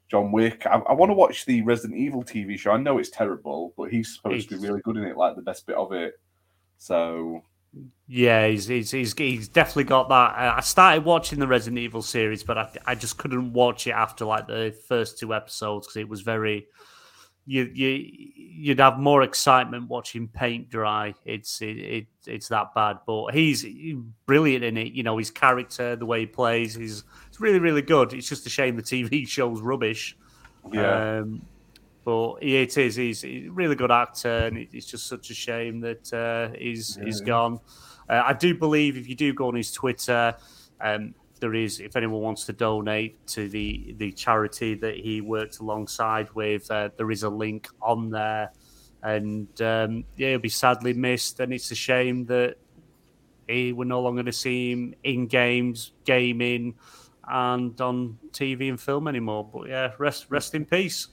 John 0.08 0.30
Wick. 0.30 0.64
I, 0.64 0.76
I 0.76 0.92
want 0.92 1.10
to 1.10 1.14
watch 1.14 1.44
the 1.44 1.60
Resident 1.62 1.98
Evil 1.98 2.22
TV 2.22 2.56
show. 2.56 2.70
I 2.70 2.76
know 2.76 2.98
it's 2.98 3.10
terrible, 3.10 3.74
but 3.76 3.90
he's 3.90 4.14
supposed 4.14 4.48
to 4.50 4.60
be 4.60 4.68
really 4.68 4.80
good 4.82 4.96
in 4.96 5.02
it, 5.02 5.16
like 5.16 5.34
the 5.34 5.42
best 5.42 5.66
bit 5.66 5.74
of 5.74 5.92
it. 5.92 6.14
So 6.78 7.42
Yeah, 8.06 8.46
he's 8.46 8.68
he's 8.68 8.92
he's, 8.92 9.12
he's 9.18 9.48
definitely 9.48 9.84
got 9.84 10.08
that. 10.08 10.36
Uh, 10.36 10.54
I 10.56 10.60
started 10.60 11.04
watching 11.04 11.40
the 11.40 11.48
Resident 11.48 11.80
Evil 11.80 12.02
series, 12.02 12.44
but 12.44 12.56
I, 12.56 12.70
I 12.86 12.94
just 12.94 13.18
couldn't 13.18 13.52
watch 13.52 13.88
it 13.88 13.92
after 13.92 14.24
like 14.24 14.46
the 14.46 14.72
first 14.86 15.18
two 15.18 15.34
episodes 15.34 15.88
because 15.88 15.96
it 15.96 16.08
was 16.08 16.20
very 16.20 16.68
you 17.50 17.70
you 17.74 17.88
you'd 18.36 18.78
have 18.78 18.98
more 18.98 19.22
excitement 19.22 19.88
watching 19.88 20.28
paint 20.28 20.68
dry. 20.70 21.14
It's 21.24 21.60
it, 21.62 21.76
it 21.78 22.06
it's 22.26 22.48
that 22.48 22.74
bad, 22.74 22.98
but 23.06 23.34
he's 23.34 23.66
brilliant 24.26 24.62
in 24.64 24.76
it. 24.76 24.92
You 24.92 25.02
know 25.02 25.18
his 25.18 25.30
character, 25.30 25.96
the 25.96 26.06
way 26.06 26.20
he 26.20 26.26
plays, 26.26 26.74
he's 26.74 27.02
it's 27.28 27.40
really 27.40 27.58
really 27.58 27.82
good. 27.82 28.12
It's 28.12 28.28
just 28.28 28.46
a 28.46 28.50
shame 28.50 28.76
the 28.76 28.82
TV 28.82 29.26
show's 29.36 29.60
rubbish. 29.62 30.16
yeah, 30.72 31.18
Um, 31.18 31.42
but 32.04 32.42
yeah, 32.42 32.60
it 32.60 32.76
is. 32.78 32.94
He's 32.96 33.22
he's 33.22 33.46
a 33.46 33.50
really 33.50 33.74
good 33.74 33.90
actor, 33.90 34.46
and 34.46 34.56
it's 34.58 34.86
just 34.86 35.08
such 35.08 35.30
a 35.30 35.34
shame 35.34 35.80
that 35.80 36.12
uh, 36.12 36.56
he's 36.56 36.96
he's 37.02 37.20
Yeah. 37.20 37.26
gone. 37.26 37.58
Uh, 38.08 38.22
I 38.26 38.32
do 38.32 38.54
believe 38.54 38.96
if 38.96 39.08
you 39.08 39.16
do 39.16 39.32
go 39.34 39.48
on 39.48 39.54
his 39.56 39.72
Twitter, 39.72 40.34
um, 40.80 41.14
there 41.40 41.54
is 41.54 41.80
if 41.80 41.96
anyone 41.96 42.20
wants 42.20 42.46
to 42.46 42.52
donate 42.52 43.26
to 43.28 43.48
the 43.48 43.94
the 43.98 44.12
charity 44.12 44.74
that 44.74 44.96
he 44.96 45.20
worked 45.20 45.58
alongside 45.58 46.30
with, 46.34 46.70
uh, 46.70 46.90
there 46.96 47.10
is 47.10 47.22
a 47.22 47.30
link 47.30 47.68
on 47.80 48.10
there, 48.10 48.50
and 49.02 49.48
um, 49.62 50.04
yeah, 50.16 50.30
he'll 50.30 50.38
be 50.38 50.48
sadly 50.48 50.92
missed, 50.92 51.40
and 51.40 51.52
it's 51.52 51.70
a 51.70 51.74
shame 51.74 52.26
that 52.26 52.56
he, 53.48 53.72
we're 53.72 53.84
no 53.84 54.00
longer 54.00 54.22
going 54.22 54.26
to 54.26 54.32
see 54.32 54.70
him 54.70 54.94
in 55.02 55.26
games, 55.26 55.92
gaming, 56.04 56.74
and 57.26 57.80
on 57.80 58.18
TV 58.32 58.68
and 58.68 58.80
film 58.80 59.08
anymore. 59.08 59.48
But 59.52 59.68
yeah, 59.68 59.92
rest 59.98 60.26
rest 60.30 60.54
in 60.54 60.64
peace. 60.64 61.08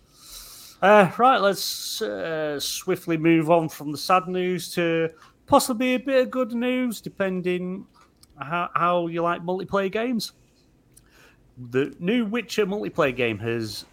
Uh, 0.82 1.11
right, 1.17 1.41
let's 1.41 2.01
uh, 2.03 2.59
swiftly 2.59 3.17
move 3.17 3.49
on 3.49 3.67
from 3.67 3.91
the 3.91 3.97
sad 3.97 4.28
news 4.28 4.71
to 4.75 5.09
possibly 5.47 5.95
a 5.95 5.99
bit 5.99 6.21
of 6.21 6.32
good 6.32 6.53
news, 6.53 7.01
depending 7.01 7.88
how, 8.39 8.69
how 8.73 9.07
you 9.07 9.21
like 9.21 9.41
multiplayer 9.41 9.91
games. 9.91 10.33
The 11.71 11.95
new 11.99 12.25
Witcher 12.25 12.65
multiplayer 12.65 13.15
game 13.15 13.39
has 13.39 13.85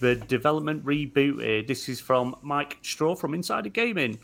the 0.00 0.16
development 0.16 0.84
rebooted. 0.84 1.66
This 1.66 1.88
is 1.88 2.00
from 2.00 2.34
Mike 2.42 2.78
Straw 2.82 3.14
from 3.14 3.34
Insider 3.34 3.68
Gaming. 3.68 4.18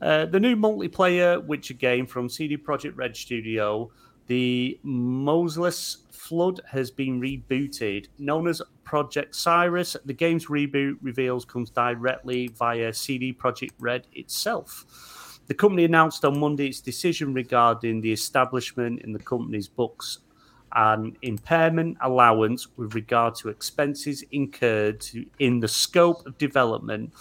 Uh, 0.00 0.26
the 0.26 0.40
new 0.40 0.56
multiplayer 0.56 1.42
Witcher 1.44 1.74
game 1.74 2.06
from 2.06 2.28
CD 2.28 2.56
Projekt 2.56 2.96
Red 2.96 3.16
Studio, 3.16 3.90
the 4.26 4.78
Molasses 4.82 5.98
Flood, 6.10 6.60
has 6.66 6.90
been 6.90 7.20
rebooted. 7.20 8.06
Known 8.18 8.48
as 8.48 8.62
Project 8.84 9.34
Sirius, 9.34 9.96
the 10.04 10.12
game's 10.12 10.46
reboot 10.46 10.96
reveals 11.02 11.44
comes 11.44 11.70
directly 11.70 12.48
via 12.48 12.92
CD 12.92 13.32
Projekt 13.32 13.72
Red 13.78 14.06
itself. 14.12 14.84
The 15.46 15.54
company 15.54 15.84
announced 15.84 16.24
on 16.24 16.38
Monday 16.38 16.68
its 16.68 16.80
decision 16.80 17.34
regarding 17.34 18.00
the 18.00 18.12
establishment 18.12 19.02
in 19.02 19.12
the 19.12 19.18
company's 19.18 19.68
books 19.68 20.20
an 20.74 21.16
impairment 21.22 21.96
allowance 22.02 22.66
with 22.76 22.94
regard 22.94 23.34
to 23.36 23.48
expenses 23.48 24.24
incurred 24.32 25.00
to, 25.00 25.24
in 25.38 25.60
the 25.60 25.68
scope 25.68 26.26
of 26.26 26.36
development 26.38 27.12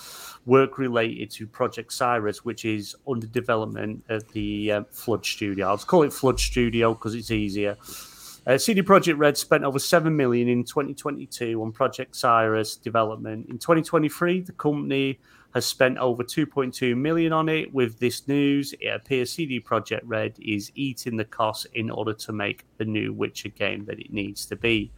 work 0.45 0.77
related 0.77 1.29
to 1.31 1.45
Project 1.47 1.93
Sirius, 1.93 2.43
which 2.43 2.65
is 2.65 2.95
under 3.07 3.27
development 3.27 4.03
at 4.09 4.27
the 4.29 4.71
uh, 4.71 4.83
Flood 4.91 5.25
Studio. 5.25 5.67
I'll 5.67 5.77
call 5.77 6.03
it 6.03 6.11
Flood 6.11 6.39
Studio 6.39 6.93
because 6.93 7.13
it's 7.15 7.31
easier. 7.31 7.77
Uh, 8.45 8.57
CD 8.57 8.81
Red 8.81 9.37
spent 9.37 9.63
over 9.63 9.79
seven 9.79 10.17
million 10.17 10.49
in 10.49 10.63
2022 10.65 11.61
on 11.61 11.71
Project 11.71 12.15
Sirius 12.15 12.75
development. 12.75 13.47
In 13.49 13.57
2023, 13.57 14.41
the 14.41 14.51
company 14.53 15.19
has 15.53 15.65
spent 15.65 15.97
over 15.97 16.23
2.2 16.23 16.97
million 16.97 17.31
on 17.31 17.47
it. 17.47 17.73
With 17.73 17.99
this 17.99 18.27
news, 18.27 18.73
it 18.79 18.87
appears 18.87 19.31
CD 19.31 19.59
Projekt 19.59 20.01
Red 20.03 20.35
is 20.41 20.71
eating 20.75 21.17
the 21.17 21.25
cost 21.25 21.67
in 21.73 21.89
order 21.89 22.13
to 22.13 22.33
make 22.33 22.65
the 22.77 22.85
new 22.85 23.13
Witcher 23.13 23.49
game 23.49 23.85
that 23.85 23.99
it 23.99 24.11
needs 24.11 24.45
to 24.47 24.55
be. 24.55 24.91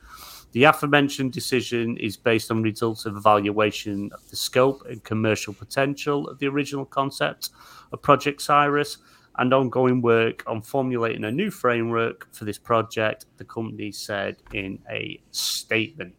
The 0.54 0.64
aforementioned 0.64 1.34
decision 1.34 1.98
is 1.98 2.16
based 2.16 2.50
on 2.50 2.64
results 2.64 3.06
of 3.06 3.18
evaluation 3.18 4.10
of 4.14 4.30
the 4.30 4.38
scope 4.38 4.86
and 4.90 5.04
commercial 5.04 5.54
potential 5.54 6.30
of 6.30 6.40
the 6.40 6.48
original 6.48 6.86
concept 6.86 7.50
of 7.92 8.02
Project 8.02 8.42
Sirius 8.42 8.98
and 9.38 9.54
ongoing 9.54 10.02
work 10.02 10.44
on 10.48 10.62
formulating 10.62 11.26
a 11.26 11.32
new 11.32 11.52
framework 11.52 12.34
for 12.34 12.46
this 12.46 12.58
project, 12.58 13.26
the 13.36 13.44
company 13.44 13.92
said 13.92 14.38
in 14.54 14.80
a 14.90 15.22
statement. 15.32 16.16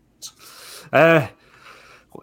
Uh, 0.92 1.28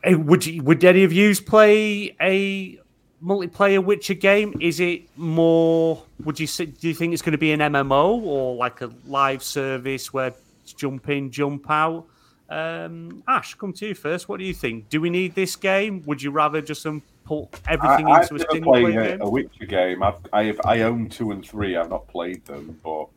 would 0.06 0.46
you, 0.46 0.64
would 0.64 0.84
any 0.84 1.04
of 1.04 1.14
you 1.14 1.36
play 1.36 2.16
a 2.22 2.80
multiplayer 3.24 3.84
Witcher 3.84 4.14
game? 4.14 4.54
Is 4.60 4.80
it 4.80 5.04
more? 5.18 6.04
Would 6.24 6.40
you 6.40 6.48
say, 6.48 6.66
do 6.66 6.88
you 6.88 6.94
think 6.94 7.14
it's 7.14 7.22
going 7.22 7.34
to 7.34 7.38
be 7.38 7.52
an 7.52 7.60
MMO 7.60 8.22
or 8.24 8.56
like 8.56 8.82
a 8.82 8.92
live 9.08 9.44
service 9.44 10.14
where 10.14 10.34
jump 10.78 11.10
in, 11.10 11.32
jump 11.32 11.70
out? 11.70 12.06
Um, 12.50 13.24
Ash, 13.28 13.56
come 13.56 13.74
to 13.74 13.88
you 13.88 13.96
first. 13.96 14.30
What 14.30 14.40
do 14.40 14.46
you 14.46 14.54
think? 14.54 14.90
Do 14.90 15.02
we 15.02 15.10
need 15.10 15.34
this 15.34 15.56
game? 15.56 16.04
Would 16.06 16.22
you 16.22 16.32
rather 16.32 16.62
just 16.62 16.82
some 16.82 17.02
put 17.26 17.48
everything 17.68 18.08
I, 18.08 18.12
I've 18.12 18.24
into 18.24 18.36
a 18.36 18.52
single 18.52 18.74
player 18.74 18.92
game? 18.92 19.22
a 19.22 19.30
Witcher 19.30 19.66
game. 19.66 20.04
I've, 20.04 20.20
I've 20.32 20.62
I 20.66 20.82
own 20.82 21.10
two 21.10 21.32
and 21.32 21.46
three. 21.46 21.76
I've 21.76 21.90
not 21.90 22.08
played 22.08 22.46
them, 22.46 22.80
but 22.84 23.08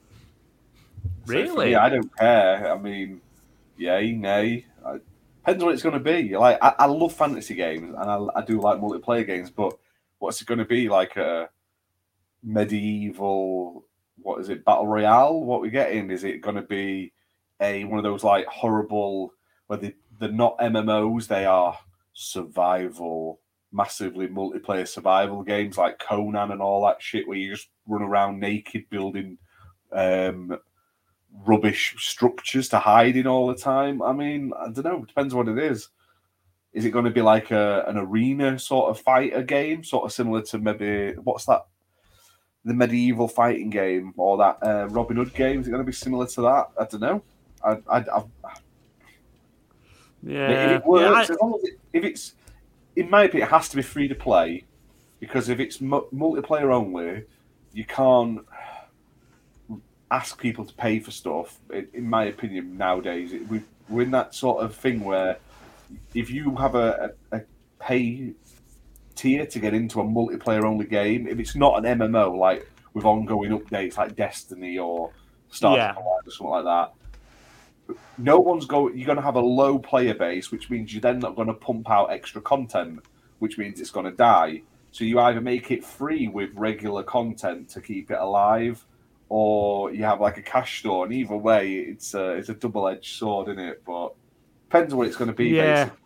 so 1.26 1.32
Really? 1.32 1.70
me, 1.70 1.74
I 1.74 1.88
don't 1.88 2.16
care. 2.16 2.72
I 2.72 2.78
mean, 2.78 3.20
yay, 3.76 4.12
nay. 4.12 4.64
Depends 5.46 5.62
what 5.62 5.74
it's 5.74 5.82
going 5.84 5.92
to 5.92 6.00
be. 6.00 6.36
Like 6.36 6.58
I, 6.60 6.74
I 6.80 6.86
love 6.86 7.12
fantasy 7.12 7.54
games 7.54 7.94
and 7.96 8.10
I, 8.10 8.18
I 8.34 8.44
do 8.44 8.60
like 8.60 8.80
multiplayer 8.80 9.24
games, 9.24 9.48
but 9.48 9.78
what's 10.18 10.40
it 10.40 10.48
going 10.48 10.58
to 10.58 10.64
be? 10.64 10.88
Like 10.88 11.14
a 11.14 11.48
medieval? 12.42 13.86
What 14.18 14.40
is 14.40 14.48
it? 14.48 14.64
Battle 14.64 14.88
royale? 14.88 15.40
What 15.40 15.60
we 15.60 15.70
getting? 15.70 16.10
Is 16.10 16.24
it 16.24 16.40
going 16.40 16.56
to 16.56 16.62
be 16.62 17.12
a 17.60 17.84
one 17.84 17.98
of 17.98 18.02
those 18.02 18.24
like 18.24 18.46
horrible 18.46 19.34
where 19.68 19.78
they, 19.78 19.94
they're 20.18 20.32
not 20.32 20.58
MMOs? 20.58 21.28
They 21.28 21.44
are 21.44 21.78
survival, 22.12 23.38
massively 23.70 24.26
multiplayer 24.26 24.88
survival 24.88 25.44
games 25.44 25.78
like 25.78 26.00
Conan 26.00 26.50
and 26.50 26.60
all 26.60 26.84
that 26.86 27.00
shit, 27.00 27.28
where 27.28 27.38
you 27.38 27.54
just 27.54 27.68
run 27.86 28.02
around 28.02 28.40
naked 28.40 28.90
building 28.90 29.38
um, 29.92 30.58
rubbish 31.44 31.94
structures 31.98 32.68
to 32.70 32.78
hide 32.78 33.16
in 33.16 33.26
all 33.26 33.46
the 33.48 33.54
time. 33.54 34.00
I 34.02 34.12
mean, 34.12 34.52
I 34.58 34.70
don't 34.70 34.84
know. 34.84 35.04
Depends 35.04 35.34
what 35.34 35.48
it 35.48 35.58
is. 35.58 35.88
Is 36.72 36.84
it 36.84 36.90
going 36.90 37.04
to 37.06 37.10
be 37.10 37.22
like 37.22 37.50
a, 37.50 37.84
an 37.86 37.96
arena 37.98 38.58
sort 38.58 38.90
of 38.90 39.00
fighter 39.00 39.42
game, 39.42 39.82
sort 39.84 40.04
of 40.04 40.12
similar 40.12 40.42
to 40.42 40.58
maybe 40.58 41.12
what's 41.22 41.46
that? 41.46 41.66
The 42.64 42.74
medieval 42.74 43.28
fighting 43.28 43.70
game 43.70 44.12
or 44.16 44.36
that 44.38 44.58
uh, 44.62 44.86
Robin 44.88 45.16
Hood 45.16 45.32
game? 45.34 45.60
Is 45.60 45.68
it 45.68 45.70
going 45.70 45.82
to 45.82 45.86
be 45.86 45.92
similar 45.92 46.26
to 46.26 46.40
that? 46.42 46.66
I 46.80 46.84
don't 46.84 47.00
know. 47.00 47.22
I, 47.64 47.70
I, 47.90 47.98
I, 47.98 48.24
Yeah, 50.22 50.50
if 50.50 50.80
it 50.80 50.86
works, 50.86 51.30
I- 51.30 51.32
as 51.34 51.38
long 51.40 51.54
as 51.54 51.64
it, 51.68 51.78
if 51.92 52.04
it's, 52.04 52.34
in 52.96 53.08
my 53.08 53.24
opinion, 53.24 53.46
it 53.48 53.50
has 53.50 53.68
to 53.70 53.76
be 53.76 53.82
free 53.82 54.08
to 54.08 54.14
play, 54.14 54.64
because 55.20 55.48
if 55.48 55.60
it's 55.60 55.80
mu- 55.80 56.08
multiplayer 56.12 56.72
only, 56.74 57.24
you 57.72 57.84
can't 57.84 58.40
ask 60.10 60.40
people 60.40 60.64
to 60.64 60.74
pay 60.74 61.00
for 61.00 61.10
stuff. 61.10 61.58
In, 61.72 61.88
in 61.94 62.08
my 62.08 62.24
opinion, 62.24 62.76
nowadays 62.76 63.32
it, 63.32 63.46
we, 63.48 63.62
we're 63.88 64.02
in 64.02 64.10
that 64.12 64.34
sort 64.34 64.62
of 64.62 64.74
thing 64.74 65.00
where 65.00 65.38
if 66.14 66.30
you 66.30 66.54
have 66.56 66.74
a, 66.74 67.12
a, 67.32 67.36
a 67.38 67.40
pay 67.78 68.32
tier 69.14 69.46
to 69.46 69.58
get 69.58 69.74
into 69.74 70.00
a 70.00 70.04
multiplayer 70.04 70.64
only 70.64 70.86
game, 70.86 71.26
if 71.26 71.38
it's 71.38 71.54
not 71.56 71.84
an 71.84 71.98
MMO 71.98 72.36
like 72.38 72.70
with 72.94 73.04
ongoing 73.04 73.50
updates 73.50 73.96
like 73.96 74.16
Destiny 74.16 74.78
or 74.78 75.10
Star 75.50 75.76
Yeah. 75.76 75.94
or 75.96 76.20
something 76.30 76.46
like 76.50 76.64
that, 76.64 76.92
no 78.18 78.38
one's 78.38 78.66
going. 78.66 78.96
You're 78.96 79.06
going 79.06 79.16
to 79.16 79.22
have 79.22 79.36
a 79.36 79.40
low 79.40 79.78
player 79.78 80.14
base, 80.14 80.50
which 80.50 80.70
means 80.70 80.92
you're 80.92 81.00
then 81.00 81.18
not 81.20 81.36
going 81.36 81.48
to 81.48 81.54
pump 81.54 81.88
out 81.90 82.10
extra 82.10 82.40
content, 82.40 83.00
which 83.38 83.58
means 83.58 83.80
it's 83.80 83.90
going 83.90 84.06
to 84.06 84.12
die. 84.12 84.62
So 84.90 85.04
you 85.04 85.20
either 85.20 85.40
make 85.40 85.70
it 85.70 85.84
free 85.84 86.26
with 86.26 86.50
regular 86.54 87.02
content 87.02 87.68
to 87.70 87.80
keep 87.80 88.10
it 88.10 88.18
alive, 88.18 88.84
or 89.28 89.92
you 89.92 90.04
have 90.04 90.20
like 90.20 90.36
a 90.38 90.42
cash 90.42 90.80
store. 90.80 91.04
And 91.04 91.12
either 91.12 91.36
way, 91.36 91.74
it's 91.74 92.14
a 92.14 92.32
it's 92.32 92.48
a 92.48 92.54
double 92.54 92.88
edged 92.88 93.16
sword, 93.16 93.48
isn't 93.48 93.58
it? 93.58 93.82
But 93.84 94.14
depends 94.68 94.92
on 94.92 94.98
what 94.98 95.08
it's 95.08 95.16
going 95.16 95.28
to 95.28 95.34
be. 95.34 95.48
Yeah. 95.48 95.84
basically. 95.84 96.02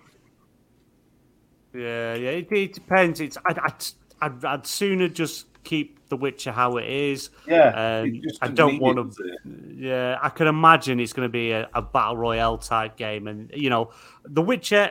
Yeah, 1.73 2.15
yeah, 2.15 2.31
it, 2.31 2.51
it 2.51 2.73
depends. 2.73 3.21
It's 3.21 3.39
I'd, 3.47 3.59
I'd, 3.59 3.85
I'd, 4.21 4.45
I'd 4.45 4.67
sooner 4.67 5.09
just 5.09 5.47
keep 5.63 6.09
The 6.09 6.17
Witcher 6.17 6.53
how 6.53 6.79
it 6.79 6.89
is. 6.89 7.31
yeah. 7.47 8.01
Um, 8.01 8.21
I 8.43 8.49
don't 8.49 8.81
want 8.81 9.15
to. 9.15 9.37
Yeah, 9.77 10.19
I 10.21 10.31
can 10.31 10.49
imagine 10.49 10.99
it's 10.99 11.13
going 11.13 11.29
to 11.29 11.33
be 11.33 11.53
a, 11.53 11.69
a 11.75 11.83
battle 11.83 12.17
royale 12.17 12.59
type 12.59 12.97
game, 12.97 13.29
and 13.29 13.51
you 13.55 13.71
know, 13.71 13.93
The 14.25 14.43
Witcher, 14.43 14.91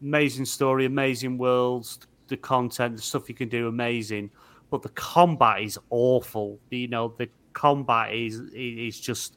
amazing 0.00 0.46
story, 0.46 0.86
amazing 0.86 1.36
worlds, 1.36 1.98
the 2.28 2.36
content, 2.36 2.96
the 2.96 3.02
stuff 3.02 3.28
you 3.28 3.34
can 3.34 3.48
do, 3.48 3.68
amazing. 3.68 4.30
But 4.70 4.82
the 4.82 4.88
combat 4.90 5.62
is 5.62 5.78
awful. 5.90 6.58
You 6.70 6.88
know, 6.88 7.14
the 7.18 7.28
combat 7.54 8.12
is 8.14 8.40
is 8.54 9.00
just. 9.00 9.36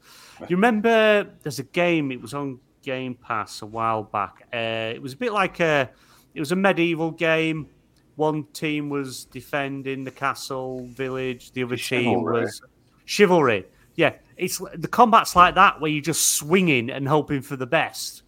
You 0.50 0.56
remember? 0.58 1.26
There's 1.42 1.60
a 1.60 1.64
game. 1.64 2.12
It 2.12 2.22
was 2.22 2.34
on 2.34 2.60
Game 2.84 3.16
Pass 3.16 3.62
a 3.62 3.66
while 3.66 4.04
back. 4.04 4.48
Uh, 4.54 4.92
it 4.94 5.02
was 5.02 5.14
a 5.14 5.18
bit 5.18 5.32
like 5.32 5.60
a. 5.60 5.90
It 6.34 6.40
was 6.40 6.52
a 6.52 6.56
medieval 6.56 7.12
game. 7.12 7.70
One 8.16 8.44
team 8.54 8.90
was 8.90 9.26
defending 9.26 10.04
the 10.04 10.12
castle 10.12 10.86
village. 10.88 11.52
The 11.54 11.64
other 11.64 11.78
team 11.78 12.24
was 12.24 12.62
chivalry. 13.06 13.66
Yeah, 13.96 14.14
it's 14.36 14.60
the 14.76 14.88
combat's 14.88 15.36
like 15.36 15.56
that 15.56 15.82
where 15.82 15.90
you're 15.90 16.02
just 16.04 16.36
swinging 16.36 16.90
and 16.92 17.08
hoping 17.08 17.42
for 17.42 17.56
the 17.56 17.66
best. 17.66 18.24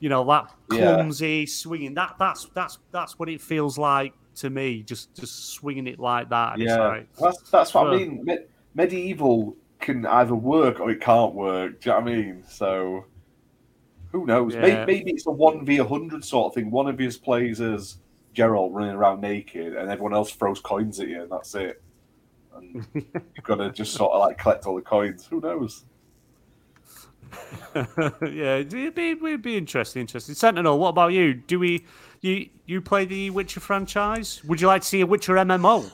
You 0.00 0.08
know 0.08 0.24
that 0.24 0.50
Yeah. 0.70 0.94
clumsy 0.94 1.46
swinging. 1.46 1.94
That 1.94 2.16
that's 2.18 2.46
that's 2.54 2.78
that's 2.90 3.18
what 3.18 3.28
it 3.28 3.40
feels 3.40 3.76
like 3.78 4.14
to 4.36 4.48
me. 4.50 4.82
Just 4.82 5.14
just 5.14 5.50
swinging 5.52 5.86
it 5.86 5.98
like 5.98 6.30
that. 6.30 6.58
Yeah, 6.58 6.76
like, 6.88 7.16
that's 7.16 7.50
that's 7.50 7.74
what 7.74 7.84
Well- 7.84 7.94
I 7.94 7.98
mean. 7.98 8.26
Me- 8.74 8.84
medieval 8.84 9.56
can 9.80 10.06
either 10.06 10.34
work 10.34 10.80
or 10.80 10.90
it 10.90 11.00
can't 11.00 11.34
work. 11.34 11.80
Do 11.80 11.90
you 11.90 11.94
know 11.96 12.00
what 12.02 12.10
I 12.10 12.16
mean? 12.16 12.44
So 12.48 13.04
who 14.12 14.26
knows? 14.26 14.54
Maybe, 14.54 14.68
Yeah. 14.68 14.84
maybe 14.84 15.10
it's 15.10 15.26
a 15.26 15.30
one 15.30 15.64
v 15.64 15.76
hundred 15.78 16.24
sort 16.24 16.50
of 16.50 16.54
thing. 16.54 16.70
One 16.70 16.86
of 16.88 16.98
his 16.98 17.16
plays 17.16 17.60
as 17.60 17.98
Geralt 18.34 18.70
running 18.72 18.94
around 18.94 19.20
naked, 19.20 19.74
and 19.76 19.90
everyone 19.90 20.14
else 20.14 20.32
throws 20.32 20.60
coins 20.60 21.00
at 21.00 21.08
you, 21.08 21.22
and 21.22 21.30
that's 21.30 21.54
it. 21.54 21.82
And 22.56 22.86
you've 22.94 23.44
got 23.44 23.56
to 23.56 23.70
just 23.70 23.92
sort 23.94 24.12
of 24.12 24.20
like 24.20 24.38
collect 24.38 24.66
all 24.66 24.76
the 24.76 24.82
coins. 24.82 25.26
Who 25.26 25.40
knows? 25.40 25.84
yeah, 27.74 28.56
it'd 28.58 28.94
be, 28.94 29.10
it'd 29.10 29.42
be 29.42 29.56
interesting. 29.56 30.00
Interesting. 30.00 30.34
Sentinel, 30.34 30.78
what 30.78 30.90
about 30.90 31.12
you? 31.12 31.34
Do 31.34 31.58
we 31.58 31.84
you 32.20 32.48
you 32.66 32.80
play 32.80 33.04
the 33.04 33.30
Witcher 33.30 33.60
franchise? 33.60 34.42
Would 34.44 34.60
you 34.60 34.66
like 34.68 34.82
to 34.82 34.88
see 34.88 35.00
a 35.00 35.06
Witcher 35.06 35.34
MMO? 35.34 35.90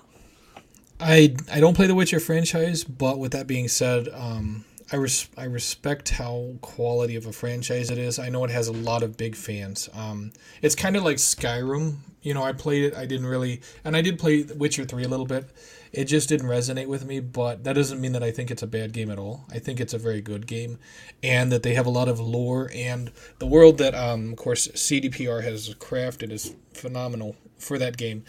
I 1.00 1.34
I 1.50 1.60
don't 1.60 1.74
play 1.74 1.86
the 1.86 1.94
Witcher 1.94 2.20
franchise, 2.20 2.84
but 2.84 3.18
with 3.18 3.32
that 3.32 3.46
being 3.46 3.68
said, 3.68 4.08
um, 4.12 4.64
I 4.92 4.96
res- 4.96 5.28
I 5.36 5.44
respect 5.44 6.10
how 6.10 6.54
quality 6.60 7.16
of 7.16 7.26
a 7.26 7.32
franchise 7.32 7.90
it 7.90 7.98
is. 7.98 8.18
I 8.18 8.28
know 8.28 8.44
it 8.44 8.50
has 8.50 8.68
a 8.68 8.72
lot 8.72 9.02
of 9.02 9.16
big 9.16 9.36
fans. 9.36 9.88
Um, 9.94 10.32
it's 10.62 10.74
kind 10.74 10.96
of 10.96 11.04
like 11.04 11.16
Skyrim. 11.16 11.96
You 12.22 12.34
know, 12.34 12.42
I 12.42 12.52
played 12.52 12.84
it. 12.84 12.94
I 12.94 13.06
didn't 13.06 13.26
really, 13.26 13.62
and 13.82 13.96
I 13.96 14.02
did 14.02 14.18
play 14.18 14.42
Witcher 14.42 14.84
three 14.84 15.04
a 15.04 15.08
little 15.08 15.26
bit. 15.26 15.48
It 15.92 16.04
just 16.04 16.28
didn't 16.28 16.48
resonate 16.48 16.86
with 16.86 17.04
me, 17.04 17.18
but 17.18 17.64
that 17.64 17.72
doesn't 17.72 18.00
mean 18.00 18.12
that 18.12 18.22
I 18.22 18.30
think 18.30 18.50
it's 18.50 18.62
a 18.62 18.66
bad 18.66 18.92
game 18.92 19.10
at 19.10 19.18
all. 19.18 19.44
I 19.50 19.58
think 19.58 19.80
it's 19.80 19.94
a 19.94 19.98
very 19.98 20.20
good 20.20 20.46
game, 20.46 20.78
and 21.22 21.50
that 21.50 21.62
they 21.62 21.74
have 21.74 21.86
a 21.86 21.90
lot 21.90 22.08
of 22.08 22.20
lore 22.20 22.70
and 22.74 23.10
the 23.38 23.46
world 23.46 23.78
that, 23.78 23.94
um, 23.94 24.32
of 24.32 24.36
course, 24.36 24.68
CDPR 24.68 25.42
has 25.42 25.74
crafted 25.76 26.30
is 26.30 26.54
phenomenal 26.74 27.36
for 27.58 27.78
that 27.78 27.96
game. 27.96 28.24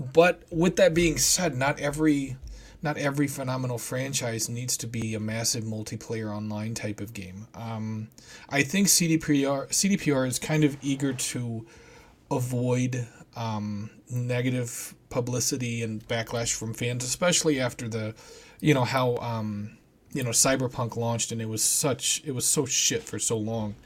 But 0.00 0.42
with 0.50 0.76
that 0.76 0.94
being 0.94 1.18
said, 1.18 1.56
not 1.56 1.78
every 1.80 2.36
not 2.82 2.98
every 2.98 3.26
phenomenal 3.26 3.78
franchise 3.78 4.50
needs 4.50 4.76
to 4.76 4.86
be 4.86 5.14
a 5.14 5.20
massive 5.20 5.64
multiplayer 5.64 6.30
online 6.30 6.74
type 6.74 7.00
of 7.00 7.14
game. 7.14 7.48
Um, 7.54 8.08
I 8.50 8.62
think 8.62 8.88
CDPR 8.88 9.68
CDPR 9.68 10.26
is 10.26 10.38
kind 10.38 10.64
of 10.64 10.76
eager 10.82 11.14
to 11.14 11.66
avoid 12.30 13.06
um, 13.36 13.90
negative 14.10 14.94
publicity 15.08 15.82
and 15.82 16.06
backlash 16.06 16.54
from 16.54 16.74
fans, 16.74 17.04
especially 17.04 17.58
after 17.58 17.88
the, 17.88 18.14
you 18.60 18.74
know 18.74 18.84
how 18.84 19.16
um, 19.16 19.78
you 20.12 20.22
know 20.22 20.30
Cyberpunk 20.30 20.96
launched 20.96 21.32
and 21.32 21.40
it 21.40 21.48
was 21.48 21.62
such 21.62 22.22
it 22.24 22.32
was 22.32 22.44
so 22.44 22.66
shit 22.66 23.02
for 23.02 23.18
so 23.18 23.38
long. 23.38 23.76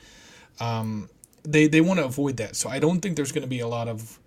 Um, 0.59 1.09
they 1.45 1.69
they 1.69 1.81
want 1.81 2.01
to 2.01 2.05
avoid 2.05 2.37
that, 2.39 2.57
so 2.57 2.69
I 2.69 2.79
don't 2.79 3.01
think 3.01 3.15
there's 3.15 3.33
going 3.33 3.43
to 3.43 3.49
be 3.49 3.61
a 3.61 3.69
lot 3.69 3.87
of 3.87 4.19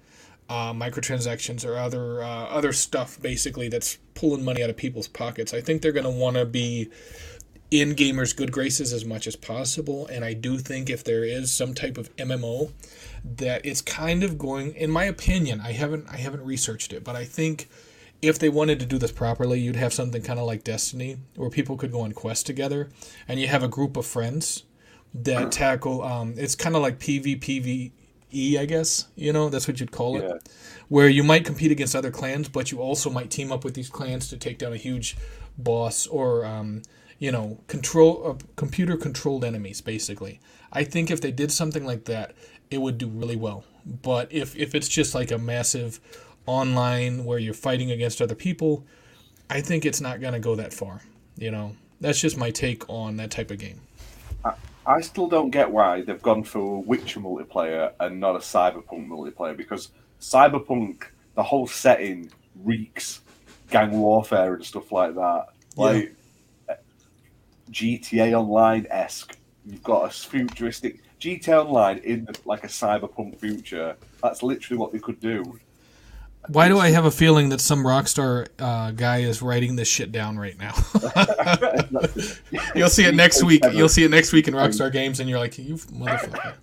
uh, 0.52 0.74
microtransactions 0.74 1.66
or 1.66 1.78
other 1.78 2.22
uh, 2.22 2.28
other 2.28 2.74
stuff 2.74 3.18
basically 3.22 3.70
that's 3.70 3.98
pulling 4.16 4.44
money 4.44 4.62
out 4.62 4.70
of 4.70 4.76
people's 4.76 5.08
pockets. 5.08 5.54
I 5.54 5.62
think 5.62 5.82
they're 5.82 5.94
going 5.94 6.04
to 6.04 6.10
want 6.10 6.36
to 6.36 6.46
be 6.46 6.90
in 7.72 7.96
gamers' 7.96 8.36
good 8.36 8.52
graces 8.52 8.92
as 8.92 9.06
much 9.06 9.28
as 9.28 9.38
possible, 9.38 10.08
and 10.08 10.26
I 10.26 10.34
do 10.34 10.58
think 10.58 10.90
if 10.90 11.06
there 11.06 11.24
is 11.24 11.54
some 11.54 11.74
type 11.74 11.98
of 11.98 12.14
MMO 12.18 12.74
that 13.24 13.66
it's 13.66 13.82
kind 13.82 14.26
of 14.26 14.38
going, 14.38 14.76
in 14.76 14.92
my 14.92 15.06
opinion, 15.06 15.62
I 15.62 15.72
haven't 15.72 16.10
I 16.10 16.18
haven't 16.18 16.44
researched 16.44 16.92
it, 16.92 17.06
but 17.06 17.16
I 17.16 17.24
think 17.24 17.70
if 18.22 18.38
they 18.38 18.50
wanted 18.50 18.82
to 18.82 18.86
do 18.86 18.98
this 18.98 19.14
properly, 19.14 19.62
you'd 19.62 19.78
have 19.78 19.94
something 19.94 20.22
kind 20.22 20.38
of 20.38 20.46
like 20.46 20.66
Destiny, 20.66 21.16
where 21.38 21.50
people 21.50 21.78
could 21.78 21.94
go 21.94 22.02
on 22.02 22.12
quests 22.12 22.44
together, 22.44 22.90
and 23.26 23.40
you 23.40 23.48
have 23.48 23.64
a 23.64 23.70
group 23.70 23.96
of 23.96 24.06
friends 24.06 24.64
that 25.14 25.50
tackle. 25.54 26.04
Um, 26.04 26.34
it's 26.36 26.56
kind 26.56 26.76
of 26.76 26.82
like 26.82 27.00
PvPvE, 28.32 28.60
I 28.60 28.66
guess. 28.66 29.08
You 29.16 29.34
know, 29.34 29.50
that's 29.50 29.68
what 29.68 29.80
you'd 29.80 29.92
call 29.92 30.18
it 30.18 30.24
Yeah. 30.24 30.38
where 30.90 31.10
you 31.10 31.24
might 31.24 31.46
compete 31.46 31.72
against 31.72 31.96
other 31.96 32.12
clans, 32.12 32.50
but 32.50 32.72
you 32.72 32.80
also 32.80 33.10
might 33.10 33.30
team 33.30 33.52
up 33.52 33.64
with 33.64 33.74
these 33.74 33.90
clans 33.90 34.30
to 34.30 34.38
take 34.38 34.58
down 34.58 34.74
a 34.74 34.78
huge 34.78 35.18
boss 35.58 36.08
or, 36.08 36.46
um, 36.46 36.82
you 37.20 37.32
know, 37.32 37.60
control 37.68 38.24
uh, 38.32 38.44
computer 38.56 38.98
controlled 38.98 39.46
enemies. 39.46 39.82
Basically, 39.82 40.40
I 40.72 40.84
think 40.84 41.12
if 41.12 41.22
they 41.22 41.32
did 41.32 41.52
something 41.52 41.86
like 41.86 42.06
that, 42.06 42.34
it 42.70 42.80
would 42.80 42.98
do 42.98 43.08
really 43.08 43.36
well. 43.36 43.64
But 43.86 44.32
if 44.32 44.56
if 44.56 44.74
it's 44.76 44.88
just 44.88 45.14
like 45.14 45.32
a 45.32 45.38
massive 45.38 46.00
online 46.46 47.26
where 47.26 47.38
you're 47.38 47.54
fighting 47.54 47.92
against 47.92 48.22
other 48.22 48.36
people, 48.36 48.86
I 49.50 49.62
think 49.62 49.86
it's 49.86 50.02
not 50.02 50.20
gonna 50.22 50.40
go 50.40 50.56
that 50.56 50.74
far. 50.74 51.02
You 51.38 51.52
know, 51.52 51.76
that's 52.00 52.20
just 52.20 52.38
my 52.38 52.50
take 52.52 52.90
on 52.90 53.18
that 53.18 53.30
type 53.32 53.52
of 53.52 53.60
game. 53.60 53.82
I 54.86 55.02
still 55.02 55.28
don't 55.28 55.52
get 55.52 55.72
why 55.72 56.02
they've 56.02 56.22
gone 56.22 56.44
for 56.44 56.78
a 56.78 56.80
Witcher 56.80 57.20
multiplayer 57.20 57.94
and 58.00 58.20
not 58.20 58.36
a 58.36 58.40
Cyberpunk 58.40 59.08
multiplayer 59.08 59.56
because 59.56 59.90
Cyberpunk 60.20 61.04
the 61.36 61.44
whole 61.44 61.68
setting 61.68 62.32
reeks 62.64 63.22
gang 63.70 63.92
warfare 63.92 64.56
and 64.56 64.66
stuff 64.66 64.92
like 64.92 65.16
that. 65.16 65.46
Like 65.76 66.16
GTA 67.72 68.34
Online 68.34 68.86
esque. 68.90 69.38
You've 69.66 69.84
got 69.84 70.06
a 70.06 70.10
futuristic 70.10 71.00
GTA 71.20 71.66
Online 71.66 72.00
in 72.00 72.28
like 72.46 72.64
a 72.64 72.68
cyberpunk 72.68 73.40
future. 73.40 73.96
That's 74.22 74.44
literally 74.44 74.80
what 74.80 74.92
they 74.92 75.00
could 75.00 75.20
do. 75.20 75.60
Why 76.48 76.68
do 76.68 76.80
I 76.80 76.90
have 76.90 77.06
a 77.06 77.12
feeling 77.12 77.50
that 77.50 77.62
some 77.62 77.84
Rockstar 77.84 78.48
uh, 78.60 78.92
guy 78.92 79.20
is 79.20 79.42
writing 79.42 79.76
this 79.76 79.88
shit 79.88 80.12
down 80.12 80.38
right 80.38 80.58
now? 80.58 80.74
You'll 82.76 82.90
see 82.90 83.06
it 83.06 83.16
next 83.16 83.44
week. 83.44 83.64
You'll 83.72 83.90
see 83.90 84.04
it 84.04 84.12
next 84.12 84.34
week 84.34 84.48
in 84.48 84.54
Rockstar 84.54 84.92
Games, 84.92 85.20
and 85.20 85.30
you're 85.30 85.40
like, 85.40 85.58
you 85.58 85.76
motherfucker. 85.76 86.54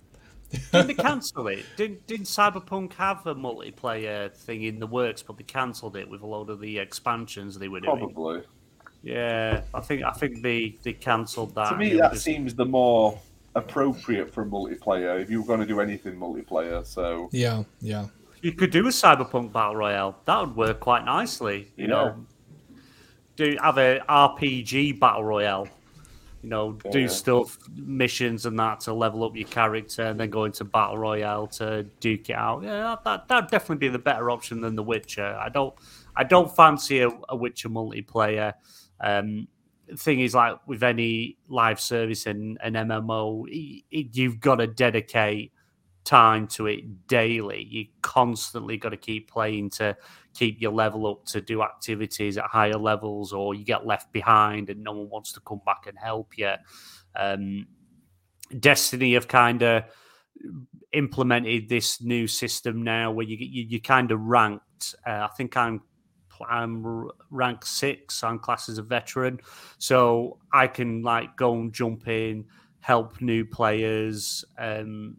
Didn't 0.71 0.87
they 0.87 0.93
cancel 1.03 1.47
it? 1.47 1.65
Didn't, 1.77 2.05
didn't 2.07 2.25
Cyberpunk 2.25 2.93
have 2.93 3.25
a 3.27 3.35
multiplayer 3.35 4.33
thing 4.33 4.63
in 4.63 4.79
the 4.79 4.87
works, 4.87 5.21
but 5.23 5.37
they 5.37 5.43
cancelled 5.43 5.95
it 5.95 6.09
with 6.09 6.21
a 6.21 6.27
load 6.27 6.49
of 6.49 6.59
the 6.59 6.77
expansions 6.79 7.57
they 7.57 7.67
were 7.67 7.79
doing? 7.79 7.97
Probably. 7.97 8.43
Yeah, 9.01 9.61
I 9.73 9.79
think 9.79 10.03
I 10.03 10.11
think 10.11 10.41
they, 10.41 10.75
they 10.83 10.91
cancelled 10.93 11.55
that. 11.55 11.69
To 11.69 11.77
me, 11.77 11.93
that 11.97 12.11
was- 12.11 12.21
seems 12.21 12.53
the 12.53 12.65
more 12.65 13.17
appropriate 13.55 14.31
for 14.33 14.45
multiplayer 14.45 15.19
if 15.21 15.29
you 15.29 15.41
were 15.41 15.47
going 15.47 15.59
to 15.59 15.65
do 15.65 15.79
anything 15.79 16.15
multiplayer. 16.15 16.85
So 16.85 17.29
Yeah, 17.31 17.63
yeah. 17.81 18.07
You 18.41 18.53
could 18.53 18.71
do 18.71 18.85
a 18.87 18.89
cyberpunk 18.89 19.51
battle 19.51 19.75
royale. 19.75 20.19
That 20.25 20.39
would 20.39 20.55
work 20.55 20.79
quite 20.79 21.05
nicely. 21.05 21.71
You 21.75 21.87
know, 21.87 22.25
do 23.35 23.57
have 23.61 23.77
a 23.77 23.99
RPG 24.07 24.99
battle 24.99 25.23
royale. 25.23 25.67
You 26.41 26.49
know, 26.49 26.71
do 26.91 27.09
stuff, 27.09 27.57
missions 27.75 28.45
and 28.45 28.57
that 28.59 28.79
to 28.81 28.93
level 28.93 29.25
up 29.25 29.35
your 29.35 29.47
character, 29.47 30.03
and 30.03 30.17
then 30.17 30.29
go 30.29 30.45
into 30.45 30.63
battle 30.63 30.97
royale 30.97 31.47
to 31.47 31.83
duke 31.99 32.29
it 32.29 32.35
out. 32.35 32.63
Yeah, 32.63 32.95
that 33.03 33.27
that'd 33.27 33.49
definitely 33.49 33.87
be 33.87 33.91
the 33.91 33.99
better 33.99 34.31
option 34.31 34.61
than 34.61 34.75
The 34.75 34.83
Witcher. 34.83 35.37
I 35.37 35.49
don't, 35.49 35.73
I 36.15 36.23
don't 36.23 36.53
fancy 36.55 37.01
a, 37.01 37.09
a 37.27 37.35
Witcher 37.35 37.67
multiplayer. 37.67 38.53
Um, 39.01 39.49
thing 39.97 40.21
is, 40.21 40.33
like 40.33 40.55
with 40.65 40.83
any 40.83 41.37
live 41.49 41.79
service 41.79 42.25
and 42.25 42.57
an 42.61 42.73
MMO, 42.73 43.45
you've 43.89 44.39
got 44.39 44.55
to 44.55 44.67
dedicate 44.67 45.51
time 46.03 46.47
to 46.47 46.67
it 46.67 47.07
daily. 47.07 47.67
You 47.69 47.85
constantly 48.01 48.77
got 48.77 48.89
to 48.89 48.97
keep 48.97 49.29
playing 49.29 49.69
to 49.71 49.95
keep 50.33 50.61
your 50.61 50.71
level 50.71 51.07
up 51.07 51.25
to 51.25 51.41
do 51.41 51.61
activities 51.61 52.37
at 52.37 52.45
higher 52.45 52.77
levels, 52.77 53.33
or 53.33 53.53
you 53.53 53.65
get 53.65 53.85
left 53.85 54.11
behind 54.11 54.69
and 54.69 54.83
no 54.83 54.93
one 54.93 55.09
wants 55.09 55.33
to 55.33 55.39
come 55.41 55.61
back 55.65 55.87
and 55.87 55.97
help 55.97 56.37
you. 56.37 56.53
Um, 57.15 57.67
Destiny 58.59 59.13
have 59.13 59.27
kind 59.27 59.61
of 59.61 59.83
implemented 60.93 61.69
this 61.69 62.01
new 62.01 62.27
system 62.27 62.83
now 62.83 63.11
where 63.11 63.25
you 63.25 63.37
get 63.37 63.49
you, 63.49 63.63
you 63.63 63.81
kind 63.81 64.11
of 64.11 64.21
ranked. 64.21 64.95
Uh, 65.05 65.27
I 65.29 65.29
think 65.37 65.55
I'm 65.55 65.81
I'm 66.49 67.11
rank 67.29 67.65
six. 67.65 68.23
I'm 68.23 68.39
classed 68.39 68.69
as 68.69 68.77
a 68.77 68.83
veteran, 68.83 69.39
so 69.77 70.39
I 70.53 70.67
can 70.67 71.03
like 71.03 71.35
go 71.35 71.53
and 71.53 71.73
jump 71.73 72.07
in, 72.07 72.45
help 72.79 73.21
new 73.21 73.45
players, 73.45 74.45
um, 74.57 75.17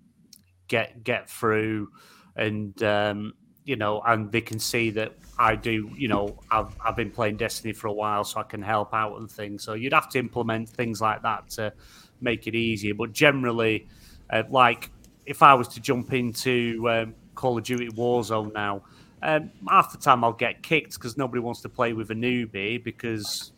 get 0.71 1.05
get 1.05 1.29
through, 1.29 1.91
and 2.37 2.83
um, 2.83 3.35
you 3.65 3.77
know, 3.77 4.01
and 4.07 4.33
they 4.33 4.41
can 4.41 4.59
see 4.59 4.89
that 4.91 5.13
I 5.39 5.57
do. 5.57 5.91
You 5.95 6.09
know, 6.09 6.39
I've 6.51 6.75
I've 6.83 6.97
been 6.97 7.11
playing 7.11 7.37
Destiny 7.37 7.75
for 7.75 7.89
a 7.89 7.93
while, 7.93 8.25
so 8.25 8.41
I 8.41 8.45
can 8.45 8.63
help 8.63 8.95
out 8.95 9.19
and 9.19 9.31
things. 9.31 9.63
So 9.63 9.75
you'd 9.75 9.93
have 9.93 10.09
to 10.11 10.19
implement 10.19 10.71
things 10.71 11.03
like 11.03 11.21
that 11.23 11.51
to 11.51 11.75
make 12.23 12.47
it 12.47 12.55
easier. 12.55 12.95
But 12.95 13.13
generally, 13.13 13.87
uh, 14.31 14.45
like 14.49 14.91
if 15.27 15.43
I 15.43 15.53
was 15.53 15.69
to 15.69 15.81
jump 15.81 16.15
into 16.15 16.89
um, 16.89 17.15
Call 17.35 17.59
of 17.59 17.65
Duty 17.65 17.89
Warzone 17.89 18.55
now, 18.55 18.83
um, 19.23 19.51
half 19.69 19.93
the 19.93 19.99
time 19.99 20.25
I'll 20.25 20.33
get 20.33 20.63
kicked 20.63 20.95
because 20.95 21.19
nobody 21.19 21.41
wants 21.41 21.61
to 21.63 21.69
play 21.69 21.93
with 21.93 22.11
a 22.11 22.15
newbie 22.15 22.83
because 22.83 23.53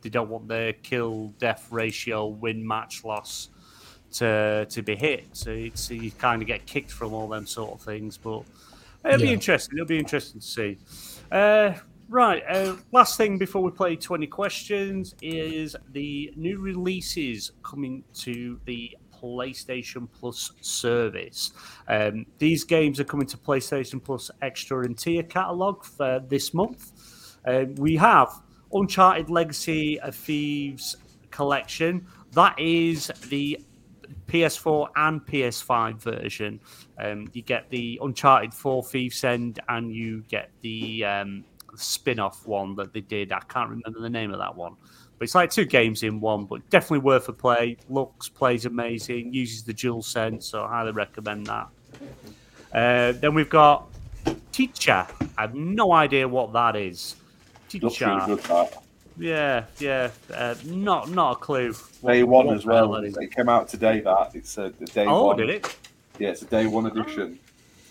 they 0.00 0.08
don't 0.08 0.30
want 0.30 0.48
their 0.48 0.72
kill 0.72 1.34
death 1.38 1.68
ratio 1.70 2.26
win 2.26 2.66
match 2.66 3.04
loss 3.04 3.50
to 4.12 4.66
to 4.68 4.82
be 4.82 4.96
hit. 4.96 5.26
So 5.32 5.50
it's 5.50 5.90
you 5.90 6.10
kind 6.12 6.42
of 6.42 6.48
get 6.48 6.66
kicked 6.66 6.92
from 6.92 7.12
all 7.12 7.28
them 7.28 7.46
sort 7.46 7.72
of 7.72 7.80
things. 7.80 8.16
But 8.16 8.42
it'll 9.04 9.20
be 9.20 9.32
interesting. 9.32 9.78
It'll 9.78 9.86
be 9.86 9.98
interesting 9.98 10.40
to 10.40 10.46
see. 10.46 10.78
Uh, 11.30 11.74
right. 12.08 12.42
Uh, 12.48 12.76
last 12.92 13.16
thing 13.16 13.38
before 13.38 13.62
we 13.62 13.70
play 13.70 13.96
twenty 13.96 14.26
questions 14.26 15.14
is 15.22 15.76
the 15.92 16.32
new 16.36 16.58
releases 16.58 17.52
coming 17.62 18.04
to 18.14 18.60
the 18.64 18.96
PlayStation 19.22 20.08
Plus 20.18 20.50
service. 20.60 21.52
Um, 21.86 22.26
these 22.38 22.64
games 22.64 22.98
are 22.98 23.04
coming 23.04 23.26
to 23.28 23.36
PlayStation 23.36 24.02
Plus 24.02 24.30
Extra 24.40 24.84
and 24.84 24.98
Tier 24.98 25.22
catalog 25.22 25.84
for 25.84 26.20
this 26.28 26.52
month. 26.52 26.90
Um, 27.46 27.74
we 27.76 27.96
have 27.96 28.32
Uncharted 28.72 29.30
Legacy 29.30 30.00
of 30.00 30.16
Thieves 30.16 30.96
collection. 31.30 32.04
That 32.32 32.58
is 32.58 33.12
the 33.28 33.60
PS4 34.32 34.88
and 34.96 35.24
PS5 35.26 36.00
version. 36.00 36.60
Um, 36.98 37.28
you 37.32 37.42
get 37.42 37.68
the 37.68 37.98
Uncharted 38.02 38.54
4 38.54 38.82
Thieves 38.82 39.22
End 39.24 39.60
and 39.68 39.94
you 39.94 40.24
get 40.28 40.50
the 40.62 41.04
um, 41.04 41.44
spin 41.76 42.18
off 42.18 42.46
one 42.46 42.74
that 42.76 42.92
they 42.92 43.00
did. 43.02 43.32
I 43.32 43.40
can't 43.40 43.68
remember 43.68 44.00
the 44.00 44.10
name 44.10 44.32
of 44.32 44.38
that 44.38 44.56
one. 44.56 44.76
But 45.18 45.24
it's 45.24 45.34
like 45.34 45.50
two 45.50 45.66
games 45.66 46.02
in 46.02 46.20
one, 46.20 46.46
but 46.46 46.68
definitely 46.70 47.00
worth 47.00 47.28
a 47.28 47.32
play. 47.32 47.76
Looks, 47.88 48.28
plays 48.28 48.64
amazing, 48.64 49.34
uses 49.34 49.62
the 49.62 49.74
DualSense, 49.74 50.44
so 50.44 50.64
I 50.64 50.68
highly 50.68 50.92
recommend 50.92 51.46
that. 51.46 51.68
Uh, 52.72 53.12
then 53.12 53.34
we've 53.34 53.50
got 53.50 53.86
Teacher. 54.52 55.06
I 55.38 55.42
have 55.42 55.54
no 55.54 55.92
idea 55.92 56.28
what 56.28 56.52
that 56.52 56.76
is. 56.76 57.16
Teacher. 57.68 58.38
Really 59.16 59.30
good. 59.30 59.34
That 59.34 59.66
Yeah, 59.80 60.10
yeah. 60.30 60.36
Uh, 60.36 60.54
not 60.64 61.10
not 61.10 61.32
a 61.32 61.36
clue. 61.36 61.72
what- 62.00 62.12
day 62.12 62.22
one 62.22 62.50
as 62.50 62.64
well. 62.66 62.94
It 62.96 63.34
came 63.34 63.48
out 63.48 63.68
today. 63.68 64.00
That 64.00 64.34
it's 64.34 64.56
a 64.58 64.72
the 64.78 64.86
day 64.86 65.06
Oh, 65.06 65.26
one. 65.28 65.36
did 65.38 65.50
it? 65.50 65.76
Yeah, 66.18 66.30
it's 66.30 66.42
a 66.42 66.46
day 66.46 66.66
one 66.66 66.86
edition. 66.86 67.38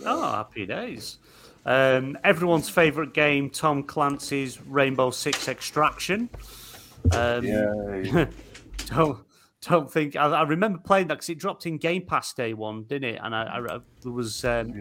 Oh, 0.06 0.32
happy 0.32 0.66
days. 0.66 1.18
Um, 1.66 2.18
everyone's 2.24 2.70
favourite 2.70 3.14
game, 3.14 3.50
Tom 3.50 3.84
Clancy's 3.84 4.60
Rainbow 4.62 5.12
Six 5.12 5.48
Extraction. 5.48 6.30
Um, 7.12 7.44
Yeah. 7.46 8.26
don't 8.88 9.20
don't 9.62 9.92
think 9.92 10.16
I, 10.16 10.26
I 10.26 10.42
remember 10.42 10.80
playing 10.80 11.08
that 11.10 11.16
because 11.16 11.30
it 11.30 11.38
dropped 11.38 11.68
in 11.68 11.78
Game 11.78 12.02
Pass 12.04 12.34
day 12.34 12.54
one, 12.56 12.84
didn't 12.84 13.16
it? 13.16 13.20
And 13.24 13.36
I, 13.36 13.44
I, 13.44 13.76
I 13.76 14.10
was 14.10 14.44
um, 14.44 14.74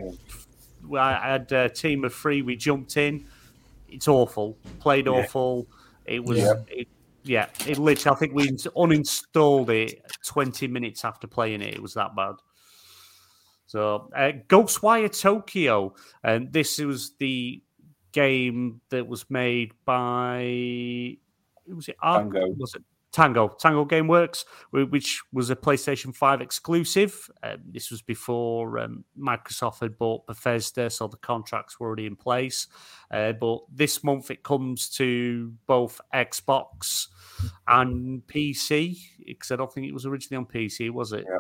Yeah. 0.91 0.99
I 0.99 1.33
had 1.33 1.53
a 1.53 1.69
team 1.69 2.05
of 2.05 2.15
three. 2.15 2.41
We 2.41 2.57
jumped 2.57 2.97
in. 2.97 3.27
It's 3.91 4.09
awful. 4.09 4.57
Played 4.79 5.05
Yeah. 5.07 5.13
It 6.11 6.25
was. 6.25 6.39
Yeah. 6.39 6.55
It, 6.67 6.89
yeah, 7.23 7.47
it 7.67 7.79
literally. 7.79 8.17
I 8.17 8.19
think 8.19 8.35
we 8.35 8.49
uninstalled 8.49 9.69
it 9.69 10.03
twenty 10.27 10.67
minutes 10.67 11.05
after 11.05 11.27
playing 11.27 11.63
it. 11.63 11.75
It 11.75 11.83
was 11.83 11.95
that 11.95 12.17
bad. 12.17 12.35
So, 13.67 14.11
uh, 14.17 14.33
Ghostwire 14.49 15.21
Tokyo, 15.21 15.95
and 16.25 16.53
this 16.53 16.79
was 16.79 17.13
the 17.19 17.63
game 18.13 18.81
that 18.89 19.07
was 19.07 19.31
made 19.31 19.73
by. 19.85 21.19
Was 21.69 21.89
it 21.89 21.97
Ar- 22.03 22.23
Tango. 22.23 22.49
Was 22.59 22.75
it 22.75 22.83
Tango? 23.13 23.49
Tango 23.49 23.85
GameWorks, 23.85 24.45
which 24.71 25.23
was 25.33 25.51
a 25.51 25.57
PlayStation 25.57 26.13
Five 26.13 26.41
exclusive. 26.41 27.31
Um, 27.43 27.59
this 27.71 27.91
was 27.91 28.03
before 28.03 28.79
um, 28.79 29.05
Microsoft 29.17 29.81
had 29.81 29.99
bought 29.99 30.27
Bethesda, 30.27 30.91
so 30.91 31.07
the 31.07 31.19
contracts 31.19 31.79
were 31.79 31.87
already 31.87 32.07
in 32.07 32.17
place. 32.17 32.67
Uh, 33.11 33.33
but 33.33 33.59
this 33.73 34.05
month 34.05 34.31
it 34.31 34.43
comes 34.43 34.89
to 34.91 35.53
both 35.67 36.01
Xbox 36.15 37.09
and 37.67 38.23
PC 38.27 38.99
because 39.27 39.51
I 39.51 39.57
don't 39.57 39.73
think 39.73 39.87
it 39.87 39.93
was 39.95 40.07
originally 40.07 40.39
on 40.39 40.47
PC, 40.47 40.91
was 40.91 41.13
it? 41.13 41.25
Yeah. 41.29 41.39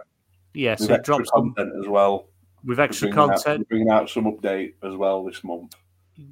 Yeah, 0.53 0.71
With 0.73 0.89
so 0.89 0.95
it 0.95 1.05
drops 1.05 1.31
on 1.33 1.55
content 1.55 1.73
as 1.81 1.87
well. 1.89 2.29
with 2.65 2.81
extra 2.81 3.09
out- 3.11 3.15
content. 3.15 3.61
we're 3.71 3.77
bringing 3.77 3.91
out 3.91 4.11
some 4.11 4.25
update 4.25 4.75
as 4.83 4.97
well 4.97 5.25
this 5.25 5.45
month. 5.45 5.75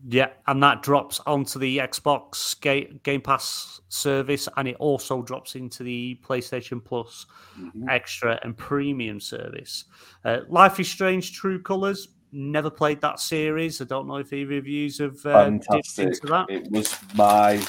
Yeah, 0.09 0.31
and 0.49 0.63
that 0.63 0.83
drops 0.83 1.21
onto 1.25 1.59
the 1.59 1.79
Xbox 1.79 2.61
Ga- 2.61 2.93
Game 3.05 3.23
Pass 3.23 3.81
service, 3.89 4.47
and 4.57 4.67
it 4.69 4.77
also 4.81 5.23
drops 5.23 5.55
into 5.55 5.83
the 5.85 6.21
PlayStation 6.23 6.85
Plus 6.85 7.25
Mhm. 7.59 7.89
Extra 7.89 8.39
and 8.43 8.55
Premium 8.57 9.19
service. 9.21 9.85
Uh, 10.25 10.41
Life 10.49 10.79
is 10.81 10.89
Strange: 10.91 11.33
True 11.33 11.63
Colors. 11.63 12.09
Never 12.31 12.69
played 12.71 13.01
that 13.01 13.21
series. 13.21 13.81
I 13.81 13.85
don't 13.85 14.07
know 14.07 14.17
if 14.17 14.33
either 14.33 14.59
of 14.59 14.67
you 14.67 14.91
have 15.01 15.25
uh, 15.25 15.49
dipped 15.51 15.65
Fantastic! 15.67 16.07
into 16.09 16.27
that. 16.27 16.51
It 16.51 16.71
was 16.71 16.95
my 17.15 17.63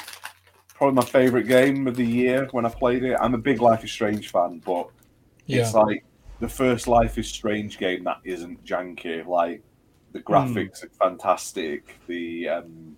probably 0.74 0.96
my 0.96 1.06
favorite 1.06 1.48
game 1.48 1.88
of 1.88 1.96
the 1.96 2.06
year 2.06 2.48
when 2.52 2.66
I 2.66 2.70
played 2.70 3.04
it. 3.04 3.18
I'm 3.22 3.34
a 3.34 3.38
big 3.38 3.62
Life 3.62 3.84
is 3.84 3.92
Strange 3.92 4.32
fan, 4.32 4.62
but 4.66 4.90
Yeah. 5.46 5.62
it's 5.62 5.74
like 5.74 6.04
the 6.40 6.48
first 6.50 6.88
Life 6.88 7.18
is 7.18 7.28
Strange 7.28 7.78
game 7.78 8.04
that 8.06 8.18
isn't 8.26 8.64
janky. 8.66 9.26
Like 9.26 9.62
the 10.12 10.20
graphics 10.20 10.84
are 10.84 10.90
fantastic. 11.02 11.98
The 12.08 12.50
um, 12.50 12.98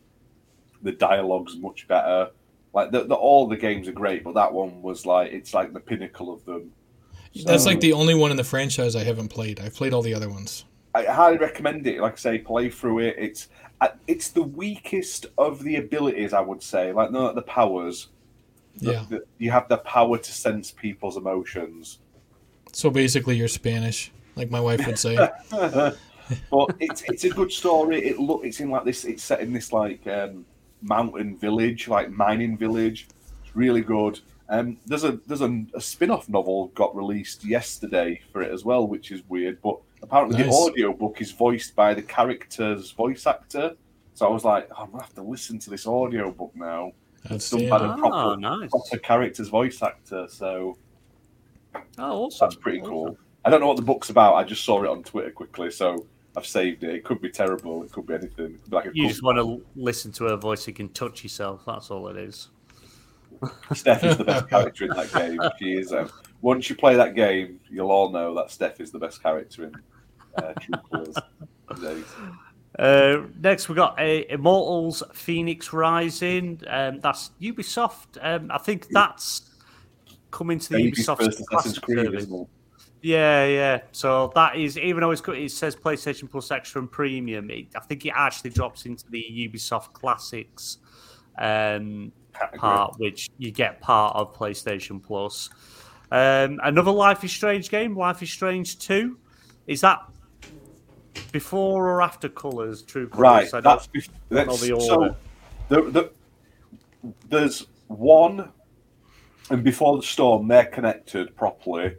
the 0.81 0.91
dialogue's 0.93 1.57
much 1.57 1.87
better. 1.87 2.31
Like 2.73 2.91
the, 2.91 3.03
the, 3.03 3.15
all 3.15 3.47
the 3.47 3.57
games 3.57 3.87
are 3.87 3.91
great, 3.91 4.23
but 4.23 4.33
that 4.33 4.51
one 4.51 4.81
was 4.81 5.05
like 5.05 5.31
it's 5.31 5.53
like 5.53 5.73
the 5.73 5.79
pinnacle 5.79 6.33
of 6.33 6.43
them. 6.45 6.71
That's 7.45 7.65
like 7.65 7.79
the 7.81 7.93
only 7.93 8.15
one 8.15 8.31
in 8.31 8.37
the 8.37 8.43
franchise 8.43 8.95
I 8.95 9.03
haven't 9.03 9.27
played. 9.29 9.59
I've 9.59 9.75
played 9.75 9.93
all 9.93 10.01
the 10.01 10.13
other 10.13 10.29
ones. 10.29 10.65
I 10.93 11.03
highly 11.05 11.37
recommend 11.37 11.87
it. 11.87 11.99
Like 12.01 12.13
I 12.13 12.17
say, 12.17 12.37
play 12.39 12.69
through 12.69 12.99
it. 12.99 13.15
It's 13.17 13.47
uh, 13.79 13.89
it's 14.07 14.29
the 14.29 14.43
weakest 14.43 15.25
of 15.37 15.63
the 15.63 15.77
abilities, 15.77 16.33
I 16.33 16.41
would 16.41 16.61
say. 16.61 16.91
Like 16.91 17.11
not 17.11 17.35
the 17.35 17.41
powers. 17.41 18.09
The- 18.77 18.91
Yeah. 18.93 19.05
the- 19.09 19.23
you 19.37 19.51
have 19.51 19.67
the 19.69 19.77
power 19.77 20.17
to 20.17 20.31
sense 20.31 20.71
people's 20.71 21.17
emotions. 21.17 21.99
So 22.73 22.89
basically, 22.89 23.35
you're 23.37 23.47
Spanish, 23.47 24.11
like 24.35 24.49
my 24.51 24.59
wife 24.61 24.85
would 24.85 24.99
say. 24.99 25.15
but 25.51 25.95
it's 26.79 27.01
it's 27.03 27.23
a 27.23 27.29
good 27.29 27.51
story. 27.51 28.03
It 28.05 28.19
look 28.19 28.45
it's 28.45 28.59
in 28.59 28.69
like 28.69 28.85
this. 28.85 29.03
It's 29.05 29.23
set 29.23 29.41
in 29.41 29.51
this 29.53 29.73
like 29.73 30.05
um, 30.07 30.45
mountain 30.81 31.37
village, 31.37 31.87
like 31.87 32.11
mining 32.11 32.57
village. 32.57 33.07
It's 33.43 33.55
really 33.55 33.81
good. 33.81 34.19
Um, 34.51 34.77
there's 34.85 35.03
a 35.05 35.17
there's 35.27 35.41
a, 35.41 35.63
a 35.73 35.81
spin-off 35.81 36.27
novel 36.29 36.67
got 36.75 36.95
released 36.95 37.45
yesterday 37.45 38.21
for 38.31 38.41
it 38.43 38.51
as 38.51 38.63
well, 38.65 38.85
which 38.85 39.09
is 39.11 39.21
weird. 39.29 39.61
But 39.61 39.77
apparently 40.03 40.37
the 40.37 40.45
Nice. 40.49 40.67
audio 40.69 40.91
book 40.93 41.21
is 41.21 41.31
voiced 41.31 41.73
by 41.75 41.93
the 41.93 42.01
character's 42.03 42.91
voice 42.91 43.25
actor. 43.25 43.75
So 44.13 44.27
I 44.27 44.29
was 44.29 44.43
like, 44.43 44.67
oh, 44.77 44.83
I'm 44.83 44.91
gonna 44.91 45.03
have 45.03 45.15
to 45.15 45.23
listen 45.23 45.57
to 45.59 45.69
this 45.69 45.87
audio 45.87 46.31
book 46.31 46.51
now. 46.53 46.91
That's 47.29 47.49
done 47.49 47.69
by 47.69 47.77
the 47.79 47.93
Oh, 47.93 47.97
proper, 47.97 48.39
nice. 48.41 48.69
proper 48.69 48.97
character's 48.97 49.47
voice 49.47 49.81
actor. 49.81 50.27
So 50.29 50.77
Oh, 51.97 52.25
awesome. 52.25 52.45
that's 52.45 52.55
pretty 52.55 52.81
cool. 52.81 53.17
I 53.45 53.49
don't 53.49 53.61
know 53.61 53.67
what 53.67 53.77
the 53.77 53.83
book's 53.83 54.09
about. 54.09 54.35
I 54.35 54.43
just 54.43 54.65
saw 54.65 54.83
it 54.83 54.89
on 54.89 55.03
Twitter 55.03 55.31
quickly, 55.31 55.71
so 55.71 56.05
I've 56.35 56.45
saved 56.45 56.83
it. 56.83 56.93
It 56.93 57.03
could 57.05 57.21
be 57.21 57.29
terrible. 57.29 57.83
It 57.83 57.91
could 57.91 58.05
be 58.05 58.13
anything. 58.15 58.57
Could 58.59 58.69
be 58.69 58.75
like 58.75 58.85
a 58.85 58.91
You 58.93 59.03
cool- 59.03 59.09
just 59.09 59.23
want 59.23 59.37
to 59.37 59.65
listen 59.75 60.11
to 60.13 60.25
her 60.25 60.35
voice. 60.35 60.67
You 60.67 60.73
can 60.73 60.89
touch 60.89 61.23
yourself. 61.23 61.61
That's 61.65 61.89
all 61.89 62.07
it 62.09 62.17
is. 62.17 62.49
Steph 63.73 64.03
is 64.03 64.17
the 64.17 64.23
best 64.23 64.49
character 64.49 64.85
in 64.85 64.91
that 64.91 65.11
game. 65.13 65.39
She 65.59 65.73
is. 65.73 65.93
Um, 65.93 66.09
once 66.41 66.69
you 66.69 66.75
play 66.75 66.95
that 66.95 67.15
game, 67.15 67.59
you'll 67.69 67.91
all 67.91 68.09
know 68.09 68.33
that 68.35 68.51
Steph 68.51 68.79
is 68.79 68.91
the 68.91 68.99
best 68.99 69.21
character 69.21 69.65
in 69.65 69.75
uh, 70.37 70.53
True 70.59 70.75
Colours. 70.91 71.15
Uh, 72.79 73.21
next, 73.41 73.69
we've 73.69 73.75
got 73.75 73.99
uh, 73.99 74.23
Immortals: 74.29 75.03
Fenyx 75.13 75.73
Rising. 75.73 76.61
Um, 76.67 76.99
that's 76.99 77.31
Ubisoft. 77.41 78.17
Um, 78.21 78.49
I 78.51 78.57
think 78.57 78.87
that's 78.89 79.49
coming 80.31 80.59
to 80.59 80.69
the 80.69 80.83
Baby's 80.83 81.07
Ubisoft 81.07 81.45
Classic 81.45 81.81
Creed, 81.83 82.05
service. 82.05 82.23
isn't 82.23 82.41
it? 82.41 82.47
Yeah, 83.01 83.45
yeah. 83.45 83.81
So 83.91 84.31
that 84.35 84.55
is 84.55 84.77
even 84.77 85.01
though 85.01 85.11
it 85.11 85.51
says 85.51 85.75
PlayStation 85.75 86.29
Plus 86.29 86.51
Extra 86.51 86.81
and 86.81 86.91
Premium, 86.91 87.49
it, 87.49 87.67
I 87.75 87.79
think 87.79 88.05
it 88.05 88.13
actually 88.15 88.51
drops 88.51 88.85
into 88.85 89.09
the 89.09 89.23
Ubisoft 89.23 89.93
Classics 89.93 90.77
um. 91.37 92.11
Part, 92.55 92.99
which 92.99 93.29
you 93.37 93.51
get 93.51 93.79
part 93.81 94.15
of 94.15 94.33
PlayStation 94.35 95.01
Plus. 95.01 95.49
Um, 96.11 96.59
another 96.63 96.91
Life 96.91 97.23
is 97.23 97.31
Strange 97.31 97.69
game, 97.69 97.95
Life 97.97 98.21
is 98.21 98.31
Strange 98.31 98.79
Two. 98.79 99.17
Is 99.67 99.81
that 99.81 99.99
before 101.31 101.87
or 101.89 102.01
after 102.01 102.29
Colors? 102.29 102.81
True 102.81 103.07
Colors. 103.07 103.21
Right. 103.21 103.47
I 103.47 103.61
don't- 103.61 103.63
That's, 103.63 103.87
bef- 103.87 104.09
know 104.29 104.45
that's 104.45 104.61
the 104.61 104.79
so. 104.81 105.15
The, 105.69 105.81
the, 105.89 106.11
there's 107.29 107.67
one, 107.87 108.51
and 109.49 109.63
before 109.63 109.97
the 109.97 110.03
storm, 110.03 110.47
they're 110.47 110.65
connected 110.65 111.35
properly. 111.35 111.95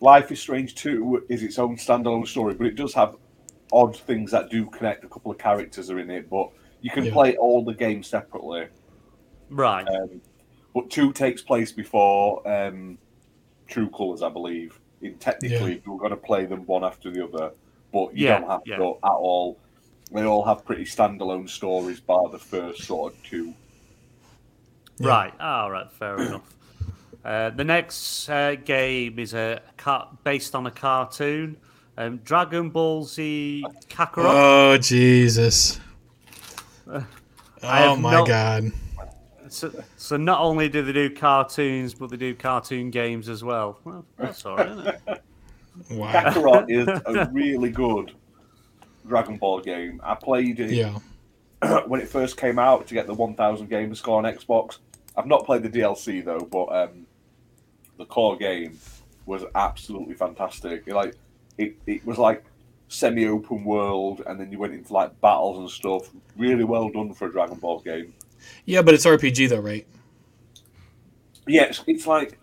Life 0.00 0.30
is 0.32 0.40
Strange 0.40 0.74
Two 0.74 1.24
is 1.28 1.42
its 1.42 1.58
own 1.58 1.76
standalone 1.76 2.26
story, 2.26 2.54
but 2.54 2.66
it 2.66 2.76
does 2.76 2.94
have 2.94 3.16
odd 3.72 3.96
things 3.96 4.30
that 4.32 4.50
do 4.50 4.66
connect. 4.66 5.04
A 5.04 5.08
couple 5.08 5.30
of 5.32 5.38
characters 5.38 5.90
are 5.90 5.98
in 5.98 6.10
it, 6.10 6.28
but 6.30 6.50
you 6.80 6.90
can 6.90 7.04
Yeah. 7.06 7.12
play 7.12 7.36
all 7.36 7.64
the 7.64 7.74
games 7.74 8.06
separately. 8.06 8.66
Right. 9.52 9.86
Um, 9.88 10.20
but 10.74 10.90
two 10.90 11.12
takes 11.12 11.42
place 11.42 11.70
before 11.72 12.46
um, 12.48 12.98
True 13.68 13.88
Colors, 13.90 14.22
I 14.22 14.28
believe. 14.28 14.78
In 15.02 15.16
technically, 15.16 15.82
we're 15.86 15.98
going 15.98 16.10
to 16.10 16.16
play 16.16 16.46
them 16.46 16.64
one 16.66 16.84
after 16.84 17.10
the 17.10 17.24
other, 17.24 17.52
but 17.92 18.16
you 18.16 18.26
Yeah, 18.26 18.38
don't 18.40 18.50
have 18.50 18.60
yeah. 18.66 18.76
to 18.76 18.96
at 19.04 19.10
all. 19.10 19.58
They 20.12 20.24
all 20.24 20.44
have 20.44 20.64
pretty 20.64 20.84
standalone 20.84 21.48
stories, 21.48 22.00
bar 22.00 22.28
the 22.28 22.38
first 22.38 22.82
sort 22.84 23.12
of 23.14 23.22
two. 23.22 23.54
Yeah. 24.98 25.08
Right. 25.08 25.40
All 25.40 25.70
right. 25.70 25.90
Fair 25.92 26.16
enough. 26.20 26.54
Uh, 27.24 27.50
the 27.50 27.64
next 27.64 28.28
uh, 28.28 28.54
game 28.64 29.18
is 29.18 29.32
a 29.34 29.60
car- 29.76 30.08
based 30.24 30.54
on 30.54 30.66
a 30.66 30.70
cartoon, 30.70 31.56
um, 31.96 32.18
Dragon 32.18 32.68
Ball 32.70 33.04
Z 33.04 33.64
Kakarot. 33.88 34.24
Oh 34.26 34.76
Jesus! 34.78 35.80
I 37.62 37.84
Oh 37.86 37.96
my 37.96 38.12
no- 38.12 38.26
God! 38.26 38.72
So, 39.52 39.84
so 39.96 40.16
not 40.16 40.40
only 40.40 40.68
do 40.68 40.82
they 40.82 40.92
do 40.92 41.10
cartoons, 41.14 41.94
but 41.94 42.10
they 42.10 42.16
do 42.16 42.34
cartoon 42.34 42.90
games 42.90 43.28
as 43.28 43.44
well. 43.44 43.78
Well, 43.84 44.04
that's 44.16 44.44
all 44.46 44.56
right. 44.56 44.68
Isn't 44.70 44.86
it? 44.86 45.22
Wow! 45.90 46.12
Kakarot 46.12 46.66
is 46.68 46.86
a 46.86 47.30
really 47.32 47.70
good 47.70 48.12
Dragon 49.08 49.38
Ball 49.38 49.60
game. 49.60 50.02
I 50.04 50.14
played 50.14 50.60
it 50.60 50.70
Yeah, 50.70 50.98
when 51.86 51.98
it 51.98 52.08
first 52.08 52.36
came 52.36 52.58
out 52.58 52.86
to 52.88 52.94
get 52.94 53.06
the 53.06 53.14
1000 53.14 53.70
gamer 53.70 53.94
score 53.94 54.18
on 54.18 54.24
Xbox. 54.24 54.80
I've 55.16 55.26
not 55.26 55.46
played 55.46 55.62
the 55.62 55.70
DLC 55.70 56.22
though, 56.22 56.40
but 56.40 56.64
um, 56.64 57.06
the 57.96 58.04
core 58.04 58.36
game 58.36 58.78
was 59.24 59.44
absolutely 59.54 60.14
fantastic. 60.14 60.82
It, 60.84 60.94
like 60.94 61.14
it, 61.56 61.74
it 61.86 62.04
was 62.04 62.18
like 62.18 62.44
semi-open 62.88 63.64
world, 63.64 64.22
and 64.26 64.38
then 64.38 64.52
you 64.52 64.58
went 64.58 64.74
into 64.74 64.92
like 64.92 65.18
battles 65.22 65.58
and 65.58 65.70
stuff. 65.70 66.10
Really 66.36 66.64
well 66.64 66.90
done 66.90 67.14
for 67.14 67.28
a 67.28 67.32
Dragon 67.32 67.58
Ball 67.58 67.80
game. 67.80 68.12
Yeah, 68.64 68.82
but 68.82 68.94
it's 68.94 69.06
RPG 69.06 69.48
though, 69.48 69.60
right? 69.60 69.86
Yeah, 71.46 71.64
it's, 71.64 71.82
it's 71.86 72.06
like 72.06 72.38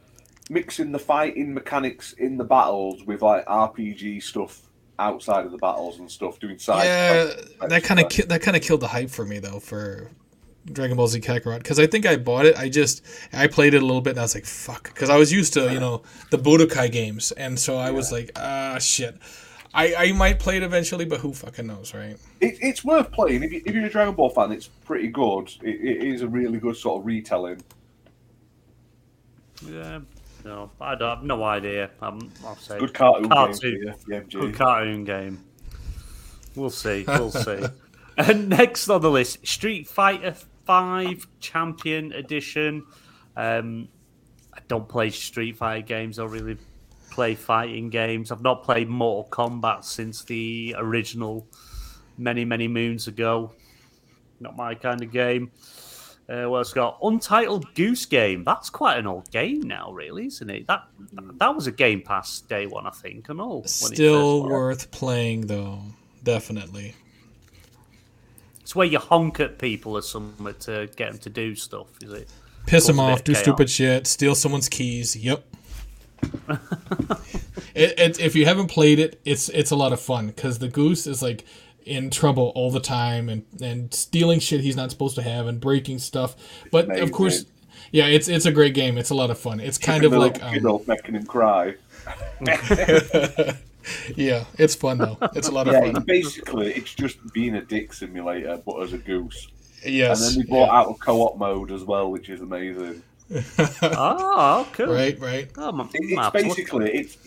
mixing 0.50 0.92
the 0.92 1.00
fighting 1.00 1.54
mechanics 1.54 2.14
in 2.14 2.38
the 2.38 2.44
battles 2.44 3.04
with 3.06 3.22
like 3.22 3.46
RPG 3.46 4.24
stuff 4.24 4.62
outside 4.98 5.46
of 5.46 5.52
the 5.52 5.58
battles 5.58 6.00
and 6.00 6.12
stuff, 6.12 6.40
doing 6.40 6.60
side. 6.60 6.84
yeah, 6.84 7.26
quests, 7.26 7.54
that 7.68 7.84
kind 7.84 8.00
of 8.00 8.10
ki- 8.10 8.24
that 8.24 8.42
kind 8.42 8.58
of 8.58 8.64
killed 8.64 8.82
the 8.82 8.88
hype 8.88 9.10
for 9.10 9.26
me 9.26 9.40
though 9.40 9.60
for 9.60 10.10
Dragon 10.72 10.98
Ball 10.98 11.08
Z 11.08 11.22
Kakarot 11.22 11.60
because 11.60 11.80
I 11.80 11.88
think 11.88 12.06
I 12.06 12.18
bought 12.18 12.46
it. 12.46 12.58
I 12.58 12.70
just 12.70 13.04
I 13.32 13.48
played 13.48 13.74
it 13.74 13.82
a 13.82 13.86
little 13.86 14.02
bit 14.02 14.12
and 14.12 14.20
I 14.20 14.24
was 14.24 14.36
like 14.36 14.46
fuck 14.46 14.84
because 14.94 15.10
I 15.10 15.18
was 15.18 15.32
used 15.32 15.54
to 15.54 15.72
you 15.72 15.80
know 15.80 16.04
the 16.32 16.38
Budokai 16.38 16.92
games 16.92 17.32
and 17.32 17.60
so 17.60 17.78
I 17.78 17.92
was 17.92 18.12
like 18.12 18.32
ah 18.36 18.78
shit. 18.80 19.18
I, 19.74 19.96
I 19.96 20.12
might 20.14 20.40
play 20.40 20.58
it 20.58 20.64
eventually, 20.64 21.06
but 21.06 21.20
who 21.20 21.34
fucking 21.34 21.68
knows, 21.68 21.94
right? 21.94 22.18
It, 22.42 22.58
it's 22.62 22.84
worth 22.84 23.12
playing. 23.12 23.44
If, 23.44 23.52
you, 23.52 23.62
if 23.66 23.76
you're 23.76 23.86
a 23.86 23.90
Dragon 23.90 24.16
Ball 24.16 24.30
fan, 24.30 24.52
it's 24.52 24.68
pretty 24.68 25.10
good. 25.10 25.52
It, 25.62 25.76
it 25.82 26.04
is 26.04 26.22
a 26.22 26.28
really 26.28 26.60
good 26.60 26.76
sort 26.76 27.02
of 27.02 27.06
retelling. 27.06 27.62
Yeah. 29.66 30.00
No, 30.44 30.72
I 30.80 30.96
don't 30.96 31.18
have 31.18 31.24
no 31.24 31.44
idea. 31.44 31.92
I'm, 32.02 32.32
I'll 32.46 32.56
say 32.56 32.80
Good 32.80 32.94
cartoon, 32.94 33.30
Cartoon. 33.30 33.82
game 33.82 33.94
for 33.94 34.12
you, 34.14 34.20
the 34.22 34.40
good 34.40 34.56
cartoon 34.56 35.04
game. 35.04 35.44
We'll 36.56 36.70
see. 36.70 37.04
We'll 37.08 37.32
see. 37.32 37.66
and 38.18 38.50
next 38.50 38.90
on 38.90 39.02
the 39.02 39.12
list, 39.12 39.46
Street 39.46 39.88
Fighter 39.88 40.34
Five 40.66 41.28
Champion 41.40 42.14
Edition. 42.14 42.86
Um, 43.36 43.90
I 44.54 44.60
don't 44.68 44.88
play 44.88 45.10
Street 45.10 45.58
Fighter 45.58 45.86
games. 45.86 46.20
I 46.20 46.26
really 46.26 46.58
play 47.20 47.36
fighting 47.36 47.90
games. 47.90 48.32
I've 48.32 48.42
not 48.42 48.64
played 48.64 48.88
Mortal 48.88 49.30
Kombat 49.30 49.84
since 49.84 50.24
the 50.24 50.74
original, 50.78 51.46
many 52.18 52.46
many 52.46 52.70
moons 52.70 53.10
ago. 53.10 53.52
Not 54.40 54.56
my 54.56 54.74
kind 54.74 55.04
of 55.04 55.12
game. 55.12 55.52
Uh, 56.30 56.50
it's 56.56 56.72
got? 56.72 56.98
Untitled 57.04 57.76
Goose 57.76 58.06
Game. 58.06 58.46
That's 58.46 58.70
quite 58.70 58.98
an 59.00 59.06
old 59.06 59.30
game 59.32 59.64
now, 59.64 59.92
really, 59.92 60.28
isn't 60.28 60.50
it? 60.50 60.66
That 60.68 60.84
that 61.40 61.54
was 61.54 61.68
a 61.68 61.74
Game 61.74 62.02
Pass 62.02 62.40
day 62.40 62.68
one, 62.68 62.88
I 62.88 62.92
think, 62.92 63.28
and 63.28 63.42
all. 63.42 63.66
Still 63.66 64.48
worth 64.48 64.90
playing 64.92 65.48
though, 65.48 65.82
definitely. 66.24 66.96
It's 68.62 68.74
where 68.74 68.88
you 68.88 69.00
honk 69.00 69.42
at 69.42 69.60
people 69.60 69.98
or 69.98 70.02
something 70.04 70.54
to 70.62 70.90
get 70.96 71.12
them 71.12 71.20
to 71.20 71.30
do 71.30 71.54
stuff, 71.54 71.88
is 72.02 72.14
it? 72.14 72.30
Piss 72.66 72.88
them 72.88 73.02
off, 73.02 73.20
of 73.20 73.24
do 73.26 73.34
chaos. 73.34 73.44
stupid 73.44 73.70
shit, 73.70 74.08
steal 74.08 74.36
someone's 74.36 74.70
keys. 74.70 75.18
Yep. 75.18 75.49
it, 77.76 78.00
it, 78.00 78.20
if 78.20 78.36
you 78.36 78.46
haven't 78.46 78.68
played 78.68 79.00
it, 79.00 79.20
it's 79.26 79.50
it's 79.50 79.72
a 79.72 79.76
lot 79.76 79.94
of 79.94 80.00
fun 80.00 80.28
because 80.28 80.60
the 80.60 80.68
goose 80.68 81.08
is 81.08 81.22
like 81.22 81.46
in 81.86 82.10
trouble 82.10 82.52
all 82.56 82.72
the 82.72 82.80
time 82.80 83.30
and 83.30 83.46
and 83.62 83.94
stealing 83.94 84.40
shit 84.40 84.62
he's 84.62 84.76
not 84.76 84.92
supposed 84.92 85.16
to 85.16 85.22
have 85.22 85.48
and 85.48 85.60
breaking 85.60 86.00
stuff. 86.00 86.36
But 86.72 86.90
of 87.00 87.12
course, 87.12 87.46
yeah, 87.92 88.06
it's 88.06 88.28
it's 88.28 88.46
a 88.46 88.52
great 88.52 88.74
game. 88.74 88.98
It's 88.98 89.10
a 89.10 89.16
lot 89.16 89.30
of 89.32 89.40
fun. 89.40 89.60
It's 89.60 89.78
kind 89.78 90.04
of 90.04 90.14
like 90.14 90.42
um, 90.44 90.82
making 90.88 91.16
him 91.16 91.26
cry. 91.26 91.76
yeah, 94.16 94.46
it's 94.58 94.76
fun 94.76 94.98
though. 95.00 95.18
It's 95.36 95.48
a 95.48 95.52
lot 95.52 95.68
of 95.68 95.74
Yeah, 95.74 95.92
fun. 95.92 96.04
basically, 96.04 96.74
it's 96.74 96.94
just 96.94 97.18
being 97.34 97.56
a 97.56 97.62
dick 97.62 97.94
simulator, 97.94 98.62
but 98.66 98.82
as 98.82 98.94
a 98.94 98.98
goose. 98.98 99.48
Yes, 99.86 100.36
and 100.36 100.36
then 100.36 100.46
they 100.46 100.50
brought 100.50 100.70
out 100.70 100.92
a 100.92 100.94
co-op 100.96 101.38
mode 101.38 101.72
as 101.72 101.84
well, 101.84 102.12
which 102.12 102.30
is 102.30 102.42
amazing. 102.42 103.02
Oh, 103.32 104.68
cool. 104.74 104.88
right, 104.94 105.20
right. 105.20 105.50
Oh, 105.58 105.72
my, 105.72 105.84
It- 105.86 105.90
it's 105.94 106.16
my- 106.16 106.30
basically 106.30 106.92
it's 106.94 107.18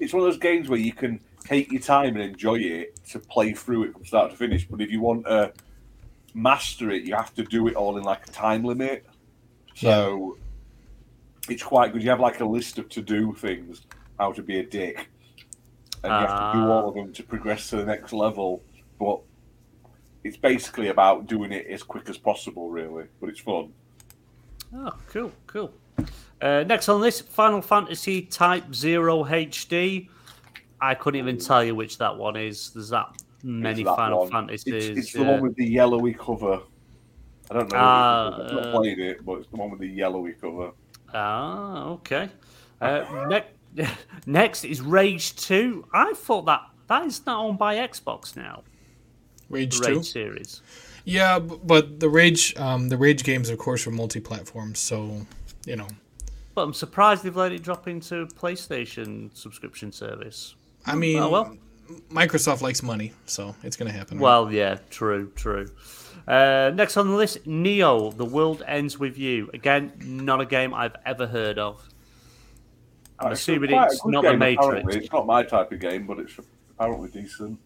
it's 0.00 0.12
one 0.12 0.22
of 0.22 0.28
those 0.32 0.38
games 0.40 0.68
where 0.68 0.78
you 0.78 0.92
can 0.92 1.20
take 1.44 1.70
your 1.72 1.80
time 1.80 2.16
and 2.16 2.22
enjoy 2.24 2.56
it 2.58 2.98
to 3.06 3.18
play 3.18 3.52
through 3.52 3.84
it 3.84 3.92
from 3.92 4.04
start 4.04 4.30
to 4.30 4.36
finish. 4.36 4.66
But 4.68 4.80
if 4.80 4.90
you 4.90 5.00
want 5.00 5.24
to 5.26 5.52
master 6.34 6.90
it, 6.90 7.04
you 7.04 7.14
have 7.14 7.32
to 7.34 7.44
do 7.44 7.66
it 7.68 7.74
all 7.76 7.96
in 7.96 8.02
like 8.04 8.26
a 8.26 8.30
time 8.30 8.64
limit. 8.64 9.06
So 9.74 10.36
it's 11.48 11.62
quite 11.62 11.92
good. 11.92 12.02
You 12.02 12.10
have 12.10 12.20
like 12.20 12.40
a 12.40 12.44
list 12.44 12.78
of 12.78 12.88
to 12.90 13.02
do 13.02 13.34
things, 13.34 13.82
how 14.18 14.32
to 14.32 14.42
be 14.42 14.58
a 14.58 14.62
dick, 14.66 15.08
and 16.02 16.12
you 16.12 16.26
have 16.26 16.52
to 16.52 16.58
do 16.58 16.64
all 16.70 16.88
of 16.88 16.94
them 16.94 17.12
to 17.12 17.22
progress 17.22 17.70
to 17.70 17.76
the 17.76 17.84
next 17.84 18.12
level. 18.12 18.62
But 18.98 19.20
it's 20.24 20.36
basically 20.36 20.88
about 20.88 21.26
doing 21.26 21.52
it 21.52 21.66
as 21.68 21.82
quick 21.82 22.08
as 22.10 22.18
possible, 22.18 22.70
really. 22.70 23.04
But 23.20 23.30
it's 23.30 23.40
fun. 23.40 23.72
Oh, 24.74 24.92
cool, 25.08 25.32
cool. 25.46 25.72
Uh, 26.40 26.64
next 26.66 26.88
on 26.88 27.00
this, 27.00 27.20
Final 27.20 27.62
Fantasy 27.62 28.22
Type 28.22 28.74
Zero 28.74 29.24
HD. 29.24 30.08
I 30.80 30.94
couldn't 30.94 31.18
even 31.18 31.38
tell 31.38 31.64
you 31.64 31.74
which 31.74 31.98
that 31.98 32.16
one 32.16 32.36
is. 32.36 32.70
There's 32.70 32.90
that 32.90 33.16
many 33.42 33.82
that 33.84 33.96
Final 33.96 34.20
one. 34.20 34.30
Fantasies. 34.30 34.90
It's, 34.90 34.98
it's 34.98 35.12
the 35.14 35.24
one 35.24 35.40
with 35.40 35.56
the 35.56 35.64
yellowy 35.66 36.14
cover. 36.14 36.60
I 37.50 37.54
don't 37.54 37.72
know. 37.72 37.78
Ah, 37.78 38.44
I've 38.44 38.52
not 38.52 38.66
uh, 38.66 38.72
played 38.72 38.98
it, 38.98 39.24
but 39.24 39.38
it's 39.38 39.48
the 39.48 39.56
one 39.56 39.70
with 39.70 39.80
the 39.80 39.88
yellowy 39.88 40.32
cover. 40.32 40.72
Ah, 41.14 41.86
okay. 41.86 42.28
Uh, 42.80 43.26
ne- 43.28 43.86
next 44.26 44.64
is 44.64 44.80
Rage 44.80 45.36
2. 45.36 45.86
I 45.94 46.12
thought 46.14 46.46
that 46.46 46.62
that 46.88 47.06
is 47.06 47.24
not 47.24 47.44
owned 47.44 47.58
by 47.58 47.76
Xbox 47.76 48.36
now. 48.36 48.62
Rage 49.48 49.78
The 49.78 49.86
Two. 49.86 50.02
Series. 50.02 50.62
Yeah, 51.06 51.38
but 51.38 52.00
the 52.00 52.08
Rage, 52.08 52.54
um, 52.56 52.88
the 52.88 52.96
Rage 52.98 53.22
games, 53.22 53.48
of 53.48 53.58
course, 53.58 53.86
were 53.86 53.92
multi-platform. 53.92 54.74
So, 54.74 55.24
you 55.64 55.76
know, 55.76 55.86
But 56.54 56.62
I'm 56.62 56.74
surprised 56.74 57.22
they've 57.22 57.36
let 57.36 57.52
it 57.52 57.62
drop 57.62 57.86
into 57.86 58.26
PlayStation 58.26 59.34
subscription 59.36 59.92
service. 59.92 60.56
I 60.84 60.94
mean, 60.96 61.18
Oh, 61.22 61.30
well. 61.30 61.56
Microsoft 62.10 62.62
likes 62.62 62.82
money, 62.82 63.12
so 63.26 63.54
it's 63.62 63.76
gonna 63.76 63.92
happen. 63.92 64.18
right? 64.18 64.22
Well, 64.24 64.52
yeah, 64.52 64.78
true, 64.90 65.30
true. 65.36 65.68
Uh, 66.26 66.72
next 66.74 66.96
on 66.96 67.06
the 67.06 67.14
list, 67.14 67.46
Neo: 67.46 68.10
The 68.10 68.24
World 68.24 68.64
Ends 68.66 68.98
with 68.98 69.16
You. 69.16 69.48
Again, 69.54 69.92
not 70.04 70.40
a 70.40 70.46
game 70.46 70.74
I've 70.74 70.96
ever 71.04 71.28
heard 71.28 71.58
of. 71.60 71.88
I'm 73.20 73.30
It's 73.30 73.40
assuming 73.42 73.70
it's 73.72 74.04
not 74.04 74.22
game, 74.24 74.32
the 74.32 74.36
Matrix. 74.38 74.66
apparently. 74.66 74.96
It's 74.98 75.12
not 75.12 75.26
my 75.26 75.44
type 75.44 75.70
of 75.70 75.78
game, 75.78 76.08
but 76.08 76.18
it's 76.18 76.34
apparently 76.76 77.08
decent. 77.10 77.60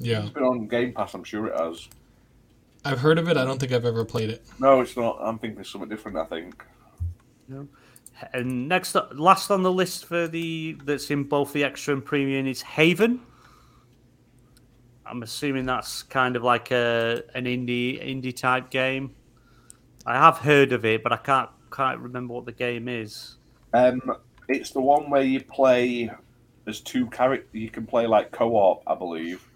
yeah, 0.00 0.22
It's 0.22 0.30
been 0.30 0.42
on 0.42 0.66
Game 0.66 0.92
Pass, 0.92 1.14
I'm 1.14 1.22
sure 1.22 1.46
it 1.46 1.56
has. 1.56 1.88
I've 2.84 2.98
heard 2.98 3.18
of 3.18 3.28
it. 3.28 3.36
I 3.36 3.44
don't 3.44 3.58
think 3.58 3.72
I've 3.72 3.84
ever 3.84 4.04
played 4.04 4.30
it. 4.30 4.44
No, 4.58 4.80
it's 4.80 4.96
not. 4.96 5.18
I'm 5.20 5.38
thinking 5.38 5.60
of 5.60 5.66
something 5.66 5.88
different. 5.88 6.16
I 6.16 6.24
think. 6.24 6.64
And 8.32 8.68
next, 8.68 8.96
up, 8.96 9.12
last 9.14 9.50
on 9.50 9.62
the 9.62 9.72
list 9.72 10.06
for 10.06 10.26
the 10.28 10.76
that's 10.84 11.10
in 11.10 11.24
both 11.24 11.52
the 11.52 11.64
extra 11.64 11.94
and 11.94 12.04
premium 12.04 12.46
is 12.46 12.62
Haven. 12.62 13.20
I'm 15.06 15.22
assuming 15.22 15.66
that's 15.66 16.02
kind 16.02 16.36
of 16.36 16.42
like 16.42 16.70
a 16.70 17.22
an 17.34 17.44
indie 17.44 18.02
indie 18.02 18.34
type 18.34 18.70
game. 18.70 19.14
I 20.06 20.14
have 20.14 20.38
heard 20.38 20.72
of 20.72 20.84
it, 20.84 21.02
but 21.02 21.12
I 21.12 21.16
can't 21.18 21.50
can't 21.70 22.00
remember 22.00 22.34
what 22.34 22.46
the 22.46 22.52
game 22.52 22.88
is. 22.88 23.36
Um, 23.74 24.00
it's 24.48 24.70
the 24.70 24.80
one 24.80 25.10
where 25.10 25.22
you 25.22 25.42
play 25.42 26.10
as 26.66 26.80
two 26.80 27.06
characters. 27.06 27.48
You 27.52 27.70
can 27.70 27.86
play 27.86 28.06
like 28.06 28.30
co-op, 28.30 28.82
I 28.86 28.94
believe, 28.94 29.48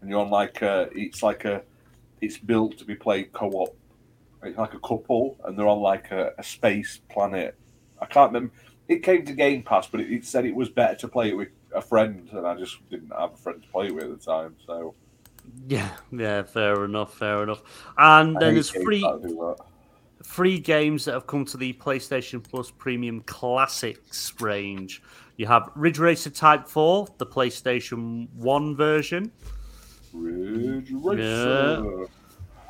and 0.00 0.10
you're 0.10 0.20
on 0.20 0.30
like 0.30 0.62
a. 0.62 0.88
It's 0.92 1.22
like 1.22 1.44
a. 1.44 1.62
It's 2.22 2.38
built 2.38 2.78
to 2.78 2.84
be 2.86 2.94
played 2.94 3.32
co-op. 3.32 3.76
It's 4.44 4.58
like 4.58 4.74
a 4.74 4.78
couple, 4.80 5.36
and 5.44 5.58
they're 5.58 5.68
on 5.68 5.80
like 5.80 6.10
a, 6.10 6.32
a 6.38 6.42
space 6.42 7.00
planet. 7.10 7.54
I 8.00 8.06
can't 8.06 8.32
remember. 8.32 8.54
It 8.88 9.02
came 9.02 9.24
to 9.26 9.32
Game 9.34 9.62
Pass, 9.62 9.86
but 9.86 10.00
it, 10.00 10.10
it 10.10 10.24
said 10.24 10.44
it 10.46 10.54
was 10.54 10.68
better 10.70 10.94
to 10.96 11.08
play 11.08 11.28
it 11.28 11.36
with 11.36 11.48
a 11.74 11.82
friend, 11.82 12.28
and 12.32 12.46
I 12.46 12.56
just 12.56 12.78
didn't 12.90 13.12
have 13.18 13.34
a 13.34 13.36
friend 13.36 13.62
to 13.62 13.68
play 13.68 13.86
it 13.88 13.94
with 13.94 14.04
at 14.04 14.20
the 14.20 14.24
time. 14.24 14.56
So 14.66 14.94
Yeah, 15.68 15.90
yeah, 16.10 16.42
fair 16.42 16.84
enough, 16.84 17.14
fair 17.14 17.42
enough. 17.42 17.62
And 17.98 18.36
I 18.36 18.40
then 18.40 18.54
there's 18.54 18.70
free 18.70 19.00
that 19.00 19.22
do 19.22 19.54
that. 19.56 19.64
free 20.24 20.58
games 20.58 21.04
that 21.04 21.12
have 21.14 21.26
come 21.26 21.44
to 21.46 21.56
the 21.56 21.72
PlayStation 21.74 22.42
Plus 22.42 22.70
Premium 22.70 23.22
Classics 23.22 24.32
range. 24.40 25.02
You 25.36 25.46
have 25.46 25.70
Ridge 25.74 25.98
Racer 25.98 26.30
Type 26.30 26.68
4, 26.68 27.08
the 27.18 27.26
PlayStation 27.26 28.28
1 28.34 28.76
version, 28.76 29.32
Ridge 30.12 30.90
Racer. 30.92 32.06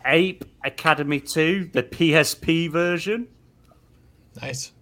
Ape 0.05 0.45
Academy 0.65 1.21
2, 1.21 1.71
the 1.73 1.83
PSP 1.83 2.69
version, 2.71 3.29
Nice. 4.41 4.73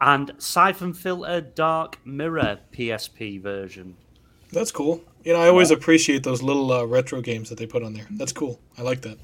and 0.00 0.32
Syphon 0.38 0.94
Filter 0.94 1.42
Dark 1.42 1.98
Mirror 2.06 2.60
PSP 2.72 3.40
version. 3.42 3.96
That's 4.52 4.72
cool. 4.72 5.02
You 5.22 5.34
know, 5.34 5.40
I 5.40 5.48
always 5.48 5.70
appreciate 5.70 6.22
those 6.24 6.42
little 6.42 6.72
uh, 6.72 6.84
retro 6.84 7.20
games 7.20 7.50
that 7.50 7.58
they 7.58 7.66
put 7.66 7.82
on 7.82 7.92
there. 7.92 8.06
That's 8.12 8.32
cool. 8.32 8.58
I 8.78 8.82
like 8.82 9.02
that. 9.02 9.18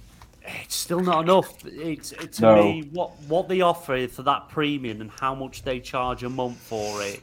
It's 0.62 0.77
still 0.77 1.01
not 1.01 1.24
enough. 1.24 1.55
It's 1.64 2.12
it, 2.12 2.35
to 2.35 2.43
No. 2.43 2.62
me 2.62 2.89
what 2.93 3.10
what 3.27 3.48
they 3.48 3.62
offer 3.62 4.06
for 4.06 4.23
that 4.24 4.48
premium 4.51 5.01
and 5.01 5.10
how 5.10 5.35
much 5.35 5.62
they 5.62 5.81
charge 5.81 6.23
a 6.23 6.28
month 6.28 6.59
for 6.59 7.02
it 7.02 7.20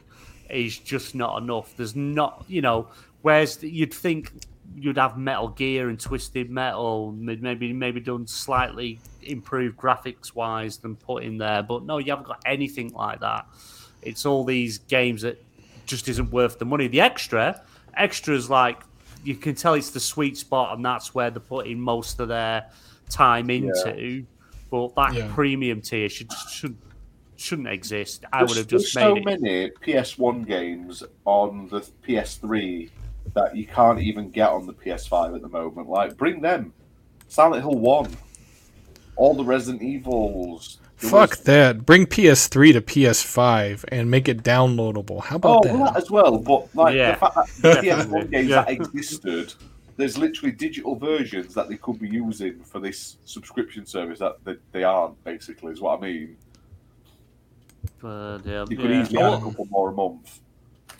is 0.50 0.76
just 0.78 1.14
not 1.14 1.40
enough. 1.40 1.74
There's 1.76 1.96
not, 1.96 2.44
you 2.48 2.60
know, 2.60 2.88
whereas 3.22 3.62
you'd 3.62 3.94
think 3.94 4.32
you'd 4.76 4.98
have 4.98 5.16
Metal 5.16 5.48
Gear 5.48 5.88
and 5.88 5.98
Twisted 5.98 6.50
Metal, 6.50 7.12
maybe 7.12 7.72
maybe 7.72 8.00
done 8.00 8.26
slightly 8.26 8.98
improved 9.22 9.76
graphics 9.76 10.34
wise 10.34 10.78
than 10.78 10.96
put 10.96 11.22
in 11.24 11.38
there, 11.38 11.62
but 11.62 11.84
no, 11.84 11.98
you 11.98 12.10
haven't 12.12 12.26
got 12.26 12.42
anything 12.46 12.92
like 12.92 13.20
that. 13.20 13.46
It's 14.02 14.26
all 14.26 14.44
these 14.44 14.78
games 14.78 15.22
that 15.22 15.42
just 15.86 16.08
isn't 16.08 16.30
worth 16.30 16.58
the 16.58 16.64
money. 16.64 16.88
The 16.88 17.00
extra, 17.00 17.62
extras 17.96 18.50
like 18.50 18.80
you 19.22 19.34
can 19.34 19.54
tell 19.54 19.74
it's 19.74 19.90
the 19.90 20.00
sweet 20.00 20.36
spot, 20.36 20.76
and 20.76 20.84
that's 20.84 21.14
where 21.14 21.30
they're 21.30 21.40
putting 21.40 21.80
most 21.80 22.20
of 22.20 22.28
their 22.28 22.66
time 23.08 23.48
into. 23.50 24.24
But 24.70 24.94
that 24.96 25.14
Yeah. 25.14 25.30
premium 25.34 25.80
tier 25.80 26.08
should 26.08 26.32
should 26.50 26.76
shouldn't 27.36 27.68
exist. 27.68 28.24
I 28.32 28.38
There's- 28.38 28.50
would 28.50 28.58
have 28.58 28.66
just 28.68 28.94
there's 28.94 29.06
so 29.06 29.16
it. 29.16 29.24
many 29.24 29.70
PS1 29.82 30.42
games 30.44 31.02
on 31.24 31.68
the 31.68 31.80
PS3 32.02 32.90
that 33.32 33.56
you 33.56 33.66
can't 33.66 34.00
even 34.00 34.30
get 34.30 34.50
on 34.50 34.66
the 34.66 34.74
PS5 34.74 35.34
at 35.34 35.42
the 35.42 35.48
moment. 35.48 35.88
Like, 35.88 36.16
bring 36.16 36.40
them. 36.40 36.72
Silent 37.28 37.62
Hill 37.62 37.78
1. 37.78 38.16
All 39.16 39.34
the 39.34 39.44
Resident 39.44 39.82
Evils. 39.82 40.78
There 41.00 41.10
Fuck 41.10 41.30
was- 41.30 41.40
that. 41.40 41.84
Bring 41.86 42.06
PS3 42.06 42.72
to 42.74 42.80
PS5 42.80 43.84
and 43.88 44.10
make 44.10 44.28
it 44.28 44.42
downloadable. 44.42 45.22
How 45.22 45.36
Oh, 45.36 45.58
about 45.58 45.64
well, 45.64 45.78
that 45.78 45.94
that? 45.94 45.96
as 45.96 46.10
well. 46.10 46.38
But, 46.38 46.74
like, 46.74 46.94
Yeah. 46.94 47.12
the 47.12 47.16
fact 47.18 47.62
that. 47.62 47.82
PS1 47.84 48.26
games 48.30 48.48
Yeah. 48.50 48.62
that 48.64 48.70
existed, 48.70 49.54
there's 49.96 50.18
literally 50.18 50.52
digital 50.52 50.94
versions 50.96 51.54
that 51.54 51.68
they 51.68 51.76
could 51.76 51.98
be 51.98 52.08
using 52.08 52.60
for 52.60 52.78
this 52.80 53.16
subscription 53.24 53.86
service 53.86 54.18
that 54.20 54.36
they, 54.44 54.56
they 54.72 54.84
aren't, 54.84 55.22
basically, 55.24 55.72
is 55.72 55.80
what 55.80 55.98
I 55.98 56.02
mean. 56.02 56.36
But, 58.00 58.38
yeah, 58.44 58.64
You 58.68 58.76
could 58.76 58.90
yeah. 58.90 59.02
easily 59.02 59.22
I, 59.22 59.26
add 59.28 59.32
a 59.32 59.36
oh. 59.36 59.40
couple 59.40 59.64
more 59.66 59.90
a 59.90 59.92
month. 59.92 60.40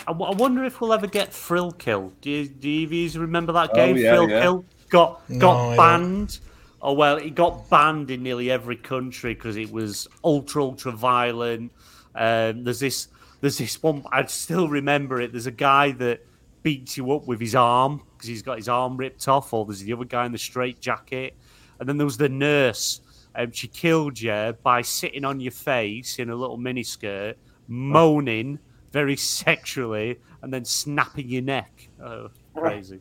I- 0.07 0.13
I 0.13 0.31
wonder 0.35 0.65
if 0.65 0.81
we'll 0.81 0.93
ever 0.93 1.07
get 1.07 1.33
Thrill 1.33 1.73
Kill. 1.73 2.13
Do 2.21 2.31
you, 2.31 2.47
do 2.49 2.69
you 2.69 3.21
remember 3.21 3.53
that 3.53 3.71
Oh, 3.73 3.75
game? 3.75 3.97
yeah, 3.97 4.11
Thrill 4.11 4.31
yeah. 4.31 4.41
Kill 4.43 4.65
got 4.91 5.31
No, 5.31 5.39
got 5.39 5.55
don't. 5.69 5.77
banned. 5.77 6.39
Oh 6.83 6.93
well, 6.93 7.17
it 7.17 7.35
got 7.35 7.69
banned 7.71 8.11
in 8.11 8.23
nearly 8.23 8.51
every 8.51 8.77
country 8.77 9.35
because 9.35 9.57
it 9.57 9.71
was 9.73 10.07
ultra 10.23 10.63
ultra 10.63 10.93
violent. 10.93 11.73
Um, 12.15 12.65
there's 12.65 12.81
this 12.81 13.09
there's 13.41 13.59
this 13.59 13.83
one 13.83 14.05
I 14.13 14.25
still 14.27 14.69
remember 14.69 15.21
it. 15.21 15.33
There's 15.33 15.47
a 15.47 15.51
guy 15.51 15.93
that 15.93 16.21
beats 16.63 16.97
you 16.97 17.11
up 17.13 17.27
with 17.27 17.41
his 17.41 17.55
arm 17.55 18.03
because 18.13 18.29
he's 18.29 18.43
got 18.43 18.57
his 18.59 18.69
arm 18.69 18.97
ripped 18.99 19.27
off, 19.29 19.53
or 19.55 19.65
there's 19.65 19.81
the 19.81 19.93
other 19.95 20.05
guy 20.05 20.27
in 20.27 20.33
the 20.33 20.39
straight 20.39 20.81
jacket, 20.81 21.35
and 21.81 21.89
then 21.89 21.97
there 21.97 22.05
was 22.07 22.19
the 22.19 22.29
nurse. 22.29 23.01
Um, 23.35 23.51
she 23.51 23.67
killed 23.67 24.21
you 24.21 24.55
by 24.63 24.83
sitting 24.83 25.25
on 25.25 25.41
your 25.41 25.51
face 25.53 26.19
in 26.19 26.29
a 26.31 26.37
little 26.37 26.59
miniskirt, 26.59 27.35
moaning 27.67 28.59
very 28.95 29.17
sexually, 29.17 30.21
and 30.41 30.55
then 30.55 30.65
snapping 30.65 31.29
your 31.29 31.43
neck. 31.43 31.89
Oh, 32.01 32.31
crazy. 32.55 33.01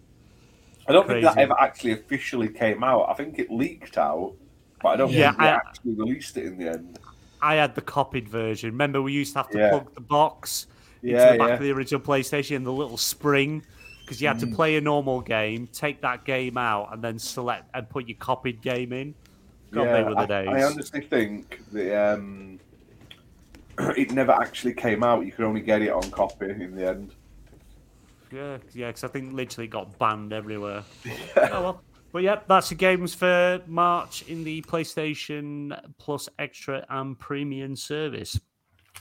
I 0.87 0.91
don't 0.91 1.07
think 1.07 1.23
that 1.23 1.37
ever 1.37 1.55
actually 1.59 1.91
officially 1.91 2.49
came 2.49 2.83
out. 2.83 3.07
I 3.09 3.13
think 3.13 3.37
it 3.37 3.51
leaked 3.51 3.99
out, 3.99 4.33
but 4.81 4.89
I 4.89 4.95
don't 4.97 5.11
Yeah, 5.11 5.29
think 5.29 5.39
they 5.41 5.45
I- 5.45 5.55
actually 5.55 5.93
released 5.93 6.35
it 6.35 6.45
in 6.45 6.57
the 6.57 6.69
end. 6.69 6.97
I 7.43 7.55
had 7.55 7.75
the 7.75 7.81
copied 7.81 8.27
version. 8.27 8.71
Remember, 8.71 9.01
we 9.03 9.13
used 9.13 9.33
to 9.33 9.39
have 9.39 9.49
to 9.51 9.59
Yeah. 9.59 9.69
plug 9.69 9.93
the 9.93 10.01
box 10.01 10.65
into 11.03 11.13
Yeah, 11.15 11.33
the 11.33 11.37
back 11.37 11.47
yeah. 11.49 11.53
of 11.55 11.59
the 11.61 11.71
original 11.71 12.01
PlayStation 12.01 12.55
and 12.55 12.65
the 12.65 12.71
little 12.73 12.97
spring 12.97 13.63
because 13.99 14.19
you 14.19 14.27
had 14.27 14.39
to 14.39 14.47
play 14.47 14.77
a 14.77 14.81
normal 14.81 15.21
game, 15.21 15.67
take 15.67 16.01
that 16.01 16.25
game 16.25 16.57
out, 16.57 16.91
and 16.91 17.03
then 17.03 17.19
select 17.19 17.69
and 17.75 17.87
put 17.87 18.07
your 18.07 18.17
copied 18.17 18.61
game 18.63 18.91
in. 18.93 19.13
God, 19.71 19.85
they 19.93 20.03
were 20.03 20.15
the 20.15 20.21
I, 20.21 20.25
days. 20.25 20.47
I 20.49 20.63
honestly 20.63 21.01
think 21.01 21.61
the 21.71 21.95
um, 21.95 22.59
it 23.97 24.11
never 24.11 24.31
actually 24.31 24.73
came 24.73 25.03
out. 25.03 25.25
You 25.25 25.31
could 25.31 25.45
only 25.45 25.61
get 25.61 25.81
it 25.81 25.89
on 25.89 26.09
copy 26.11 26.49
in 26.49 26.75
the 26.75 26.87
end. 26.87 27.13
Yeah, 28.31 28.57
yeah, 28.73 28.87
because 28.87 29.03
I 29.03 29.07
think 29.09 29.33
literally 29.33 29.67
it 29.67 29.71
got 29.71 29.97
banned 29.99 30.33
everywhere. 30.33 30.83
oh 31.37 31.61
well. 31.61 31.81
But 32.11 32.21
yeah, 32.21 32.41
that's 32.47 32.69
the 32.69 32.75
games 32.75 33.15
for 33.15 33.59
March 33.65 34.23
in 34.27 34.43
the 34.43 34.61
PlayStation 34.63 35.79
Plus 35.97 36.29
Extra 36.37 36.85
and 36.89 37.17
Premium 37.17 37.75
service. 37.75 38.39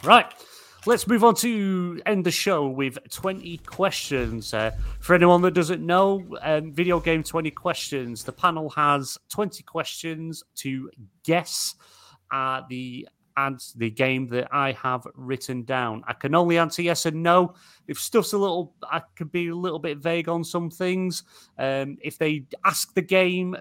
Right, 0.03 0.33
let's 0.87 1.07
move 1.07 1.23
on 1.23 1.35
to 1.37 2.01
end 2.07 2.25
the 2.25 2.31
show 2.31 2.67
with 2.69 2.99
20 3.11 3.59
questions. 3.59 4.55
Uh, 4.55 4.71
for 5.01 5.15
anyone 5.15 5.43
that 5.43 5.53
doesn't 5.53 5.85
know, 5.85 6.25
um, 6.41 6.73
video 6.73 7.01
game 7.01 7.23
20 7.23 7.51
questions. 7.51 8.25
The 8.25 8.33
panel 8.33 8.71
has 8.71 9.19
20 9.29 9.63
questions 9.65 10.43
to 10.57 10.91
guess 11.23 11.75
uh, 12.31 12.63
the 12.69 13.07
and 13.37 13.61
the 13.77 13.91
game 13.91 14.27
that 14.29 14.49
I 14.53 14.73
have 14.73 15.07
written 15.15 15.63
down. 15.65 16.03
I 16.07 16.13
can 16.13 16.35
only 16.35 16.59
answer 16.59 16.83
yes 16.83 17.07
and 17.07 17.23
no. 17.23 17.55
If 17.89 17.99
stuff's 17.99 18.33
a 18.33 18.39
little, 18.39 18.75
I 18.83 19.03
could 19.17 19.33
be 19.33 19.49
a 19.49 19.55
little 19.55 19.79
bit 19.79 19.99
vague 19.99 20.29
on 20.29 20.45
some 20.45 20.71
things. 20.71 21.25
Um, 21.59 21.99
if 22.03 22.19
they 22.19 22.45
ask 22.65 22.95
the 22.95 23.03
game 23.03 23.57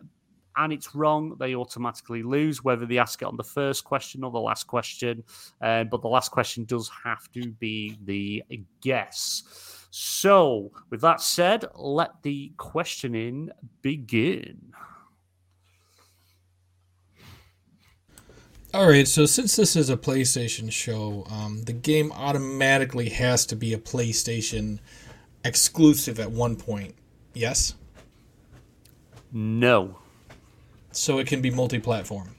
and 0.57 0.73
it's 0.73 0.93
wrong, 0.93 1.35
they 1.39 1.55
automatically 1.55 2.23
lose, 2.23 2.63
whether 2.63 2.85
they 2.85 2.97
ask 2.97 3.21
it 3.21 3.25
on 3.25 3.37
the 3.37 3.43
first 3.43 3.83
question 3.83 4.23
or 4.23 4.31
the 4.31 4.39
last 4.39 4.67
question. 4.67 5.23
Um, 5.61 5.87
but 5.89 6.01
the 6.01 6.09
last 6.09 6.31
question 6.31 6.65
does 6.65 6.89
have 7.03 7.31
to 7.31 7.51
be 7.51 7.97
the 8.03 8.43
guess. 8.81 9.43
So, 9.91 10.71
with 10.89 11.01
that 11.01 11.19
said, 11.21 11.65
let 11.75 12.11
the 12.23 12.53
questioning 12.57 13.49
begin. 13.81 14.73
All 18.73 18.87
right, 18.87 19.05
so 19.07 19.25
since 19.25 19.57
this 19.57 19.75
is 19.75 19.89
a 19.89 19.97
PlayStation 19.97 20.71
show, 20.71 21.25
um, 21.29 21.63
the 21.63 21.73
game 21.73 22.11
automatically 22.13 23.09
has 23.09 23.45
to 23.47 23.55
be 23.57 23.73
a 23.73 23.77
PlayStation 23.77 24.79
exclusive 25.43 26.19
at 26.21 26.31
one 26.31 26.55
point. 26.55 26.95
Yes? 27.33 27.75
No. 29.33 29.97
So 30.93 31.19
it 31.19 31.27
can 31.27 31.41
be 31.41 31.51
multi 31.51 31.79
platform. 31.79 32.29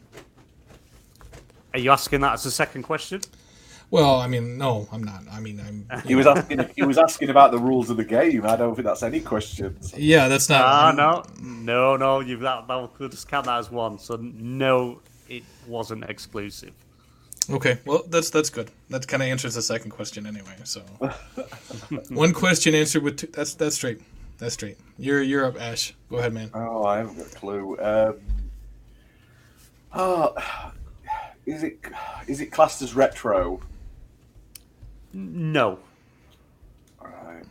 Are 1.75 1.79
you 1.79 1.91
asking 1.91 2.23
that 2.23 2.35
as 2.35 2.47
a 2.47 2.51
second 2.51 2.85
question? 2.85 3.21
Well, 3.91 4.17
I 4.19 4.27
mean, 4.27 4.57
no, 4.57 4.89
I'm 4.91 5.05
not. 5.05 5.25
I 5.31 5.39
mean, 5.41 5.61
I'm. 5.61 6.01
He 6.07 6.15
was 6.15 6.27
asking. 6.27 6.67
He 6.75 6.83
was 6.83 6.97
asking 6.97 7.29
about 7.29 7.51
the 7.51 7.59
rules 7.59 7.91
of 7.91 7.99
the 7.99 8.05
game. 8.05 8.47
I 8.47 8.57
don't 8.57 8.75
think 8.75 8.87
that's 8.87 9.03
any 9.03 9.21
questions. 9.21 9.93
Yeah, 9.95 10.29
that's 10.29 10.49
not. 10.49 10.63
Ah, 10.65 10.87
I'm- 10.87 10.97
no, 10.97 11.23
no, 11.43 11.97
no. 11.99 12.21
You've 12.21 12.41
that. 12.41 12.67
that 12.69 12.91
we'll 12.99 13.09
just 13.11 13.29
count 13.29 13.45
that 13.47 13.59
as 13.59 13.71
one. 13.71 13.99
So 13.99 14.17
no, 14.17 15.01
it 15.33 15.45
wasn't 15.67 16.05
exclusive. 16.05 16.75
Okay, 17.51 17.79
well, 17.87 18.05
that's 18.09 18.31
that's 18.31 18.51
good. 18.51 18.71
That 18.91 19.09
kind 19.09 19.23
of 19.23 19.29
answers 19.29 19.55
the 19.55 19.63
second 19.63 19.91
question 19.91 20.27
anyway. 20.27 20.55
So, 20.63 20.81
one 22.11 22.33
question 22.33 22.75
answered 22.75 23.03
with 23.03 23.17
two. 23.17 23.27
That's 23.29 23.55
that's 23.55 23.75
straight. 23.75 24.01
That's 24.39 24.55
straight. 24.55 24.77
You're 24.99 25.23
you're 25.23 25.47
up, 25.47 25.61
Ash. 25.61 25.95
Go 26.11 26.19
ahead, 26.19 26.35
man. 26.35 26.51
Oh, 26.55 26.85
I 26.85 26.99
haven't 26.99 27.17
got 27.17 27.27
a 27.27 27.31
clue. 27.35 27.77
Um, 27.81 28.15
oh, 29.95 30.35
is 31.47 31.65
it 31.65 31.79
is 32.29 32.41
it 32.41 32.47
classed 32.47 32.83
as 32.83 32.95
retro? 32.95 33.61
No. 35.15 35.79
All 37.01 37.09
right. 37.09 37.45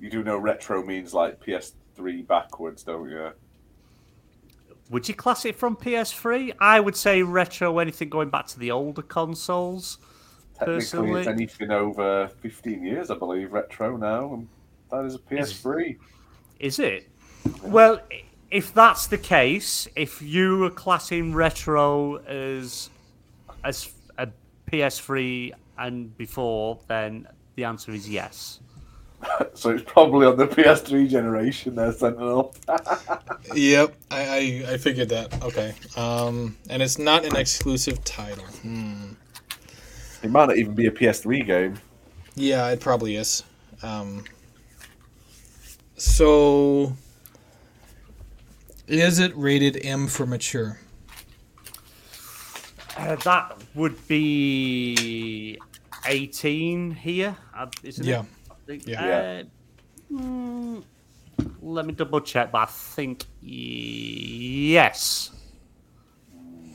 You 0.00 0.10
do 0.10 0.24
know 0.24 0.38
retro 0.38 0.82
means 0.82 1.14
like 1.14 1.40
PS3 1.44 2.26
backwards, 2.26 2.82
don't 2.82 3.08
you? 3.08 3.30
Would 4.90 5.08
you 5.08 5.14
class 5.14 5.44
it 5.44 5.56
from 5.56 5.76
PS3? 5.76 6.52
I 6.60 6.78
would 6.80 6.96
say 6.96 7.22
retro. 7.22 7.78
Anything 7.78 8.08
going 8.08 8.30
back 8.30 8.46
to 8.48 8.58
the 8.58 8.70
older 8.70 9.02
consoles. 9.02 9.98
Technically, 10.54 10.76
it's 10.76 10.90
Personally- 10.90 11.26
anything 11.28 11.70
over 11.70 12.28
15 12.40 12.84
years, 12.84 13.10
I 13.10 13.16
believe, 13.16 13.52
retro 13.52 13.96
now. 13.96 14.34
And 14.34 14.48
that 14.90 15.04
is 15.04 15.14
a 15.14 15.18
PS3. 15.18 15.96
Is 16.60 16.78
it? 16.78 17.08
Well, 17.62 18.00
if 18.50 18.72
that's 18.72 19.06
the 19.08 19.18
case, 19.18 19.88
if 19.96 20.22
you 20.22 20.64
are 20.64 20.70
classing 20.70 21.34
retro 21.34 22.16
as 22.24 22.90
as 23.64 23.92
a 24.18 24.28
PS3 24.70 25.52
and 25.78 26.16
before, 26.16 26.78
then 26.86 27.26
the 27.56 27.64
answer 27.64 27.90
is 27.90 28.08
yes. 28.08 28.60
So 29.54 29.70
it's 29.70 29.82
probably 29.90 30.26
on 30.26 30.36
the 30.36 30.46
PS3 30.46 31.08
generation 31.08 31.74
there, 31.74 31.90
Sentinel. 31.92 32.54
Yep, 33.54 33.94
I, 34.10 34.20
I 34.66 34.72
I 34.72 34.76
figured 34.76 35.08
that. 35.10 35.42
Okay, 35.42 35.72
um, 35.96 36.56
and 36.68 36.82
it's 36.82 36.98
not 36.98 37.24
an 37.24 37.36
exclusive 37.36 38.02
title. 38.04 38.44
Hmm. 38.44 39.12
it 40.22 40.30
might 40.30 40.46
not 40.46 40.56
even 40.58 40.74
be 40.74 40.86
a 40.86 40.90
PS3 40.90 41.46
game. 41.46 41.74
Yeah, 42.34 42.68
it 42.68 42.80
probably 42.80 43.16
is. 43.16 43.44
Um, 43.82 44.24
so, 45.96 46.92
is 48.88 49.18
it 49.18 49.32
rated 49.36 49.84
M 49.84 50.08
for 50.08 50.26
mature? 50.26 50.78
Uh, 52.96 53.16
that 53.16 53.56
would 53.74 54.06
be 54.08 55.58
18 56.06 56.90
here, 56.92 57.36
uh, 57.56 57.66
isn't 57.82 58.04
Yeah. 58.04 58.20
it? 58.22 58.26
I 58.66 58.68
think. 58.68 58.86
Yeah. 58.86 59.42
Uh, 60.10 60.12
mm, 60.12 60.82
let 61.62 61.86
me 61.86 61.92
double 61.92 62.20
check, 62.20 62.50
but 62.50 62.58
I 62.58 62.66
think 62.66 63.24
yes. 63.40 65.30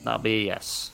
That'll 0.04 0.20
be 0.20 0.42
a 0.42 0.46
yes. 0.46 0.90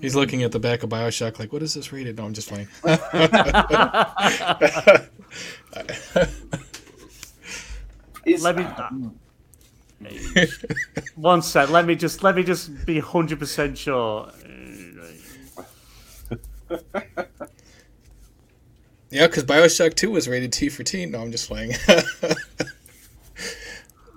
He's 0.00 0.14
looking 0.14 0.44
at 0.44 0.52
the 0.52 0.60
back 0.60 0.82
of 0.82 0.88
Bioshock, 0.88 1.38
like, 1.38 1.52
what 1.52 1.62
is 1.62 1.74
this 1.74 1.92
rated? 1.92 2.16
No, 2.16 2.24
I'm 2.24 2.32
just 2.32 2.48
playing. 2.48 2.68
Is, 8.26 8.42
Let 8.42 8.56
me. 8.56 8.66
One 11.16 11.42
sec. 11.42 11.68
Let 11.70 11.86
me 11.86 11.94
just 11.94 12.22
let 12.22 12.36
me 12.36 12.42
just 12.42 12.84
be 12.86 13.00
hundred 13.00 13.38
percent 13.38 13.78
sure. 13.78 14.30
yeah, 19.10 19.26
because 19.26 19.44
Bioshock 19.44 19.94
Two 19.94 20.10
was 20.12 20.28
rated 20.28 20.52
T 20.52 20.68
for 20.68 20.82
teen. 20.82 21.10
No, 21.10 21.20
I'm 21.20 21.30
just 21.32 21.48
playing. 21.48 21.72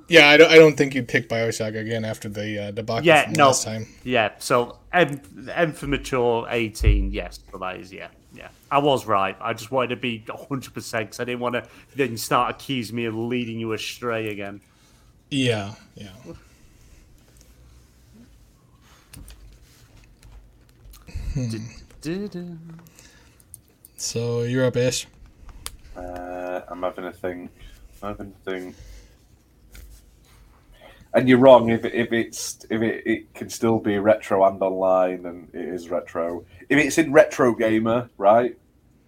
yeah, 0.08 0.30
I 0.30 0.38
don't. 0.38 0.52
I 0.52 0.56
don't 0.56 0.76
think 0.78 0.94
you'd 0.96 1.08
pick 1.08 1.28
Bioshock 1.30 1.78
again 1.80 2.06
after 2.06 2.30
the 2.30 2.66
uh, 2.68 2.72
debacle 2.72 3.06
Yeah, 3.06 3.26
from 3.26 3.34
no. 3.34 3.48
last 3.48 3.64
time. 3.66 3.88
Yeah. 4.04 4.32
So 4.40 4.78
M, 4.92 5.22
M 5.52 5.74
for 5.74 5.88
mature 5.88 6.48
eighteen. 6.50 7.12
Yes, 7.12 7.40
but 7.52 7.60
that 7.60 7.78
is 7.78 7.92
yeah. 7.92 8.08
Yeah, 8.36 8.48
I 8.72 8.80
was 8.80 9.06
right. 9.06 9.38
I 9.40 9.54
just 9.54 9.70
wanted 9.72 9.90
to 9.90 9.96
be 9.96 10.24
hundred 10.28 10.74
percent 10.74 11.06
because 11.08 11.20
I 11.20 11.24
didn't 11.26 11.40
want 11.42 11.54
to 11.54 11.68
then 11.96 12.18
start 12.18 12.56
accusing 12.56 12.96
me 12.96 13.06
of 13.06 13.14
leading 13.16 13.60
you 13.60 13.74
astray 13.74 14.30
again. 14.30 14.60
Yeah, 15.30 15.74
yeah. 15.96 16.10
Du-du. 22.02 22.58
So 24.04 24.44
you're 24.44 24.66
up, 24.66 24.76
Ash. 24.76 25.08
Uh, 25.96 26.60
I'm 26.68 26.84
having 26.84 27.06
a 27.06 27.14
think. 27.14 27.50
I'm 28.02 28.10
having 28.10 28.34
a 28.34 28.52
think. 28.52 28.76
And 31.14 31.30
you're 31.30 31.38
wrong 31.38 31.70
if 31.70 31.86
if 31.86 32.12
it's 32.12 32.66
if 32.70 32.82
it, 32.82 33.04
it 33.08 33.34
can 33.34 33.48
still 33.48 33.80
be 33.80 33.98
retro 34.00 34.44
and 34.44 34.62
online 34.62 35.26
and 35.26 35.48
it 35.54 35.70
is 35.70 35.90
retro. 35.90 36.44
If 36.68 36.78
it's 36.80 36.98
in 36.98 37.14
Retro 37.14 37.56
Gamer, 37.56 38.10
right, 38.18 38.58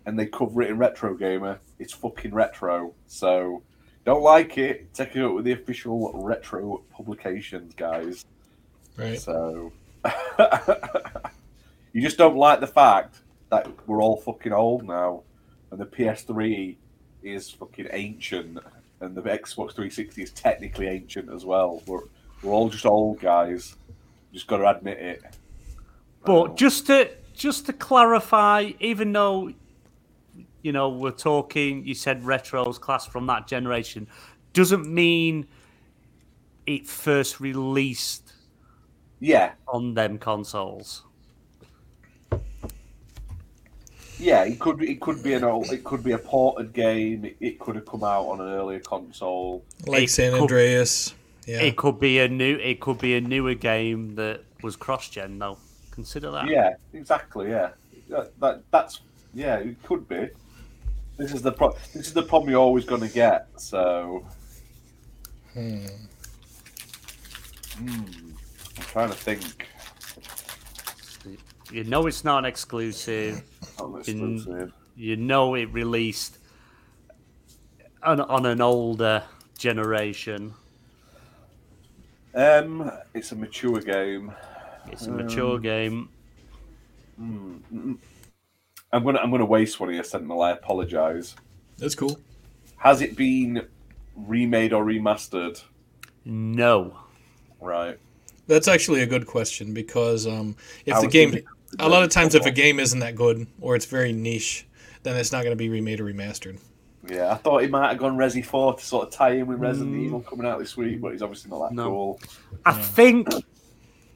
and 0.05 0.17
they 0.17 0.27
cover 0.27 0.61
it 0.61 0.69
in 0.69 0.77
Retro 0.77 1.13
Gamer, 1.13 1.59
it's 1.77 1.91
fucking 1.91 2.33
retro. 2.33 2.93
So 3.05 3.63
don't 4.05 4.23
like 4.23 4.57
it, 4.57 4.93
take 4.93 5.17
it 5.17 5.25
up 5.25 5.33
with 5.33 5.43
the 5.43 5.51
official 5.51 6.13
retro 6.23 6.83
publications, 6.89 7.73
guys. 7.75 8.23
Right. 8.95 9.19
So 9.19 9.73
you 11.91 12.01
just 12.01 12.17
don't 12.17 12.37
like 12.37 12.61
the 12.61 12.67
fact 12.67 13.19
that 13.49 13.67
we're 13.87 14.01
all 14.01 14.17
fucking 14.17 14.53
old 14.53 14.85
now, 14.87 15.23
and 15.71 15.79
the 15.79 15.85
PS3 15.85 16.77
is 17.23 17.49
fucking 17.51 17.87
ancient, 17.91 18.59
and 19.01 19.15
the 19.15 19.21
Xbox 19.21 19.73
360 19.75 20.23
is 20.23 20.31
technically 20.31 20.87
ancient 20.87 21.31
as 21.31 21.45
well. 21.45 21.83
We're 21.87 22.01
we're 22.43 22.53
all 22.53 22.69
just 22.69 22.85
old 22.85 23.19
guys. 23.19 23.75
Just 24.33 24.47
got 24.47 24.57
to 24.57 24.69
admit 24.69 24.99
it. 24.99 25.23
But 26.25 26.51
um, 26.51 26.55
just 26.55 26.87
to 26.87 27.11
just 27.33 27.67
to 27.67 27.73
clarify, 27.73 28.71
even 28.79 29.13
though 29.13 29.51
you 30.63 30.71
know 30.73 30.89
we're 30.89 31.11
talking, 31.11 31.85
you 31.85 31.95
said 31.95 32.23
retros 32.23 32.79
class 32.79 33.05
from 33.07 33.27
that 33.27 33.47
generation, 33.47 34.07
doesn't 34.53 34.87
mean 34.87 35.47
it 36.65 36.87
first 36.87 37.39
released 37.39 38.33
Yeah, 39.21 39.53
on 39.67 39.95
them 39.95 40.19
consoles. 40.19 41.04
Yeah. 44.19 44.43
It 44.43 44.59
could 44.59 44.77
be. 44.77 44.91
It 44.91 45.01
could 45.01 45.21
be 45.23 45.33
an 45.33 45.43
old. 45.43 45.71
It 45.71 45.83
could 45.83 46.03
be 46.03 46.11
a 46.13 46.17
ported 46.17 46.73
game. 46.73 47.25
It, 47.25 47.37
it 47.39 47.59
could 47.59 47.75
have 47.75 47.85
come 47.85 48.03
out 48.03 48.25
on 48.27 48.41
an 48.41 48.47
earlier 48.53 48.79
console. 48.79 49.63
Like 49.85 50.03
It 50.03 50.09
San 50.09 50.31
could- 50.33 50.41
Andreas. 50.41 51.13
Yeah. 51.47 51.61
It 51.61 51.77
could 51.77 51.99
be 51.99 52.17
a 52.19 52.27
new, 52.27 52.55
it 52.57 52.79
could 52.79 52.97
be 52.97 53.15
a 53.15 53.21
newer 53.21 53.53
game 53.53 54.15
that 54.15 54.41
was 54.63 54.75
cross-gen. 54.75 55.37
Though, 55.37 55.59
consider 55.91 56.31
that. 56.31 56.47
Yeah, 56.47 56.73
exactly. 56.93 57.49
Yeah, 57.51 57.69
that, 58.09 58.39
that 58.39 58.63
that's 58.71 59.01
yeah. 59.33 59.57
It 59.57 59.81
could 59.83 60.09
be. 60.09 60.29
This 61.17 61.33
is 61.33 61.43
the 61.43 61.51
pro- 61.51 61.75
This 61.93 62.07
is 62.07 62.13
the 62.13 62.23
problem 62.23 62.49
you're 62.49 62.59
always 62.59 62.83
going 62.85 63.01
to 63.01 63.07
get. 63.07 63.47
So. 63.57 64.25
Hmm. 65.53 65.85
Hmm. 67.77 67.89
I'm 68.77 68.83
trying 68.83 69.09
to 69.09 69.15
think. 69.15 69.67
You 71.71 71.83
know 71.83 72.05
it's 72.07 72.23
not 72.23 72.39
an 72.39 72.45
exclusive. 72.45 73.43
On 73.79 73.93
In- 73.93 73.99
exclusive. 73.99 74.73
You 74.95 75.17
know 75.17 75.55
it 75.55 75.65
released 75.73 76.37
on, 78.03 78.21
on 78.21 78.45
an 78.45 78.61
older 78.61 79.23
generation. 79.57 80.53
Um, 82.33 82.91
it's 83.13 83.31
a 83.31 83.35
mature 83.35 83.79
game. 83.81 84.33
It's 84.91 85.07
a 85.07 85.11
mature 85.11 85.59
game. 85.59 86.09
I'm 87.17 87.99
gonna 88.91 89.19
I'm 89.19 89.31
gonna 89.31 89.45
waste 89.45 89.79
one 89.79 89.89
of 89.89 89.95
your 89.95 90.03
Sentinel. 90.03 90.41
I 90.41 90.51
apologize. 90.51 91.35
That's 91.77 91.95
cool. 91.95 92.19
Has 92.77 93.01
it 93.01 93.15
been 93.15 93.65
remade 94.15 94.73
or 94.73 94.85
remastered? 94.85 95.61
No. 96.25 96.97
Right. 97.59 97.97
That's 98.47 98.67
actually 98.67 99.01
a 99.01 99.07
good 99.07 99.25
question 99.25 99.73
because 99.73 100.27
um, 100.27 100.55
if 100.85 100.93
I 100.93 101.01
the 101.01 101.07
game, 101.07 101.31
thinking- 101.31 101.49
a 101.79 101.89
lot 101.89 102.03
of 102.03 102.09
times, 102.09 102.35
if 102.35 102.45
a 102.45 102.51
game 102.51 102.79
isn't 102.79 102.99
that 102.99 103.15
good 103.15 103.47
or 103.61 103.75
it's 103.75 103.85
very 103.85 104.11
niche, 104.13 104.65
then 105.03 105.15
it's 105.15 105.31
not 105.31 105.39
going 105.43 105.51
to 105.51 105.55
be 105.55 105.69
remade 105.69 105.99
or 105.99 106.05
remastered. 106.05 106.59
Yeah, 107.07 107.31
I 107.31 107.35
thought 107.35 107.61
he 107.61 107.67
might 107.67 107.89
have 107.89 107.97
gone 107.99 108.17
Resi 108.17 108.43
4 108.43 108.75
to 108.77 108.83
sort 108.83 109.07
of 109.07 109.13
tie 109.13 109.33
in 109.33 109.45
with 109.47 109.59
Resident 109.59 109.95
Evil 109.95 110.21
coming 110.21 110.47
out 110.47 110.57
this 110.57 110.75
week, 110.75 110.99
but 111.01 111.11
he's 111.11 111.21
obviously 111.21 111.51
not 111.51 111.69
that 111.69 111.75
No. 111.75 111.83
cool. 111.89 112.19
I 112.65 112.73
think 112.73 113.29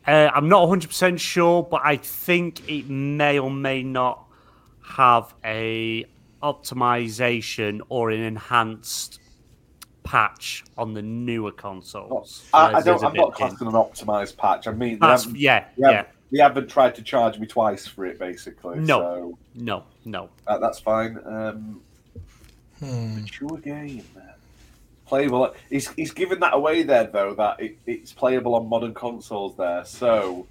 uh, 0.07 0.31
I'm 0.33 0.49
not 0.49 0.61
100 0.61 0.87
percent 0.87 1.19
sure, 1.19 1.61
but 1.61 1.81
I 1.83 1.97
think 1.97 2.67
it 2.67 2.89
may 2.89 3.37
or 3.37 3.51
may 3.51 3.83
not 3.83 4.25
have 4.83 5.35
a 5.45 6.05
optimization 6.41 7.81
or 7.89 8.09
an 8.11 8.21
enhanced 8.21 9.19
patch 10.03 10.63
on 10.77 10.93
the 10.93 11.01
newer 11.01 11.51
consoles. 11.51 12.47
I, 12.53 12.57
I 12.57 12.81
There's- 12.81 12.85
don't. 12.85 12.85
there's 12.85 13.03
a 13.03 13.07
I'm 13.07 13.13
not 13.13 13.27
bit 13.29 13.35
classing 13.35 13.67
an 13.67 13.73
optimized 13.73 14.37
patch. 14.37 14.67
I 14.67 14.71
mean, 14.71 14.93
they 14.93 15.07
That's 15.07 15.25
haven't- 15.25 15.39
yeah, 15.39 15.65
they 15.77 15.83
haven't- 15.93 16.07
yeah. 16.07 16.13
They 16.31 16.39
haven't 16.39 16.69
tried 16.69 16.95
to 16.95 17.01
charge 17.01 17.39
me 17.39 17.47
twice 17.47 17.87
for 17.87 18.05
it, 18.05 18.19
basically. 18.19 18.79
No. 18.79 18.99
So 18.99 19.37
No, 19.55 19.83
no. 20.05 20.29
that, 20.47 20.61
that's 20.61 20.79
fine. 20.79 21.19
Um, 21.25 21.81
Mature 22.81 23.57
game. 23.57 24.03
Playable. 25.05 25.53
He's, 25.69 25.89
he's 25.93 26.11
given 26.11 26.39
that 26.41 26.53
away 26.53 26.83
there, 26.83 27.05
though, 27.05 27.33
that 27.33 27.59
it, 27.59 27.77
it's 27.87 28.13
playable 28.13 28.53
on 28.55 28.69
modern 28.69 28.93
consoles 28.93 29.57
there. 29.57 29.83
So, 29.85 30.45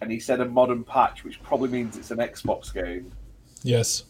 and 0.00 0.10
he 0.10 0.20
said 0.20 0.40
a 0.40 0.44
modern 0.44 0.84
patch, 0.84 1.24
which 1.24 1.42
probably 1.42 1.68
means 1.68 1.96
it's 1.96 2.12
an 2.12 2.18
Xbox 2.18 2.72
game. 2.72 3.10
Yes. 3.62 4.04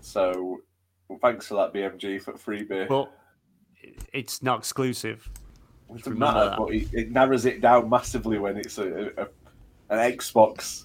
So, 0.00 0.62
well, 1.08 1.18
thanks 1.20 1.46
for 1.48 1.54
that, 1.56 1.74
BMG, 1.74 2.22
for 2.22 2.32
freebie. 2.32 2.88
But 2.88 3.12
it's 4.14 4.42
not 4.42 4.60
exclusive. 4.60 5.28
It 5.90 5.98
doesn't 5.98 6.18
matter, 6.18 6.50
that. 6.50 6.58
but 6.58 6.72
it, 6.72 6.88
it 6.94 7.10
narrows 7.10 7.44
it 7.44 7.60
down 7.60 7.90
massively 7.90 8.38
when 8.38 8.56
it's 8.56 8.78
a, 8.78 9.12
a, 9.18 9.26
an 9.92 10.12
Xbox. 10.12 10.84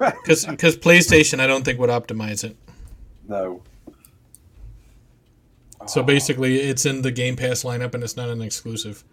Because 0.00 0.76
PlayStation, 0.76 1.40
I 1.40 1.46
don't 1.46 1.64
think 1.64 1.78
would 1.78 1.90
optimize 1.90 2.44
it. 2.44 2.56
No. 3.28 3.62
So 5.86 6.00
ah. 6.00 6.04
basically, 6.04 6.60
it's 6.60 6.86
in 6.86 7.02
the 7.02 7.12
Game 7.12 7.36
Pass 7.36 7.62
lineup 7.62 7.94
and 7.94 8.02
it's 8.02 8.16
not 8.16 8.28
an 8.28 8.42
exclusive. 8.42 9.04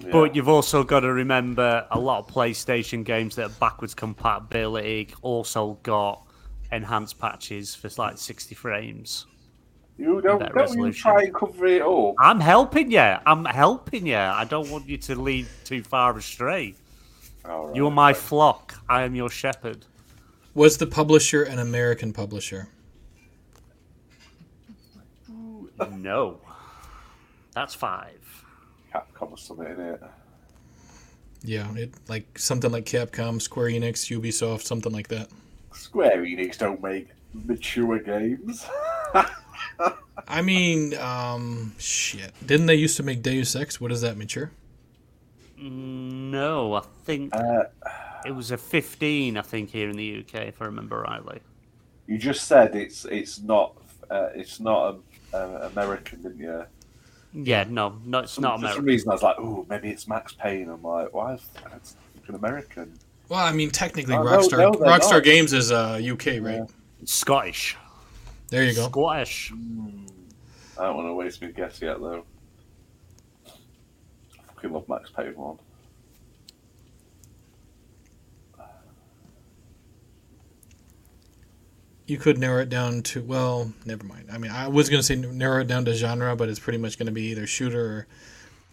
Yeah. 0.00 0.10
But 0.12 0.36
you've 0.36 0.48
also 0.48 0.84
got 0.84 1.00
to 1.00 1.12
remember 1.12 1.86
a 1.90 1.98
lot 1.98 2.20
of 2.20 2.34
PlayStation 2.34 3.04
games 3.04 3.36
that 3.36 3.46
are 3.46 3.54
backwards 3.60 3.94
compatibility 3.94 5.08
also 5.22 5.78
got 5.82 6.24
enhanced 6.70 7.18
patches 7.18 7.74
for 7.74 7.90
like 7.98 8.18
60 8.18 8.54
frames. 8.54 9.26
you 9.96 10.20
don't, 10.20 10.40
don't 10.54 10.78
you 10.78 10.92
try 10.92 11.22
and 11.22 11.34
cover 11.34 11.66
it 11.66 11.82
up. 11.82 12.14
I'm 12.20 12.40
helping 12.40 12.90
you. 12.92 13.00
I'm 13.00 13.44
helping 13.44 14.06
you. 14.06 14.16
I 14.16 14.44
don't 14.44 14.70
want 14.70 14.88
you 14.88 14.98
to 14.98 15.20
lead 15.20 15.46
too 15.64 15.82
far 15.82 16.16
astray. 16.16 16.74
All 17.48 17.68
right. 17.68 17.76
You 17.76 17.86
are 17.86 17.90
my 17.90 18.12
flock. 18.12 18.74
I 18.88 19.02
am 19.02 19.14
your 19.14 19.30
shepherd. 19.30 19.86
Was 20.54 20.78
the 20.78 20.86
publisher 20.86 21.42
an 21.42 21.58
American 21.58 22.12
publisher? 22.12 22.68
No. 25.90 26.40
That's 27.54 27.74
five. 27.74 28.18
Capcom 28.92 29.32
or 29.32 29.38
something 29.38 29.66
in 29.66 29.80
it. 29.80 30.02
Yeah, 31.42 31.72
it 31.76 31.94
like 32.08 32.38
something 32.38 32.72
like 32.72 32.84
Capcom, 32.84 33.40
Square 33.40 33.68
Enix, 33.68 34.10
Ubisoft, 34.10 34.62
something 34.62 34.92
like 34.92 35.08
that. 35.08 35.28
Square 35.72 36.24
Enix 36.24 36.58
don't 36.58 36.82
make 36.82 37.08
mature 37.32 37.98
games. 38.00 38.66
I 40.28 40.42
mean, 40.42 40.96
um, 40.98 41.74
shit. 41.78 42.32
Didn't 42.44 42.66
they 42.66 42.74
used 42.74 42.96
to 42.96 43.02
make 43.02 43.22
Deus 43.22 43.54
Ex? 43.54 43.80
What 43.80 43.92
is 43.92 44.00
that, 44.00 44.16
mature? 44.16 44.50
No, 45.60 46.74
I 46.74 46.80
think 47.04 47.34
Uh, 47.34 47.64
it 48.24 48.30
was 48.32 48.50
a 48.50 48.56
15, 48.56 49.36
I 49.36 49.42
think, 49.42 49.70
here 49.70 49.88
in 49.88 49.96
the 49.96 50.18
UK, 50.20 50.46
if 50.48 50.60
I 50.62 50.66
remember 50.66 51.00
rightly. 51.00 51.40
you 52.06 52.16
just 52.18 52.46
said 52.46 52.74
it's 52.74 53.04
it's 53.04 53.40
not 53.40 53.74
uh, 54.10 54.28
it's 54.34 54.60
not 54.60 54.94
um, 54.94 55.02
uh, 55.34 55.68
American, 55.72 56.22
didn't 56.22 56.38
you? 56.38 56.64
Yeah, 57.34 57.64
no, 57.68 57.98
no, 58.06 58.20
it's 58.20 58.38
not 58.38 58.58
American. 58.58 58.68
For 58.68 58.76
some 58.76 58.84
reason, 58.86 59.10
I 59.10 59.12
was 59.12 59.22
like, 59.22 59.36
"Oh, 59.38 59.66
maybe 59.68 59.90
it's 59.90 60.08
Max 60.08 60.32
Payne." 60.32 60.70
I'm 60.70 60.82
like, 60.82 61.12
"Why 61.12 61.34
is 61.34 61.46
that's 61.70 61.96
an 62.26 62.34
American?" 62.34 62.98
Well, 63.28 63.40
I 63.40 63.52
mean, 63.52 63.70
technically, 63.70 64.14
Oh, 64.14 64.20
Rockstar 64.20 64.58
no, 64.58 64.70
they're 64.72 64.88
Rockstar 64.88 65.10
not. 65.12 65.24
Games 65.24 65.52
is 65.52 65.70
uh, 65.70 66.00
UK, 66.02 66.40
right? 66.40 66.62
It's 67.02 67.12
Scottish. 67.12 67.76
There 68.48 68.64
you 68.64 68.74
go. 68.74 68.88
Scottish. 68.88 69.52
I 69.52 70.84
don't 70.86 70.96
want 70.96 71.08
to 71.08 71.12
waste 71.14 71.42
my 71.42 71.48
guess 71.48 71.82
yet, 71.82 72.00
though. 72.00 72.24
I 74.58 74.60
fucking 74.60 74.72
love 74.72 74.88
Max 74.88 75.10
Payne 75.10 75.36
one. 75.36 75.58
You 82.06 82.16
could 82.16 82.38
narrow 82.38 82.62
it 82.62 82.70
down 82.70 83.02
to 83.02 83.22
well, 83.22 83.70
never 83.84 84.02
mind. 84.04 84.30
I 84.32 84.38
mean, 84.38 84.50
I 84.50 84.66
was 84.66 84.88
gonna 84.88 85.02
say 85.02 85.14
narrow 85.14 85.60
it 85.60 85.68
down 85.68 85.84
to 85.84 85.94
genre, 85.94 86.34
but 86.34 86.48
it's 86.48 86.58
pretty 86.58 86.78
much 86.78 86.98
gonna 86.98 87.12
be 87.12 87.22
either 87.24 87.46
shooter 87.46 87.84
or 87.84 88.06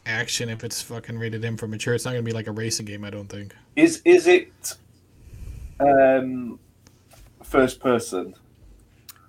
action. 0.07 0.49
If 0.49 0.63
it's 0.63 0.81
fucking 0.81 1.19
rated 1.19 1.45
M 1.45 1.57
for 1.57 1.67
mature, 1.67 1.93
it's 1.93 2.05
not 2.05 2.11
gonna 2.11 2.23
be 2.23 2.31
like 2.31 2.47
a 2.47 2.51
racing 2.51 2.87
game. 2.87 3.03
I 3.03 3.11
don't 3.11 3.27
think. 3.27 3.53
Is 3.75 4.01
is 4.05 4.25
it 4.25 4.77
um, 5.79 6.59
first 7.43 7.79
person? 7.79 8.33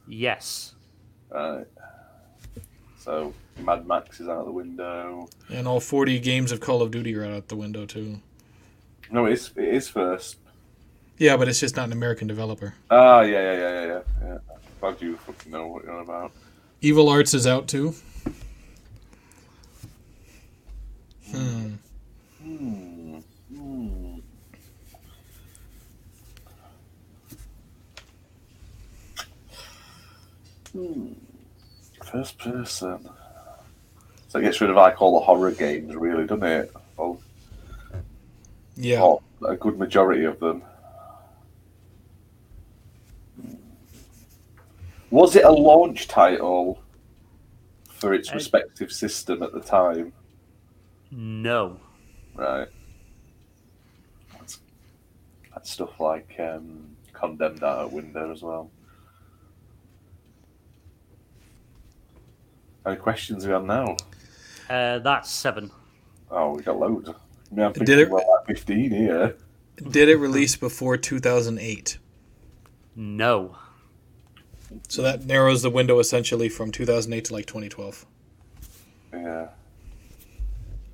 Yes. 0.07 0.75
Right. 1.29 1.67
So 3.01 3.35
Mad 3.59 3.87
Max 3.87 4.21
is 4.21 4.29
out 4.29 4.41
of 4.41 4.47
the 4.47 4.53
window. 4.53 5.29
And 5.49 5.67
all 5.67 5.81
forty 5.81 6.19
games 6.19 6.53
of 6.53 6.61
Call 6.61 6.83
of 6.83 6.91
Duty 6.91 7.15
are 7.17 7.25
out 7.25 7.49
the 7.49 7.57
window 7.57 7.87
too. 7.87 8.21
No, 9.11 9.27
it 9.27 9.35
is 9.35 9.51
it 9.57 9.65
is 9.75 9.89
first. 9.89 10.37
Yeah, 11.19 11.37
but 11.37 11.49
it's 11.49 11.61
just 11.61 11.77
not 11.77 11.87
an 11.87 11.93
American 11.93 12.29
developer. 12.29 12.75
Ah, 12.91 13.23
yeah, 13.23 13.41
yeah, 13.41 13.55
yeah, 13.55 13.87
yeah, 13.87 14.01
yeah. 14.23 14.39
Glad 14.81 15.01
you 15.01 15.17
fucking 15.17 15.51
know 15.51 15.67
what 15.69 15.85
you're 15.85 15.95
on 15.95 16.03
about. 16.03 16.33
Evil 16.83 17.09
Arts 17.09 17.33
is 17.33 17.47
out 17.47 17.69
too. 17.69 17.95
Hmm. 21.31 21.75
Hmm. 22.43 23.19
Hmm. 23.55 24.19
Hmm. 30.73 31.13
First 32.05 32.39
person. 32.39 33.09
So 34.37 34.41
it 34.41 34.45
gets 34.45 34.61
rid 34.61 34.69
of 34.69 34.77
like 34.77 35.01
all 35.01 35.19
the 35.19 35.25
horror 35.25 35.51
games, 35.51 35.97
really, 35.97 36.27
doesn't 36.27 36.45
it? 36.45 36.71
Or, 36.99 37.17
Yeah. 38.77 39.01
or 39.01 39.23
a 39.49 39.57
good 39.57 39.79
majority 39.79 40.25
of 40.27 40.39
them. 40.41 40.63
Was 45.11 45.37
it 45.37 45.45
a 45.47 45.51
launch 45.51 46.07
title 46.07 46.83
for 47.89 48.13
its 48.13 48.29
I- 48.31 48.35
respective 48.35 48.93
system 48.93 49.43
at 49.43 49.55
the 49.55 49.61
time? 49.61 50.13
No. 51.11 51.81
Right. 52.35 52.69
That's, 54.39 54.59
that's 55.55 55.71
stuff 55.71 55.99
like 55.99 56.37
um, 56.39 56.95
condemned 57.15 57.65
out 57.65 57.87
at 57.87 57.91
window 57.91 58.31
as 58.31 58.43
well. 58.43 58.71
Any 62.85 62.97
questions 62.97 63.47
we 63.47 63.53
have 63.53 63.65
now? 63.65 63.97
Uh, 64.69 64.99
that's 65.01 65.31
seven. 65.31 65.71
Oh, 66.31 66.55
we 66.57 66.63
got 66.63 66.79
loads. 66.79 67.09
I 67.09 67.15
mean, 67.55 67.67
I'm 67.67 67.73
Did 67.73 67.89
it- 67.99 68.11
we're 68.11 68.19
like 68.19 68.47
15 68.47 68.91
here. 68.91 69.37
Did 69.91 70.09
it 70.09 70.17
release 70.17 70.57
before 70.57 70.97
2008? 70.97 71.99
No. 72.95 73.57
So 74.89 75.03
that 75.03 75.27
narrows 75.27 75.63
the 75.63 75.71
window 75.71 75.99
essentially 75.99 76.49
from 76.49 76.73
2008 76.73 77.27
to 77.27 77.33
like 77.35 77.47
2012. 77.47 78.07
Yeah. 79.13 79.49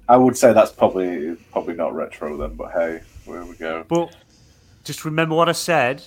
I 0.09 0.17
would 0.17 0.37
say 0.37 0.53
that's 0.53 0.73
probably 0.73 1.37
probably 1.53 1.75
not 1.75 1.95
retro 1.95 2.37
then, 2.37 2.55
but 2.55 2.73
hey, 2.73 3.01
where 3.25 3.45
we 3.45 3.55
go. 3.57 3.85
But 3.89 4.15
just 4.85 5.05
remember 5.05 5.35
what 5.37 5.49
I 5.49 5.53
said. 5.53 6.03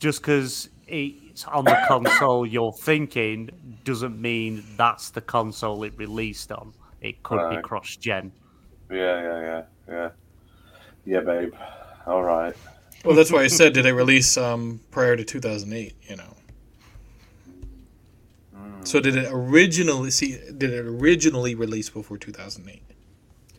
Just 0.00 0.20
because 0.22 0.68
it's 0.86 1.44
on 1.44 1.64
the 1.64 1.82
console 1.88 2.46
you're 2.46 2.72
thinking 2.72 3.50
doesn't 3.84 4.20
mean 4.20 4.64
that's 4.76 5.10
the 5.10 5.20
console 5.20 5.82
it 5.84 5.96
released 5.96 6.52
on. 6.52 6.72
It 7.00 7.22
could 7.22 7.50
be 7.50 7.60
cross 7.62 7.96
gen. 7.96 8.32
Yeah, 8.90 8.96
yeah, 8.96 9.40
yeah, 9.40 9.62
yeah. 9.88 10.08
Yeah, 11.06 11.20
babe. 11.20 11.54
All 12.06 12.22
right. 12.22 12.54
Well, 13.04 13.14
that's 13.14 13.30
why 13.30 13.42
I 13.42 13.48
said 13.48 13.74
did 13.74 13.84
it 13.84 13.92
release 13.92 14.36
um, 14.36 14.80
prior 14.90 15.16
to 15.16 15.24
2008? 15.24 15.94
You 16.08 16.16
know. 16.16 16.34
So 18.84 19.00
did 19.00 19.16
it 19.16 19.28
originally 19.30 20.10
see? 20.10 20.38
Did 20.56 20.72
it 20.72 20.84
originally 20.84 21.54
release 21.54 21.88
before 21.88 22.18
2008? 22.18 22.82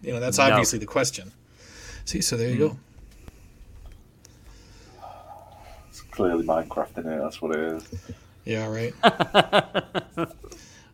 You 0.02 0.14
know, 0.14 0.20
that's 0.20 0.38
No. 0.38 0.46
obviously 0.46 0.80
the 0.80 0.86
question. 0.86 1.32
See, 2.06 2.22
so 2.22 2.38
there 2.38 2.50
you 2.50 2.58
go. 2.58 2.78
Clearly 6.16 6.46
Minecraft 6.46 6.98
in 7.00 7.08
it. 7.12 7.18
That's 7.20 7.42
what 7.42 7.56
it 7.56 7.74
is. 7.74 7.88
Yeah, 8.46 8.68
right. 8.68 8.94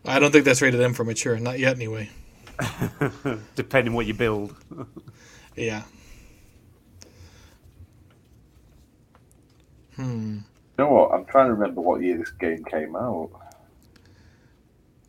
I 0.06 0.19
don't 0.19 0.31
think 0.31 0.45
that's 0.45 0.61
rated 0.61 0.81
M 0.81 0.93
for 0.93 1.03
mature. 1.03 1.38
Not 1.38 1.60
yet, 1.60 1.76
anyway. 1.76 2.10
Depending 3.56 3.93
what 3.93 4.06
you 4.06 4.14
build. 4.14 4.56
Yeah. 5.53 5.84
Hmm. 9.98 10.38
You 10.38 10.43
know 10.77 10.88
what? 10.88 11.11
I'm 11.11 11.26
trying 11.26 11.48
to 11.48 11.53
remember 11.53 11.81
what 11.81 12.02
year 12.02 12.18
this 12.18 12.31
game 12.31 12.64
came 12.64 12.95
out. 12.95 13.30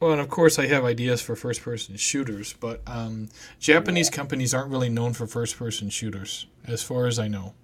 Well, 0.01 0.11
and 0.11 0.21
of 0.21 0.29
course, 0.29 0.59
I 0.59 0.67
have 0.67 0.85
ideas 0.85 1.23
for 1.23 1.37
first-person 1.37 1.97
shooters, 1.97 2.55
but 2.55 2.83
um, 2.89 3.29
Japanese 3.61 4.11
companies 4.11 4.53
aren't 4.53 4.73
really 4.73 4.89
known 4.89 5.13
for 5.13 5.29
first-person 5.29 5.91
shooters, 5.91 6.47
as 6.67 6.83
far 6.83 7.07
as 7.07 7.21
I 7.21 7.29
know. 7.29 7.55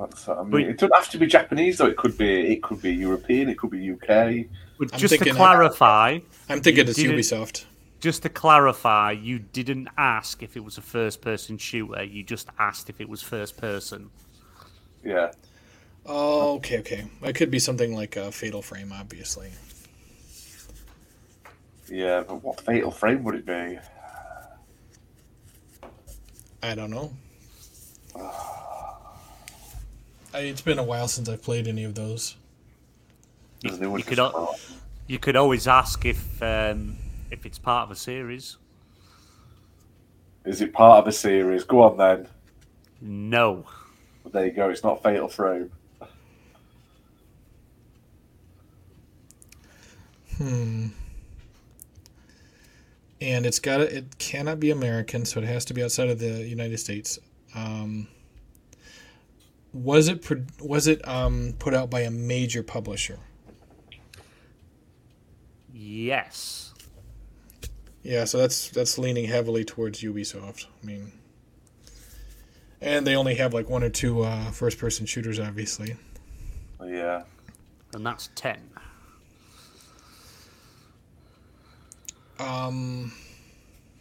That's, 0.00 0.28
I 0.28 0.42
mean, 0.42 0.50
But- 0.50 0.60
it 0.62 0.78
doesn't 0.78 0.94
have 0.94 1.08
to 1.10 1.18
be 1.18 1.26
Japanese 1.26 1.78
though. 1.78 1.86
It 1.86 1.96
could 1.96 2.16
be 2.18 2.52
it 2.52 2.62
could 2.62 2.80
be 2.82 2.92
European. 2.94 3.48
It 3.48 3.58
could 3.58 3.70
be 3.70 3.78
UK. 3.92 4.46
But 4.78 4.92
I'm 4.92 4.98
just 4.98 5.12
to 5.14 5.18
thinking- 5.18 5.34
clarify, 5.36 6.18
I'm 6.48 6.60
thinking 6.60 6.88
it's 6.88 6.98
Ubisoft. 6.98 7.64
just 8.00 8.22
to 8.22 8.28
clarify, 8.28 9.12
you 9.12 9.38
didn't 9.38 9.88
ask 9.96 10.42
if 10.42 10.56
it 10.56 10.64
was 10.64 10.76
a 10.78 10.82
first-person 10.82 11.58
shooter. 11.58 12.02
You 12.02 12.22
just 12.24 12.48
asked 12.58 12.90
if 12.90 13.00
it 13.00 13.08
was 13.08 13.22
first-person. 13.22 14.10
Yeah. 15.04 15.30
Oh, 16.06 16.56
okay, 16.56 16.80
okay. 16.80 17.04
It 17.22 17.34
could 17.34 17.50
be 17.50 17.58
something 17.58 17.94
like 17.94 18.16
a 18.16 18.30
Fatal 18.32 18.62
Frame, 18.62 18.92
obviously. 18.92 19.50
Yeah, 21.90 22.22
but 22.26 22.42
what 22.42 22.60
fatal 22.62 22.90
frame 22.90 23.22
would 23.24 23.34
it 23.34 23.44
be? 23.46 23.78
I 26.62 26.74
don't 26.74 26.90
know. 26.90 27.12
Ah. 28.16 28.63
I, 30.34 30.40
it's 30.40 30.60
been 30.60 30.78
a 30.78 30.82
while 30.84 31.08
since 31.08 31.28
I've 31.28 31.42
played 31.42 31.66
any 31.68 31.84
of 31.84 31.94
those. 31.94 32.36
Does 33.60 33.78
you 33.80 33.90
could 34.02 34.16
just- 34.16 34.34
al- 34.34 34.56
You 35.06 35.18
could 35.18 35.36
always 35.36 35.66
ask 35.68 36.04
if 36.04 36.42
um, 36.42 36.96
if 37.30 37.46
it's 37.46 37.58
part 37.58 37.84
of 37.86 37.90
a 37.92 37.96
series. 37.96 38.56
Is 40.44 40.60
it 40.60 40.72
part 40.72 40.98
of 41.00 41.06
a 41.08 41.12
series? 41.12 41.64
Go 41.64 41.82
on 41.82 41.96
then. 41.96 42.28
No. 43.00 43.64
There 44.30 44.46
you 44.46 44.52
go. 44.52 44.68
It's 44.70 44.82
not 44.82 45.02
fatal 45.02 45.28
frame. 45.28 45.70
Hmm. 50.36 50.88
And 53.20 53.46
it's 53.46 53.58
got 53.58 53.78
to, 53.78 53.96
it 53.96 54.18
cannot 54.18 54.60
be 54.60 54.70
American, 54.70 55.24
so 55.24 55.40
it 55.40 55.46
has 55.46 55.64
to 55.66 55.74
be 55.74 55.82
outside 55.82 56.08
of 56.10 56.18
the 56.18 56.44
United 56.44 56.78
States. 56.78 57.18
Um, 57.54 58.08
was 59.74 60.08
it 60.08 60.24
was 60.60 60.86
it 60.86 61.06
um, 61.06 61.54
put 61.58 61.74
out 61.74 61.90
by 61.90 62.00
a 62.00 62.10
major 62.10 62.62
publisher? 62.62 63.18
Yes. 65.72 66.72
Yeah, 68.02 68.24
so 68.24 68.38
that's 68.38 68.68
that's 68.68 68.96
leaning 68.98 69.24
heavily 69.26 69.64
towards 69.64 70.00
Ubisoft. 70.02 70.66
I 70.82 70.86
mean, 70.86 71.12
and 72.80 73.06
they 73.06 73.16
only 73.16 73.34
have 73.34 73.52
like 73.52 73.68
one 73.68 73.82
or 73.82 73.90
two 73.90 74.22
uh, 74.22 74.50
first-person 74.50 75.06
shooters, 75.06 75.40
obviously. 75.40 75.96
Yeah. 76.82 77.22
And 77.94 78.06
that's 78.06 78.30
ten. 78.34 78.60
Um, 82.38 83.12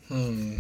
hmm. 0.07 0.57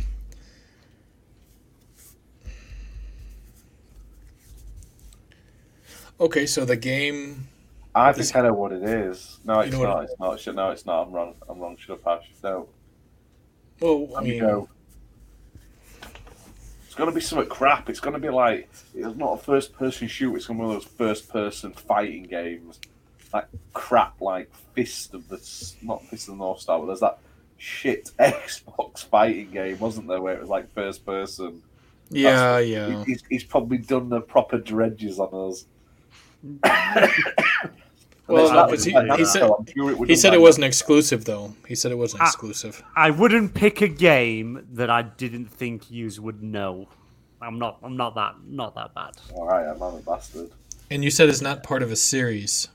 Okay, 6.19 6.45
so 6.45 6.65
the 6.65 6.75
game. 6.77 7.47
I 7.95 8.11
This- 8.11 8.31
think 8.31 8.43
I 8.43 8.47
know 8.47 8.53
what 8.53 8.71
it 8.71 8.83
is. 8.83 9.39
No, 9.45 9.59
it's 9.59 9.71
know 9.71 9.83
not. 9.83 10.03
It's 10.05 10.19
not. 10.19 10.39
Shit, 10.39 10.55
No, 10.55 10.71
it's 10.71 10.85
not. 10.85 11.07
I'm 11.07 11.13
wrong. 11.13 11.35
I'm 11.47 11.59
wrong. 11.59 11.77
Should 11.77 11.89
have 11.91 12.03
passed. 12.03 12.27
No. 12.43 12.67
Well, 13.79 14.07
I 14.17 14.21
mean, 14.23 14.39
go. 14.39 14.69
It's 16.85 16.95
gonna 16.95 17.11
be 17.11 17.21
something 17.21 17.49
crap. 17.49 17.89
It's 17.89 17.99
gonna 17.99 18.19
be 18.19 18.29
like 18.29 18.69
it's 18.93 19.17
not 19.17 19.33
a 19.33 19.37
first-person 19.37 20.07
shoot. 20.07 20.35
It's 20.35 20.45
gonna 20.45 20.59
be 20.59 20.65
one 20.65 20.75
of 20.75 20.81
those 20.83 20.91
first-person 20.91 21.73
fighting 21.73 22.23
games, 22.23 22.79
like 23.33 23.47
crap, 23.73 24.21
like 24.21 24.51
Fist 24.75 25.13
of 25.15 25.27
the 25.27 25.37
not 25.81 26.05
Fist 26.07 26.27
of 26.29 26.35
the 26.35 26.37
North 26.43 26.59
Star, 26.61 26.79
but 26.79 26.85
there's 26.87 26.99
that 26.99 27.17
shit 27.57 28.11
Xbox 28.19 29.03
fighting 29.05 29.49
game, 29.51 29.79
wasn't 29.79 30.07
there, 30.07 30.21
where 30.21 30.35
it 30.35 30.39
was 30.41 30.49
like 30.49 30.71
first-person. 30.73 31.63
yeah, 32.11 32.31
That's- 32.59 32.67
yeah. 32.69 33.03
He's, 33.05 33.23
he's 33.27 33.43
probably 33.43 33.79
done 33.79 34.09
the 34.09 34.21
proper 34.21 34.59
dredges 34.59 35.19
on 35.19 35.49
us. 35.49 35.65
Well, 38.25 38.69
It's 38.73 38.85
no, 38.87 39.01
he- 39.01 39.17
he 39.17 39.25
said- 39.25 39.49
sure 39.75 39.91
it 40.03 40.09
He 40.09 40.15
said 40.15 40.33
it 40.33 40.39
wasn't 40.39 40.63
exclusive, 40.63 41.25
though. 41.25 41.55
He 41.67 41.75
said 41.75 41.91
it 41.91 41.97
wasn't 41.97 42.21
Ah. 42.23 42.27
exclusive. 42.27 42.81
I 42.95 43.09
wouldn't 43.09 43.53
pick 43.53 43.81
a 43.81 43.87
game 43.89 44.65
that 44.71 44.89
I 44.89 45.01
didn't 45.01 45.47
think 45.47 45.91
yous 45.91 46.19
would 46.19 46.41
know. 46.41 46.87
I'm 47.41 47.59
not. 47.59 47.79
I'm 47.83 47.97
not 47.97 48.15
that. 48.15 48.35
Not 48.47 48.75
that 48.75 48.93
bad. 48.95 49.11
All 49.33 49.45
right, 49.45 49.67
I'm 49.67 49.77
not 49.77 49.95
a 49.95 50.01
bastard. 50.01 50.51
And 50.89 51.03
you 51.03 51.11
said 51.11 51.27
it's 51.27 51.41
not 51.41 51.63
part 51.63 51.83
of 51.83 51.91
a 51.91 51.97
series. 51.97 52.69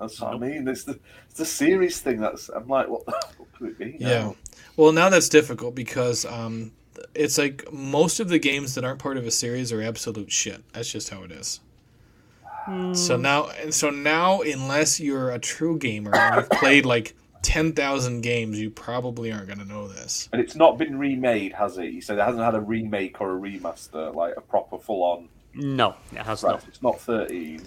That's 0.00 0.20
what 0.20 0.34
I 0.34 0.38
mean. 0.38 0.66
It's 0.66 0.82
the 0.82 0.98
it's 1.28 1.38
the 1.38 1.44
series 1.44 2.00
thing. 2.00 2.20
That's 2.20 2.48
I'm 2.48 2.66
like, 2.66 2.88
what, 2.88 3.06
what 3.06 3.52
could 3.58 3.68
it 3.70 3.78
be? 3.78 3.96
Yeah. 4.00 4.32
Well, 4.76 4.90
now 4.90 5.08
that's 5.08 5.28
difficult 5.28 5.76
because 5.76 6.24
um, 6.24 6.72
it's 7.14 7.38
like 7.38 7.72
most 7.72 8.18
of 8.18 8.28
the 8.28 8.40
games 8.40 8.74
that 8.74 8.82
aren't 8.84 8.98
part 8.98 9.16
of 9.16 9.24
a 9.26 9.30
series 9.30 9.72
are 9.72 9.80
absolute 9.82 10.32
shit. 10.32 10.64
That's 10.72 10.90
just 10.90 11.10
how 11.10 11.22
it 11.22 11.30
is. 11.30 11.60
So 12.68 13.16
mm. 13.16 13.20
now, 13.20 13.48
and 13.48 13.72
so 13.72 13.88
now, 13.88 14.42
unless 14.42 15.00
you're 15.00 15.30
a 15.30 15.38
true 15.38 15.78
gamer 15.78 16.14
and 16.14 16.36
you've 16.36 16.50
played 16.50 16.84
like 16.84 17.14
ten 17.40 17.72
thousand 17.72 18.20
games, 18.20 18.60
you 18.60 18.68
probably 18.68 19.32
aren't 19.32 19.46
going 19.46 19.58
to 19.58 19.64
know 19.64 19.88
this. 19.88 20.28
And 20.32 20.40
it's 20.42 20.54
not 20.54 20.76
been 20.76 20.98
remade, 20.98 21.54
has 21.54 21.78
it? 21.78 21.92
You 21.92 22.02
said 22.02 22.18
it 22.18 22.24
hasn't 22.24 22.44
had 22.44 22.54
a 22.54 22.60
remake 22.60 23.22
or 23.22 23.36
a 23.36 23.40
remaster, 23.40 24.14
like 24.14 24.34
a 24.36 24.42
proper 24.42 24.78
full 24.78 25.02
on. 25.02 25.28
No, 25.54 25.94
it 26.12 26.18
has 26.18 26.42
Right, 26.42 26.52
not. 26.52 26.68
it's 26.68 26.82
not 26.82 27.00
13. 27.00 27.62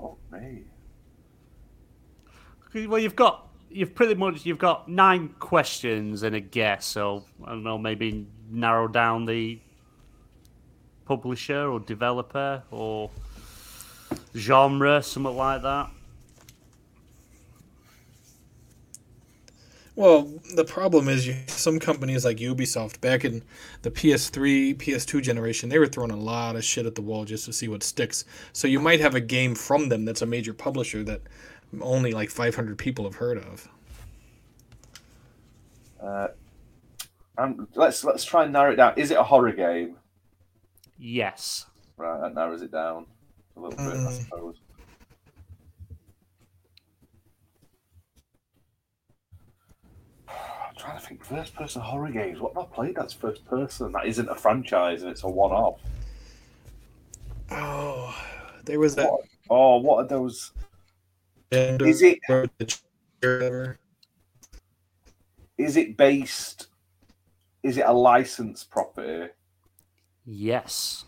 Oh, 0.00 0.16
me. 0.32 0.64
Well, 2.86 2.98
you've 2.98 3.16
got. 3.16 3.46
You've 3.70 3.94
pretty 3.94 4.14
much. 4.14 4.44
You've 4.44 4.58
got 4.58 4.88
nine 4.88 5.28
questions 5.38 6.24
and 6.24 6.34
a 6.34 6.40
guess. 6.40 6.84
So 6.86 7.24
I 7.44 7.50
don't 7.50 7.62
know. 7.62 7.78
Maybe 7.78 8.26
narrow 8.50 8.88
down 8.88 9.24
the 9.24 9.60
publisher 11.08 11.66
or 11.68 11.80
developer 11.80 12.62
or 12.70 13.10
genre, 14.36 15.02
something 15.02 15.34
like 15.34 15.62
that. 15.62 15.90
Well, 19.96 20.30
the 20.54 20.64
problem 20.64 21.08
is 21.08 21.26
you, 21.26 21.34
some 21.48 21.80
companies 21.80 22.24
like 22.24 22.36
Ubisoft 22.36 23.00
back 23.00 23.24
in 23.24 23.42
the 23.82 23.90
PS3, 23.90 24.76
PS2 24.76 25.20
generation, 25.22 25.70
they 25.70 25.78
were 25.80 25.88
throwing 25.88 26.12
a 26.12 26.16
lot 26.16 26.54
of 26.54 26.62
shit 26.62 26.86
at 26.86 26.94
the 26.94 27.02
wall 27.02 27.24
just 27.24 27.46
to 27.46 27.52
see 27.52 27.66
what 27.66 27.82
sticks. 27.82 28.24
So 28.52 28.68
you 28.68 28.78
might 28.78 29.00
have 29.00 29.16
a 29.16 29.20
game 29.20 29.56
from 29.56 29.88
them 29.88 30.04
that's 30.04 30.22
a 30.22 30.26
major 30.26 30.54
publisher 30.54 31.02
that 31.04 31.22
only 31.80 32.12
like 32.12 32.30
500 32.30 32.78
people 32.78 33.06
have 33.06 33.16
heard 33.16 33.38
of. 33.38 33.68
Uh, 36.00 36.28
and 37.38 37.66
let's 37.74 38.04
let's 38.04 38.24
try 38.24 38.44
and 38.44 38.52
narrow 38.52 38.74
it 38.74 38.76
down. 38.76 38.92
Is 38.96 39.10
it 39.10 39.16
a 39.16 39.22
horror 39.24 39.52
game? 39.52 39.96
Yes. 40.98 41.66
Right, 41.96 42.20
that 42.20 42.34
narrows 42.34 42.62
it 42.62 42.72
down 42.72 43.06
a 43.56 43.60
little 43.60 43.76
bit, 43.76 43.86
I 43.96 44.10
Mm. 44.10 44.12
suppose. 44.24 44.56
I'm 50.28 50.74
trying 50.76 51.00
to 51.00 51.06
think. 51.06 51.24
First 51.24 51.54
person 51.54 51.82
horror 51.82 52.10
games. 52.10 52.40
What 52.40 52.54
have 52.54 52.64
I 52.64 52.74
played 52.74 52.96
that's 52.96 53.12
first 53.12 53.44
person? 53.46 53.92
That 53.92 54.06
isn't 54.06 54.28
a 54.28 54.34
franchise 54.34 55.02
and 55.02 55.10
it's 55.10 55.22
a 55.24 55.28
one 55.28 55.52
off. 55.52 55.80
Oh, 57.50 58.14
there 58.64 58.78
was 58.78 58.94
that. 58.96 59.10
What? 59.10 59.20
Oh, 59.50 59.78
what 59.78 60.04
are 60.04 60.06
those? 60.08 60.52
Is 61.50 62.02
it 62.02 62.18
Whatever. 63.22 63.78
is 65.56 65.76
it 65.76 65.96
based? 65.96 66.66
Is 67.62 67.78
it 67.78 67.86
a 67.86 67.92
licensed 67.92 68.70
property? 68.70 69.32
Yes. 70.30 71.06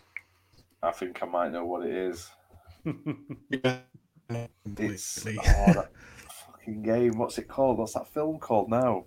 I 0.81 0.91
think 0.91 1.21
I 1.21 1.27
might 1.27 1.51
know 1.51 1.65
what 1.65 1.85
it 1.85 1.93
is. 1.93 2.29
It's 4.77 5.27
oh, 5.27 5.33
that 5.73 5.89
fucking 6.47 6.83
game. 6.83 7.17
What's 7.17 7.37
it 7.37 7.49
called? 7.49 7.79
What's 7.79 7.95
that 7.95 8.07
film 8.13 8.39
called 8.39 8.69
now? 8.69 9.03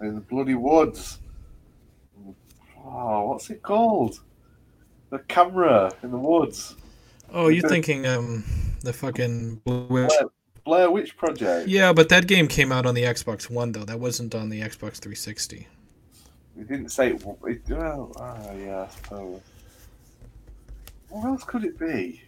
In 0.00 0.14
the 0.14 0.20
bloody 0.20 0.54
woods. 0.54 1.18
Oh, 2.84 3.24
what's 3.24 3.50
it 3.50 3.60
called? 3.62 4.20
The 5.10 5.18
camera 5.20 5.90
in 6.04 6.12
the 6.12 6.18
woods. 6.18 6.76
Oh, 7.32 7.48
you're 7.48 7.68
thinking 7.68 8.06
um 8.06 8.44
the 8.82 8.92
fucking 8.92 9.56
Blue 9.64 9.86
Witch? 9.88 10.08
Blair, 10.08 10.30
Blair 10.64 10.90
Witch 10.92 11.16
Project. 11.16 11.66
Yeah, 11.66 11.92
but 11.92 12.08
that 12.10 12.28
game 12.28 12.46
came 12.46 12.70
out 12.70 12.86
on 12.86 12.94
the 12.94 13.02
Xbox 13.02 13.50
One 13.50 13.72
though. 13.72 13.84
That 13.84 13.98
wasn't 13.98 14.36
on 14.36 14.50
the 14.50 14.60
Xbox 14.60 14.98
360. 14.98 15.66
We 16.56 16.64
didn't 16.64 16.90
say 16.90 17.12
it. 17.12 17.24
it 17.46 17.62
well, 17.70 18.12
ah, 18.16 18.52
yeah, 18.52 18.82
I 18.82 18.88
suppose. 18.88 19.40
What 21.08 21.24
else 21.26 21.44
could 21.44 21.64
it 21.64 21.78
be? 21.78 22.22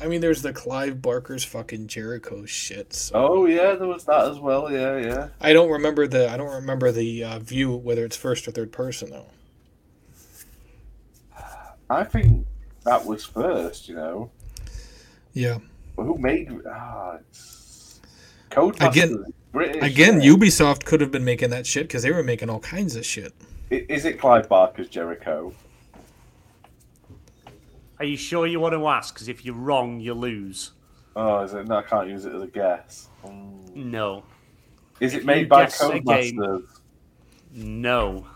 I 0.00 0.06
mean, 0.08 0.20
there's 0.20 0.42
the 0.42 0.52
Clive 0.52 1.00
Barker's 1.00 1.44
fucking 1.44 1.86
Jericho 1.86 2.44
shit. 2.46 2.92
So. 2.92 3.12
Oh 3.14 3.46
yeah, 3.46 3.74
there 3.74 3.86
was 3.86 4.04
that 4.04 4.28
as 4.28 4.38
well. 4.38 4.70
Yeah, 4.70 4.98
yeah. 4.98 5.28
I 5.40 5.52
don't 5.52 5.70
remember 5.70 6.06
the 6.06 6.28
I 6.30 6.36
don't 6.36 6.52
remember 6.52 6.90
the 6.90 7.22
uh, 7.24 7.38
view 7.38 7.72
whether 7.76 8.04
it's 8.04 8.16
first 8.16 8.48
or 8.48 8.50
third 8.50 8.72
person 8.72 9.10
though. 9.10 9.26
I 11.88 12.02
think 12.04 12.46
that 12.84 13.04
was 13.04 13.24
first. 13.24 13.88
You 13.88 13.94
know, 13.94 14.30
Yeah. 15.32 15.58
but 15.96 16.04
who 16.04 16.18
made? 16.18 16.50
Ah, 16.68 17.18
Codemasters. 18.50 18.90
Again- 18.90 19.24
British. 19.54 19.82
Again, 19.82 20.20
yeah. 20.20 20.32
Ubisoft 20.32 20.84
could 20.84 21.00
have 21.00 21.10
been 21.10 21.24
making 21.24 21.48
that 21.50 21.66
shit 21.66 21.84
because 21.88 22.02
they 22.02 22.10
were 22.10 22.22
making 22.22 22.50
all 22.50 22.60
kinds 22.60 22.94
of 22.96 23.06
shit. 23.06 23.32
Is 23.70 24.04
it 24.04 24.18
Clive 24.20 24.48
Barker's 24.48 24.88
Jericho? 24.90 25.54
Are 27.98 28.04
you 28.04 28.16
sure 28.18 28.46
you 28.46 28.60
want 28.60 28.74
to 28.74 28.86
ask? 28.88 29.14
Because 29.14 29.28
if 29.28 29.44
you're 29.44 29.54
wrong, 29.54 30.00
you 30.00 30.12
lose. 30.12 30.72
Oh, 31.16 31.40
is 31.40 31.54
it? 31.54 31.66
No, 31.68 31.76
I 31.76 31.82
can't 31.82 32.08
use 32.08 32.24
it 32.26 32.34
as 32.34 32.42
a 32.42 32.46
guess. 32.48 33.08
Mm. 33.24 33.74
No. 33.76 34.24
Is 35.00 35.14
If 35.14 35.20
it 35.20 35.24
made 35.26 35.48
by 35.48 35.62
guess 35.64 35.80
a 35.80 36.00
game- 36.00 36.36
Codemasters? 36.36 36.66
No. 37.54 38.26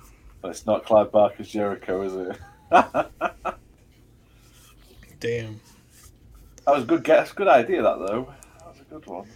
But 0.40 0.53
it's 0.53 0.65
not 0.66 0.85
Clive 0.86 1.11
Barker's 1.11 1.49
Jericho, 1.49 2.03
is 2.03 2.15
it? 2.15 2.39
Damn. 5.20 5.61
That 6.65 6.74
was 6.74 6.85
a 6.85 6.86
good 6.86 7.03
guess. 7.03 7.32
Good 7.32 7.49
idea, 7.49 7.82
that 7.82 7.99
though. 7.99 8.32
That 8.61 8.69
was 8.69 8.81
a 8.81 8.85
good 8.85 9.07
one. 9.07 9.27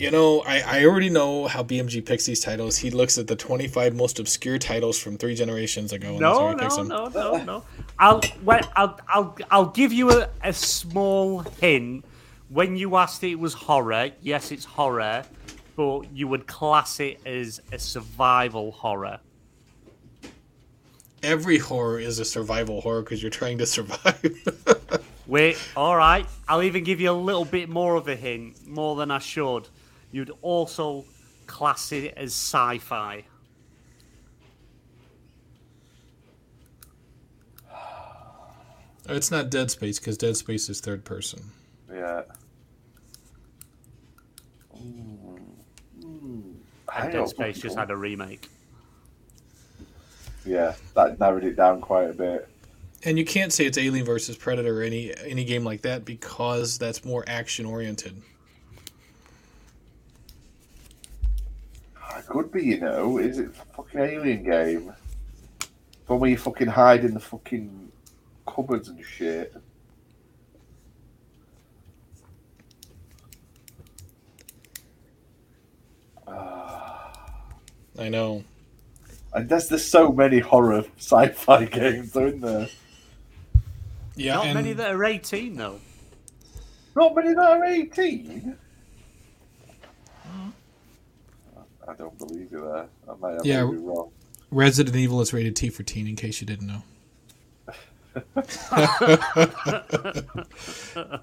You 0.00 0.10
know, 0.10 0.40
I, 0.46 0.60
I 0.60 0.84
already 0.86 1.10
know 1.10 1.46
how 1.46 1.62
BMG 1.62 2.02
picks 2.02 2.24
these 2.24 2.40
titles. 2.40 2.78
He 2.78 2.88
looks 2.88 3.18
at 3.18 3.26
the 3.26 3.36
25 3.36 3.94
most 3.94 4.18
obscure 4.18 4.56
titles 4.56 4.98
from 4.98 5.18
three 5.18 5.34
generations 5.34 5.92
ago. 5.92 6.14
And 6.14 6.20
that's 6.20 6.38
No, 6.38 6.56
picks 6.56 6.76
no, 6.78 6.84
no, 6.84 7.08
no, 7.08 7.44
no. 7.44 7.64
I'll, 7.98 8.22
well, 8.42 8.62
I'll, 8.76 8.98
I'll, 9.08 9.36
I'll 9.50 9.66
give 9.66 9.92
you 9.92 10.10
a, 10.10 10.30
a 10.42 10.54
small 10.54 11.40
hint. 11.40 12.06
When 12.48 12.78
you 12.78 12.96
asked 12.96 13.22
it 13.24 13.34
was 13.34 13.52
horror, 13.52 14.12
yes, 14.22 14.52
it's 14.52 14.64
horror, 14.64 15.22
but 15.76 16.10
you 16.14 16.28
would 16.28 16.46
class 16.46 16.98
it 16.98 17.20
as 17.26 17.60
a 17.70 17.78
survival 17.78 18.72
horror. 18.72 19.20
Every 21.22 21.58
horror 21.58 22.00
is 22.00 22.18
a 22.20 22.24
survival 22.24 22.80
horror 22.80 23.02
because 23.02 23.22
you're 23.22 23.28
trying 23.28 23.58
to 23.58 23.66
survive. 23.66 24.34
Wait, 25.26 25.58
all 25.76 25.94
right. 25.94 26.26
I'll 26.48 26.62
even 26.62 26.84
give 26.84 27.02
you 27.02 27.10
a 27.10 27.12
little 27.12 27.44
bit 27.44 27.68
more 27.68 27.96
of 27.96 28.08
a 28.08 28.16
hint, 28.16 28.66
more 28.66 28.96
than 28.96 29.10
I 29.10 29.18
should. 29.18 29.68
You'd 30.12 30.32
also 30.42 31.04
class 31.46 31.92
it 31.92 32.14
as 32.16 32.32
sci-fi. 32.32 33.24
it's 39.08 39.30
not 39.30 39.50
Dead 39.50 39.70
Space 39.70 39.98
because 39.98 40.16
Dead 40.16 40.36
Space 40.36 40.68
is 40.68 40.80
third 40.80 41.04
person. 41.04 41.42
Yeah. 41.92 42.22
Mm. 44.76 45.40
Mm. 46.00 46.54
And 46.96 47.12
Dead 47.12 47.28
Space 47.28 47.60
just 47.60 47.76
had 47.76 47.90
a 47.90 47.96
remake. 47.96 48.48
Yeah, 50.46 50.74
that 50.94 51.18
narrowed 51.18 51.44
it 51.44 51.56
down 51.56 51.80
quite 51.80 52.10
a 52.10 52.14
bit. 52.14 52.48
And 53.04 53.18
you 53.18 53.24
can't 53.24 53.52
say 53.52 53.66
it's 53.66 53.78
Alien 53.78 54.04
versus 54.04 54.36
Predator 54.36 54.80
or 54.80 54.82
any 54.82 55.14
any 55.24 55.44
game 55.44 55.64
like 55.64 55.82
that 55.82 56.04
because 56.04 56.78
that's 56.78 57.04
more 57.04 57.24
action 57.26 57.66
oriented. 57.66 58.20
It 62.16 62.19
could 62.30 62.50
be, 62.50 62.64
you 62.64 62.80
know. 62.80 63.18
Is 63.18 63.38
it 63.38 63.48
a 63.48 63.74
fucking 63.74 64.00
alien 64.00 64.44
game? 64.44 64.94
One 66.06 66.20
where 66.20 66.30
you 66.30 66.38
fucking 66.38 66.68
hide 66.68 67.04
in 67.04 67.12
the 67.14 67.20
fucking 67.20 67.92
cupboards 68.46 68.88
and 68.88 69.04
shit. 69.04 69.54
I 76.28 78.08
know. 78.08 78.42
And 79.32 79.48
there's 79.48 79.68
there's 79.68 79.86
so 79.86 80.10
many 80.10 80.40
horror 80.40 80.84
sci-fi 80.98 81.64
games, 81.66 82.12
though, 82.12 82.26
isn't 82.26 82.40
there? 82.40 82.68
Yeah, 84.16 84.34
Not 84.34 84.46
and 84.46 84.54
many 84.54 84.72
that 84.74 84.90
are 84.90 85.04
18 85.04 85.56
though. 85.56 85.80
Not 86.96 87.14
many 87.14 87.34
that 87.34 87.38
are 87.38 87.64
18. 87.64 88.56
Hmm? 90.24 90.50
I 91.90 91.94
don't 91.94 92.16
believe 92.18 92.52
you 92.52 92.60
there. 92.60 92.86
I 93.08 93.14
might 93.20 93.32
have 93.32 93.44
Yeah. 93.44 93.64
be 93.64 93.76
wrong. 93.76 94.10
Resident 94.52 94.96
Evil 94.96 95.20
is 95.20 95.32
rated 95.32 95.56
T 95.56 95.70
for 95.70 95.82
teen. 95.82 96.06
In 96.06 96.16
case 96.16 96.40
you 96.40 96.46
didn't 96.46 96.66
know. 96.66 96.82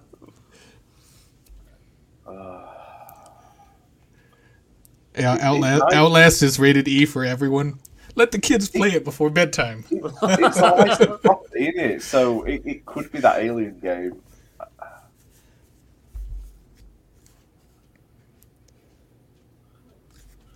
Yeah, 5.17 5.37
Outlast, 5.41 5.83
Outlast 5.93 6.43
is 6.43 6.59
rated 6.59 6.87
E 6.87 7.05
for 7.05 7.25
everyone. 7.25 7.79
Let 8.15 8.31
the 8.31 8.39
kids 8.39 8.69
play 8.69 8.89
it 8.89 9.03
before 9.03 9.29
bedtime. 9.29 9.83
It's 9.89 10.57
a 10.59 10.75
licensed 10.75 11.23
property, 11.23 11.67
isn't 11.69 11.79
it? 11.79 12.01
So 12.01 12.43
it, 12.43 12.61
it 12.65 12.85
could 12.85 13.11
be 13.11 13.19
that 13.19 13.39
alien 13.39 13.79
game. 13.79 14.21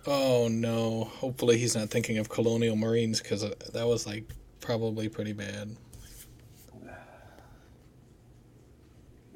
Oh 0.06 0.48
no! 0.48 1.04
Hopefully 1.04 1.58
he's 1.58 1.76
not 1.76 1.88
thinking 1.90 2.18
of 2.18 2.28
Colonial 2.28 2.74
Marines 2.76 3.20
because 3.20 3.44
uh, 3.44 3.54
that 3.72 3.86
was 3.86 4.06
like 4.06 4.24
probably 4.60 5.08
pretty 5.08 5.32
bad. 5.32 5.76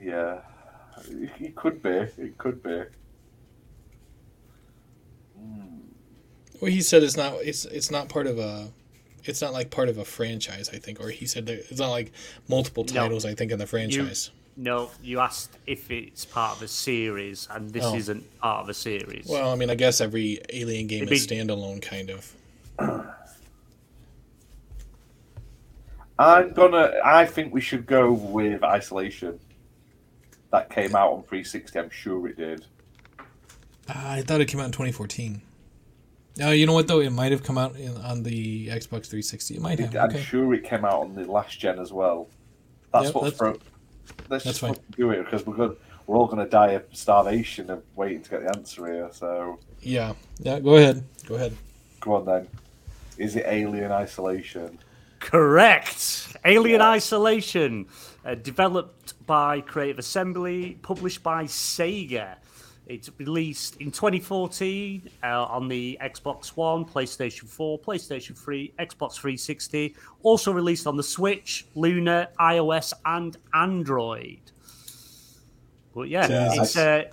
Yeah, 0.00 0.40
it, 1.08 1.30
it 1.40 1.56
could 1.56 1.82
be. 1.82 1.90
It 1.90 2.36
could 2.38 2.62
be. 2.62 2.82
Hmm. 5.38 5.78
Well, 6.60 6.70
he 6.70 6.82
said 6.82 7.02
it's 7.02 7.16
not. 7.16 7.34
It's 7.42 7.64
it's 7.66 7.90
not 7.90 8.08
part 8.08 8.26
of 8.26 8.38
a. 8.38 8.70
It's 9.24 9.42
not 9.42 9.52
like 9.52 9.70
part 9.70 9.88
of 9.88 9.98
a 9.98 10.04
franchise. 10.04 10.68
I 10.72 10.78
think, 10.78 11.00
or 11.00 11.10
he 11.10 11.26
said 11.26 11.46
that 11.46 11.70
it's 11.70 11.80
not 11.80 11.90
like 11.90 12.12
multiple 12.48 12.84
No. 12.84 12.92
titles. 13.02 13.24
I 13.24 13.34
think 13.34 13.52
in 13.52 13.58
the 13.58 13.66
franchise. 13.66 14.30
No, 14.58 14.90
you 15.02 15.20
asked 15.20 15.50
if 15.66 15.90
it's 15.90 16.24
part 16.24 16.56
of 16.56 16.62
a 16.62 16.68
series, 16.68 17.46
and 17.50 17.70
this 17.72 17.84
Oh. 17.84 17.94
isn't 17.94 18.38
part 18.40 18.62
of 18.62 18.68
a 18.70 18.74
series. 18.74 19.26
Well, 19.26 19.50
I 19.50 19.54
mean, 19.54 19.68
I 19.68 19.74
guess 19.74 20.00
every 20.00 20.40
Alien 20.50 20.86
game 20.86 21.02
It'd 21.02 21.12
is 21.12 21.26
be- 21.26 21.36
standalone, 21.36 21.82
kind 21.82 22.08
of. 22.10 22.32
I'm 26.18 26.52
gonna. 26.54 26.92
I 27.04 27.26
think 27.26 27.52
we 27.52 27.60
should 27.60 27.86
go 27.86 28.12
with 28.12 28.62
Isolation. 28.62 29.38
That 30.52 30.70
came 30.70 30.94
out 30.96 31.12
on 31.12 31.22
360. 31.24 31.78
I'm 31.78 31.90
sure 31.90 32.26
it 32.28 32.36
did. 32.36 32.64
I 33.88 34.22
thought 34.22 34.40
it 34.40 34.46
came 34.48 34.60
out 34.60 34.66
in 34.66 34.72
2014. 34.72 35.42
Uh, 36.42 36.48
you 36.48 36.64
know 36.66 36.72
what 36.72 36.88
though? 36.88 37.00
It 37.00 37.10
might 37.10 37.32
have 37.32 37.42
come 37.42 37.58
out 37.58 37.76
in, 37.76 37.94
on 37.98 38.22
the 38.22 38.68
Xbox 38.68 39.06
360. 39.06 39.56
It 39.56 39.60
might 39.60 39.78
have. 39.78 39.94
I'm 39.94 40.10
Okay. 40.10 40.22
sure 40.22 40.54
it 40.54 40.64
came 40.64 40.84
out 40.86 41.00
on 41.02 41.14
the 41.14 41.30
last 41.30 41.58
gen 41.60 41.78
as 41.78 41.92
well. 41.92 42.28
That's 42.92 43.06
Yep, 43.06 43.14
what's 43.14 43.38
that's- 43.38 43.58
pro- 43.58 43.75
Let's 44.28 44.44
that's 44.44 44.44
just 44.44 44.60
fine. 44.60 44.76
do 44.96 45.10
it 45.10 45.24
because 45.24 45.46
we're 45.46 45.54
good. 45.54 45.76
We're 46.06 46.16
all 46.16 46.26
gonna 46.26 46.48
die 46.48 46.72
of 46.72 46.84
starvation 46.92 47.70
of 47.70 47.82
waiting 47.96 48.22
to 48.22 48.30
get 48.30 48.42
the 48.42 48.56
answer 48.56 48.86
here. 48.86 49.08
So 49.12 49.58
Yeah. 49.80 50.14
Yeah. 50.38 50.60
Go 50.60 50.76
ahead. 50.76 51.04
Go 51.26 51.34
ahead. 51.34 51.56
Go 52.00 52.14
on 52.14 52.24
then. 52.24 52.48
Is 53.18 53.34
it 53.36 53.44
Alien 53.46 53.90
Isolation? 53.92 54.78
Correct. 55.20 56.36
Alien 56.44 56.80
Isolation, 56.82 57.86
uh, 58.24 58.34
developed 58.36 59.14
by 59.26 59.60
Creative 59.60 59.98
Assembly, 59.98 60.78
published 60.82 61.22
by 61.22 61.44
Sega. 61.44 62.36
It's 62.86 63.10
released 63.18 63.76
in 63.80 63.90
2014 63.90 65.10
uh, 65.24 65.44
on 65.44 65.66
the 65.66 65.98
Xbox 66.00 66.56
One, 66.56 66.84
PlayStation 66.84 67.48
4, 67.48 67.80
PlayStation 67.80 68.38
3, 68.38 68.74
Xbox 68.78 69.14
360. 69.14 69.96
Also 70.22 70.52
released 70.52 70.86
on 70.86 70.96
the 70.96 71.02
Switch, 71.02 71.66
Luna, 71.74 72.28
iOS, 72.38 72.92
and 73.04 73.36
Android. 73.54 74.38
But 75.94 76.08
yeah, 76.08 76.28
Yeah, 76.28 76.62
it's 76.62 76.76
uh, 76.76 77.04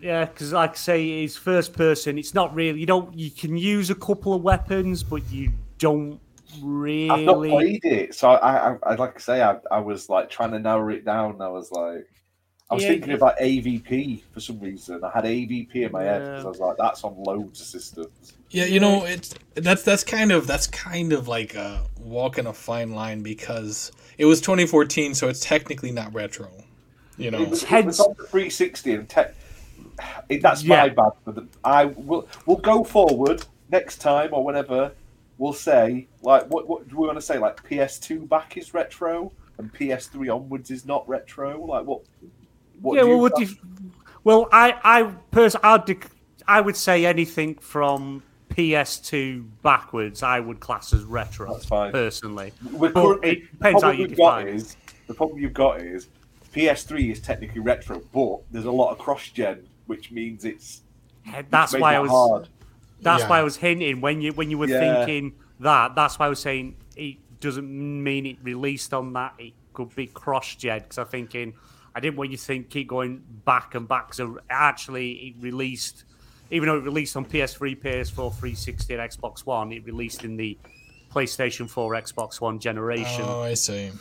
yeah, 0.00 0.24
because 0.24 0.52
like 0.52 0.70
I 0.70 0.74
say, 0.74 1.24
it's 1.24 1.36
first 1.36 1.72
person. 1.72 2.18
It's 2.18 2.32
not 2.32 2.54
really 2.54 2.78
you 2.78 2.86
don't 2.86 3.16
you 3.18 3.30
can 3.30 3.56
use 3.56 3.90
a 3.90 3.94
couple 3.94 4.34
of 4.34 4.42
weapons, 4.42 5.02
but 5.02 5.28
you 5.30 5.52
don't 5.78 6.20
really. 6.62 7.10
I've 7.10 7.24
not 7.24 7.42
played 7.42 7.84
it, 7.84 8.14
so 8.14 8.30
I, 8.30 8.70
I, 8.70 8.76
I 8.82 8.94
like 8.94 9.16
I 9.16 9.18
say, 9.18 9.42
I, 9.42 9.56
I 9.70 9.80
was 9.80 10.08
like 10.08 10.30
trying 10.30 10.52
to 10.52 10.58
narrow 10.58 10.88
it 10.90 11.04
down. 11.04 11.40
I 11.42 11.48
was 11.48 11.70
like, 11.72 12.06
I 12.68 12.74
was 12.74 12.82
Yeah, 12.82 12.90
thinking 12.90 13.12
about 13.12 13.38
AVP 13.38 14.22
for 14.32 14.40
some 14.40 14.58
reason. 14.58 15.02
I 15.04 15.10
had 15.10 15.24
AVP 15.24 15.74
in 15.76 15.92
my 15.92 16.02
head 16.02 16.22
because 16.22 16.44
I 16.44 16.48
was 16.48 16.58
like, 16.58 16.76
that's 16.76 17.04
on 17.04 17.14
loads 17.16 17.60
of 17.60 17.66
systems. 17.66 18.34
Yeah, 18.50 18.64
you 18.64 18.80
know, 18.80 19.04
it's 19.04 19.34
that's 19.54 19.82
that's 19.82 20.02
kind 20.02 20.32
of 20.32 20.46
that's 20.48 20.66
kind 20.66 21.12
of 21.12 21.28
like 21.28 21.54
a 21.54 21.84
walking 21.96 22.46
a 22.46 22.52
fine 22.52 22.92
line 22.92 23.22
because 23.22 23.92
it 24.18 24.24
was 24.24 24.40
2014, 24.40 25.14
so 25.14 25.28
it's 25.28 25.40
technically 25.40 25.92
not 25.92 26.12
retro. 26.12 26.50
You 27.16 27.30
know, 27.30 27.40
It 27.42 27.50
was, 27.50 27.62
it 27.62 27.84
was 27.84 28.00
on 28.00 28.14
the 28.18 28.24
360, 28.26 28.94
and 28.94 29.08
te- 29.08 29.22
it, 30.28 30.42
that's 30.42 30.64
Yeah. 30.64 30.82
my 30.82 30.88
bad. 30.88 31.12
For 31.24 31.32
the, 31.32 31.46
I 31.64 31.84
will 31.86 32.28
we'll 32.46 32.56
go 32.58 32.82
forward 32.82 33.44
next 33.70 33.98
time 33.98 34.30
or 34.32 34.44
whenever. 34.44 34.92
we'll 35.38 35.52
say 35.52 36.08
like 36.22 36.46
what 36.48 36.66
what 36.68 36.88
do 36.88 36.96
we 36.96 37.06
want 37.06 37.18
to 37.18 37.22
say? 37.22 37.38
Like 37.38 37.62
PS2 37.68 38.28
back 38.28 38.56
is 38.56 38.74
retro 38.74 39.32
and 39.58 39.72
PS3 39.72 40.34
onwards 40.34 40.70
is 40.70 40.84
not 40.84 41.08
retro. 41.08 41.64
Like 41.64 41.84
what? 41.86 42.02
What 42.80 42.96
yeah, 42.96 43.04
well, 43.04 43.18
would 43.20 43.32
you, 43.38 43.48
well, 44.24 44.48
I, 44.52 44.74
I, 44.82 45.02
pers- 45.30 45.56
I'd, 45.62 45.86
dec- 45.86 46.10
I 46.48 46.60
would 46.60 46.76
say 46.76 47.06
anything 47.06 47.54
from 47.56 48.22
PS2 48.50 49.46
backwards, 49.62 50.22
I 50.22 50.40
would 50.40 50.60
class 50.60 50.92
as 50.92 51.04
retro. 51.04 51.52
That's 51.52 51.66
fine. 51.66 51.92
personally. 51.92 52.52
We're 52.72 52.90
But 52.90 53.02
currently- 53.02 53.30
it 53.30 53.50
depends 53.52 53.60
the 53.60 53.86
how 53.86 53.92
problem 53.92 53.96
you 54.00 54.06
you've 54.08 54.16
got 54.18 54.38
define 54.38 54.48
it. 54.48 54.54
is 54.54 54.76
the 55.06 55.14
problem 55.14 55.38
you've 55.38 55.54
got 55.54 55.80
is 55.80 56.08
PS3 56.52 57.12
is 57.12 57.20
technically 57.20 57.60
retro, 57.60 58.00
but 58.12 58.40
there's 58.50 58.64
a 58.64 58.70
lot 58.70 58.90
of 58.90 58.98
cross 58.98 59.28
gen, 59.28 59.66
which 59.86 60.10
means 60.10 60.44
it's 60.44 60.80
That's 61.50 61.72
why 61.74 61.92
that 61.92 61.98
I 61.98 62.00
was. 62.00 62.10
hard. 62.10 62.48
That's 63.02 63.22
Yeah. 63.24 63.28
why 63.28 63.40
I 63.40 63.42
was 63.42 63.56
hinting 63.56 64.00
when 64.00 64.20
you 64.22 64.32
when 64.32 64.50
you 64.50 64.56
were 64.58 64.68
Yeah. 64.68 65.04
thinking 65.04 65.34
that. 65.60 65.94
That's 65.94 66.18
why 66.18 66.26
I 66.26 66.28
was 66.30 66.40
saying 66.40 66.76
it 66.96 67.16
doesn't 67.40 67.68
mean 68.02 68.24
it 68.26 68.38
released 68.42 68.94
on 68.94 69.12
that. 69.12 69.34
It 69.38 69.52
could 69.74 69.94
be 69.94 70.06
cross-gen 70.06 70.80
because 70.80 70.96
I'm 70.98 71.06
thinking 71.06 71.52
I 71.96 72.00
didn't 72.00 72.16
want 72.16 72.30
you 72.30 72.36
to 72.36 72.42
think 72.42 72.68
keep 72.68 72.88
going 72.88 73.22
back 73.46 73.74
and 73.74 73.88
back. 73.88 74.12
So 74.12 74.38
actually, 74.50 75.12
it 75.12 75.34
released, 75.40 76.04
even 76.50 76.68
though 76.68 76.76
it 76.76 76.84
released 76.84 77.16
on 77.16 77.24
PS3, 77.24 77.80
PS4, 77.80 78.14
360, 78.14 78.94
and 78.94 79.10
Xbox 79.10 79.46
One, 79.46 79.72
it 79.72 79.86
released 79.86 80.22
in 80.22 80.36
the 80.36 80.58
PlayStation 81.10 81.68
4, 81.70 81.94
Xbox 81.94 82.38
One 82.38 82.58
generation. 82.58 83.24
Oh, 83.24 83.40
I 83.40 83.54
see. 83.54 83.92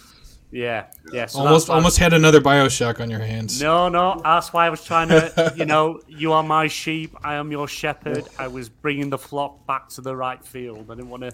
yeah, 0.51 0.87
yeah. 1.13 1.25
So 1.27 1.39
almost 1.39 1.69
almost 1.69 1.97
had 1.97 2.11
another 2.11 2.41
Bioshock 2.41 2.99
on 2.99 3.09
your 3.09 3.21
hands. 3.21 3.61
No, 3.61 3.87
no, 3.87 4.19
that's 4.21 4.51
why 4.51 4.65
I 4.67 4.69
was 4.69 4.83
trying 4.83 5.07
to, 5.07 5.53
you 5.55 5.63
know, 5.63 6.01
you 6.05 6.33
are 6.33 6.43
my 6.43 6.67
sheep, 6.67 7.15
I 7.23 7.35
am 7.35 7.49
your 7.49 7.69
shepherd. 7.69 8.27
I 8.37 8.49
was 8.49 8.67
bringing 8.67 9.09
the 9.09 9.17
flock 9.17 9.65
back 9.65 9.87
to 9.91 10.01
the 10.01 10.13
right 10.13 10.43
field. 10.43 10.91
I 10.91 10.95
didn't 10.95 11.09
want 11.09 11.23
to 11.23 11.31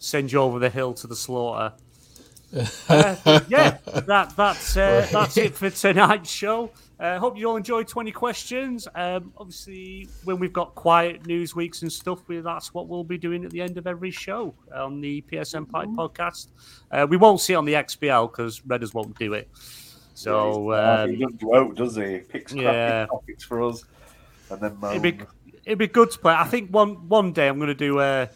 send 0.00 0.32
you 0.32 0.40
over 0.40 0.58
the 0.58 0.68
hill 0.68 0.92
to 0.92 1.06
the 1.06 1.16
slaughter. 1.16 1.72
Uh, 2.88 3.40
yeah, 3.48 3.78
that 4.06 4.32
that's 4.36 4.76
uh, 4.76 5.06
that's 5.12 5.36
it 5.36 5.54
for 5.54 5.70
tonight's 5.70 6.30
show. 6.30 6.70
Uh, 7.00 7.18
hope 7.18 7.38
you 7.38 7.48
all 7.48 7.56
enjoyed 7.56 7.86
20 7.86 8.10
questions. 8.10 8.88
Um, 8.92 9.32
obviously, 9.36 10.08
when 10.24 10.40
we've 10.40 10.52
got 10.52 10.74
quiet 10.74 11.26
news 11.26 11.54
weeks 11.54 11.82
and 11.82 11.92
stuff, 11.92 12.26
we, 12.26 12.40
that's 12.40 12.74
what 12.74 12.88
we'll 12.88 13.04
be 13.04 13.18
doing 13.18 13.44
at 13.44 13.52
the 13.52 13.62
end 13.62 13.78
of 13.78 13.86
every 13.86 14.10
show 14.10 14.52
on 14.74 15.00
the 15.00 15.22
PSN 15.30 15.68
Pipe 15.68 15.88
podcast. 15.90 16.48
Uh, 16.90 17.06
we 17.08 17.16
won't 17.16 17.40
see 17.40 17.52
it 17.52 17.56
on 17.56 17.66
the 17.66 17.74
XBL 17.74 18.32
because 18.32 18.60
Redders 18.60 18.94
won't 18.94 19.16
do 19.16 19.34
it. 19.34 19.48
So 20.14 20.72
Uh, 20.72 21.04
um, 21.04 21.10
he 21.10 21.24
doesn't 21.24 21.76
does 21.76 21.94
he? 21.94 22.02
He 22.02 22.18
Picks 22.18 22.52
crappy 22.52 22.64
yeah. 22.64 23.06
topics 23.06 23.44
for 23.44 23.62
us, 23.62 23.84
and 24.50 24.60
then 24.60 24.76
It'd 24.90 25.02
be, 25.02 25.20
it'd 25.64 25.78
be 25.78 25.86
good 25.86 26.10
to 26.10 26.18
play. 26.18 26.34
I 26.34 26.44
think 26.44 26.70
one 26.70 27.08
one 27.08 27.32
day 27.32 27.46
I'm 27.46 27.58
going 27.58 27.68
to 27.68 27.74
do 27.74 28.00
a. 28.00 28.28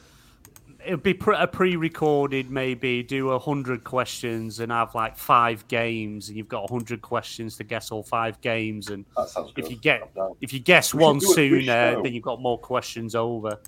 It'd 0.84 1.02
be 1.02 1.14
pre- 1.14 1.36
a 1.36 1.46
pre-recorded, 1.46 2.50
maybe 2.50 3.02
do 3.02 3.30
a 3.30 3.38
hundred 3.38 3.84
questions 3.84 4.60
and 4.60 4.72
have 4.72 4.94
like 4.94 5.16
five 5.16 5.66
games, 5.68 6.28
and 6.28 6.36
you've 6.36 6.48
got 6.48 6.68
a 6.68 6.72
hundred 6.72 7.02
questions 7.02 7.56
to 7.58 7.64
guess 7.64 7.90
all 7.90 8.02
five 8.02 8.40
games. 8.40 8.88
And 8.88 9.04
That 9.16 9.28
sounds 9.28 9.52
good. 9.52 9.64
if 9.64 9.70
you 9.70 9.76
get 9.76 10.10
if 10.40 10.52
you 10.52 10.58
guess 10.60 10.92
We 10.94 11.02
one 11.02 11.18
do 11.18 11.26
a 11.26 11.28
quiz 11.28 11.34
sooner, 11.34 12.02
then 12.02 12.12
you've 12.12 12.22
got 12.24 12.40
more 12.40 12.58
questions 12.58 13.14
over. 13.14 13.58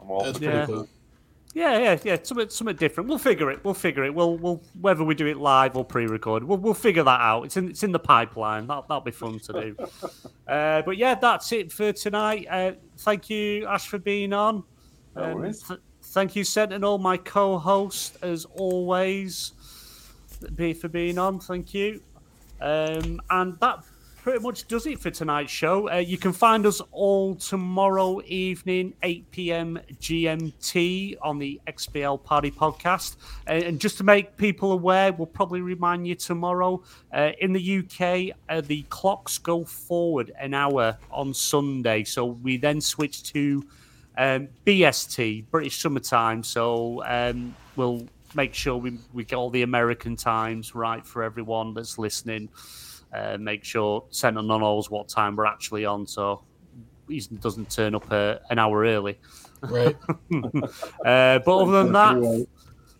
I'm 0.00 0.10
all 0.10 0.24
That's 0.24 0.38
for 0.38 0.44
pretty 0.44 0.58
Yeah. 0.58 0.66
cool. 0.66 0.88
Yeah, 1.56 1.78
yeah, 1.78 1.98
yeah. 2.02 2.16
Something, 2.20 2.48
something 2.48 2.74
different. 2.74 3.08
We'll 3.08 3.18
figure 3.18 3.48
it. 3.52 3.64
We'll 3.64 3.74
figure 3.74 4.04
it. 4.04 4.12
We'll, 4.12 4.36
we'll 4.38 4.60
whether 4.80 5.04
we 5.04 5.14
do 5.14 5.26
it 5.28 5.36
live 5.36 5.76
or 5.76 5.84
pre-recorded, 5.84 6.48
we'll, 6.48 6.58
we'll 6.58 6.74
figure 6.74 7.04
that 7.04 7.20
out. 7.20 7.44
It's 7.44 7.56
in, 7.56 7.68
it's 7.70 7.84
in 7.84 7.92
the 7.92 7.98
pipeline. 8.00 8.66
That, 8.66 8.88
that'll 8.88 9.02
be 9.02 9.12
fun 9.12 9.38
to 9.38 9.52
do. 9.52 9.76
uh, 10.48 10.82
but 10.82 10.96
yeah, 10.96 11.14
that's 11.14 11.52
it 11.52 11.70
for 11.70 11.92
tonight. 11.92 12.48
Uh, 12.50 12.72
thank 12.98 13.30
you, 13.30 13.66
Ash, 13.66 13.86
for 13.86 13.98
being 14.00 14.32
on. 14.32 14.64
No 15.16 15.24
Um, 15.24 15.52
th- 15.52 15.80
thank 16.02 16.36
you, 16.36 16.44
Sentinel, 16.44 16.98
my 16.98 17.16
co-host, 17.16 18.18
as 18.22 18.44
always, 18.44 19.52
be 20.54 20.72
for 20.74 20.88
being 20.88 21.18
on. 21.18 21.40
Thank 21.40 21.74
you. 21.74 22.00
Um, 22.60 23.20
and 23.30 23.58
that 23.60 23.84
pretty 24.24 24.38
much 24.38 24.66
does 24.68 24.86
it 24.86 24.98
for 24.98 25.10
tonight's 25.10 25.52
show. 25.52 25.90
Uh, 25.90 25.96
you 25.96 26.16
can 26.16 26.32
find 26.32 26.64
us 26.64 26.80
all 26.92 27.34
tomorrow 27.34 28.22
evening, 28.24 28.94
8 29.02 29.30
p.m. 29.30 29.78
GMT 30.00 31.18
on 31.20 31.38
the 31.38 31.60
XBL 31.66 32.24
Party 32.24 32.50
Podcast. 32.50 33.16
Uh, 33.46 33.52
and 33.52 33.78
just 33.78 33.98
to 33.98 34.04
make 34.04 34.34
people 34.38 34.72
aware, 34.72 35.12
we'll 35.12 35.26
probably 35.26 35.60
remind 35.60 36.08
you 36.08 36.14
tomorrow. 36.14 36.82
Uh, 37.12 37.32
in 37.40 37.52
the 37.52 37.78
UK, 37.80 38.34
uh, 38.48 38.62
the 38.62 38.82
clocks 38.88 39.36
go 39.36 39.62
forward 39.62 40.32
an 40.40 40.54
hour 40.54 40.96
on 41.10 41.34
Sunday, 41.34 42.02
so 42.02 42.24
we 42.24 42.56
then 42.56 42.80
switch 42.80 43.24
to 43.34 43.62
um, 44.16 44.48
BST, 44.66 45.46
British 45.50 45.80
Summertime. 45.80 46.42
So 46.42 47.02
um, 47.04 47.54
we'll 47.76 48.06
make 48.34 48.54
sure 48.54 48.76
we, 48.76 48.98
we 49.12 49.24
get 49.24 49.36
all 49.36 49.50
the 49.50 49.62
American 49.62 50.16
times 50.16 50.74
right 50.74 51.06
for 51.06 51.22
everyone 51.22 51.74
that's 51.74 51.98
listening. 51.98 52.48
Uh, 53.12 53.36
make 53.38 53.64
sure 53.64 54.04
Sentinel 54.10 54.58
knows 54.58 54.90
what 54.90 55.08
time 55.08 55.36
we're 55.36 55.46
actually 55.46 55.84
on, 55.84 56.06
so 56.06 56.42
he 57.08 57.20
doesn't 57.20 57.70
turn 57.70 57.94
up 57.94 58.10
uh, 58.10 58.36
an 58.50 58.58
hour 58.58 58.84
early. 58.84 59.18
Right. 59.62 59.96
Uh, 61.04 61.38
but 61.40 61.58
other 61.58 61.84
than 61.84 61.92
that, 61.92 62.46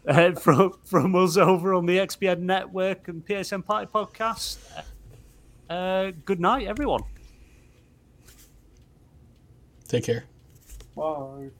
uh, 0.06 0.32
from 0.32 0.72
from 0.84 1.16
us 1.16 1.36
over 1.36 1.72
on 1.74 1.86
the 1.86 1.96
XBN 1.98 2.40
Network 2.40 3.08
and 3.08 3.24
PSN 3.24 3.64
Party 3.64 3.90
Podcast, 3.92 4.58
uh, 5.70 6.12
good 6.24 6.40
night, 6.40 6.66
everyone. 6.66 7.02
Take 9.88 10.04
care. 10.04 10.24
Bye. 10.96 11.50